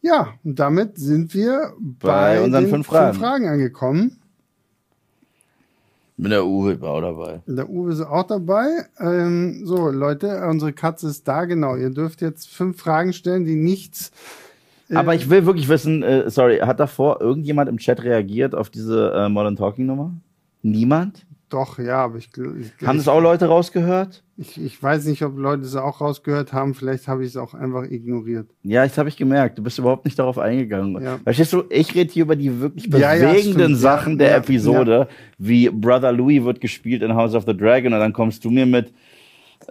Ja, 0.05 0.33
und 0.43 0.59
damit 0.59 0.97
sind 0.97 1.33
wir 1.33 1.73
bei, 1.79 2.35
Bei 2.35 2.41
unseren 2.43 2.67
fünf 2.67 2.87
Fragen. 2.87 3.13
fünf 3.13 3.23
Fragen 3.25 3.47
angekommen. 3.47 4.17
Mit 6.17 6.31
der 6.33 6.45
Uwe 6.45 6.79
war 6.81 6.91
auch 6.91 7.01
dabei. 7.01 7.41
Der 7.47 7.69
Uwe 7.69 7.93
ist 7.93 8.01
auch 8.01 8.23
dabei. 8.27 8.65
Ähm, 8.99 9.61
so, 9.65 9.89
Leute, 9.89 10.45
unsere 10.47 10.73
Katze 10.73 11.07
ist 11.07 11.25
da, 11.27 11.45
genau. 11.45 11.75
Ihr 11.77 11.89
dürft 11.89 12.21
jetzt 12.21 12.49
fünf 12.49 12.79
Fragen 12.81 13.13
stellen, 13.13 13.45
die 13.45 13.55
nichts. 13.55 14.11
äh, 14.89 14.95
Aber 14.95 15.15
ich 15.15 15.29
will 15.29 15.45
wirklich 15.45 15.69
wissen, 15.69 16.03
äh, 16.03 16.29
sorry, 16.29 16.59
hat 16.59 16.79
davor 16.81 17.21
irgendjemand 17.21 17.69
im 17.69 17.77
Chat 17.77 18.03
reagiert 18.03 18.53
auf 18.55 18.69
diese 18.69 19.11
äh, 19.13 19.29
Modern 19.29 19.55
Talking 19.55 19.85
Nummer? 19.85 20.11
Niemand? 20.61 21.25
Doch, 21.49 21.77
ja, 21.77 22.03
aber 22.03 22.17
ich, 22.17 22.29
ich, 22.35 22.87
Haben 22.87 22.97
das 22.97 23.07
auch 23.07 23.19
Leute 23.21 23.45
rausgehört? 23.45 24.23
ich, 24.37 24.59
ich 24.59 24.81
weiß 24.81 25.05
nicht, 25.05 25.21
ob 25.23 25.37
Leute 25.37 25.61
es 25.63 25.75
auch 25.75 26.01
rausgehört 26.01 26.53
haben. 26.53 26.73
Vielleicht 26.73 27.07
habe 27.07 27.23
ich 27.23 27.29
es 27.29 27.37
auch 27.37 27.53
einfach 27.53 27.83
ignoriert. 27.83 28.49
Ja, 28.63 28.83
das 28.83 28.97
habe 28.97 29.09
ich 29.09 29.17
gemerkt. 29.17 29.59
Du 29.59 29.63
bist 29.63 29.77
überhaupt 29.77 30.05
nicht 30.05 30.17
darauf 30.17 30.39
eingegangen. 30.39 31.01
Ja. 31.03 31.19
Verstehst 31.23 31.53
du, 31.53 31.63
ich 31.69 31.93
rede 31.93 32.11
hier 32.11 32.23
über 32.23 32.35
die 32.35 32.59
wirklich 32.59 32.87
Ja, 32.87 33.13
ja, 33.13 33.29
bewegenden 33.31 33.61
stimmt. 33.65 33.77
Sachen 33.77 34.11
Ja, 34.13 34.17
der 34.19 34.29
ja, 34.29 34.37
Episode, 34.37 35.07
wie 35.37 35.69
Brother 35.69 36.11
Louis 36.11 36.43
wird 36.43 36.61
gespielt 36.61 37.03
in 37.03 37.13
House 37.13 37.35
of 37.35 37.43
the 37.45 37.55
Dragon 37.55 37.93
und 37.93 37.99
dann 37.99 38.13
kommst 38.13 38.43
du 38.43 38.49
mir 38.49 38.65
mit 38.65 38.91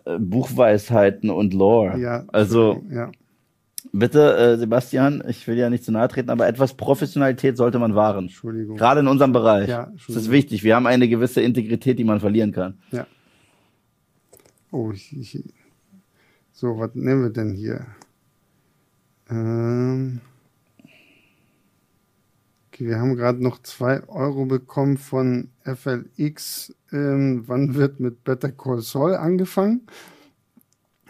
äh, 0.05 0.18
Buchweisheiten 0.18 1.31
und 1.31 1.53
Lore. 1.53 1.99
Ja, 1.99 2.25
also 2.29 2.83
ja. 2.91 3.11
Bitte, 3.93 4.37
äh, 4.37 4.59
Sebastian, 4.59 5.22
ich 5.28 5.47
will 5.47 5.57
ja 5.57 5.70
nicht 5.70 5.85
zu 5.85 5.93
nahe 5.93 6.09
treten, 6.09 6.30
aber 6.30 6.47
etwas 6.47 6.74
Professionalität 6.74 7.57
sollte 7.57 7.78
man 7.78 7.95
wahren. 7.95 8.26
Entschuldigung. 8.26 8.76
Gerade 8.76 9.01
in 9.01 9.09
unserem 9.09 9.33
Bereich. 9.33 9.68
Ja, 9.68 9.93
das 10.07 10.16
ist 10.16 10.30
wichtig. 10.30 10.62
Wir 10.62 10.76
haben 10.76 10.87
eine 10.87 11.09
gewisse 11.09 11.41
Integrität, 11.41 11.99
die 11.99 12.05
man 12.05 12.20
verlieren 12.20 12.53
kann. 12.53 12.78
Ja. 12.91 13.07
Oh, 14.70 14.91
ich, 14.93 15.16
ich, 15.16 15.43
so, 16.53 16.78
was 16.78 16.95
nehmen 16.95 17.22
wir 17.22 17.30
denn 17.30 17.53
hier? 17.53 17.87
Ähm, 19.28 20.20
okay, 22.68 22.87
wir 22.87 22.99
haben 22.99 23.16
gerade 23.16 23.43
noch 23.43 23.62
zwei 23.62 24.07
Euro 24.09 24.47
bekommen 24.47 24.97
von 24.97 25.51
FLX. 25.64 26.74
Ähm, 26.93 27.45
wann 27.47 27.74
wird 27.74 28.01
mit 28.01 28.24
Better 28.24 28.53
Call 28.53 28.80
Saul 28.80 29.14
angefangen? 29.14 29.87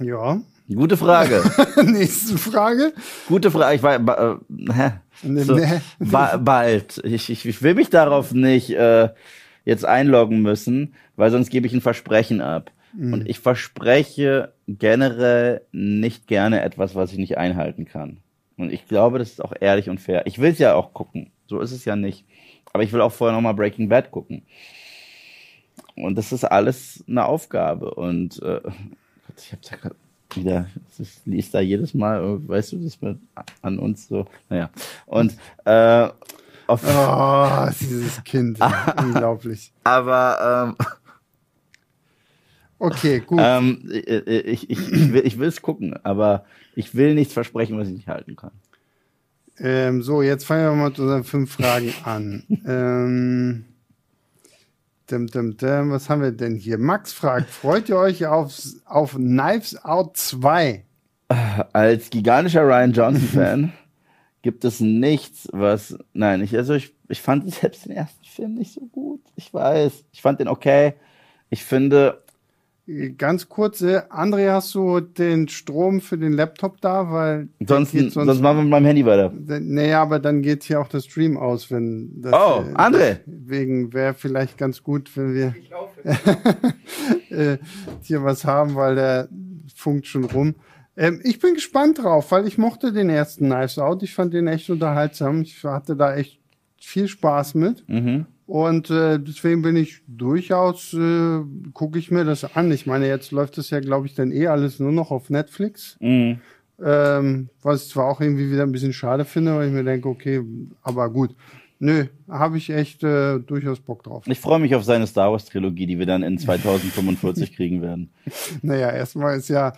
Ja. 0.00 0.40
Gute 0.74 0.96
Frage. 0.96 1.42
Nächste 1.84 2.38
Frage. 2.38 2.92
Gute 3.28 3.50
Frage. 3.50 3.76
Ich 3.76 3.82
war, 3.82 3.96
äh? 3.96 4.90
Nee, 5.22 5.42
So, 5.42 5.56
nee. 5.56 5.80
ba 5.98 6.36
bald. 6.36 7.00
Ich, 7.04 7.30
ich, 7.30 7.46
ich 7.46 7.62
will 7.62 7.74
mich 7.74 7.90
darauf 7.90 8.32
nicht 8.32 8.70
äh, 8.70 9.10
jetzt 9.64 9.84
einloggen 9.84 10.42
müssen, 10.42 10.94
weil 11.16 11.30
sonst 11.30 11.50
gebe 11.50 11.66
ich 11.66 11.72
ein 11.72 11.80
Versprechen 11.80 12.40
ab. 12.40 12.70
Mhm. 12.94 13.12
Und 13.12 13.28
ich 13.28 13.38
verspreche 13.38 14.52
generell 14.66 15.62
nicht 15.72 16.26
gerne 16.26 16.62
etwas, 16.62 16.94
was 16.94 17.12
ich 17.12 17.18
nicht 17.18 17.38
einhalten 17.38 17.84
kann. 17.84 18.18
Und 18.56 18.72
ich 18.72 18.86
glaube, 18.86 19.18
das 19.18 19.30
ist 19.30 19.44
auch 19.44 19.54
ehrlich 19.58 19.88
und 19.88 19.98
fair. 19.98 20.26
Ich 20.26 20.38
will 20.38 20.52
es 20.52 20.58
ja 20.58 20.74
auch 20.74 20.92
gucken. 20.92 21.30
So 21.46 21.60
ist 21.60 21.72
es 21.72 21.84
ja 21.84 21.96
nicht. 21.96 22.24
Aber 22.72 22.82
ich 22.82 22.92
will 22.92 23.00
auch 23.00 23.12
vorher 23.12 23.34
nochmal 23.34 23.54
Breaking 23.54 23.88
Bad 23.88 24.10
gucken. 24.10 24.42
Und 25.96 26.16
das 26.16 26.32
ist 26.32 26.44
alles 26.44 27.04
eine 27.08 27.26
Aufgabe. 27.26 27.94
Und 27.94 28.42
äh, 28.42 28.60
ich 29.36 29.52
hab's 29.52 29.70
ja 29.70 29.76
wieder, 30.36 30.66
das 30.98 31.20
liest 31.24 31.54
da 31.54 31.60
jedes 31.60 31.94
Mal, 31.94 32.22
äh, 32.22 32.48
weißt 32.48 32.72
du, 32.72 32.78
das 32.78 33.00
mit 33.00 33.18
an 33.62 33.78
uns 33.78 34.08
so. 34.08 34.26
Naja. 34.48 34.70
Und 35.06 35.36
äh, 35.64 36.08
auf, 36.66 36.82
Oh, 36.86 37.68
dieses 37.80 38.22
Kind. 38.24 38.58
Unglaublich. 38.98 39.72
aber 39.84 40.74
ähm, 40.78 40.86
Okay, 42.78 43.20
gut. 43.20 43.38
ähm, 43.40 43.88
ich, 43.92 44.08
ich, 44.08 44.70
ich, 44.70 44.92
ich 44.92 45.12
will 45.12 45.22
ich 45.26 45.38
will 45.38 45.48
es 45.48 45.62
gucken, 45.62 45.94
aber 46.02 46.44
ich 46.74 46.94
will 46.96 47.14
nichts 47.14 47.32
versprechen, 47.32 47.78
was 47.78 47.86
ich 47.88 47.94
nicht 47.94 48.08
halten 48.08 48.34
kann. 48.34 48.50
Ähm, 49.58 50.02
so, 50.02 50.22
jetzt 50.22 50.44
fangen 50.44 50.64
wir 50.64 50.72
mal 50.74 50.88
mit 50.88 50.98
unseren 50.98 51.22
fünf 51.24 51.52
Fragen 51.52 51.92
an. 52.04 52.42
ähm, 52.66 53.64
dim, 55.12 55.26
dim, 55.26 55.56
dim, 55.56 55.90
was 55.90 56.08
haben 56.08 56.22
wir 56.22 56.32
denn 56.32 56.56
hier? 56.56 56.78
Max 56.78 57.12
fragt, 57.12 57.50
freut 57.50 57.88
ihr 57.88 57.96
euch 57.96 58.26
auf, 58.26 58.58
auf 58.86 59.14
Knives 59.14 59.84
Out 59.84 60.16
2? 60.16 60.84
Als 61.72 62.10
gigantischer 62.10 62.62
Ryan 62.62 62.92
Johnson-Fan 62.92 63.72
gibt 64.42 64.64
es 64.64 64.80
nichts, 64.80 65.48
was. 65.52 65.96
Nein, 66.12 66.42
ich, 66.42 66.56
also 66.56 66.74
ich, 66.74 66.94
ich 67.08 67.20
fand 67.20 67.52
selbst 67.54 67.84
den 67.84 67.92
ersten 67.92 68.24
Film 68.24 68.54
nicht 68.54 68.72
so 68.72 68.80
gut. 68.86 69.20
Ich 69.36 69.52
weiß. 69.52 70.04
Ich 70.12 70.22
fand 70.22 70.40
den 70.40 70.48
okay. 70.48 70.94
Ich 71.50 71.64
finde, 71.64 72.21
Ganz 73.16 73.48
kurze, 73.48 74.10
André, 74.10 74.50
hast 74.50 74.74
du 74.74 74.98
den 74.98 75.46
Strom 75.46 76.00
für 76.00 76.18
den 76.18 76.32
Laptop 76.32 76.80
da? 76.80 77.12
Weil 77.12 77.48
sonst, 77.64 77.92
geht 77.92 78.12
sonst, 78.12 78.40
machen 78.40 78.56
wir 78.56 78.62
mit 78.62 78.70
meinem 78.70 78.86
Handy 78.86 79.06
weiter. 79.06 79.32
Naja, 79.32 80.02
aber 80.02 80.18
dann 80.18 80.42
geht 80.42 80.64
hier 80.64 80.80
auch 80.80 80.88
der 80.88 80.98
Stream 80.98 81.36
aus, 81.36 81.70
wenn 81.70 82.20
das. 82.20 82.32
Oh, 82.32 82.64
äh, 82.68 82.74
André! 82.74 83.18
Deswegen 83.24 83.92
wäre 83.92 84.14
vielleicht 84.14 84.58
ganz 84.58 84.82
gut, 84.82 85.16
wenn 85.16 85.32
wir 85.32 85.54
äh, 87.30 87.58
hier 88.02 88.24
was 88.24 88.44
haben, 88.44 88.74
weil 88.74 88.96
der 88.96 89.28
funkt 89.76 90.08
schon 90.08 90.24
rum. 90.24 90.56
Ähm, 90.96 91.20
ich 91.22 91.38
bin 91.38 91.54
gespannt 91.54 92.02
drauf, 92.02 92.32
weil 92.32 92.48
ich 92.48 92.58
mochte 92.58 92.92
den 92.92 93.10
ersten 93.10 93.46
Knives 93.46 93.78
Out. 93.78 94.02
Ich 94.02 94.12
fand 94.12 94.34
den 94.34 94.48
echt 94.48 94.68
unterhaltsam. 94.70 95.42
Ich 95.42 95.62
hatte 95.62 95.94
da 95.94 96.16
echt 96.16 96.40
viel 96.80 97.06
Spaß 97.06 97.54
mit. 97.54 97.88
Mhm. 97.88 98.26
Und 98.52 98.90
äh, 98.90 99.18
deswegen 99.18 99.62
bin 99.62 99.76
ich 99.76 100.02
durchaus, 100.06 100.92
äh, 100.92 101.40
gucke 101.72 101.98
ich 101.98 102.10
mir 102.10 102.26
das 102.26 102.54
an. 102.54 102.70
Ich 102.70 102.84
meine, 102.84 103.08
jetzt 103.08 103.32
läuft 103.32 103.56
das 103.56 103.70
ja, 103.70 103.80
glaube 103.80 104.06
ich, 104.06 104.14
dann 104.14 104.30
eh 104.30 104.46
alles 104.46 104.78
nur 104.78 104.92
noch 104.92 105.10
auf 105.10 105.30
Netflix. 105.30 105.96
Mhm. 106.00 106.38
Ähm, 106.84 107.48
was 107.62 107.84
ich 107.84 107.88
zwar 107.88 108.04
auch 108.04 108.20
irgendwie 108.20 108.52
wieder 108.52 108.64
ein 108.64 108.72
bisschen 108.72 108.92
schade 108.92 109.24
finde, 109.24 109.56
weil 109.56 109.68
ich 109.68 109.72
mir 109.72 109.84
denke, 109.84 110.06
okay, 110.06 110.42
aber 110.82 111.08
gut. 111.08 111.34
Nö, 111.78 112.04
habe 112.28 112.58
ich 112.58 112.68
echt 112.68 113.02
äh, 113.02 113.38
durchaus 113.38 113.80
Bock 113.80 114.02
drauf. 114.02 114.24
Ich 114.26 114.38
freue 114.38 114.58
mich 114.58 114.74
auf 114.74 114.84
seine 114.84 115.06
Star 115.06 115.32
Wars 115.32 115.46
Trilogie, 115.46 115.86
die 115.86 115.98
wir 115.98 116.04
dann 116.04 116.22
in 116.22 116.36
2045 116.36 117.52
kriegen 117.56 117.80
werden. 117.80 118.10
Naja, 118.60 118.90
erstmal 118.90 119.38
ist 119.38 119.48
ja, 119.48 119.72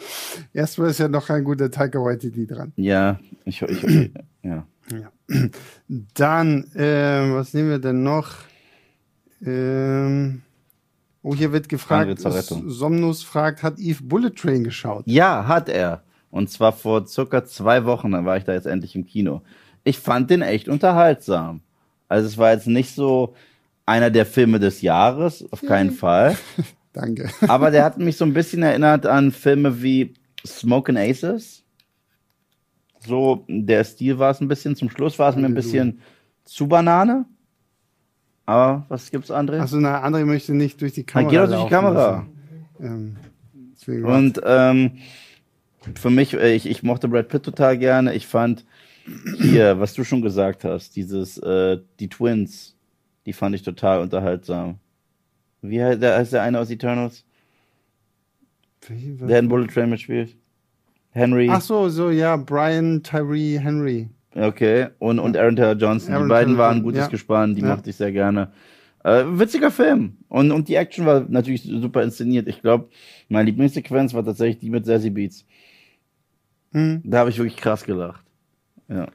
erstmal 0.52 0.90
ist 0.90 0.98
ja 0.98 1.06
noch 1.06 1.30
ein 1.30 1.44
guter 1.44 1.70
Taika 1.70 2.00
Waititi 2.00 2.44
dran. 2.44 2.72
Ja, 2.74 3.20
ich, 3.44 3.62
ich 3.62 4.10
ja. 4.42 4.66
Dann, 6.14 6.72
ähm, 6.74 7.34
was 7.34 7.54
nehmen 7.54 7.70
wir 7.70 7.78
denn 7.78 8.02
noch? 8.02 8.34
Ähm, 9.42 10.42
oh, 11.22 11.34
hier 11.34 11.52
wird 11.52 11.68
gefragt. 11.68 12.20
Somnus 12.20 13.22
fragt, 13.22 13.62
hat 13.62 13.78
Eve 13.78 14.02
Bullet 14.02 14.30
Train 14.30 14.64
geschaut? 14.64 15.04
Ja, 15.06 15.46
hat 15.46 15.68
er. 15.68 16.02
Und 16.30 16.50
zwar 16.50 16.72
vor 16.72 17.06
circa 17.06 17.44
zwei 17.44 17.84
Wochen, 17.84 18.10
dann 18.10 18.24
war 18.24 18.36
ich 18.36 18.44
da 18.44 18.52
jetzt 18.52 18.66
endlich 18.66 18.96
im 18.96 19.06
Kino. 19.06 19.42
Ich 19.84 19.98
fand 19.98 20.30
den 20.30 20.42
echt 20.42 20.68
unterhaltsam. 20.68 21.60
Also 22.08 22.26
es 22.26 22.38
war 22.38 22.52
jetzt 22.52 22.66
nicht 22.66 22.94
so 22.94 23.34
einer 23.86 24.10
der 24.10 24.26
Filme 24.26 24.58
des 24.58 24.82
Jahres, 24.82 25.46
auf 25.52 25.62
keinen 25.62 25.90
Fall. 25.90 26.36
Danke. 26.92 27.30
Aber 27.48 27.70
der 27.70 27.84
hat 27.84 27.98
mich 27.98 28.16
so 28.16 28.24
ein 28.24 28.34
bisschen 28.34 28.62
erinnert 28.62 29.06
an 29.06 29.32
Filme 29.32 29.82
wie 29.82 30.14
Smoke 30.46 30.92
Aces. 30.96 31.64
So, 33.06 33.44
der 33.48 33.84
Stil 33.84 34.18
war 34.18 34.30
es 34.30 34.40
ein 34.40 34.48
bisschen, 34.48 34.76
zum 34.76 34.90
Schluss 34.90 35.18
war 35.18 35.30
es 35.30 35.36
mir 35.36 35.44
ein 35.44 35.54
bisschen 35.54 36.00
zu 36.44 36.66
Banane. 36.66 37.26
Aber 38.46 38.84
was 38.88 39.10
gibt's, 39.10 39.30
André? 39.30 39.60
Achso, 39.60 39.78
na, 39.78 40.04
André 40.04 40.24
möchte 40.24 40.54
nicht 40.54 40.80
durch 40.80 40.92
die 40.92 41.04
Dann 41.06 41.26
Kamera. 41.26 41.30
geh 41.30 41.36
doch 41.38 41.48
durch 41.48 41.64
die 41.64 41.70
Kamera. 41.70 42.26
Ähm, 42.80 43.16
Und 44.04 44.40
ähm, 44.44 44.98
für 45.94 46.10
mich, 46.10 46.34
äh, 46.34 46.54
ich, 46.54 46.66
ich 46.66 46.82
mochte 46.82 47.08
Brad 47.08 47.28
Pitt 47.28 47.42
total 47.42 47.78
gerne. 47.78 48.14
Ich 48.14 48.26
fand 48.26 48.64
hier, 49.38 49.78
was 49.80 49.94
du 49.94 50.04
schon 50.04 50.22
gesagt 50.22 50.64
hast, 50.64 50.96
dieses, 50.96 51.38
äh, 51.38 51.78
die 52.00 52.08
Twins, 52.08 52.76
die 53.26 53.32
fand 53.32 53.54
ich 53.54 53.62
total 53.62 54.00
unterhaltsam. 54.00 54.78
Wie 55.62 55.82
heißt 55.82 56.02
der, 56.02 56.16
heißt 56.16 56.32
der 56.32 56.42
eine 56.42 56.58
aus 56.58 56.70
Eternals, 56.70 57.24
der 58.88 59.38
in 59.38 59.48
Bullet 59.48 59.68
Train 59.68 59.90
mitspielt? 59.90 60.36
Henry. 61.10 61.48
Ach 61.50 61.60
so, 61.60 61.88
so, 61.88 62.10
ja, 62.10 62.36
Brian 62.36 63.02
Tyree 63.02 63.58
Henry. 63.58 64.08
Okay. 64.34 64.88
Und, 64.98 65.18
und 65.18 65.36
Aaron 65.36 65.56
Taylor 65.56 65.76
Johnson. 65.76 66.12
Aaron 66.12 66.26
die 66.26 66.30
beiden 66.30 66.54
Taylor 66.54 66.68
waren 66.68 66.76
ein 66.78 66.82
gutes 66.82 67.00
ja. 67.00 67.06
Gespann, 67.08 67.54
die 67.54 67.62
Ja. 67.62 67.74
mochte 67.74 67.90
ich 67.90 67.96
sehr 67.96 68.12
gerne. 68.12 68.52
Äh, 69.04 69.24
witziger 69.28 69.70
Film. 69.70 70.16
Und, 70.28 70.50
und 70.50 70.68
die 70.68 70.74
Action 70.76 71.06
war 71.06 71.26
natürlich 71.28 71.62
super 71.62 72.02
inszeniert. 72.02 72.48
Ich 72.48 72.62
glaube, 72.62 72.88
meine 73.28 73.46
Lieblingssequenz 73.50 74.14
war 74.14 74.24
tatsächlich 74.24 74.58
die 74.58 74.70
mit 74.70 74.86
Sassy 74.86 75.10
Beats. 75.10 75.44
Hm. 76.72 77.02
Da 77.04 77.18
habe 77.18 77.30
ich 77.30 77.38
wirklich 77.38 77.56
krass 77.56 77.84
gelacht. 77.84 78.24
Ja. 78.88 79.08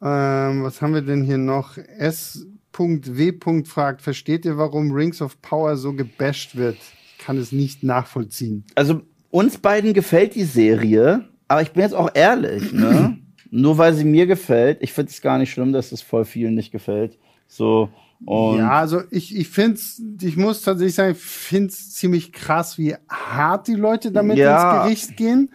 Ähm, 0.00 0.62
was 0.62 0.80
haben 0.80 0.94
wir 0.94 1.02
denn 1.02 1.22
hier 1.24 1.38
noch? 1.38 1.76
S.W. 1.76 3.32
fragt, 3.64 4.00
versteht 4.02 4.44
ihr, 4.44 4.56
warum 4.58 4.92
Rings 4.92 5.20
of 5.20 5.40
Power 5.42 5.76
so 5.76 5.92
gebasht 5.92 6.56
wird? 6.56 6.76
Ich 6.76 7.18
kann 7.24 7.36
es 7.36 7.52
nicht 7.52 7.82
nachvollziehen. 7.82 8.64
Also, 8.74 9.02
uns 9.30 9.58
beiden 9.58 9.92
gefällt 9.92 10.34
die 10.34 10.44
Serie, 10.44 11.24
aber 11.48 11.62
ich 11.62 11.72
bin 11.72 11.82
jetzt 11.82 11.94
auch 11.94 12.10
ehrlich, 12.14 12.72
ne? 12.72 13.18
Nur 13.56 13.78
weil 13.78 13.94
sie 13.94 14.04
mir 14.04 14.26
gefällt, 14.26 14.78
ich 14.82 14.92
finde 14.92 15.12
es 15.12 15.20
gar 15.22 15.38
nicht 15.38 15.52
schlimm, 15.52 15.72
dass 15.72 15.92
es 15.92 16.02
voll 16.02 16.24
vielen 16.24 16.54
nicht 16.54 16.72
gefällt. 16.72 17.18
So, 17.46 17.88
Und 18.24 18.58
ja, 18.58 18.70
also 18.70 19.02
ich, 19.12 19.36
ich 19.36 19.48
find's, 19.48 20.02
ich 20.20 20.36
muss 20.36 20.62
tatsächlich 20.62 20.96
sagen, 20.96 21.12
ich 21.12 21.18
find's 21.22 21.92
ziemlich 21.92 22.32
krass, 22.32 22.78
wie 22.78 22.96
hart 23.08 23.68
die 23.68 23.74
Leute 23.76 24.10
damit 24.10 24.38
Ja. 24.38 24.82
ins 24.84 24.84
Gericht 24.84 25.16
gehen. 25.16 25.50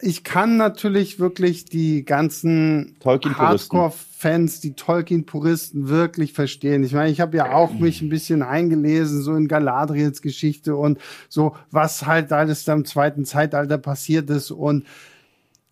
Ich 0.00 0.24
kann 0.24 0.56
natürlich 0.56 1.18
wirklich 1.18 1.66
die 1.66 2.04
ganzen. 2.04 2.96
Hardcore-Fans, 3.04 4.60
die 4.60 4.72
Tolkien-Puristen 4.74 5.88
wirklich 5.88 6.32
verstehen. 6.32 6.82
Ich 6.82 6.92
meine, 6.94 7.10
ich 7.10 7.20
habe 7.20 7.36
ja 7.36 7.52
auch 7.52 7.72
mich 7.74 8.00
ein 8.00 8.08
bisschen 8.08 8.42
eingelesen, 8.42 9.20
so 9.20 9.34
in 9.34 9.48
Galadriels 9.48 10.22
Geschichte 10.22 10.76
und 10.76 10.98
so, 11.28 11.56
was 11.70 12.06
halt 12.06 12.32
alles 12.32 12.64
da 12.64 12.72
im 12.72 12.86
zweiten 12.86 13.26
Zeitalter 13.26 13.76
passiert 13.76 14.30
ist. 14.30 14.50
Und 14.52 14.86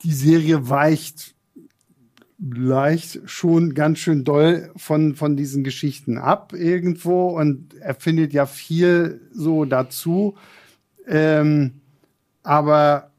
die 0.03 0.13
Serie 0.13 0.69
weicht 0.69 1.36
leicht 2.39 3.21
schon 3.25 3.75
ganz 3.75 3.99
schön 3.99 4.25
doll 4.25 4.71
von, 4.77 5.15
von 5.15 5.37
diesen 5.37 5.65
Geschichten 5.65 6.19
ab 6.19 6.53
irgendwo 6.53 7.29
und 7.29 7.75
er 7.81 7.95
findet 7.95 8.33
ja 8.33 8.47
viel 8.47 9.21
so 9.33 9.65
dazu. 9.65 10.37
Ähm, 11.07 11.81
aber 12.43 13.11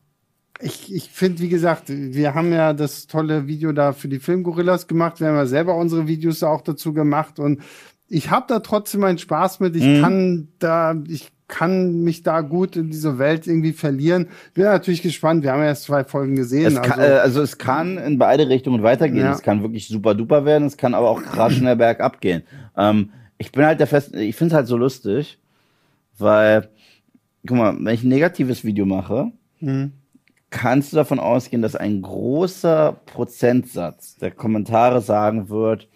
ich, 0.60 0.94
ich 0.94 1.10
finde, 1.10 1.42
wie 1.42 1.50
gesagt, 1.50 1.86
wir 1.90 2.34
haben 2.34 2.52
ja 2.52 2.74
das 2.74 3.08
tolle 3.08 3.48
Video 3.48 3.72
da 3.74 3.94
für 3.94 4.08
die 4.08 4.20
Filmgorillas 4.20 4.88
gemacht. 4.88 5.20
Wir 5.20 5.28
haben 5.28 5.36
ja 5.36 5.46
selber 5.46 5.76
unsere 5.76 6.08
Videos 6.08 6.44
auch 6.44 6.62
dazu 6.62 6.94
gemacht 6.94 7.40
und 7.40 7.62
ich 8.08 8.32
habe 8.32 8.46
da 8.48 8.60
trotzdem 8.60 9.02
meinen 9.02 9.18
Spaß 9.18 9.60
mit. 9.60 9.76
Ich 9.76 9.84
Mhm. 9.84 10.02
kann 10.02 10.48
da, 10.60 10.96
ich 11.08 11.32
kann 11.48 12.02
mich 12.04 12.24
da 12.24 12.42
gut 12.42 12.76
in 12.76 12.90
diese 12.90 13.20
Welt 13.20 13.48
irgendwie 13.48 13.72
verlieren. 13.72 14.28
Bin 14.54 14.66
natürlich 14.66 15.02
gespannt. 15.02 15.44
Wir 15.44 15.54
haben 15.54 15.62
ja 15.62 15.68
erst 15.68 15.84
zwei 15.84 16.04
Folgen 16.04 16.36
gesehen. 16.36 16.68
es 16.68 16.82
kann, 16.82 17.00
also, 17.00 17.14
äh, 17.14 17.18
also 17.20 17.42
es 17.42 17.58
kann 17.58 17.98
in 17.98 18.18
beide 18.18 18.50
Richtungen 18.50 18.84
weitergehen. 18.84 19.26
Ja. 19.26 19.32
Es 19.34 19.42
kann 19.42 19.62
wirklich 19.62 19.88
super 19.88 20.14
duper 20.14 20.44
werden, 20.46 20.68
es 20.68 20.76
kann 20.78 20.94
aber 20.94 21.10
auch 21.10 21.22
krass 21.24 21.54
schnell 21.54 21.76
bergab 21.78 22.20
gehen. 22.22 22.44
Ähm, 22.76 23.12
ich 23.38 23.52
bin 23.52 23.66
halt 23.66 23.80
der 23.80 23.88
festen, 23.88 24.18
ich 24.20 24.36
finde 24.36 24.54
es 24.54 24.58
halt 24.58 24.68
so 24.68 24.76
lustig, 24.78 25.40
weil, 26.18 26.70
guck 27.46 27.58
mal, 27.58 27.76
wenn 27.80 27.94
ich 27.94 28.04
ein 28.04 28.10
negatives 28.10 28.64
Video 28.66 28.86
mache, 28.86 29.32
Mhm. 29.60 29.94
kannst 30.50 30.92
du 30.92 30.98
davon 30.98 31.20
ausgehen, 31.20 31.62
dass 31.62 31.76
ein 31.76 32.02
großer 32.02 32.98
Prozentsatz 33.06 34.16
der 34.18 34.32
Kommentare 34.32 35.02
sagen 35.02 35.50
wird, 35.50 35.88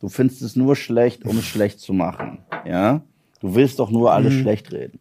du 0.00 0.08
findest 0.08 0.42
es 0.42 0.56
nur 0.56 0.74
schlecht, 0.76 1.24
um 1.24 1.38
es 1.38 1.44
schlecht 1.46 1.80
zu 1.80 1.92
machen. 1.92 2.38
Ja? 2.66 3.02
Du 3.40 3.54
willst 3.54 3.78
doch 3.78 3.90
nur 3.90 4.12
alles 4.12 4.34
schlecht 4.34 4.72
reden. 4.72 5.00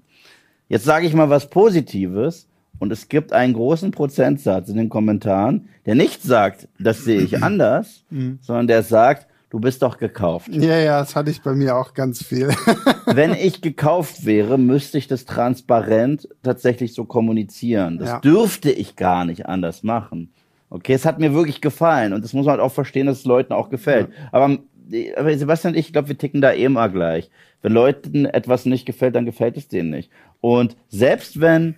Jetzt 0.67 0.85
sage 0.85 1.05
ich 1.07 1.13
mal 1.13 1.29
was 1.29 1.49
Positives 1.49 2.47
und 2.79 2.91
es 2.91 3.09
gibt 3.09 3.33
einen 3.33 3.53
großen 3.53 3.91
Prozentsatz 3.91 4.69
in 4.69 4.77
den 4.77 4.89
Kommentaren, 4.89 5.67
der 5.85 5.95
nicht 5.95 6.23
sagt, 6.23 6.67
das 6.79 7.03
sehe 7.03 7.21
ich 7.21 7.43
anders, 7.43 8.03
sondern 8.41 8.67
der 8.67 8.83
sagt, 8.83 9.27
du 9.49 9.59
bist 9.59 9.81
doch 9.81 9.97
gekauft. 9.97 10.47
Ja, 10.51 10.77
ja, 10.77 10.99
das 10.99 11.15
hatte 11.15 11.31
ich 11.31 11.41
bei 11.41 11.53
mir 11.53 11.75
auch 11.75 11.93
ganz 11.93 12.23
viel. 12.23 12.49
Wenn 13.07 13.33
ich 13.33 13.61
gekauft 13.61 14.25
wäre, 14.25 14.57
müsste 14.57 14.97
ich 14.99 15.07
das 15.07 15.25
transparent 15.25 16.29
tatsächlich 16.43 16.93
so 16.93 17.03
kommunizieren. 17.05 17.97
Das 17.97 18.09
Ja. 18.09 18.19
dürfte 18.19 18.71
ich 18.71 18.95
gar 18.95 19.25
nicht 19.25 19.47
anders 19.47 19.83
machen. 19.83 20.31
Okay, 20.71 20.93
es 20.93 21.03
hat 21.07 21.17
mir 21.19 21.33
wirklich 21.33 21.61
gefallen 21.61 22.13
und 22.13 22.23
das 22.23 22.33
muss 22.33 22.45
man 22.45 22.51
halt 22.51 22.61
auch 22.61 22.71
verstehen, 22.71 23.07
dass 23.07 23.17
es 23.19 23.25
Leuten 23.25 23.53
auch 23.53 23.69
gefällt. 23.71 24.09
Aber, 24.31 24.59
aber 25.15 25.37
Sebastian 25.37 25.73
und 25.73 25.79
ich, 25.79 25.87
ich 25.87 25.93
glaube, 25.93 26.09
wir 26.09 26.17
ticken 26.17 26.41
da 26.41 26.51
eh 26.51 26.63
immer 26.63 26.89
gleich. 26.89 27.29
Wenn 27.61 27.73
Leuten 27.73 28.25
etwas 28.25 28.65
nicht 28.65 28.85
gefällt, 28.85 29.15
dann 29.15 29.25
gefällt 29.25 29.57
es 29.57 29.67
denen 29.67 29.89
nicht. 29.89 30.09
Und 30.41 30.75
selbst 30.87 31.41
wenn 31.41 31.75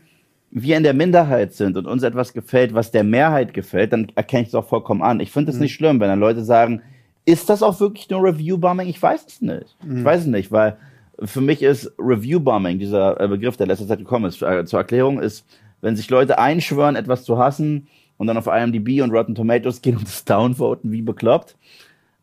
wir 0.51 0.77
in 0.77 0.83
der 0.83 0.93
Minderheit 0.93 1.53
sind 1.53 1.77
und 1.77 1.87
uns 1.87 2.03
etwas 2.03 2.33
gefällt, 2.33 2.73
was 2.73 2.91
der 2.91 3.03
Mehrheit 3.03 3.53
gefällt, 3.53 3.93
dann 3.93 4.11
erkenne 4.15 4.43
ich 4.43 4.49
es 4.49 4.55
auch 4.55 4.67
vollkommen 4.67 5.01
an. 5.01 5.19
Ich 5.19 5.31
finde 5.31 5.51
es 5.51 5.59
nicht 5.59 5.73
schlimm, 5.73 5.99
wenn 5.99 6.09
dann 6.09 6.19
Leute 6.19 6.43
sagen, 6.43 6.81
ist 7.25 7.49
das 7.49 7.63
auch 7.63 7.79
wirklich 7.79 8.09
nur 8.09 8.23
Review-Bombing? 8.23 8.87
Ich 8.87 9.01
weiß 9.01 9.25
es 9.27 9.41
nicht. 9.41 9.77
Ich 9.99 10.03
weiß 10.03 10.21
es 10.21 10.27
nicht, 10.27 10.51
weil 10.51 10.77
für 11.23 11.41
mich 11.41 11.61
ist 11.61 11.93
Review-Bombing, 11.97 12.79
dieser 12.79 13.19
äh, 13.19 13.27
Begriff, 13.27 13.57
der 13.57 13.67
letzter 13.67 13.87
Zeit 13.87 13.99
gekommen 13.99 14.25
ist, 14.25 14.41
äh, 14.41 14.65
zur 14.65 14.79
Erklärung, 14.79 15.19
ist, 15.19 15.45
wenn 15.81 15.95
sich 15.95 16.09
Leute 16.09 16.39
einschwören, 16.39 16.95
etwas 16.95 17.23
zu 17.23 17.37
hassen 17.37 17.87
und 18.17 18.27
dann 18.27 18.37
auf 18.37 18.47
IMDb 18.47 19.01
und 19.01 19.11
Rotten 19.11 19.35
Tomatoes 19.35 19.81
gehen 19.81 19.97
und 19.97 20.07
es 20.07 20.25
downvoten 20.25 20.91
wie 20.91 21.01
bekloppt, 21.01 21.55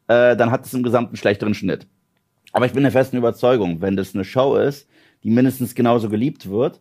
äh, 0.09 0.37
dann 0.37 0.51
hat 0.51 0.67
es 0.67 0.75
im 0.75 0.83
Gesamten 0.83 1.17
schlechteren 1.17 1.55
Schnitt. 1.55 1.87
Aber 2.53 2.67
ich 2.67 2.73
bin 2.73 2.83
der 2.83 2.93
festen 2.93 3.17
Überzeugung, 3.17 3.81
wenn 3.81 3.97
das 3.97 4.15
eine 4.15 4.25
Show 4.25 4.57
ist, 4.57 4.89
die 5.23 5.31
mindestens 5.31 5.75
genauso 5.75 6.09
geliebt 6.09 6.49
wird, 6.49 6.81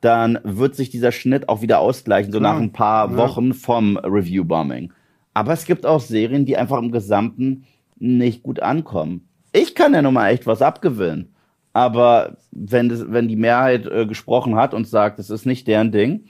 dann 0.00 0.38
wird 0.42 0.74
sich 0.74 0.90
dieser 0.90 1.12
Schnitt 1.12 1.48
auch 1.48 1.62
wieder 1.62 1.78
ausgleichen, 1.78 2.32
so 2.32 2.38
Klar. 2.40 2.54
nach 2.54 2.60
ein 2.60 2.72
paar 2.72 3.10
Ja. 3.10 3.16
Wochen 3.16 3.54
vom 3.54 3.96
Review-Bombing. 3.98 4.92
Aber 5.34 5.52
es 5.52 5.64
gibt 5.64 5.86
auch 5.86 6.00
Serien, 6.00 6.44
die 6.44 6.56
einfach 6.56 6.78
im 6.78 6.90
Gesamten 6.92 7.64
nicht 7.98 8.42
gut 8.42 8.60
ankommen. 8.60 9.28
Ich 9.52 9.74
kann 9.74 9.94
ja 9.94 10.02
nun 10.02 10.14
mal 10.14 10.30
echt 10.30 10.46
was 10.46 10.60
abgewinnen. 10.62 11.28
Aber 11.72 12.36
wenn, 12.50 12.88
das, 12.88 13.04
wenn 13.10 13.28
die 13.28 13.36
Mehrheit 13.36 13.86
äh, 13.86 14.06
gesprochen 14.06 14.56
hat 14.56 14.74
und 14.74 14.86
sagt, 14.86 15.18
es 15.18 15.30
ist 15.30 15.46
nicht 15.46 15.66
deren 15.66 15.92
Ding, 15.92 16.24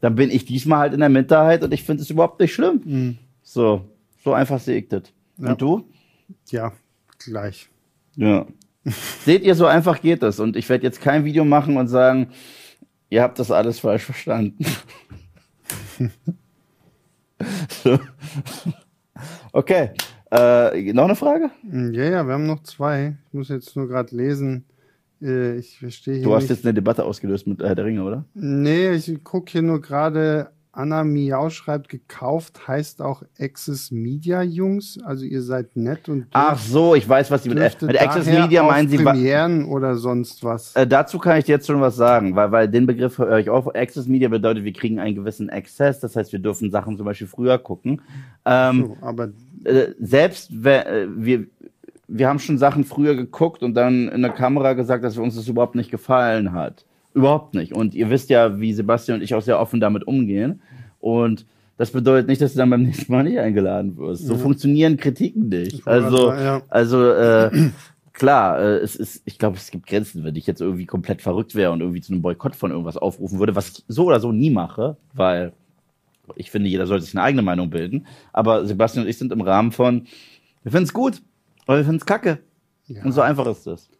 dann 0.00 0.14
bin 0.16 0.30
ich 0.30 0.44
diesmal 0.44 0.78
halt 0.80 0.94
in 0.94 1.00
der 1.00 1.08
Minderheit 1.08 1.62
und 1.62 1.72
ich 1.72 1.84
finde 1.84 2.02
es 2.02 2.10
überhaupt 2.10 2.40
nicht 2.40 2.52
schlimm. 2.54 3.18
So, 3.42 3.82
so 4.22 4.32
einfach 4.32 4.58
sehe 4.58 4.78
ich 4.78 4.88
das. 4.88 5.02
Ja. 5.38 5.50
Und 5.50 5.60
du? 5.60 5.88
ja, 6.50 6.72
gleich. 7.18 7.68
Ja. 8.16 8.46
Seht 9.24 9.42
ihr, 9.44 9.54
so 9.54 9.66
einfach 9.66 10.00
geht 10.00 10.22
das. 10.22 10.40
Und 10.40 10.56
ich 10.56 10.68
werde 10.68 10.84
jetzt 10.84 11.00
kein 11.00 11.24
Video 11.24 11.44
machen 11.44 11.76
und 11.76 11.88
sagen, 11.88 12.28
ihr 13.10 13.22
habt 13.22 13.38
das 13.38 13.50
alles 13.50 13.78
falsch 13.80 14.04
verstanden. 14.04 14.64
so. 17.82 17.98
Okay. 19.52 19.90
Äh, 20.32 20.92
noch 20.92 21.04
eine 21.04 21.14
Frage? 21.14 21.48
Ja, 21.62 22.04
ja, 22.04 22.26
wir 22.26 22.32
haben 22.34 22.46
noch 22.46 22.64
zwei. 22.64 23.16
Ich 23.28 23.34
muss 23.34 23.48
jetzt 23.50 23.76
nur 23.76 23.86
gerade 23.86 24.14
lesen. 24.16 24.64
Äh, 25.22 25.58
Ich 25.58 25.78
verstehe 25.78 26.14
hier 26.14 26.24
Du 26.24 26.34
hast 26.34 26.42
nicht. 26.42 26.50
jetzt 26.50 26.64
eine 26.64 26.74
Debatte 26.74 27.04
ausgelöst 27.04 27.46
mit 27.46 27.62
Herr 27.62 27.76
der 27.76 27.84
Ringe, 27.84 28.02
oder? 28.02 28.24
Nee, 28.34 28.90
ich 28.94 29.22
gucke 29.22 29.52
hier 29.52 29.62
nur 29.62 29.80
gerade. 29.80 30.50
Anna 30.76 31.04
Miau 31.04 31.50
schreibt, 31.50 31.88
gekauft 31.88 32.66
heißt 32.66 33.00
auch 33.02 33.22
Access 33.38 33.90
Media 33.90 34.42
Jungs. 34.42 34.98
Also 35.04 35.24
ihr 35.24 35.42
seid 35.42 35.76
nett 35.76 36.08
und 36.08 36.26
Ach 36.32 36.58
so, 36.58 36.94
ich 36.94 37.08
weiß, 37.08 37.30
was 37.30 37.42
die 37.42 37.48
mit, 37.48 37.82
mit 37.82 38.00
Access 38.00 38.26
Media 38.26 38.62
meinen 38.62 38.88
sie. 38.88 38.98
Premieren 38.98 39.64
oder 39.64 39.96
sonst 39.96 40.42
was. 40.44 40.74
Äh, 40.76 40.86
dazu 40.86 41.18
kann 41.18 41.38
ich 41.38 41.44
dir 41.44 41.52
jetzt 41.52 41.66
schon 41.66 41.80
was 41.80 41.96
sagen, 41.96 42.34
weil, 42.36 42.50
weil 42.52 42.68
den 42.68 42.86
Begriff 42.86 43.18
höre 43.18 43.38
ich 43.38 43.50
auch. 43.50 43.74
Access 43.74 44.06
Media 44.06 44.28
bedeutet, 44.28 44.64
wir 44.64 44.72
kriegen 44.72 44.98
einen 44.98 45.14
gewissen 45.14 45.50
Access, 45.50 46.00
das 46.00 46.16
heißt, 46.16 46.32
wir 46.32 46.40
dürfen 46.40 46.70
Sachen 46.70 46.96
zum 46.96 47.06
Beispiel 47.06 47.26
früher 47.26 47.58
gucken. 47.58 48.02
Ähm, 48.44 48.96
So, 49.00 49.06
aber 49.06 49.28
äh, 49.64 49.92
selbst 50.00 50.50
wenn 50.52 50.82
äh, 50.82 51.06
wir 51.16 51.46
wir 52.06 52.28
haben 52.28 52.38
schon 52.38 52.58
Sachen 52.58 52.84
früher 52.84 53.14
geguckt 53.14 53.62
und 53.62 53.74
dann 53.74 54.08
in 54.08 54.22
der 54.22 54.30
Kamera 54.30 54.74
gesagt, 54.74 55.04
dass 55.04 55.16
uns 55.16 55.36
das 55.36 55.48
überhaupt 55.48 55.74
nicht 55.74 55.90
gefallen 55.90 56.52
hat. 56.52 56.84
Überhaupt 57.14 57.54
nicht. 57.54 57.72
Und 57.72 57.94
ihr 57.94 58.10
wisst 58.10 58.28
ja, 58.28 58.60
wie 58.60 58.72
Sebastian 58.72 59.18
und 59.18 59.24
ich 59.24 59.34
auch 59.34 59.42
sehr 59.42 59.60
offen 59.60 59.80
damit 59.80 60.06
umgehen. 60.06 60.60
Und 60.98 61.46
das 61.76 61.90
bedeutet 61.90 62.28
nicht, 62.28 62.40
dass 62.40 62.52
du 62.52 62.58
dann 62.58 62.70
beim 62.70 62.82
nächsten 62.82 63.12
Mal 63.12 63.24
nicht 63.24 63.38
eingeladen 63.38 63.96
wirst. 63.96 64.26
So 64.26 64.36
funktionieren 64.36 64.96
Kritiken 64.96 65.48
nicht. 65.48 65.86
Also, 65.86 66.30
ja. 66.32 66.62
also 66.68 67.10
äh, 67.10 67.70
klar, 68.12 68.60
äh, 68.60 68.76
es 68.78 68.96
ist, 68.96 69.22
ich 69.24 69.38
glaube, 69.38 69.56
es 69.56 69.70
gibt 69.70 69.86
Grenzen, 69.86 70.24
wenn 70.24 70.36
ich 70.36 70.46
jetzt 70.46 70.60
irgendwie 70.60 70.86
komplett 70.86 71.22
verrückt 71.22 71.54
wäre 71.54 71.72
und 71.72 71.80
irgendwie 71.80 72.00
zu 72.00 72.12
einem 72.12 72.22
Boykott 72.22 72.56
von 72.56 72.70
irgendwas 72.70 72.96
aufrufen 72.96 73.38
würde, 73.38 73.54
was 73.54 73.70
ich 73.70 73.84
so 73.88 74.06
oder 74.06 74.20
so 74.20 74.32
nie 74.32 74.50
mache, 74.50 74.96
weil 75.12 75.52
ich 76.36 76.50
finde, 76.50 76.68
jeder 76.68 76.86
sollte 76.86 77.04
sich 77.04 77.14
eine 77.14 77.22
eigene 77.22 77.42
Meinung 77.42 77.70
bilden. 77.70 78.06
Aber 78.32 78.66
Sebastian 78.66 79.04
und 79.04 79.10
ich 79.10 79.18
sind 79.18 79.32
im 79.32 79.40
Rahmen 79.40 79.72
von, 79.72 80.06
wir 80.62 80.72
finden 80.72 80.84
es 80.84 80.92
gut, 80.92 81.22
oder 81.66 81.78
wir 81.78 81.84
finden 81.84 81.98
es 81.98 82.06
kacke. 82.06 82.38
Ja. 82.86 83.02
Und 83.04 83.12
so 83.12 83.20
einfach 83.20 83.46
ist 83.46 83.66
das. 83.66 83.90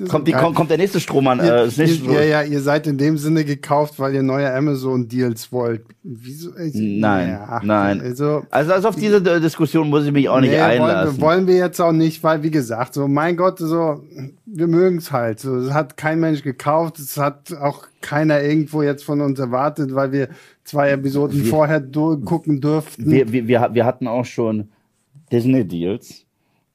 Ist 0.00 0.08
Kommt, 0.10 0.26
die, 0.26 0.32
kommt, 0.32 0.56
kommt 0.56 0.70
der 0.70 0.78
nächste 0.78 0.98
Strohmann, 1.00 1.38
äh, 1.40 1.46
Ihr, 1.46 1.52
das 1.66 1.76
nächste 1.76 2.04
ihr, 2.06 2.12
ja, 2.24 2.42
ja, 2.42 2.42
ihr 2.42 2.60
seid 2.60 2.86
in 2.86 2.98
dem 2.98 3.18
Sinne 3.18 3.44
gekauft, 3.44 3.98
weil 3.98 4.14
ihr 4.14 4.22
neue 4.22 4.52
Amazon-Deals 4.54 5.52
wollt. 5.52 5.82
Wieso? 6.02 6.56
Ich, 6.56 6.74
Nein, 6.74 7.28
ja, 7.28 7.60
nein. 7.62 8.00
Also, 8.00 8.42
Also, 8.50 8.72
also 8.72 8.88
auf 8.88 8.96
diese 8.96 9.16
äh, 9.16 9.40
Diskussion 9.40 9.88
muss 9.90 10.04
ich 10.06 10.12
mich 10.12 10.28
auch 10.28 10.40
nicht 10.40 10.50
nee, 10.52 10.58
wollen, 10.58 10.70
einlassen. 10.82 11.16
wir, 11.16 11.22
wollen 11.22 11.46
wir 11.46 11.56
jetzt 11.56 11.80
auch 11.80 11.92
nicht, 11.92 12.22
weil 12.24 12.42
wie 12.42 12.50
gesagt, 12.50 12.94
so 12.94 13.06
mein 13.08 13.36
Gott, 13.36 13.58
so 13.58 14.02
wir 14.46 14.66
mögen 14.66 14.98
es 14.98 15.12
halt. 15.12 15.40
So, 15.40 15.56
es 15.58 15.72
hat 15.72 15.96
kein 15.96 16.18
Mensch 16.20 16.42
gekauft, 16.42 16.98
es 16.98 17.16
hat 17.16 17.52
auch 17.60 17.84
keiner 18.00 18.42
irgendwo 18.42 18.82
jetzt 18.82 19.04
von 19.04 19.20
uns 19.20 19.38
erwartet, 19.38 19.94
weil 19.94 20.10
wir 20.12 20.28
zwei 20.64 20.90
Episoden 20.90 21.44
Wir- 21.44 21.50
vorher 21.50 21.80
gucken 21.80 22.60
durften. 22.60 23.10
wir, 23.10 23.30
wir, 23.32 23.46
wir, 23.46 23.68
wir 23.72 23.84
hatten 23.84 24.08
auch 24.08 24.24
schon 24.24 24.68
Disney-Deals 25.32 26.24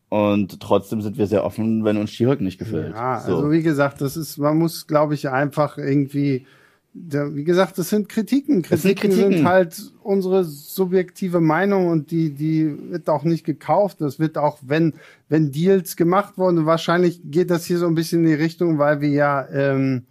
und 0.10 0.60
trotzdem 0.60 1.02
sind 1.02 1.18
wir 1.18 1.28
sehr 1.28 1.44
offen, 1.44 1.84
wenn 1.84 1.98
uns 1.98 2.12
She-Hulk 2.12 2.42
nicht 2.42 2.60
gefällt. 2.60 2.94
Ja, 2.94 3.20
so. 3.20 3.38
also 3.38 3.52
wie 3.52 3.64
gesagt, 3.64 4.02
das 4.02 4.16
ist, 4.16 4.38
man 4.38 4.58
muss, 4.58 4.88
glaube 4.88 5.16
ich, 5.16 5.30
einfach 5.30 5.78
irgendwie, 5.78 6.46
wie 6.94 7.44
gesagt, 7.44 7.78
das 7.78 7.90
sind 7.90 8.08
Kritiken. 8.08 8.62
Das 8.70 8.84
sind 8.84 9.00
Kritiken 9.00 9.12
sind, 9.12 9.24
Kritiken. 9.30 9.48
halt 9.48 9.92
unsere 10.04 10.44
subjektive 10.44 11.42
Meinung 11.42 11.88
und 11.88 12.12
die, 12.12 12.30
die 12.34 12.92
wird 12.92 13.10
auch 13.10 13.24
nicht 13.24 13.46
gekauft. 13.46 14.00
Das 14.00 14.20
wird 14.20 14.38
auch, 14.38 14.60
wenn, 14.62 14.94
wenn 15.28 15.52
Deals 15.52 15.96
gemacht 15.96 16.38
wurden, 16.38 16.66
wahrscheinlich 16.66 17.22
geht 17.26 17.50
das 17.50 17.66
hier 17.66 17.80
so 17.80 17.88
ein 17.88 17.96
bisschen 17.96 18.22
in 18.22 18.28
die 18.28 18.36
Richtung, 18.36 18.78
weil 18.78 19.02
wir 19.02 19.10
ja 19.10 19.48
ähm, 19.50 20.04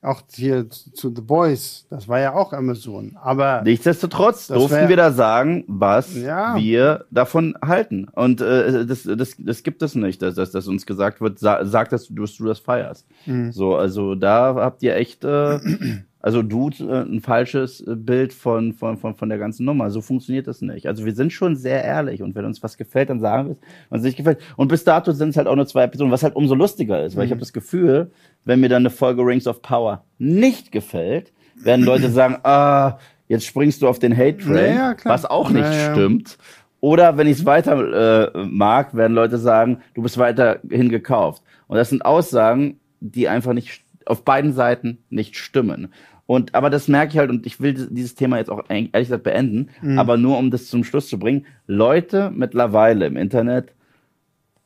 Auch 0.00 0.22
hier 0.32 0.70
zu 0.70 0.92
zu 0.92 1.12
The 1.14 1.22
Boys, 1.22 1.84
das 1.90 2.06
war 2.06 2.20
ja 2.20 2.32
auch 2.32 2.52
Amazon. 2.52 3.16
Aber 3.20 3.62
Nichtsdestotrotz 3.62 4.46
durften 4.46 4.88
wir 4.88 4.96
da 4.96 5.10
sagen, 5.10 5.64
was 5.66 6.14
Ja. 6.16 6.54
wir 6.56 7.06
davon 7.10 7.56
halten. 7.64 8.06
Und 8.14 8.40
äh, 8.40 8.86
das, 8.86 9.02
das, 9.02 9.34
das 9.38 9.62
gibt 9.64 9.82
es 9.82 9.96
nicht, 9.96 10.22
dass, 10.22 10.36
dass, 10.36 10.52
dass 10.52 10.68
uns 10.68 10.86
gesagt 10.86 11.20
wird, 11.20 11.40
sa 11.40 11.64
sag, 11.64 11.88
dass 11.90 12.06
du, 12.06 12.14
dass 12.14 12.36
du 12.36 12.44
das 12.44 12.60
feierst. 12.60 13.06
Mhm. 13.26 13.50
So, 13.50 13.74
also 13.74 14.14
da 14.14 14.54
habt 14.54 14.84
ihr 14.84 14.94
echt, 14.94 15.24
äh, 15.24 15.58
also 16.20 16.42
du 16.42 16.70
äh, 16.80 17.02
ein 17.02 17.20
falsches 17.20 17.82
Bild 17.86 18.32
von, 18.32 18.74
von, 18.74 18.98
von, 18.98 19.16
von 19.16 19.28
der 19.28 19.38
ganzen 19.38 19.64
Nummer. 19.64 19.90
So 19.90 20.00
funktioniert 20.00 20.46
das 20.46 20.60
nicht. 20.62 20.86
Also 20.86 21.04
wir 21.06 21.14
sind 21.14 21.32
schon 21.32 21.56
sehr 21.56 21.82
ehrlich 21.84 22.22
und 22.22 22.36
wenn 22.36 22.44
uns 22.44 22.62
was 22.62 22.76
gefällt, 22.76 23.10
dann 23.10 23.18
sagen 23.20 23.48
wir 23.48 23.52
es. 23.54 23.58
Wenn 23.90 23.98
es 23.98 24.04
nicht 24.04 24.16
gefällt. 24.16 24.38
Und 24.56 24.68
bis 24.68 24.84
dato 24.84 25.10
sind 25.10 25.30
es 25.30 25.36
halt 25.36 25.48
auch 25.48 25.56
nur 25.56 25.66
zwei 25.66 25.82
Episoden, 25.82 26.12
was 26.12 26.22
halt 26.22 26.36
umso 26.36 26.54
lustiger 26.54 27.04
ist, 27.04 27.16
weil 27.16 27.24
Mhm. 27.24 27.26
ich 27.26 27.30
habe 27.32 27.40
das 27.40 27.52
Gefühl, 27.52 28.10
wenn 28.44 28.60
mir 28.60 28.68
dann 28.68 28.82
eine 28.82 28.90
Folge 28.90 29.22
Rings 29.22 29.46
of 29.46 29.62
Power 29.62 30.04
nicht 30.18 30.72
gefällt, 30.72 31.32
werden 31.56 31.84
Leute 31.84 32.10
sagen, 32.10 32.36
ah, 32.44 32.98
jetzt 33.28 33.44
springst 33.46 33.82
du 33.82 33.88
auf 33.88 33.98
den 33.98 34.16
Hate-Train, 34.16 34.74
Ja, 34.74 34.88
ja, 34.88 34.94
klar. 34.94 35.14
was 35.14 35.24
auch 35.26 35.50
nicht 35.50 35.64
Ja, 35.64 35.72
ja. 35.72 35.92
stimmt. 35.94 36.38
Oder 36.80 37.16
wenn 37.16 37.26
ich 37.26 37.38
es 37.40 37.44
weiter 37.44 38.32
äh, 38.34 38.44
mag, 38.44 38.94
werden 38.94 39.12
Leute 39.14 39.38
sagen, 39.38 39.80
du 39.94 40.02
bist 40.02 40.16
weiterhin 40.16 40.88
gekauft. 40.88 41.42
Und 41.66 41.76
das 41.76 41.90
sind 41.90 42.04
Aussagen, 42.04 42.78
die 43.00 43.28
einfach 43.28 43.52
nicht 43.52 43.82
auf 44.06 44.24
beiden 44.24 44.52
Seiten 44.52 44.98
nicht 45.10 45.36
stimmen. 45.36 45.92
Und 46.26 46.54
aber 46.54 46.70
das 46.70 46.88
merke 46.88 47.12
ich 47.12 47.18
halt 47.18 47.30
und 47.30 47.46
ich 47.46 47.60
will 47.60 47.72
dieses 47.90 48.14
Thema 48.14 48.36
jetzt 48.38 48.50
auch 48.50 48.62
ehrlich 48.68 48.92
gesagt 48.92 49.22
beenden, 49.24 49.70
Mhm. 49.82 49.98
aber 49.98 50.16
nur 50.16 50.38
um 50.38 50.50
das 50.50 50.68
zum 50.68 50.84
Schluss 50.84 51.08
zu 51.08 51.18
bringen. 51.18 51.46
Leute 51.66 52.30
mittlerweile 52.34 53.06
im 53.06 53.16
Internet 53.16 53.72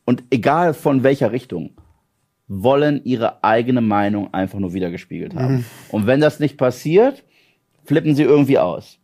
und 0.05 0.23
egal 0.29 0.73
von 0.73 1.03
welcher 1.03 1.31
Richtung 1.31 1.71
wollen 2.47 3.01
ihre 3.03 3.43
eigene 3.43 3.81
Meinung 3.81 4.33
einfach 4.33 4.59
nur 4.59 4.73
wiedergespiegelt 4.73 5.35
haben. 5.35 5.55
Mhm. 5.55 5.65
Und 5.89 6.07
wenn 6.07 6.19
das 6.19 6.39
nicht 6.39 6.57
passiert, 6.57 7.23
flippen 7.85 8.15
sie 8.15 8.23
irgendwie 8.23 8.59
aus. 8.59 8.99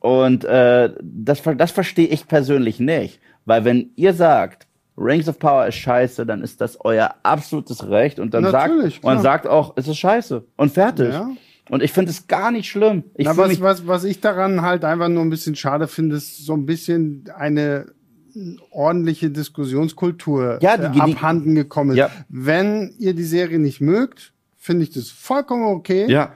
Und 0.00 0.44
äh, 0.44 0.90
das, 1.02 1.42
das 1.42 1.70
verstehe 1.70 2.06
ich 2.06 2.26
persönlich 2.26 2.80
nicht. 2.80 3.20
Weil 3.44 3.64
wenn 3.64 3.90
ihr 3.96 4.14
sagt, 4.14 4.66
Rings 4.96 5.28
of 5.28 5.38
Power 5.38 5.66
ist 5.66 5.76
scheiße, 5.76 6.26
dann 6.26 6.42
ist 6.42 6.60
das 6.60 6.78
euer 6.80 7.14
absolutes 7.22 7.88
Recht. 7.88 8.18
Und 8.18 8.34
dann 8.34 8.44
sagt, 8.44 8.72
Natürlich, 8.72 9.00
klar. 9.00 9.20
sagt 9.20 9.46
auch, 9.46 9.74
es 9.76 9.88
ist 9.88 9.98
scheiße. 9.98 10.44
Und 10.56 10.72
fertig. 10.72 11.12
Ja. 11.12 11.30
Und 11.68 11.82
ich 11.82 11.92
finde 11.92 12.10
es 12.10 12.26
gar 12.26 12.50
nicht 12.50 12.68
schlimm. 12.68 13.04
Ich 13.14 13.26
Na, 13.26 13.36
was, 13.36 13.60
was, 13.60 13.86
was 13.86 14.04
ich 14.04 14.20
daran 14.20 14.62
halt 14.62 14.84
einfach 14.84 15.08
nur 15.08 15.22
ein 15.22 15.30
bisschen 15.30 15.54
schade 15.54 15.86
finde, 15.86 16.16
ist 16.16 16.44
so 16.44 16.54
ein 16.54 16.66
bisschen 16.66 17.24
eine 17.36 17.86
ordentliche 18.70 19.30
Diskussionskultur 19.30 20.58
Ja, 20.62 20.76
die- 20.76 20.84
äh, 20.84 20.90
die- 20.90 21.00
abhanden 21.00 21.54
gekommen 21.54 21.90
ist. 21.92 21.96
Ja. 21.96 22.10
Wenn 22.28 22.94
ihr 22.98 23.14
die 23.14 23.24
Serie 23.24 23.58
nicht 23.58 23.80
mögt, 23.80 24.32
finde 24.56 24.82
ich 24.84 24.90
das 24.90 25.10
vollkommen 25.10 25.64
okay. 25.64 26.06
ja. 26.10 26.32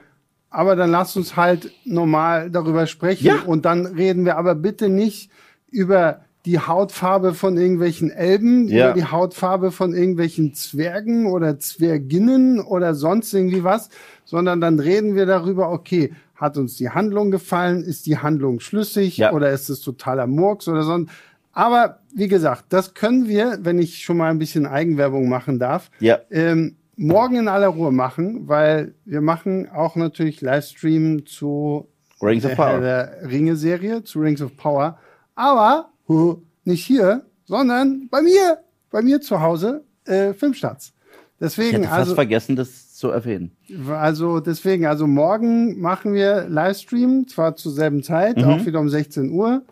Aber 0.49 0.77
dann 0.77 0.89
lasst 0.89 1.17
uns 1.17 1.35
halt 1.35 1.71
normal 1.83 2.49
darüber 2.49 2.87
sprechen. 2.87 3.25
Ja. 3.27 3.41
Und 3.45 3.65
dann 3.65 3.85
reden 3.85 4.23
wir 4.23 4.37
aber 4.37 4.55
bitte 4.55 4.87
nicht 4.87 5.29
über 5.69 6.21
die 6.45 6.59
Hautfarbe 6.59 7.33
von 7.33 7.57
irgendwelchen 7.57 8.09
Elben, 8.09 8.69
Ja. 8.69 8.85
über 8.85 8.93
die 8.93 9.03
Hautfarbe 9.05 9.71
von 9.71 9.93
irgendwelchen 9.93 10.53
Zwergen 10.53 11.25
oder 11.25 11.59
Zwerginnen 11.59 12.61
oder 12.61 12.95
sonst 12.95 13.33
irgendwie 13.33 13.63
was, 13.65 13.89
sondern 14.23 14.61
dann 14.61 14.79
reden 14.79 15.15
wir 15.15 15.25
darüber, 15.25 15.71
okay, 15.71 16.13
hat 16.35 16.55
uns 16.57 16.75
die 16.77 16.89
Handlung 16.89 17.31
gefallen, 17.31 17.83
ist 17.83 18.05
die 18.05 18.17
Handlung 18.19 18.59
schlüssig 18.61 19.17
Ja. 19.17 19.33
oder 19.33 19.51
ist 19.51 19.69
es 19.69 19.81
totaler 19.81 20.27
Murks 20.27 20.67
oder 20.69 20.83
sonst. 20.83 21.11
Aber 21.55 21.99
wie 22.13 22.27
gesagt, 22.27 22.65
das 22.69 22.93
können 22.93 23.27
wir, 23.27 23.57
wenn 23.61 23.79
ich 23.79 24.03
schon 24.03 24.17
mal 24.17 24.29
ein 24.29 24.37
bisschen 24.39 24.65
Eigenwerbung 24.67 25.29
machen 25.29 25.57
darf, 25.57 25.89
Ja. 25.99 26.19
ähm, 26.29 26.75
morgen 26.97 27.37
in 27.37 27.47
aller 27.47 27.67
Ruhe 27.69 27.91
machen, 27.91 28.47
weil 28.47 28.93
wir 29.05 29.21
machen 29.21 29.67
auch 29.73 29.95
natürlich 29.95 30.41
Livestream 30.41 31.25
zu 31.25 31.87
Rings 32.21 32.43
of 32.45 32.51
der, 32.51 32.55
Power. 32.55 32.79
der 32.81 33.17
Ringe-Serie, 33.31 34.03
zu 34.03 34.19
Rings 34.19 34.41
of 34.41 34.55
Power. 34.57 34.97
Aber 35.33 35.89
huh, 36.07 36.37
nicht 36.65 36.85
hier, 36.85 37.25
sondern 37.45 38.07
bei 38.09 38.21
mir, 38.21 38.59
bei 38.91 39.01
mir 39.01 39.21
zu 39.21 39.39
Hause, 39.41 39.83
äh, 40.05 40.33
Filmstarts. 40.33 40.87
Ich 40.87 41.39
Deswegen, 41.41 41.71
hätte 41.77 41.87
fast 41.87 41.99
also, 41.99 42.15
vergessen, 42.15 42.55
das 42.55 42.93
zu 42.95 43.09
erwähnen. 43.09 43.51
also 43.89 44.39
deswegen, 44.39 44.85
also 44.85 45.05
morgen 45.05 45.79
machen 45.79 46.13
wir 46.13 46.47
Livestream, 46.49 47.27
zwar 47.27 47.55
zur 47.57 47.73
selben 47.73 48.03
Zeit, 48.03 48.37
Mhm. 48.37 48.43
auch 48.45 48.65
wieder 48.65 48.79
um 48.79 48.87
16 48.89 49.31
Uhr. 49.31 49.63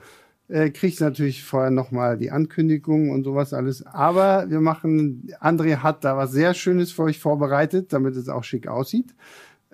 Äh, 0.53 0.69
kriegst 0.69 1.01
natürlich 1.01 1.43
vorher 1.43 1.71
nochmal 1.71 2.15
die 2.15 2.29
Ankündigung 2.29 3.09
und 3.09 3.23
sowas 3.23 3.53
alles. 3.53 3.83
Aber 3.87 4.47
wir 4.51 4.61
machen, 4.61 5.27
André 5.41 5.77
hat 5.77 6.03
da 6.03 6.15
was 6.15 6.31
sehr 6.31 6.53
Schönes 6.53 6.91
für 6.91 7.01
euch 7.01 7.17
vorbereitet, 7.17 7.91
damit 7.91 8.15
es 8.15 8.29
auch 8.29 8.43
schick 8.43 8.67
aussieht. 8.67 9.15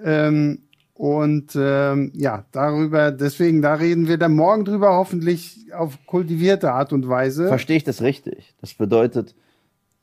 Ähm, 0.01 0.59
und 0.93 1.51
ähm, 1.57 2.13
ja, 2.15 2.45
darüber, 2.53 3.11
deswegen, 3.11 3.61
da 3.61 3.73
reden 3.73 4.07
wir 4.07 4.17
dann 4.17 4.33
morgen 4.37 4.63
drüber, 4.63 4.91
hoffentlich 4.93 5.67
auf 5.73 5.97
kultivierte 6.05 6.71
Art 6.71 6.93
und 6.93 7.09
Weise. 7.09 7.49
Verstehe 7.49 7.75
ich 7.75 7.83
das 7.83 8.01
richtig? 8.01 8.55
Das 8.61 8.73
bedeutet, 8.73 9.35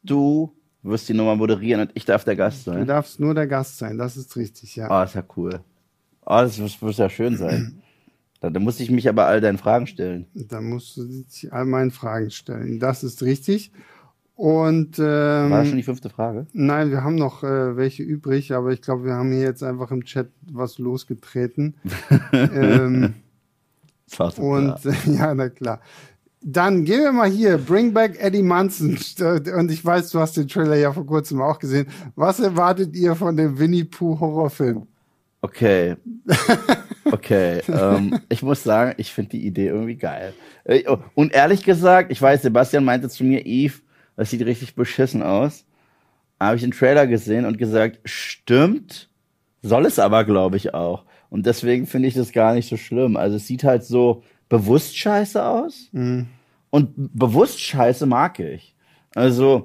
du 0.03 0.53
wirst 0.83 1.09
die 1.09 1.15
Nummer 1.15 1.37
moderieren 1.37 1.81
und 1.81 1.91
ich 1.95 2.05
darf 2.05 2.25
der 2.25 2.37
Gast 2.37 2.67
Du 2.67 2.73
sein. 2.73 2.87
darfst 2.87 3.19
nur 3.19 3.33
der 3.33 3.47
Gast 3.47 3.79
sein, 3.79 3.97
das 3.97 4.19
ist 4.19 4.37
richtig, 4.37 4.77
ja. 4.77 4.91
Ah, 4.91 5.05
ist 5.05 5.15
ja 5.15 5.25
cool. 5.39 5.61
Ah, 6.27 6.43
das 6.43 6.59
muss, 6.59 6.79
muss 6.83 6.99
ja 6.99 7.09
schön 7.09 7.39
sein. 7.39 7.81
Dann, 8.41 8.53
dann 8.53 8.63
muss 8.63 8.81
ich 8.81 8.91
mich 8.91 9.09
aber 9.09 9.27
all 9.27 9.41
deinen 9.41 9.59
Fragen 9.59 9.87
stellen. 9.87 10.27
Da 10.35 10.61
musst 10.61 10.97
du 10.97 11.07
dich 11.07 11.53
all 11.53 11.65
meinen 11.65 11.91
Fragen 11.91 12.31
stellen. 12.31 12.79
Das 12.79 13.03
ist 13.03 13.23
richtig. 13.23 13.73
Und 14.37 14.99
ähm, 14.99 15.51
War 15.51 15.61
das 15.61 15.69
schon 15.69 15.79
die 15.79 15.83
fünfte 15.83 16.11
Frage? 16.11 16.47
nein, 16.53 16.91
wir 16.91 17.03
haben 17.03 17.15
noch 17.15 17.43
äh, 17.43 17.77
welche 17.77 18.03
übrig, 18.03 18.53
aber 18.53 18.71
ich 18.71 18.83
glaube, 18.83 19.05
wir 19.05 19.15
haben 19.15 19.33
hier 19.33 19.41
jetzt 19.41 19.63
einfach 19.63 19.91
im 19.91 20.05
Chat 20.05 20.29
was 20.53 20.79
losgetreten. 20.79 21.77
ähm, 22.33 23.15
so 24.07 24.25
und 24.25 24.77
klar. 24.77 24.95
ja, 25.07 25.35
na 25.35 25.49
klar. 25.49 25.81
Dann 26.43 26.85
gehen 26.85 27.03
wir 27.03 27.13
mal 27.13 27.31
hier, 27.31 27.57
Bring 27.59 27.93
Back 27.95 28.23
Eddie 28.23 28.43
Munson. 28.43 28.97
Und 29.57 29.71
ich 29.71 29.85
weiß, 29.85 30.11
du 30.11 30.21
hast 30.21 30.37
den 30.37 30.47
Trailer 30.47 30.77
ja 30.77 30.93
vor 30.93 31.05
kurzem 31.05 31.41
auch 31.41 31.59
gesehen. 31.59 31.89
Was 32.15 32.39
erwartet 32.39 32.95
ihr 32.95 33.17
von 33.17 33.37
dem 33.37 33.59
Winnie 33.59 33.83
Pooh 33.83 34.21
Horrorfilm? 34.21 34.87
Okay. 35.41 35.97
Okay. 37.13 37.61
ähm, 37.69 38.19
ich 38.29 38.43
muss 38.43 38.65
sagen, 38.65 38.95
ich 38.97 39.13
finde 39.13 39.31
die 39.31 39.47
Idee 39.47 39.69
irgendwie 39.69 39.95
geil. 39.95 40.35
Äh, 40.65 40.83
Und 41.15 41.33
ehrlich 41.33 41.63
gesagt, 41.63 42.11
ich 42.11 42.21
weiß, 42.21 42.43
Sebastian 42.43 42.85
meinte 42.85 43.09
zu 43.09 43.23
mir, 43.23 43.47
Eve, 43.47 43.75
das 44.17 44.31
sieht 44.31 44.45
richtig 44.45 44.75
beschissen 44.75 45.23
aus. 45.23 45.65
Habe 46.41 46.57
ich 46.57 46.63
den 46.63 46.73
Trailer 46.73 47.07
gesehen 47.07 47.45
und 47.45 47.59
gesagt, 47.59 48.01
stimmt, 48.05 49.09
soll 49.63 49.87
es 49.87 50.01
aber, 50.01 50.25
glaube 50.25 50.57
ich, 50.57 50.75
auch. 50.75 51.05
Und 51.31 51.47
deswegen 51.47 51.87
finde 51.87 52.09
ich 52.09 52.15
das 52.15 52.33
gar 52.33 52.55
nicht 52.55 52.69
so 52.69 52.77
schlimm. 52.77 53.17
Also 53.17 53.37
es 53.37 53.47
sieht 53.47 53.63
halt 53.63 53.85
so 53.85 54.25
bewusst 54.49 54.99
scheiße 54.99 55.45
aus. 55.45 55.89
Und 56.71 56.93
bewusst 56.97 57.61
scheiße 57.61 58.05
mag 58.07 58.41
ich. 58.41 58.75
Also, 59.15 59.65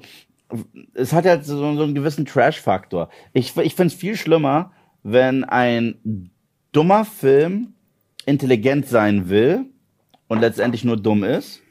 es 0.93 1.11
hat 1.11 1.26
halt 1.26 1.43
so, 1.43 1.57
so 1.57 1.84
einen 1.84 1.95
gewissen 1.95 2.26
Trash-Faktor. 2.26 3.10
Ich, 3.34 3.57
ich 3.57 3.73
finde 3.76 3.93
es 3.93 3.99
viel 3.99 4.15
schlimmer, 4.15 4.72
wenn 5.03 5.44
ein 5.44 6.32
dummer 6.72 7.06
Film 7.06 7.73
intelligent 8.26 8.88
sein 8.88 9.30
will 9.30 9.65
und 10.28 10.41
letztendlich 10.41 10.84
nur 10.84 10.98
dumm 10.98 11.23
ist, 11.23 11.61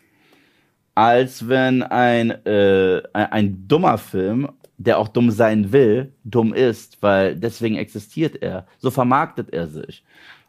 als 0.95 1.49
wenn 1.49 1.83
ein, 1.83 2.31
äh, 2.45 3.03
ein, 3.13 3.67
dummer 3.69 3.99
Film, 3.99 4.49
der 4.77 4.99
auch 4.99 5.09
dumm 5.09 5.31
sein 5.31 5.73
will, 5.73 6.13
dumm 6.25 6.53
ist, 6.53 7.03
weil 7.03 7.37
deswegen 7.37 7.77
existiert 7.77 8.43
er. 8.43 8.67
So 8.79 8.91
vermarktet 8.91 9.53
er 9.53 9.67
sich. 9.67 10.05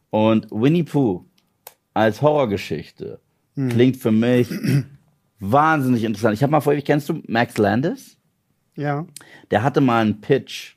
Und 0.09 0.47
Winnie 0.51 0.83
Pooh 0.83 1.25
als 1.93 2.21
Horrorgeschichte 2.21 3.19
klingt 3.55 3.97
für 3.97 4.11
mich 4.11 4.49
wahnsinnig 5.39 6.03
interessant. 6.03 6.33
Ich 6.33 6.43
habe 6.43 6.51
mal 6.51 6.61
vorher, 6.61 6.81
kennst 6.81 7.09
du 7.09 7.21
Max 7.27 7.57
Landis? 7.57 8.17
Ja. 8.75 9.05
Der 9.51 9.63
hatte 9.63 9.81
mal 9.81 10.01
einen 10.01 10.21
Pitch 10.21 10.75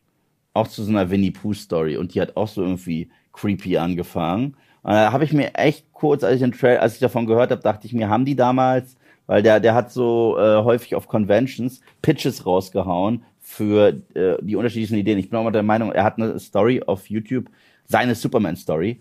auch 0.54 0.68
zu 0.68 0.82
so 0.82 0.90
einer 0.90 1.10
Winnie 1.10 1.30
Pooh 1.32 1.52
Story 1.54 1.96
und 1.98 2.14
die 2.14 2.20
hat 2.20 2.36
auch 2.36 2.48
so 2.48 2.62
irgendwie 2.62 3.10
creepy 3.32 3.76
angefangen. 3.76 4.56
Und 4.82 4.92
da 4.92 5.12
habe 5.12 5.24
ich 5.24 5.32
mir 5.32 5.54
echt 5.54 5.92
kurz, 5.92 6.24
als 6.24 6.36
ich 6.36 6.40
den 6.40 6.52
Trail, 6.52 6.78
als 6.78 6.94
ich 6.94 7.00
davon 7.00 7.26
gehört 7.26 7.50
habe, 7.50 7.62
dachte 7.62 7.86
ich 7.86 7.92
mir, 7.92 8.08
haben 8.08 8.24
die 8.24 8.36
damals, 8.36 8.96
weil 9.26 9.42
der 9.42 9.60
der 9.60 9.74
hat 9.74 9.92
so 9.92 10.36
äh, 10.38 10.62
häufig 10.62 10.94
auf 10.94 11.08
Conventions 11.08 11.80
Pitches 12.02 12.46
rausgehauen 12.46 13.22
für 13.40 13.94
äh, 14.14 14.36
die 14.40 14.56
unterschiedlichen 14.56 14.96
Ideen. 14.98 15.18
Ich 15.18 15.28
bin 15.30 15.38
auch 15.38 15.44
mal 15.44 15.50
der 15.50 15.62
Meinung, 15.62 15.92
er 15.92 16.04
hat 16.04 16.18
eine 16.18 16.38
Story 16.38 16.82
auf 16.86 17.10
YouTube, 17.10 17.46
seine 17.86 18.14
Superman 18.14 18.56
Story. 18.56 19.00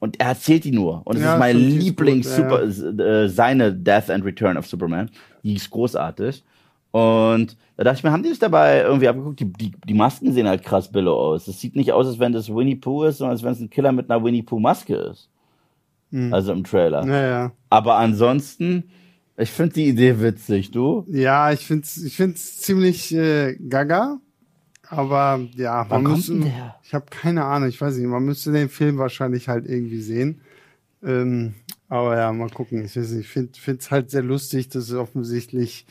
Und 0.00 0.18
er 0.18 0.28
erzählt 0.28 0.64
die 0.64 0.72
nur. 0.72 1.02
Und 1.06 1.16
es 1.16 1.22
Ja, 1.22 1.34
ist 1.34 1.38
mein 1.38 1.56
Lieblings 1.58 2.34
Super, 2.34 2.64
ja. 2.64 3.04
äh, 3.04 3.28
seine 3.28 3.72
Death 3.74 4.08
and 4.10 4.24
Return 4.24 4.56
of 4.56 4.66
Superman. 4.66 5.10
Die 5.44 5.54
ist 5.54 5.70
großartig. 5.70 6.42
Und 6.90 7.56
da 7.80 7.84
dachte 7.84 7.96
ich 7.96 8.04
mir, 8.04 8.12
haben 8.12 8.22
die 8.22 8.28
sich 8.28 8.38
dabei 8.38 8.82
irgendwie 8.82 9.08
abgeguckt? 9.08 9.40
Die, 9.40 9.50
die, 9.50 9.72
die 9.88 9.94
Masken 9.94 10.34
sehen 10.34 10.46
halt 10.46 10.62
krass 10.62 10.92
billo 10.92 11.14
aus. 11.14 11.48
Es 11.48 11.62
sieht 11.62 11.76
nicht 11.76 11.94
aus, 11.94 12.06
als 12.06 12.18
wenn 12.18 12.30
das 12.30 12.54
Winnie 12.54 12.76
Pooh 12.76 13.04
ist, 13.04 13.16
sondern 13.16 13.32
als 13.32 13.42
wenn 13.42 13.52
es 13.52 13.60
ein 13.60 13.70
Killer 13.70 13.90
mit 13.92 14.10
einer 14.10 14.22
Winnie 14.22 14.42
Pooh 14.42 14.60
Maske 14.60 14.96
ist. 14.96 15.30
Also 16.30 16.52
im 16.52 16.62
Trailer. 16.62 17.06
Ja, 17.06 17.26
ja. 17.26 17.52
Aber 17.70 17.96
ansonsten, 17.96 18.90
ich 19.38 19.50
finde 19.50 19.72
die 19.76 19.88
Idee 19.88 20.20
witzig, 20.20 20.72
du? 20.72 21.06
Ja, 21.08 21.52
ich 21.52 21.66
find's, 21.66 21.96
ich 21.96 22.16
find's 22.16 22.58
ziemlich 22.58 23.14
äh, 23.14 23.56
gaga. 23.56 24.18
Aber 24.86 25.40
ja, 25.54 25.86
Wann 25.88 26.02
man 26.02 26.12
kommt 26.12 26.28
müsste, 26.28 26.52
ich 26.82 26.92
habe 26.92 27.06
keine 27.08 27.46
Ahnung, 27.46 27.70
ich 27.70 27.80
weiß 27.80 27.96
nicht, 27.96 28.08
man 28.08 28.24
müsste 28.26 28.52
den 28.52 28.68
Film 28.68 28.98
wahrscheinlich 28.98 29.48
halt 29.48 29.66
irgendwie 29.66 30.02
sehen. 30.02 30.42
Ähm, 31.02 31.54
aber 31.88 32.18
ja, 32.18 32.30
mal 32.30 32.50
gucken. 32.50 32.84
Ich 32.84 32.94
weiß 32.94 33.12
nicht, 33.12 33.34
ich 33.34 33.58
finde 33.58 33.78
es 33.78 33.90
halt 33.90 34.10
sehr 34.10 34.22
lustig, 34.22 34.68
dass 34.68 34.90
es 34.90 34.94
offensichtlich. 34.94 35.86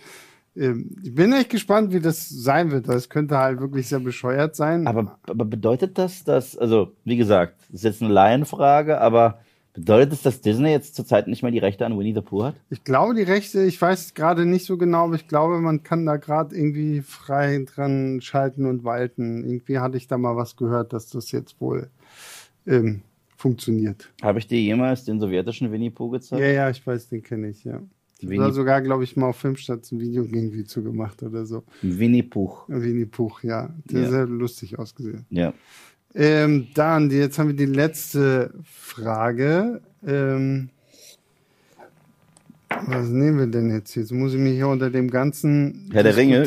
Ähm, 0.59 0.91
ich 1.01 1.15
bin 1.15 1.31
echt 1.31 1.49
gespannt, 1.49 1.93
wie 1.93 2.01
das 2.01 2.27
sein 2.27 2.71
wird. 2.71 2.89
Das 2.89 3.09
könnte 3.09 3.37
halt 3.37 3.61
wirklich 3.61 3.87
sehr 3.87 3.99
bescheuert 3.99 4.55
sein. 4.55 4.85
Aber, 4.85 5.17
aber 5.23 5.45
bedeutet 5.45 5.97
das, 5.97 6.25
dass, 6.25 6.57
also, 6.57 6.93
wie 7.05 7.17
gesagt, 7.17 7.55
das 7.67 7.75
ist 7.75 7.83
jetzt 7.83 8.01
eine 8.01 8.13
Laienfrage, 8.13 8.99
aber 8.99 9.39
bedeutet 9.73 10.11
das, 10.11 10.21
dass 10.23 10.41
Disney 10.41 10.71
jetzt 10.71 10.95
zurzeit 10.95 11.27
nicht 11.27 11.43
mehr 11.43 11.51
die 11.51 11.59
Rechte 11.59 11.85
an 11.85 11.97
Winnie 11.97 12.13
the 12.13 12.21
Pooh 12.21 12.43
hat? 12.43 12.55
Ich 12.69 12.83
glaube, 12.83 13.15
die 13.15 13.23
Rechte, 13.23 13.63
ich 13.63 13.81
weiß 13.81 14.13
gerade 14.13 14.45
nicht 14.45 14.65
so 14.65 14.77
genau, 14.77 15.05
aber 15.05 15.15
ich 15.15 15.29
glaube, 15.29 15.61
man 15.61 15.83
kann 15.83 16.05
da 16.05 16.17
gerade 16.17 16.55
irgendwie 16.55 17.01
frei 17.01 17.65
dran 17.73 18.19
schalten 18.21 18.65
und 18.65 18.83
walten. 18.83 19.45
Irgendwie 19.45 19.79
hatte 19.79 19.95
ich 19.95 20.07
da 20.07 20.17
mal 20.17 20.35
was 20.35 20.57
gehört, 20.57 20.91
dass 20.91 21.09
das 21.09 21.31
jetzt 21.31 21.61
wohl 21.61 21.89
ähm, 22.67 23.01
funktioniert. 23.37 24.11
Habe 24.21 24.39
ich 24.39 24.47
dir 24.47 24.59
jemals 24.59 25.05
den 25.05 25.21
sowjetischen 25.21 25.71
Winnie 25.71 25.91
Pooh 25.91 26.09
gezeigt? 26.09 26.41
Ja, 26.41 26.49
ja, 26.49 26.69
ich 26.69 26.85
weiß, 26.85 27.07
den 27.07 27.23
kenne 27.23 27.47
ich, 27.47 27.63
ja. 27.63 27.79
Winnie- 28.21 28.39
Oder 28.39 28.51
sogar, 28.51 28.81
glaube 28.81 29.03
ich, 29.03 29.15
mal 29.15 29.27
auf 29.27 29.37
Filmstarts 29.37 29.91
ein 29.91 29.99
Video 29.99 30.23
irgendwie 30.23 30.63
zu 30.65 30.83
gemacht 30.83 31.23
oder 31.23 31.45
so. 31.45 31.63
Winnie 31.81 32.23
Pooh. 32.23 32.53
Winnie 32.67 33.05
Puch, 33.05 33.43
ja. 33.43 33.69
Der 33.85 33.99
Ja. 34.01 34.05
ist 34.05 34.11
sehr 34.11 34.25
lustig 34.25 34.77
ausgesehen. 34.79 35.25
Ja. 35.29 35.53
Ähm, 36.15 36.67
dann, 36.73 37.09
jetzt 37.11 37.37
haben 37.39 37.47
wir 37.49 37.55
die 37.55 37.65
letzte 37.65 38.53
Frage. 38.63 39.81
Ähm, 40.05 40.69
was 42.87 43.09
nehmen 43.09 43.39
wir 43.39 43.47
denn 43.47 43.71
jetzt? 43.71 43.95
Jetzt 43.95 44.11
muss 44.11 44.33
ich 44.33 44.39
mich 44.39 44.53
hier 44.53 44.67
unter 44.67 44.89
dem 44.89 45.09
ganzen 45.09 45.89
Herr 45.91 46.03
der 46.03 46.15
Ringe. 46.15 46.43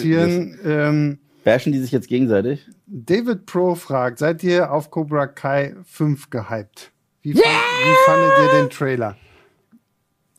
Ähm, 0.64 1.18
Bashen 1.44 1.72
die 1.72 1.78
sich 1.80 1.90
jetzt 1.92 2.08
gegenseitig? 2.08 2.68
David 2.86 3.46
Pro 3.46 3.74
fragt, 3.74 4.18
seid 4.18 4.44
ihr 4.44 4.70
auf 4.72 4.90
Cobra 4.90 5.26
Kai 5.26 5.74
5 5.84 6.30
gehypt? 6.30 6.92
Wie, 7.22 7.32
fand, 7.32 7.44
wie 7.44 8.06
fandet 8.06 8.32
ihr 8.38 8.60
den 8.60 8.70
Trailer? 8.70 9.16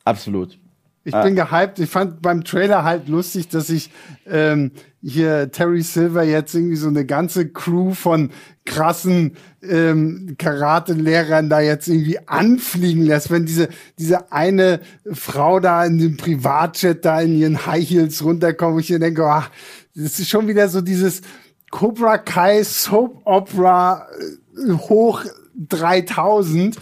Absolut. 0.04 0.58
Ich 1.06 1.14
Ah. 1.14 1.22
bin 1.22 1.36
gehypt. 1.36 1.78
Ich 1.78 1.90
fand 1.90 2.22
beim 2.22 2.44
Trailer 2.44 2.82
halt 2.82 3.08
lustig, 3.08 3.48
dass 3.48 3.68
ich 3.68 3.90
ähm, 4.26 4.70
hier 5.02 5.52
Terry 5.52 5.82
Silver 5.82 6.22
jetzt 6.22 6.54
irgendwie 6.54 6.76
so 6.76 6.88
eine 6.88 7.04
ganze 7.04 7.48
Crew 7.50 7.92
von 7.92 8.30
krassen 8.64 9.36
ähm, 9.62 10.36
Karate-Lehrern 10.38 11.50
da 11.50 11.60
jetzt 11.60 11.88
irgendwie 11.88 12.18
anfliegen 12.26 13.02
lässt. 13.04 13.30
Wenn 13.30 13.44
diese, 13.44 13.68
diese 13.98 14.32
eine 14.32 14.80
Frau 15.12 15.60
da 15.60 15.84
in 15.84 15.98
dem 15.98 16.16
Privatjet 16.16 17.04
da 17.04 17.20
in 17.20 17.36
ihren 17.36 17.66
High 17.66 17.86
Heels 17.86 18.24
runterkommt, 18.24 18.80
ich 18.80 18.86
denke, 18.88 19.26
ach, 19.26 19.50
das 19.94 20.18
ist 20.18 20.30
schon 20.30 20.48
wieder 20.48 20.68
so 20.68 20.80
dieses 20.80 21.20
Cobra 21.70 22.16
Kai 22.16 22.62
Soap 22.64 23.20
Opera 23.26 24.06
äh, 24.58 24.72
hoch 24.72 25.22
3000. 25.56 26.76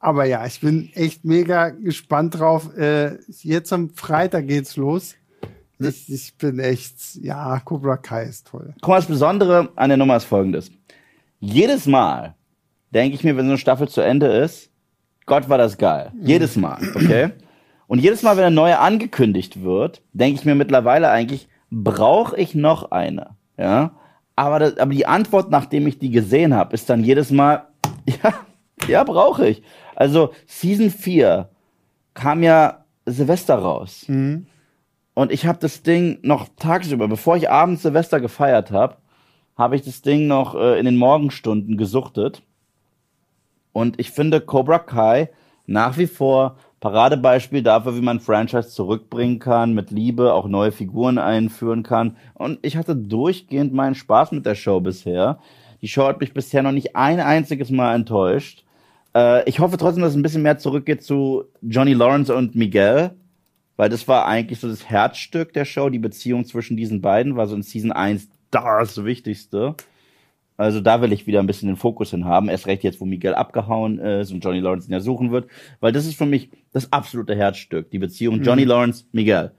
Aber 0.00 0.24
ja, 0.24 0.46
ich 0.46 0.60
bin 0.60 0.90
echt 0.94 1.24
mega 1.24 1.70
gespannt 1.70 2.38
drauf. 2.38 2.76
Äh, 2.76 3.18
jetzt 3.42 3.72
am 3.72 3.90
Freitag 3.90 4.46
geht's 4.46 4.76
los. 4.76 5.14
Ich, 5.80 6.12
ich 6.12 6.36
bin 6.36 6.58
echt, 6.58 7.16
ja, 7.16 7.60
Cobra 7.60 7.96
Kai 7.96 8.24
ist 8.24 8.48
toll. 8.48 8.74
Guck 8.80 8.88
mal, 8.88 8.96
das 8.96 9.06
Besondere 9.06 9.68
an 9.76 9.90
der 9.90 9.96
Nummer 9.96 10.16
ist 10.16 10.24
folgendes. 10.24 10.70
Jedes 11.40 11.86
Mal 11.86 12.34
denke 12.90 13.14
ich 13.14 13.24
mir, 13.24 13.36
wenn 13.36 13.46
so 13.46 13.52
eine 13.52 13.58
Staffel 13.58 13.88
zu 13.88 14.00
Ende 14.00 14.26
ist, 14.26 14.70
Gott 15.26 15.48
war 15.48 15.58
das 15.58 15.78
geil. 15.78 16.12
Jedes 16.20 16.56
Mal, 16.56 16.78
okay? 16.94 17.30
Und 17.86 18.00
jedes 18.00 18.22
Mal, 18.22 18.36
wenn 18.36 18.44
eine 18.44 18.54
neue 18.54 18.78
angekündigt 18.78 19.62
wird, 19.62 20.02
denke 20.12 20.40
ich 20.40 20.44
mir 20.44 20.54
mittlerweile 20.54 21.10
eigentlich, 21.10 21.48
brauche 21.70 22.36
ich 22.36 22.54
noch 22.54 22.90
eine? 22.90 23.30
Ja? 23.56 23.92
Aber, 24.36 24.58
das, 24.58 24.78
aber 24.78 24.92
die 24.92 25.06
Antwort, 25.06 25.50
nachdem 25.50 25.86
ich 25.86 25.98
die 25.98 26.10
gesehen 26.10 26.54
habe, 26.54 26.74
ist 26.74 26.88
dann 26.88 27.04
jedes 27.04 27.30
Mal, 27.30 27.66
ja, 28.06 28.34
ja, 28.86 29.04
brauche 29.04 29.48
ich. 29.48 29.62
Also 29.98 30.32
Season 30.46 30.90
4 30.90 31.48
kam 32.14 32.44
ja 32.44 32.84
Silvester 33.04 33.56
raus. 33.56 34.04
Und 35.14 35.32
ich 35.32 35.44
habe 35.44 35.58
das 35.58 35.82
Ding 35.82 36.20
noch 36.22 36.46
tagsüber, 36.56 37.08
bevor 37.08 37.36
ich 37.36 37.50
abends 37.50 37.82
Silvester 37.82 38.20
gefeiert 38.20 38.70
habe, 38.70 38.98
habe 39.56 39.74
ich 39.74 39.82
das 39.82 40.00
Ding 40.00 40.28
noch 40.28 40.54
äh, 40.54 40.78
in 40.78 40.84
den 40.84 40.96
Morgenstunden 40.96 41.76
gesuchtet. 41.76 42.42
Und 43.72 43.98
ich 43.98 44.12
finde 44.12 44.40
Cobra 44.40 44.78
Kai 44.78 45.30
nach 45.66 45.98
wie 45.98 46.06
vor 46.06 46.58
Paradebeispiel 46.78 47.64
dafür, 47.64 47.96
wie 47.96 48.00
man 48.00 48.20
Franchise 48.20 48.68
zurückbringen 48.68 49.40
kann, 49.40 49.74
mit 49.74 49.90
Liebe 49.90 50.32
auch 50.32 50.46
neue 50.46 50.70
Figuren 50.70 51.18
einführen 51.18 51.82
kann. 51.82 52.16
Und 52.34 52.60
ich 52.62 52.76
hatte 52.76 52.94
durchgehend 52.94 53.74
meinen 53.74 53.96
Spaß 53.96 54.30
mit 54.30 54.46
der 54.46 54.54
Show 54.54 54.78
bisher. 54.78 55.40
Die 55.82 55.88
Show 55.88 56.06
hat 56.06 56.20
mich 56.20 56.32
bisher 56.32 56.62
noch 56.62 56.70
nicht 56.70 56.94
ein 56.94 57.18
einziges 57.18 57.70
Mal 57.70 57.96
enttäuscht. 57.96 58.64
Äh, 59.14 59.48
ich 59.48 59.60
hoffe 59.60 59.76
trotzdem, 59.76 60.02
dass 60.02 60.12
es 60.12 60.16
ein 60.16 60.22
bisschen 60.22 60.42
mehr 60.42 60.58
zurückgeht 60.58 61.02
zu 61.02 61.44
Johnny 61.62 61.92
Lawrence 61.92 62.34
und 62.34 62.54
Miguel, 62.54 63.12
weil 63.76 63.88
das 63.88 64.08
war 64.08 64.26
eigentlich 64.26 64.60
so 64.60 64.68
das 64.68 64.88
Herzstück 64.88 65.52
der 65.52 65.64
Show. 65.64 65.88
Die 65.90 65.98
Beziehung 65.98 66.44
zwischen 66.44 66.76
diesen 66.76 67.00
beiden 67.00 67.36
war 67.36 67.46
so 67.46 67.56
in 67.56 67.62
Season 67.62 67.92
1 67.92 68.28
das 68.50 69.04
Wichtigste. 69.04 69.74
Also 70.56 70.80
da 70.80 71.00
will 71.00 71.12
ich 71.12 71.28
wieder 71.28 71.38
ein 71.38 71.46
bisschen 71.46 71.68
den 71.68 71.76
Fokus 71.76 72.10
hin 72.10 72.24
haben. 72.24 72.48
Erst 72.48 72.66
recht 72.66 72.82
jetzt, 72.82 73.00
wo 73.00 73.04
Miguel 73.04 73.34
abgehauen 73.34 74.00
ist 74.00 74.32
und 74.32 74.44
Johnny 74.44 74.58
Lawrence 74.58 74.88
ihn 74.88 74.92
ja 74.92 75.00
suchen 75.00 75.30
wird. 75.30 75.48
Weil 75.78 75.92
das 75.92 76.04
ist 76.04 76.18
für 76.18 76.26
mich 76.26 76.50
das 76.72 76.92
absolute 76.92 77.36
Herzstück. 77.36 77.90
Die 77.92 78.00
Beziehung 78.00 78.42
Johnny 78.42 78.64
Lawrence, 78.64 79.04
Miguel. 79.12 79.52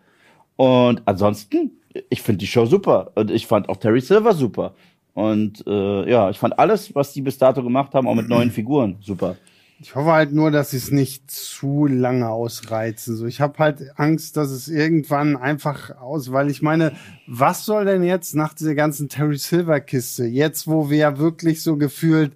Und 0.58 1.02
ansonsten, 1.06 1.72
ich 2.10 2.22
finde 2.22 2.40
die 2.40 2.48
Show 2.48 2.66
super. 2.66 3.14
Und 3.16 3.32
ich 3.32 3.48
fand 3.48 3.70
auch 3.70 3.78
Terry 3.78 4.02
Silver 4.02 4.34
super. 4.34 4.76
Und 5.14 5.64
äh, 5.68 6.10
ja, 6.10 6.30
ich 6.30 6.40
fand 6.40 6.58
alles, 6.60 6.94
was 6.96 7.14
die 7.14 7.22
bis 7.22 7.38
dato 7.38 7.62
gemacht 7.64 7.94
haben, 7.94 8.08
auch 8.08 8.16
mit 8.16 8.30
neuen 8.30 8.52
Figuren, 8.52 8.98
super. 9.02 9.36
Ich 9.82 9.96
hoffe 9.96 10.12
halt 10.12 10.34
nur, 10.34 10.52
dass 10.52 10.72
sie 10.72 10.78
es 10.78 10.92
nicht 10.92 11.32
zu 11.32 11.86
lange 11.88 12.28
ausreizen. 12.30 13.16
So, 13.16 13.26
ich 13.26 13.40
habe 13.40 13.58
halt 13.60 13.98
Angst, 13.98 14.36
dass 14.36 14.50
es 14.52 14.68
irgendwann 14.68 15.38
einfach 15.38 15.96
aus, 16.02 16.34
weil 16.34 16.50
ich 16.52 16.62
meine, 16.62 16.92
was 17.28 17.64
soll 17.66 17.86
denn 17.86 18.04
jetzt 18.04 18.36
nach 18.36 18.54
dieser 18.54 18.76
ganzen 18.76 19.08
Terry 19.08 19.38
Silver 19.38 19.80
Kiste, 19.80 20.26
jetzt 20.26 20.68
wo 20.68 20.90
wir 20.90 20.98
ja 20.98 21.18
wirklich 21.18 21.64
so 21.64 21.78
gefühlt, 21.78 22.34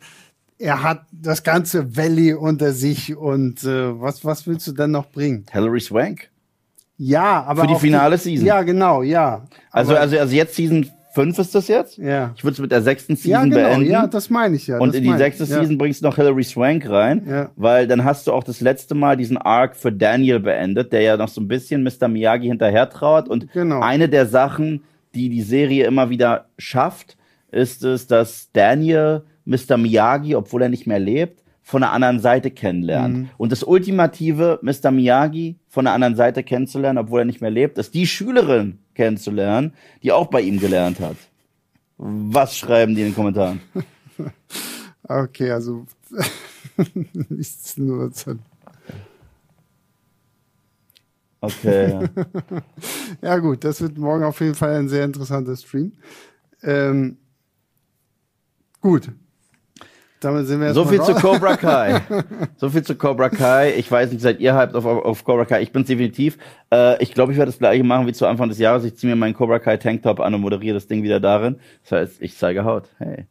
er 0.58 0.84
hat 0.84 1.02
das 1.12 1.44
ganze 1.44 1.98
Valley 1.98 2.34
unter 2.34 2.72
sich 2.72 3.14
und 3.18 3.64
äh, 3.66 4.00
was 4.00 4.24
was 4.24 4.48
willst 4.48 4.66
du 4.68 4.72
denn 4.72 4.91
noch 4.91 5.12
bringen? 5.12 5.45
Hilary 5.52 5.82
Swank. 5.82 6.30
Ja, 6.98 7.44
aber 7.44 7.64
Für 7.64 7.68
die 7.68 7.76
finale 7.76 8.18
Season. 8.18 8.45
Ja, 8.48 8.62
genau, 8.62 9.02
ja. 9.02 9.45
Also, 9.72 9.91
Aber- 9.91 10.00
also, 10.02 10.18
also 10.18 10.34
jetzt 10.34 10.56
Season 10.56 10.90
5 11.14 11.38
ist 11.38 11.53
das 11.53 11.68
jetzt? 11.68 11.98
Ja. 11.99 12.34
Ich 12.35 12.44
würde 12.44 12.53
es 12.53 12.60
mit 12.60 12.72
der 12.72 12.81
sechsten 12.81 13.15
Season 13.15 13.31
ja, 13.31 13.44
genau, 13.44 13.56
beenden. 13.56 13.91
ja, 13.91 14.07
das 14.07 14.31
meine 14.31 14.56
ich 14.56 14.65
ja. 14.65 14.80
und 14.80 14.95
in 14.95 15.03
die 15.03 15.14
sechste 15.15 15.44
ja. 15.44 15.60
Season 15.60 15.77
bringst 15.77 16.02
du 16.02 16.06
noch 16.07 16.15
Hilary 16.15 16.44
Swank 16.44 16.90
rein, 16.90 17.22
Ja. 17.30 17.52
weil 17.56 17.88
dann 17.88 18.03
hast 18.03 18.26
du 18.26 18.34
auch 18.34 18.44
das 18.44 18.61
letzte 18.61 18.95
Mal 18.95 19.15
diesen 19.15 19.38
Arc 19.38 19.76
für 19.76 19.91
Daniel 19.91 20.40
beendet, 20.40 20.91
der 20.91 21.02
ja 21.02 21.15
noch 21.18 21.27
so 21.27 21.40
ein 21.40 21.48
bisschen 21.48 21.84
Mr. 21.84 22.07
Miyagi 22.07 22.48
hinterher 22.48 22.90
trauert. 22.90 23.30
Und 23.30 23.52
Genau. 23.53 23.80
eine 23.81 24.10
der 24.10 24.26
Sachen, 24.26 24.81
die 25.14 25.30
die 25.30 25.44
Serie 25.44 25.85
immer 25.85 26.10
wieder 26.10 26.45
schafft, 26.57 27.15
ist 27.52 27.84
es, 27.84 28.07
dass 28.07 28.49
Daniel 28.52 29.22
Mr. 29.45 29.77
Miyagi, 29.77 30.35
obwohl 30.35 30.64
er 30.64 30.69
nicht 30.69 30.88
mehr 30.88 30.99
lebt, 30.99 31.44
von 31.61 31.84
einer 31.84 31.94
anderen 31.94 32.19
Seite 32.19 32.49
kennenlernt. 32.52 33.18
Mhm. 33.18 33.30
Und 33.38 33.52
das 33.52 33.64
ultimative 33.64 34.60
Mr. 34.64 34.90
Miyagi 34.91 35.57
von 35.69 35.85
einer 35.85 35.94
anderen 35.94 36.15
Seite 36.15 36.44
kennenzulernen, 36.44 36.98
obwohl 36.98 37.22
er 37.22 37.26
nicht 37.26 37.40
mehr 37.41 37.52
lebt, 37.52 37.77
ist 37.77 37.94
die 37.94 38.07
Schülerin 38.07 38.80
kennenzulernen, 38.95 39.74
die 40.02 40.11
auch 40.11 40.28
bei 40.28 40.41
ihm 40.41 40.60
gelernt 40.60 40.99
hat. 40.99 41.18
Was 41.98 42.57
schreiben 42.57 42.95
die 42.95 43.02
in 43.02 43.07
den 43.10 43.15
Kommentaren? 43.15 43.61
Okay, 45.06 45.52
also 45.52 45.86
nichts 47.30 47.76
nur 47.76 48.10
Okay. 51.41 51.90
ja. 51.90 52.02
Ja, 53.22 53.38
gut, 53.38 53.65
das 53.65 53.82
wird 53.82 53.98
morgen 53.98 54.24
auf 54.24 54.40
jeden 54.40 54.56
Fall 54.56 54.76
ein 54.76 54.88
sehr 54.88 55.03
interessanter 55.03 55.57
Stream. 55.57 55.91
Ähm, 56.61 57.18
gut. 58.80 59.11
Damit 60.24 60.48
sind 60.48 60.62
wir 60.62 60.74
So 60.74 60.82
erstmal 60.82 61.06
viel 61.06 61.06
zu 61.06 61.12
raus. 61.14 61.22
Cobra 61.22 61.58
Kai. 61.58 62.02
So 62.58 62.70
viel 62.70 62.84
zu 62.84 62.95
Cobra 62.95 63.30
Kai. 63.30 63.74
Ich 63.76 63.91
weiß 63.91 64.12
nicht, 64.12 64.22
seid 64.22 64.40
ihr 64.40 64.56
hyped 64.56 64.76
auf, 64.76 64.86
auf, 64.86 65.24
Cobra 65.24 65.45
Kai? 65.45 65.62
Ich 65.62 65.72
bin's 65.72 65.88
definitiv. 65.88 66.38
Äh, 66.72 67.02
ich 67.02 67.14
glaube, 67.14 67.32
ich 67.32 67.38
werde 67.38 67.52
das 67.52 67.60
gleiche 67.60 67.84
machen 67.84 68.08
wie 68.08 68.14
zu 68.14 68.26
Anfang 68.26 68.50
des 68.50 68.58
Jahres. 68.58 68.84
Ich 68.84 68.95
ziehe 68.95 69.10
mir 69.10 69.16
meinen 69.16 69.34
Cobra 69.34 69.60
Kai 69.60 69.78
Tanktop 69.78 70.20
an 70.20 70.34
und 70.34 70.41
moderiere 70.41 70.76
das 70.76 70.88
Ding 70.88 71.04
wieder 71.04 71.20
darin. 71.20 71.58
Das 71.84 71.91
heißt, 71.91 72.22
ich 72.22 72.38
zeige 72.38 72.64
Haut. 72.64 72.90
Hey. 72.98 73.28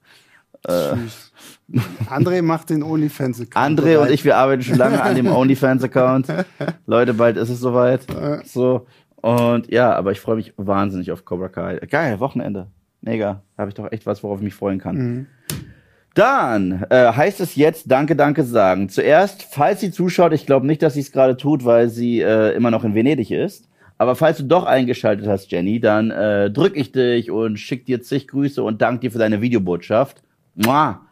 André 2.08 2.42
macht 2.42 2.70
den 2.70 2.82
OnlyFans-Account. 2.82 3.80
André 3.80 3.98
und 3.98 4.10
ich, 4.10 4.24
wir 4.24 4.36
arbeiten 4.36 4.62
schon 4.62 4.76
lange 4.76 5.02
an 5.02 5.16
dem 5.16 5.26
OnlyFans-Account. 5.26 6.28
Leute, 6.86 7.14
bald 7.14 7.36
ist 7.36 7.48
es 7.48 7.58
soweit. 7.58 8.02
So. 8.44 8.86
Und 9.16 9.72
ja, 9.72 9.92
aber 9.94 10.12
ich 10.12 10.20
freue 10.20 10.36
mich 10.36 10.54
wahnsinnig 10.56 11.10
auf 11.10 11.24
Cobra 11.24 11.48
Kai. 11.48 11.80
Geil, 11.90 12.20
Wochenende. 12.20 12.68
Mega. 13.00 13.42
Da 13.56 13.62
habe 13.62 13.70
ich 13.70 13.74
doch 13.74 13.90
echt 13.90 14.06
was, 14.06 14.22
worauf 14.22 14.38
ich 14.38 14.44
mich 14.44 14.54
freuen 14.54 14.78
kann. 14.78 15.26
Dann 16.14 16.84
äh, 16.90 17.12
heißt 17.12 17.40
es 17.40 17.56
jetzt 17.56 17.90
Danke, 17.90 18.16
Danke 18.16 18.44
sagen. 18.44 18.88
Zuerst, 18.88 19.44
falls 19.50 19.80
sie 19.80 19.90
zuschaut, 19.90 20.32
ich 20.32 20.46
glaube 20.46 20.66
nicht, 20.66 20.82
dass 20.82 20.94
sie 20.94 21.00
es 21.00 21.12
gerade 21.12 21.36
tut, 21.36 21.64
weil 21.64 21.88
sie 21.88 22.20
äh, 22.20 22.54
immer 22.54 22.70
noch 22.70 22.84
in 22.84 22.94
Venedig 22.94 23.30
ist. 23.30 23.68
Aber 23.98 24.16
falls 24.16 24.38
du 24.38 24.44
doch 24.44 24.64
eingeschaltet 24.64 25.26
hast, 25.26 25.50
Jenny, 25.52 25.80
dann 25.80 26.10
äh, 26.10 26.50
drück 26.50 26.76
ich 26.76 26.92
dich 26.92 27.30
und 27.30 27.56
schick 27.58 27.86
dir 27.86 28.02
zig 28.02 28.28
Grüße 28.28 28.62
und 28.62 28.82
danke 28.82 29.00
dir 29.00 29.12
für 29.12 29.18
deine 29.18 29.40
Videobotschaft. 29.40 30.22
Mua. 30.54 31.02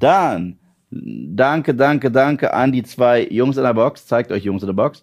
Dann 0.00 0.58
danke, 0.90 1.74
danke, 1.74 2.10
danke 2.10 2.52
an 2.52 2.72
die 2.72 2.82
zwei 2.82 3.26
Jungs 3.26 3.56
in 3.56 3.62
der 3.62 3.74
Box. 3.74 4.06
Zeigt 4.06 4.32
euch 4.32 4.44
Jungs 4.44 4.62
in 4.62 4.66
der 4.66 4.74
Box. 4.74 5.02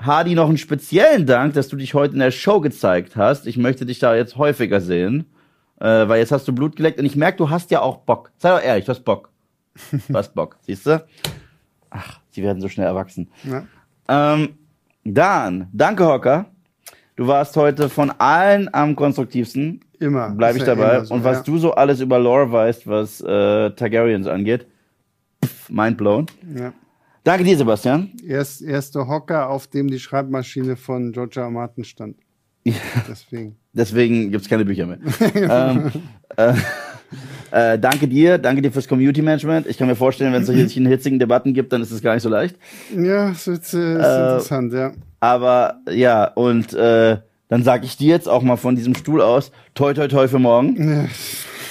Hardy, 0.00 0.34
noch 0.34 0.48
einen 0.48 0.58
speziellen 0.58 1.26
Dank, 1.26 1.54
dass 1.54 1.68
du 1.68 1.76
dich 1.76 1.94
heute 1.94 2.14
in 2.14 2.20
der 2.20 2.30
Show 2.30 2.60
gezeigt 2.60 3.16
hast. 3.16 3.46
Ich 3.46 3.56
möchte 3.56 3.84
dich 3.84 3.98
da 3.98 4.14
jetzt 4.14 4.36
häufiger 4.36 4.80
sehen, 4.80 5.26
äh, 5.80 6.08
weil 6.08 6.18
jetzt 6.18 6.32
hast 6.32 6.46
du 6.48 6.52
Blut 6.52 6.76
geleckt 6.76 6.98
und 6.98 7.04
ich 7.04 7.16
merke, 7.16 7.38
du 7.38 7.50
hast 7.50 7.70
ja 7.70 7.80
auch 7.80 7.98
Bock. 7.98 8.32
Sei 8.38 8.50
doch 8.50 8.62
ehrlich, 8.62 8.84
du 8.84 8.90
hast 8.90 9.04
Bock. 9.04 9.30
Du 10.08 10.14
hast 10.14 10.34
Bock, 10.34 10.56
siehst 10.62 10.86
du? 10.86 11.04
Ach, 11.90 12.20
sie 12.30 12.42
werden 12.42 12.60
so 12.60 12.68
schnell 12.68 12.86
erwachsen. 12.86 13.30
Ja. 13.44 13.64
Ähm, 14.08 14.54
dann, 15.04 15.68
danke 15.72 16.04
Hocker. 16.06 16.46
Du 17.16 17.26
warst 17.26 17.56
heute 17.56 17.88
von 17.88 18.10
allen 18.18 18.72
am 18.72 18.94
konstruktivsten. 18.94 19.80
Immer. 19.98 20.30
Bleib 20.30 20.56
ich 20.56 20.64
dabei. 20.64 21.04
so, 21.04 21.14
und 21.14 21.24
was 21.24 21.38
ja. 21.38 21.42
du 21.42 21.58
so 21.58 21.72
alles 21.74 22.00
über 22.00 22.18
Lore 22.18 22.52
weißt, 22.52 22.86
was 22.86 23.20
äh, 23.20 23.70
Targaryens 23.70 24.26
angeht, 24.26 24.66
pff, 25.44 25.70
mind 25.70 25.96
blown. 25.96 26.26
Ja. 26.56 26.72
Danke 27.24 27.44
dir, 27.44 27.56
Sebastian. 27.56 28.12
Erst, 28.24 28.62
erster 28.62 29.06
Hocker, 29.08 29.50
auf 29.50 29.66
dem 29.66 29.88
die 29.88 29.98
Schreibmaschine 29.98 30.76
von. 30.76 31.12
R. 31.12 31.50
Martin 31.50 31.84
stand. 31.84 32.16
Deswegen. 33.08 33.56
Deswegen 33.72 34.30
gibt's 34.30 34.48
keine 34.48 34.64
Bücher 34.64 34.86
mehr. 34.86 34.98
ähm, 35.34 35.90
äh, 36.36 36.54
äh, 37.50 37.78
danke 37.78 38.08
dir, 38.08 38.38
danke 38.38 38.62
dir 38.62 38.72
fürs 38.72 38.88
Community 38.88 39.22
Management. 39.22 39.66
Ich 39.66 39.78
kann 39.78 39.88
mir 39.88 39.96
vorstellen, 39.96 40.32
wenn 40.32 40.42
es 40.42 40.46
solche 40.46 40.62
hitzigen 40.62 41.18
Debatten 41.18 41.54
gibt, 41.54 41.72
dann 41.72 41.82
ist 41.82 41.90
es 41.90 42.02
gar 42.02 42.14
nicht 42.14 42.22
so 42.22 42.28
leicht. 42.28 42.56
Ja, 42.94 43.28
das 43.30 43.46
ist, 43.46 43.74
äh, 43.74 43.92
ist 43.92 43.96
interessant, 43.96 44.72
ja. 44.72 44.92
Aber 45.20 45.80
ja, 45.90 46.24
und 46.24 46.74
äh, 46.74 47.18
dann 47.48 47.62
sage 47.64 47.86
ich 47.86 47.96
dir 47.96 48.08
jetzt 48.08 48.28
auch 48.28 48.42
mal 48.42 48.56
von 48.56 48.76
diesem 48.76 48.94
Stuhl 48.94 49.22
aus, 49.22 49.50
toi 49.74 49.94
toi 49.94 50.06
toi 50.08 50.28
für 50.28 50.38
morgen. 50.38 50.76
Ja, 50.76 51.08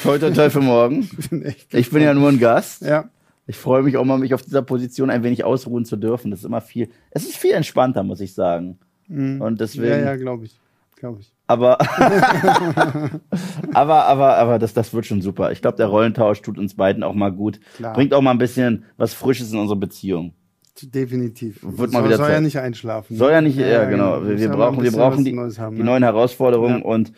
Toi 0.04 0.20
toi 0.20 0.32
toi 0.32 0.50
für 0.50 0.62
morgen. 0.62 1.10
ich 1.20 1.30
bin 1.30 1.80
Ich 1.80 1.90
bin 1.90 2.04
ja 2.04 2.14
nur 2.14 2.30
ein 2.30 2.40
Gast. 2.40 2.82
Ja, 2.82 3.10
Ich 3.46 3.58
freue 3.58 3.84
mich 3.84 3.98
auch 3.98 4.06
mal, 4.06 4.18
mich 4.18 4.34
auf 4.34 4.42
dieser 4.42 4.62
Position 4.62 5.10
ein 5.10 5.24
wenig 5.24 5.44
ausruhen 5.44 5.86
zu 5.86 5.96
dürfen. 5.98 6.32
Das 6.32 6.42
ist 6.42 6.46
immer 6.46 6.62
viel, 6.62 6.90
es 7.12 7.24
ist 7.24 7.38
viel 7.38 7.52
entspannter, 7.54 8.04
muss 8.04 8.20
ich 8.20 8.34
sagen. 8.34 8.80
Und 9.10 9.62
deswegen, 9.62 9.88
ja, 9.88 10.00
ja, 10.00 10.16
glaube 10.18 10.46
ich. 10.46 10.60
Glaube 11.00 11.22
ich. 11.22 11.32
aber, 11.46 11.78
aber, 13.74 14.06
aber, 14.06 14.38
aber 14.38 14.60
das, 14.60 14.74
das 14.74 14.94
wird 14.94 15.06
schon 15.06 15.22
super. 15.22 15.52
Ich 15.52 15.62
glaube, 15.62 15.78
der 15.78 15.88
Rollentausch 15.88 16.42
tut 16.42 16.58
uns 16.58 16.76
beiden 16.76 17.04
auch 17.04 17.14
mal 17.14 17.32
gut. 17.32 17.60
Klar. 17.76 17.94
Bringt 17.94 18.14
auch 18.14 18.22
mal 18.22 18.32
ein 18.32 18.38
bisschen 18.40 18.86
was 18.98 19.14
Frisches 19.14 19.52
in 19.52 19.60
unsere 19.60 19.80
Beziehung. 19.80 20.34
Definitiv. 20.82 21.60
Wird 21.64 21.92
mal 21.92 22.00
soll, 22.00 22.06
wieder 22.10 22.18
soll 22.18 22.28
ja 22.30 22.36
Zeit. 22.36 22.44
nicht 22.44 22.60
einschlafen. 22.60 23.16
Soll 23.18 23.32
ja 23.32 23.42
nicht, 23.42 23.58
ja, 23.58 23.86
genau. 23.86 24.20
Muss 24.20 24.30
Wir, 24.30 24.38
wir 24.38 24.46
ja 24.46 24.56
brauchen, 24.56 24.84
wir 24.84 24.92
brauchen 24.92 25.26
die, 25.26 25.36
haben, 25.36 25.76
die 25.76 25.82
ne? 25.82 25.86
neuen 25.86 26.04
Herausforderungen 26.04 26.80
Ja. 26.80 26.86
und 26.86 27.14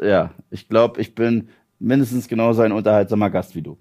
ja, 0.00 0.30
ich 0.50 0.68
glaube, 0.68 1.00
ich 1.00 1.14
bin 1.14 1.48
mindestens 1.78 2.28
genauso 2.28 2.62
ein 2.62 2.72
unterhaltsamer 2.72 3.30
Gast 3.30 3.54
wie 3.54 3.62
du. 3.62 3.78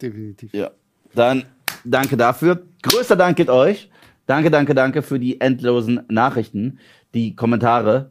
Definitiv. 0.00 0.52
Ja. 0.52 0.70
Dann 1.14 1.44
danke 1.84 2.16
dafür. 2.16 2.62
Größter 2.82 3.16
Dank 3.16 3.36
geht 3.36 3.50
euch. 3.50 3.90
Danke, 4.26 4.50
danke, 4.50 4.74
danke 4.74 5.02
für 5.02 5.18
die 5.20 5.40
endlosen 5.40 6.00
Nachrichten, 6.08 6.78
die 7.14 7.36
Kommentare, 7.36 8.10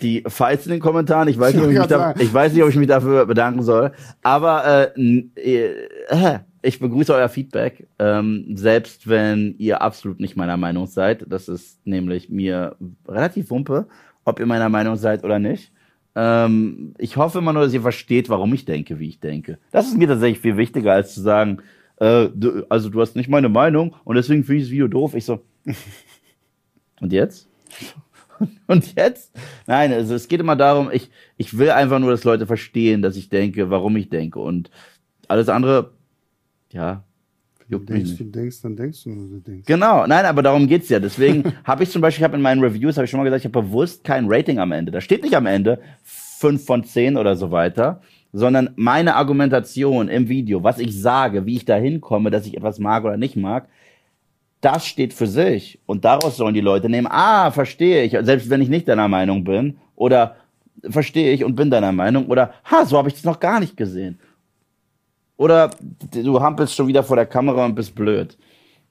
die 0.00 0.22
Fights 0.26 0.66
in 0.66 0.72
den 0.72 0.80
Kommentaren. 0.80 1.28
Ich 1.28 1.38
weiß 1.38 1.54
nicht, 1.54 1.64
ob 1.64 1.70
ich, 1.70 1.78
mich 1.78 1.86
da, 1.88 2.14
ich 2.18 2.32
weiß 2.32 2.52
nicht, 2.52 2.62
ob 2.62 2.68
ich 2.70 2.76
mich 2.76 2.88
dafür 2.88 3.26
bedanken 3.26 3.62
soll. 3.62 3.92
Aber 4.22 4.92
äh, 4.96 5.00
n- 5.00 5.32
äh, 5.36 6.38
ich 6.62 6.78
begrüße 6.78 7.12
euer 7.14 7.28
Feedback, 7.28 7.86
ähm, 7.98 8.56
selbst 8.56 9.08
wenn 9.08 9.54
ihr 9.58 9.82
absolut 9.82 10.20
nicht 10.20 10.36
meiner 10.36 10.56
Meinung 10.56 10.86
seid. 10.86 11.24
Das 11.28 11.48
ist 11.48 11.86
nämlich 11.86 12.30
mir 12.30 12.76
relativ 13.06 13.50
wumpe, 13.50 13.86
ob 14.24 14.40
ihr 14.40 14.46
meiner 14.46 14.68
Meinung 14.70 14.96
seid 14.96 15.24
oder 15.24 15.38
nicht. 15.38 15.72
Ähm, 16.16 16.94
ich 16.98 17.16
hoffe 17.16 17.38
immer 17.38 17.52
nur, 17.52 17.64
dass 17.64 17.74
ihr 17.74 17.82
versteht, 17.82 18.28
warum 18.28 18.54
ich 18.54 18.64
denke, 18.64 18.98
wie 19.00 19.08
ich 19.08 19.20
denke. 19.20 19.58
Das 19.72 19.86
ist 19.88 19.98
mir 19.98 20.06
tatsächlich 20.08 20.38
viel 20.40 20.56
wichtiger, 20.56 20.92
als 20.92 21.12
zu 21.12 21.20
sagen, 21.20 21.58
äh, 21.96 22.28
du, 22.34 22.64
also 22.68 22.88
du 22.88 23.00
hast 23.00 23.16
nicht 23.16 23.28
meine 23.28 23.48
Meinung 23.48 23.94
und 24.04 24.14
deswegen 24.16 24.44
finde 24.44 24.58
ich 24.58 24.64
das 24.64 24.70
Video 24.72 24.88
doof. 24.88 25.14
Ich 25.14 25.24
so, 25.24 25.40
und 27.00 27.12
jetzt? 27.12 27.48
Und 28.66 28.94
jetzt? 28.96 29.32
Nein, 29.66 29.92
also 29.92 30.14
es 30.14 30.28
geht 30.28 30.40
immer 30.40 30.56
darum, 30.56 30.90
ich, 30.92 31.10
ich 31.36 31.56
will 31.58 31.70
einfach 31.70 31.98
nur, 31.98 32.10
dass 32.10 32.24
Leute 32.24 32.46
verstehen, 32.46 33.02
dass 33.02 33.16
ich 33.16 33.28
denke, 33.28 33.70
warum 33.70 33.96
ich 33.96 34.08
denke. 34.08 34.38
Und 34.38 34.70
alles 35.28 35.48
andere, 35.48 35.92
ja, 36.72 37.04
juckt 37.68 37.88
mich 37.88 38.04
denkst, 38.04 38.10
nicht. 38.10 38.20
du 38.20 38.38
denkst, 38.38 38.62
dann 38.62 38.76
denkst 38.76 39.04
du, 39.04 39.10
nur, 39.10 39.28
du 39.28 39.40
denkst. 39.40 39.66
Genau, 39.66 40.06
nein, 40.06 40.24
aber 40.24 40.42
darum 40.42 40.66
geht's 40.66 40.88
ja. 40.88 41.00
Deswegen 41.00 41.44
habe 41.64 41.82
ich 41.82 41.90
zum 41.90 42.02
Beispiel, 42.02 42.22
ich 42.22 42.24
habe 42.24 42.36
in 42.36 42.42
meinen 42.42 42.62
Reviews, 42.62 42.96
habe 42.96 43.04
ich 43.04 43.10
schon 43.10 43.18
mal 43.18 43.24
gesagt, 43.24 43.40
ich 43.40 43.52
habe 43.52 43.62
bewusst 43.62 44.04
kein 44.04 44.26
Rating 44.28 44.58
am 44.58 44.72
Ende. 44.72 44.92
Da 44.92 45.00
steht 45.00 45.22
nicht 45.22 45.36
am 45.36 45.46
Ende 45.46 45.80
fünf 46.02 46.64
von 46.64 46.84
zehn 46.84 47.16
oder 47.16 47.36
so 47.36 47.50
weiter, 47.50 48.00
sondern 48.32 48.70
meine 48.76 49.14
Argumentation 49.14 50.08
im 50.08 50.28
Video, 50.28 50.62
was 50.62 50.78
ich 50.78 51.00
sage, 51.00 51.46
wie 51.46 51.56
ich 51.56 51.64
da 51.64 51.76
hinkomme, 51.76 52.30
dass 52.30 52.46
ich 52.46 52.56
etwas 52.56 52.78
mag 52.78 53.04
oder 53.04 53.16
nicht 53.16 53.36
mag, 53.36 53.68
das 54.64 54.86
steht 54.86 55.12
für 55.12 55.26
sich. 55.26 55.78
Und 55.86 56.04
daraus 56.04 56.36
sollen 56.36 56.54
die 56.54 56.60
Leute 56.60 56.88
nehmen, 56.88 57.08
ah, 57.10 57.50
verstehe 57.50 58.04
ich, 58.04 58.12
selbst 58.24 58.48
wenn 58.48 58.62
ich 58.62 58.68
nicht 58.68 58.88
deiner 58.88 59.08
Meinung 59.08 59.44
bin, 59.44 59.78
oder 59.94 60.36
verstehe 60.88 61.32
ich 61.32 61.44
und 61.44 61.54
bin 61.54 61.70
deiner 61.70 61.92
Meinung, 61.92 62.26
oder, 62.26 62.54
ha, 62.64 62.84
so 62.86 62.96
habe 62.96 63.08
ich 63.08 63.14
das 63.14 63.24
noch 63.24 63.40
gar 63.40 63.60
nicht 63.60 63.76
gesehen. 63.76 64.18
Oder 65.36 65.70
du 66.12 66.40
hampelst 66.40 66.74
schon 66.74 66.86
wieder 66.86 67.02
vor 67.02 67.16
der 67.16 67.26
Kamera 67.26 67.64
und 67.64 67.74
bist 67.74 67.94
blöd. 67.94 68.38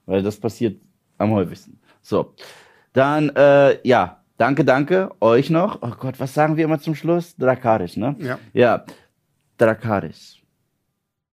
Weil 0.06 0.22
das 0.22 0.36
passiert 0.36 0.80
am 1.18 1.32
häufigsten. 1.32 1.80
So. 2.02 2.34
Dann, 2.92 3.30
äh, 3.30 3.78
ja, 3.86 4.20
danke, 4.36 4.64
danke, 4.64 5.10
euch 5.20 5.50
noch. 5.50 5.82
Oh 5.82 5.92
Gott, 5.98 6.20
was 6.20 6.34
sagen 6.34 6.56
wir 6.56 6.64
immer 6.64 6.78
zum 6.78 6.94
Schluss? 6.94 7.34
Drakaris, 7.36 7.96
ne? 7.96 8.14
Ja. 8.20 8.38
Ja, 8.52 8.84
Drakaris. 9.56 10.36